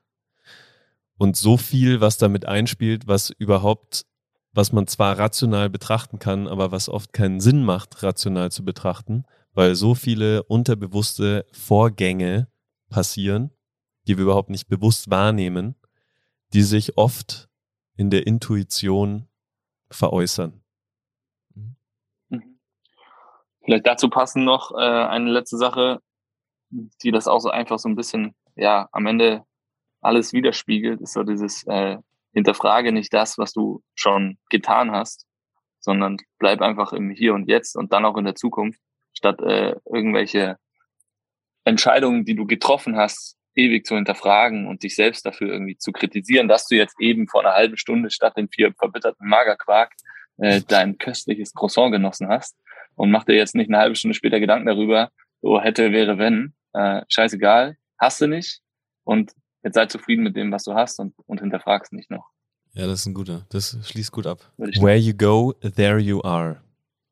Und 1.19 1.36
so 1.36 1.59
viel, 1.59 2.01
was 2.01 2.16
damit 2.16 2.47
einspielt, 2.47 3.06
was 3.06 3.28
überhaupt, 3.28 4.06
was 4.55 4.73
man 4.73 4.86
zwar 4.86 5.19
rational 5.19 5.69
betrachten 5.69 6.19
kann, 6.19 6.48
aber 6.48 6.73
was 6.73 6.89
oft 6.89 7.12
keinen 7.12 7.40
Sinn 7.40 7.62
macht, 7.62 8.02
rational 8.02 8.51
zu 8.51 8.64
betrachten, 8.64 9.24
weil 9.52 9.74
so 9.74 9.94
viele 9.94 10.44
unterbewusste 10.44 11.44
Vorgänge 11.52 12.48
passieren, 12.89 13.51
die 14.09 14.16
wir 14.16 14.24
überhaupt 14.24 14.48
nicht 14.48 14.69
bewusst 14.69 15.10
wahrnehmen, 15.10 15.74
die 16.55 16.62
sich 16.62 16.97
oft 16.97 17.51
in 17.97 18.09
der 18.09 18.27
Intuition 18.27 19.28
veräußern. 19.90 20.62
Mhm. 21.55 21.77
Vielleicht 23.65 23.87
dazu 23.87 24.09
passen 24.09 24.45
noch 24.45 24.73
äh, 24.73 24.81
eine 24.81 25.31
letzte 25.31 25.57
Sache, 25.57 26.01
die 26.71 27.11
das 27.11 27.29
auch 27.29 27.41
so 27.41 27.51
einfach 27.51 27.79
so 27.79 27.89
ein 27.89 27.97
bisschen, 27.97 28.35
ja, 28.57 28.89
am 28.93 29.07
Ende 29.07 29.45
alles 30.01 30.33
widerspiegelt, 30.33 31.01
ist 31.01 31.13
so 31.13 31.23
dieses 31.23 31.65
äh, 31.67 31.99
Hinterfrage 32.33 32.93
nicht 32.93 33.13
das, 33.13 33.39
was 33.39 33.53
du 33.53 33.83
schon 33.95 34.39
getan 34.51 34.91
hast, 34.91 35.27
sondern 35.81 36.17
bleib 36.39 36.61
einfach 36.61 36.93
im 36.93 37.11
Hier 37.11 37.35
und 37.35 37.49
Jetzt 37.49 37.77
und 37.77 37.93
dann 37.93 38.05
auch 38.05 38.17
in 38.17 38.25
der 38.25 38.35
Zukunft, 38.35 38.81
statt 39.13 39.41
äh, 39.43 39.77
irgendwelche 39.85 40.57
Entscheidungen, 41.65 42.25
die 42.25 42.35
du 42.35 42.47
getroffen 42.47 42.97
hast, 42.97 43.37
ewig 43.55 43.85
zu 43.85 43.95
hinterfragen 43.95 44.67
und 44.67 44.83
dich 44.83 44.97
selbst 44.97 45.27
dafür 45.27 45.53
irgendwie 45.53 45.77
zu 45.77 45.93
kritisieren, 45.93 46.49
dass 46.49 46.67
du 46.67 46.75
jetzt 46.75 46.99
eben 46.99 47.29
vor 47.29 47.43
einer 47.43 47.55
halben 47.55 47.77
Stunde 47.77 48.11
statt 48.11 48.37
den 48.37 48.49
vier 48.49 48.73
verbitterten 48.73 49.29
Magerquark 49.29 49.93
äh, 50.39 50.63
dein 50.67 50.97
köstliches 50.99 51.53
Croissant 51.53 51.93
genossen 51.93 52.29
hast 52.29 52.57
und 52.94 53.10
mach 53.10 53.24
dir 53.24 53.35
jetzt 53.35 53.55
nicht 53.55 53.69
eine 53.69 53.78
halbe 53.78 53.97
Stunde 53.97 54.14
später 54.14 54.40
Gedanken 54.40 54.66
darüber, 54.66 55.10
so 55.40 55.60
hätte, 55.60 55.93
wäre, 55.93 56.19
wenn. 56.19 56.55
Äh, 56.73 57.02
scheißegal, 57.09 57.77
hast 57.98 58.20
du 58.20 58.27
nicht 58.27 58.60
und 59.05 59.32
jetzt 59.62 59.74
sei 59.74 59.86
zufrieden 59.86 60.23
mit 60.23 60.36
dem, 60.36 60.51
was 60.52 60.64
du 60.64 60.74
hast 60.74 60.98
und, 60.98 61.14
und 61.27 61.40
hinterfragst 61.40 61.93
nicht 61.93 62.10
noch. 62.10 62.31
Ja, 62.73 62.86
das 62.86 63.01
ist 63.01 63.06
ein 63.06 63.14
guter. 63.14 63.44
Das 63.51 63.77
schließt 63.82 64.12
gut 64.12 64.27
ab. 64.27 64.51
Where 64.56 64.97
you 64.97 65.12
go, 65.14 65.52
there 65.77 65.98
you 65.98 66.23
are. 66.23 66.62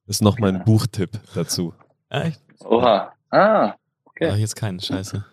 Ist 0.06 0.22
noch 0.22 0.38
mein 0.38 0.56
ja. 0.56 0.62
Buchtipp 0.62 1.20
dazu. 1.34 1.74
Echt? 2.08 2.40
Oha. 2.64 3.12
Ah, 3.30 3.74
okay. 4.04 4.30
Ah, 4.30 4.36
jetzt 4.36 4.56
keinen, 4.56 4.80
scheiße. 4.80 5.24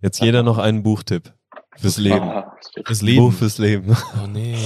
Jetzt 0.00 0.20
jeder 0.20 0.42
noch 0.42 0.58
einen 0.58 0.82
Buchtipp. 0.82 1.32
Fürs 1.76 1.96
Leben. 1.96 2.28
Ah, 2.28 2.56
fürs 2.84 3.02
Leben. 3.02 3.24
Buch 3.24 3.32
fürs 3.32 3.58
Leben. 3.58 3.96
Oh 4.22 4.26
nee. 4.26 4.58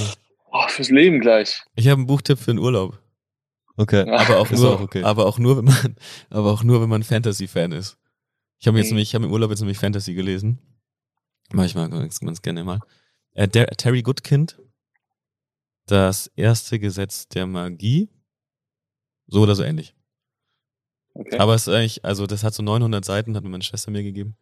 Oh, 0.51 0.67
fürs 0.67 0.89
Leben 0.89 1.19
gleich. 1.19 1.63
Ich 1.75 1.87
habe 1.87 1.99
einen 1.99 2.05
Buchtipp 2.05 2.37
für 2.37 2.51
den 2.51 2.59
Urlaub. 2.59 2.99
Okay. 3.75 4.09
Aber 4.09 4.39
auch 4.39 4.51
nur, 4.51 4.75
auch 4.75 4.81
okay. 4.81 5.03
aber 5.03 5.25
auch 5.25 5.39
nur, 5.39 5.57
wenn 5.57 5.65
man, 5.65 5.95
aber 6.29 6.51
auch 6.51 6.63
nur, 6.63 6.81
wenn 6.81 6.89
man 6.89 7.03
Fantasy-Fan 7.03 7.71
ist. 7.71 7.97
Ich 8.59 8.67
habe 8.67 8.77
jetzt 8.77 8.87
mhm. 8.87 8.95
nämlich, 8.95 9.09
ich 9.09 9.15
habe 9.15 9.25
im 9.25 9.31
Urlaub 9.31 9.49
jetzt 9.49 9.59
nämlich 9.59 9.79
Fantasy 9.79 10.13
gelesen. 10.13 10.59
Mach 11.51 11.65
ich 11.65 11.75
mal 11.75 11.89
ganz, 11.89 12.19
ganz 12.19 12.41
gerne 12.41 12.63
mal. 12.63 12.79
Äh, 13.33 13.47
der, 13.47 13.67
Terry 13.67 14.01
Goodkind. 14.01 14.59
Das 15.85 16.27
erste 16.35 16.79
Gesetz 16.79 17.27
der 17.27 17.45
Magie. 17.45 18.09
So 19.27 19.41
oder 19.41 19.55
so 19.55 19.63
ähnlich. 19.63 19.95
Okay. 21.13 21.37
Aber 21.37 21.53
es 21.55 21.67
ist 21.67 21.73
eigentlich, 21.73 22.05
also 22.05 22.25
das 22.25 22.43
hat 22.43 22.53
so 22.53 22.63
900 22.63 23.03
Seiten, 23.03 23.35
hat 23.35 23.43
mir 23.43 23.49
meine 23.49 23.63
Schwester 23.63 23.91
mir 23.91 24.03
gegeben. 24.03 24.37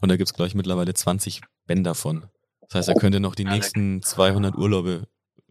Und 0.00 0.10
da 0.10 0.16
gibt 0.16 0.28
es, 0.28 0.34
glaube 0.34 0.48
ich, 0.48 0.54
mittlerweile 0.54 0.92
20 0.92 1.40
Bänder 1.66 1.94
von. 1.94 2.26
Das 2.60 2.74
heißt, 2.74 2.88
er 2.88 2.94
könnte 2.96 3.20
noch 3.20 3.34
die 3.34 3.44
nächsten 3.44 4.02
200 4.02 4.56
Urlaube 4.56 5.08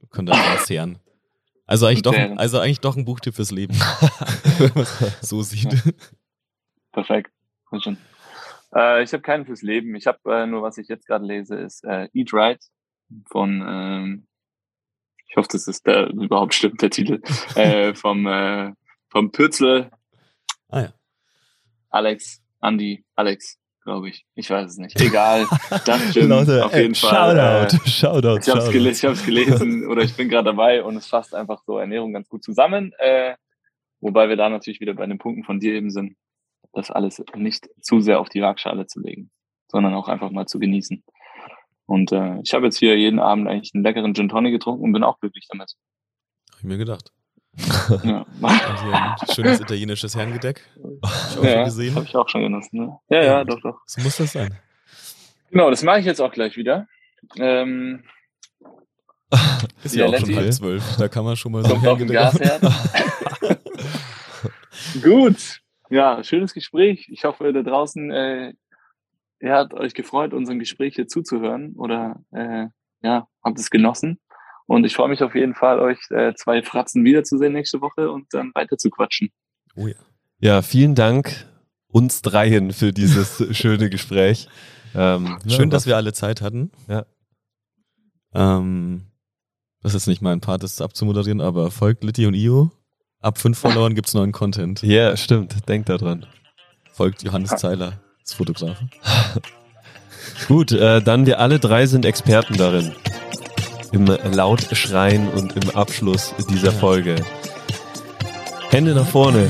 könnte 0.09 0.33
zehren. 0.65 0.99
Also 1.65 1.85
eigentlich, 1.85 2.01
doch, 2.01 2.15
also 2.37 2.59
eigentlich 2.59 2.81
doch 2.81 2.97
ein 2.97 3.05
Buchtipp 3.05 3.35
fürs 3.35 3.51
Leben. 3.51 3.73
so 5.21 5.41
sieht. 5.41 5.81
Perfekt. 6.91 7.31
Äh, 8.75 9.03
ich 9.03 9.13
habe 9.13 9.21
keinen 9.21 9.45
fürs 9.45 9.61
Leben. 9.61 9.95
Ich 9.95 10.07
habe 10.07 10.19
äh, 10.25 10.45
nur, 10.45 10.61
was 10.61 10.77
ich 10.77 10.87
jetzt 10.87 11.07
gerade 11.07 11.25
lese, 11.25 11.55
ist 11.55 11.83
äh, 11.83 12.09
Eat 12.13 12.33
Right 12.33 12.63
von, 13.27 13.63
ähm, 13.65 14.27
ich 15.27 15.37
hoffe, 15.37 15.49
das 15.51 15.67
der, 15.85 16.09
überhaupt 16.09 16.53
stimmt, 16.53 16.81
der 16.81 16.89
Titel, 16.89 17.21
äh, 17.55 17.93
vom, 17.93 18.27
äh, 18.27 18.73
vom 19.09 19.31
Pürzel. 19.31 19.89
Ah 20.69 20.81
ja. 20.81 20.93
Alex, 21.89 22.41
Andy, 22.61 23.05
Alex 23.15 23.59
glaube 23.83 24.09
ich. 24.09 24.25
Ich 24.35 24.49
weiß 24.49 24.71
es 24.71 24.77
nicht. 24.77 24.99
Egal. 25.01 25.45
Dungeon, 25.85 26.29
Leute, 26.29 26.65
auf 26.65 26.73
jeden 26.73 26.93
ey, 26.93 26.95
Fall. 26.95 27.35
Shoutout, 27.35 27.75
äh, 27.75 27.89
Shoutout. 27.89 28.39
Ich 28.41 28.49
habe 28.49 28.59
es 28.59 28.71
gelesen, 28.71 29.25
gelesen 29.25 29.87
oder 29.87 30.01
ich 30.01 30.15
bin 30.15 30.29
gerade 30.29 30.45
dabei 30.45 30.83
und 30.83 30.95
es 30.95 31.07
fasst 31.07 31.35
einfach 31.35 31.61
so 31.65 31.77
Ernährung 31.77 32.13
ganz 32.13 32.29
gut 32.29 32.43
zusammen. 32.43 32.93
Äh, 32.97 33.35
Wobei 34.03 34.27
wir 34.27 34.35
da 34.35 34.49
natürlich 34.49 34.81
wieder 34.81 34.95
bei 34.95 35.05
den 35.05 35.17
Punkten 35.17 35.45
von 35.45 35.61
dir 35.61 35.75
eben 35.75 35.89
sind, 35.89 36.17
das 36.73 36.91
alles 36.91 37.23
nicht 37.35 37.69
zu 37.79 38.01
sehr 38.01 38.19
auf 38.19 38.27
die 38.27 38.41
Waagschale 38.41 38.85
zu 38.85 38.99
legen, 38.99 39.31
sondern 39.71 39.93
auch 39.93 40.09
einfach 40.09 40.29
mal 40.29 40.45
zu 40.45 40.59
genießen. 40.59 41.01
Und 41.85 42.11
äh, 42.11 42.41
ich 42.43 42.53
habe 42.53 42.65
jetzt 42.65 42.77
hier 42.77 42.97
jeden 42.97 43.19
Abend 43.19 43.47
eigentlich 43.47 43.73
einen 43.73 43.83
leckeren 43.83 44.13
Gin 44.13 44.27
Tonic 44.27 44.51
getrunken 44.51 44.83
und 44.83 44.91
bin 44.91 45.05
auch 45.05 45.21
glücklich 45.21 45.47
damit. 45.49 45.75
Habe 46.49 46.59
ich 46.59 46.65
mir 46.65 46.77
gedacht. 46.77 47.13
Ja, 48.03 48.25
ein 48.41 49.15
schönes 49.33 49.59
italienisches 49.59 50.15
Herrengedeck. 50.15 50.61
Hab 51.03 51.31
ich 51.31 51.37
auch 51.37 51.43
ja 51.43 51.51
schon 51.53 51.65
gesehen. 51.65 51.95
habe 51.95 52.05
ich 52.05 52.15
auch 52.15 52.29
schon 52.29 52.41
genossen. 52.41 52.79
Ne? 52.79 52.97
Ja, 53.09 53.17
ja, 53.17 53.23
Ja. 53.23 53.43
doch, 53.43 53.61
doch. 53.61 53.79
So 53.85 54.01
muss 54.01 54.17
das 54.17 54.31
sein. 54.31 54.57
Genau, 55.51 55.69
das 55.69 55.83
mache 55.83 55.99
ich 55.99 56.05
jetzt 56.05 56.19
auch 56.19 56.31
gleich 56.31 56.57
wieder. 56.57 56.87
Ähm, 57.37 58.03
Ist 59.83 59.95
Ja, 59.95 60.07
auch 60.07 60.17
schon 60.17 60.35
halb 60.35 60.51
zwölf. 60.53 60.83
Da 60.97 61.07
kann 61.07 61.23
man 61.25 61.35
schon 61.35 61.51
mal 61.51 61.63
so 61.63 61.75
ein 61.75 61.81
kommt 61.81 62.01
den 62.01 62.09
Herrengedeck. 62.11 62.61
Gasherd. 62.61 63.59
Gut. 65.03 65.61
Ja, 65.89 66.23
schönes 66.23 66.53
Gespräch. 66.53 67.07
Ich 67.11 67.23
hoffe, 67.23 67.51
da 67.53 67.61
draußen, 67.61 68.11
äh, 68.11 68.53
ihr 69.41 69.53
habt 69.53 69.73
euch 69.73 69.93
gefreut, 69.93 70.33
unserem 70.33 70.59
Gespräch 70.59 70.95
hier 70.95 71.07
zuzuhören 71.07 71.73
oder 71.77 72.19
äh, 72.31 72.67
ja, 73.01 73.27
habt 73.43 73.59
es 73.59 73.69
genossen. 73.69 74.19
Und 74.65 74.85
ich 74.85 74.95
freue 74.95 75.09
mich 75.09 75.21
auf 75.21 75.35
jeden 75.35 75.55
Fall, 75.55 75.79
euch 75.79 75.99
äh, 76.09 76.33
zwei 76.35 76.63
Fratzen 76.63 77.03
wiederzusehen 77.03 77.53
nächste 77.53 77.81
Woche 77.81 78.09
und 78.11 78.27
dann 78.33 78.51
weiter 78.53 78.77
zu 78.77 78.89
quatschen. 78.89 79.29
Oh 79.75 79.87
ja. 79.87 79.95
Ja, 80.39 80.61
vielen 80.61 80.95
Dank 80.95 81.47
uns 81.87 82.21
dreien 82.21 82.73
für 82.73 82.91
dieses 82.91 83.43
schöne 83.57 83.89
Gespräch. 83.89 84.47
Ähm, 84.95 85.37
Schön, 85.47 85.65
ja, 85.65 85.65
dass 85.67 85.85
wir 85.85 85.95
alle 85.95 86.13
Zeit 86.13 86.41
hatten. 86.41 86.71
Ja. 86.87 87.05
Ähm, 88.33 89.03
das 89.81 89.93
ist 89.93 90.07
nicht 90.07 90.21
mein 90.21 90.41
Part, 90.41 90.63
das 90.63 90.81
abzumoderieren, 90.81 91.41
aber 91.41 91.71
folgt 91.71 92.03
Litti 92.03 92.25
und 92.25 92.33
Io. 92.33 92.71
Ab 93.19 93.37
fünf 93.37 93.57
Followern 93.57 93.95
gibt's 93.95 94.13
neuen 94.13 94.31
Content. 94.31 94.81
Ja, 94.81 95.15
stimmt. 95.15 95.67
Denkt 95.69 95.89
da 95.89 95.97
dran. 95.97 96.25
Folgt 96.91 97.23
Johannes 97.23 97.51
Zeiler, 97.51 98.01
ist 98.23 98.35
Fotografe. 98.35 98.89
Gut, 100.47 100.71
äh, 100.71 101.01
dann 101.01 101.25
wir 101.25 101.39
alle 101.39 101.59
drei 101.59 101.85
sind 101.85 102.05
Experten 102.05 102.57
darin. 102.57 102.93
Im 103.93 104.05
Lautschreien 104.05 105.29
und 105.29 105.55
im 105.55 105.69
Abschluss 105.69 106.33
dieser. 106.49 106.71
Folge. 106.73 107.15
Hände 108.69 108.93
nach 108.93 109.07
vorne. 109.07 109.47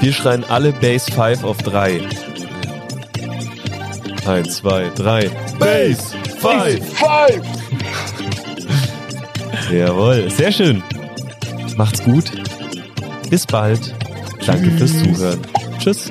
Wir 0.00 0.12
schreien 0.12 0.44
alle 0.48 0.72
Base 0.72 1.10
5 1.12 1.44
auf 1.44 1.58
3. 1.58 2.00
1, 4.24 4.56
2, 4.56 4.90
3. 4.94 5.30
Base 5.58 6.14
5! 6.40 6.98
Five! 6.98 7.42
Jawohl, 9.72 10.30
sehr 10.30 10.52
schön. 10.52 10.82
Macht's 11.76 12.02
gut. 12.04 12.30
Bis 13.28 13.44
bald. 13.46 13.94
Danke 14.46 14.70
fürs 14.70 14.92
Zuhören. 14.92 15.40
Tschüss. 15.78 16.10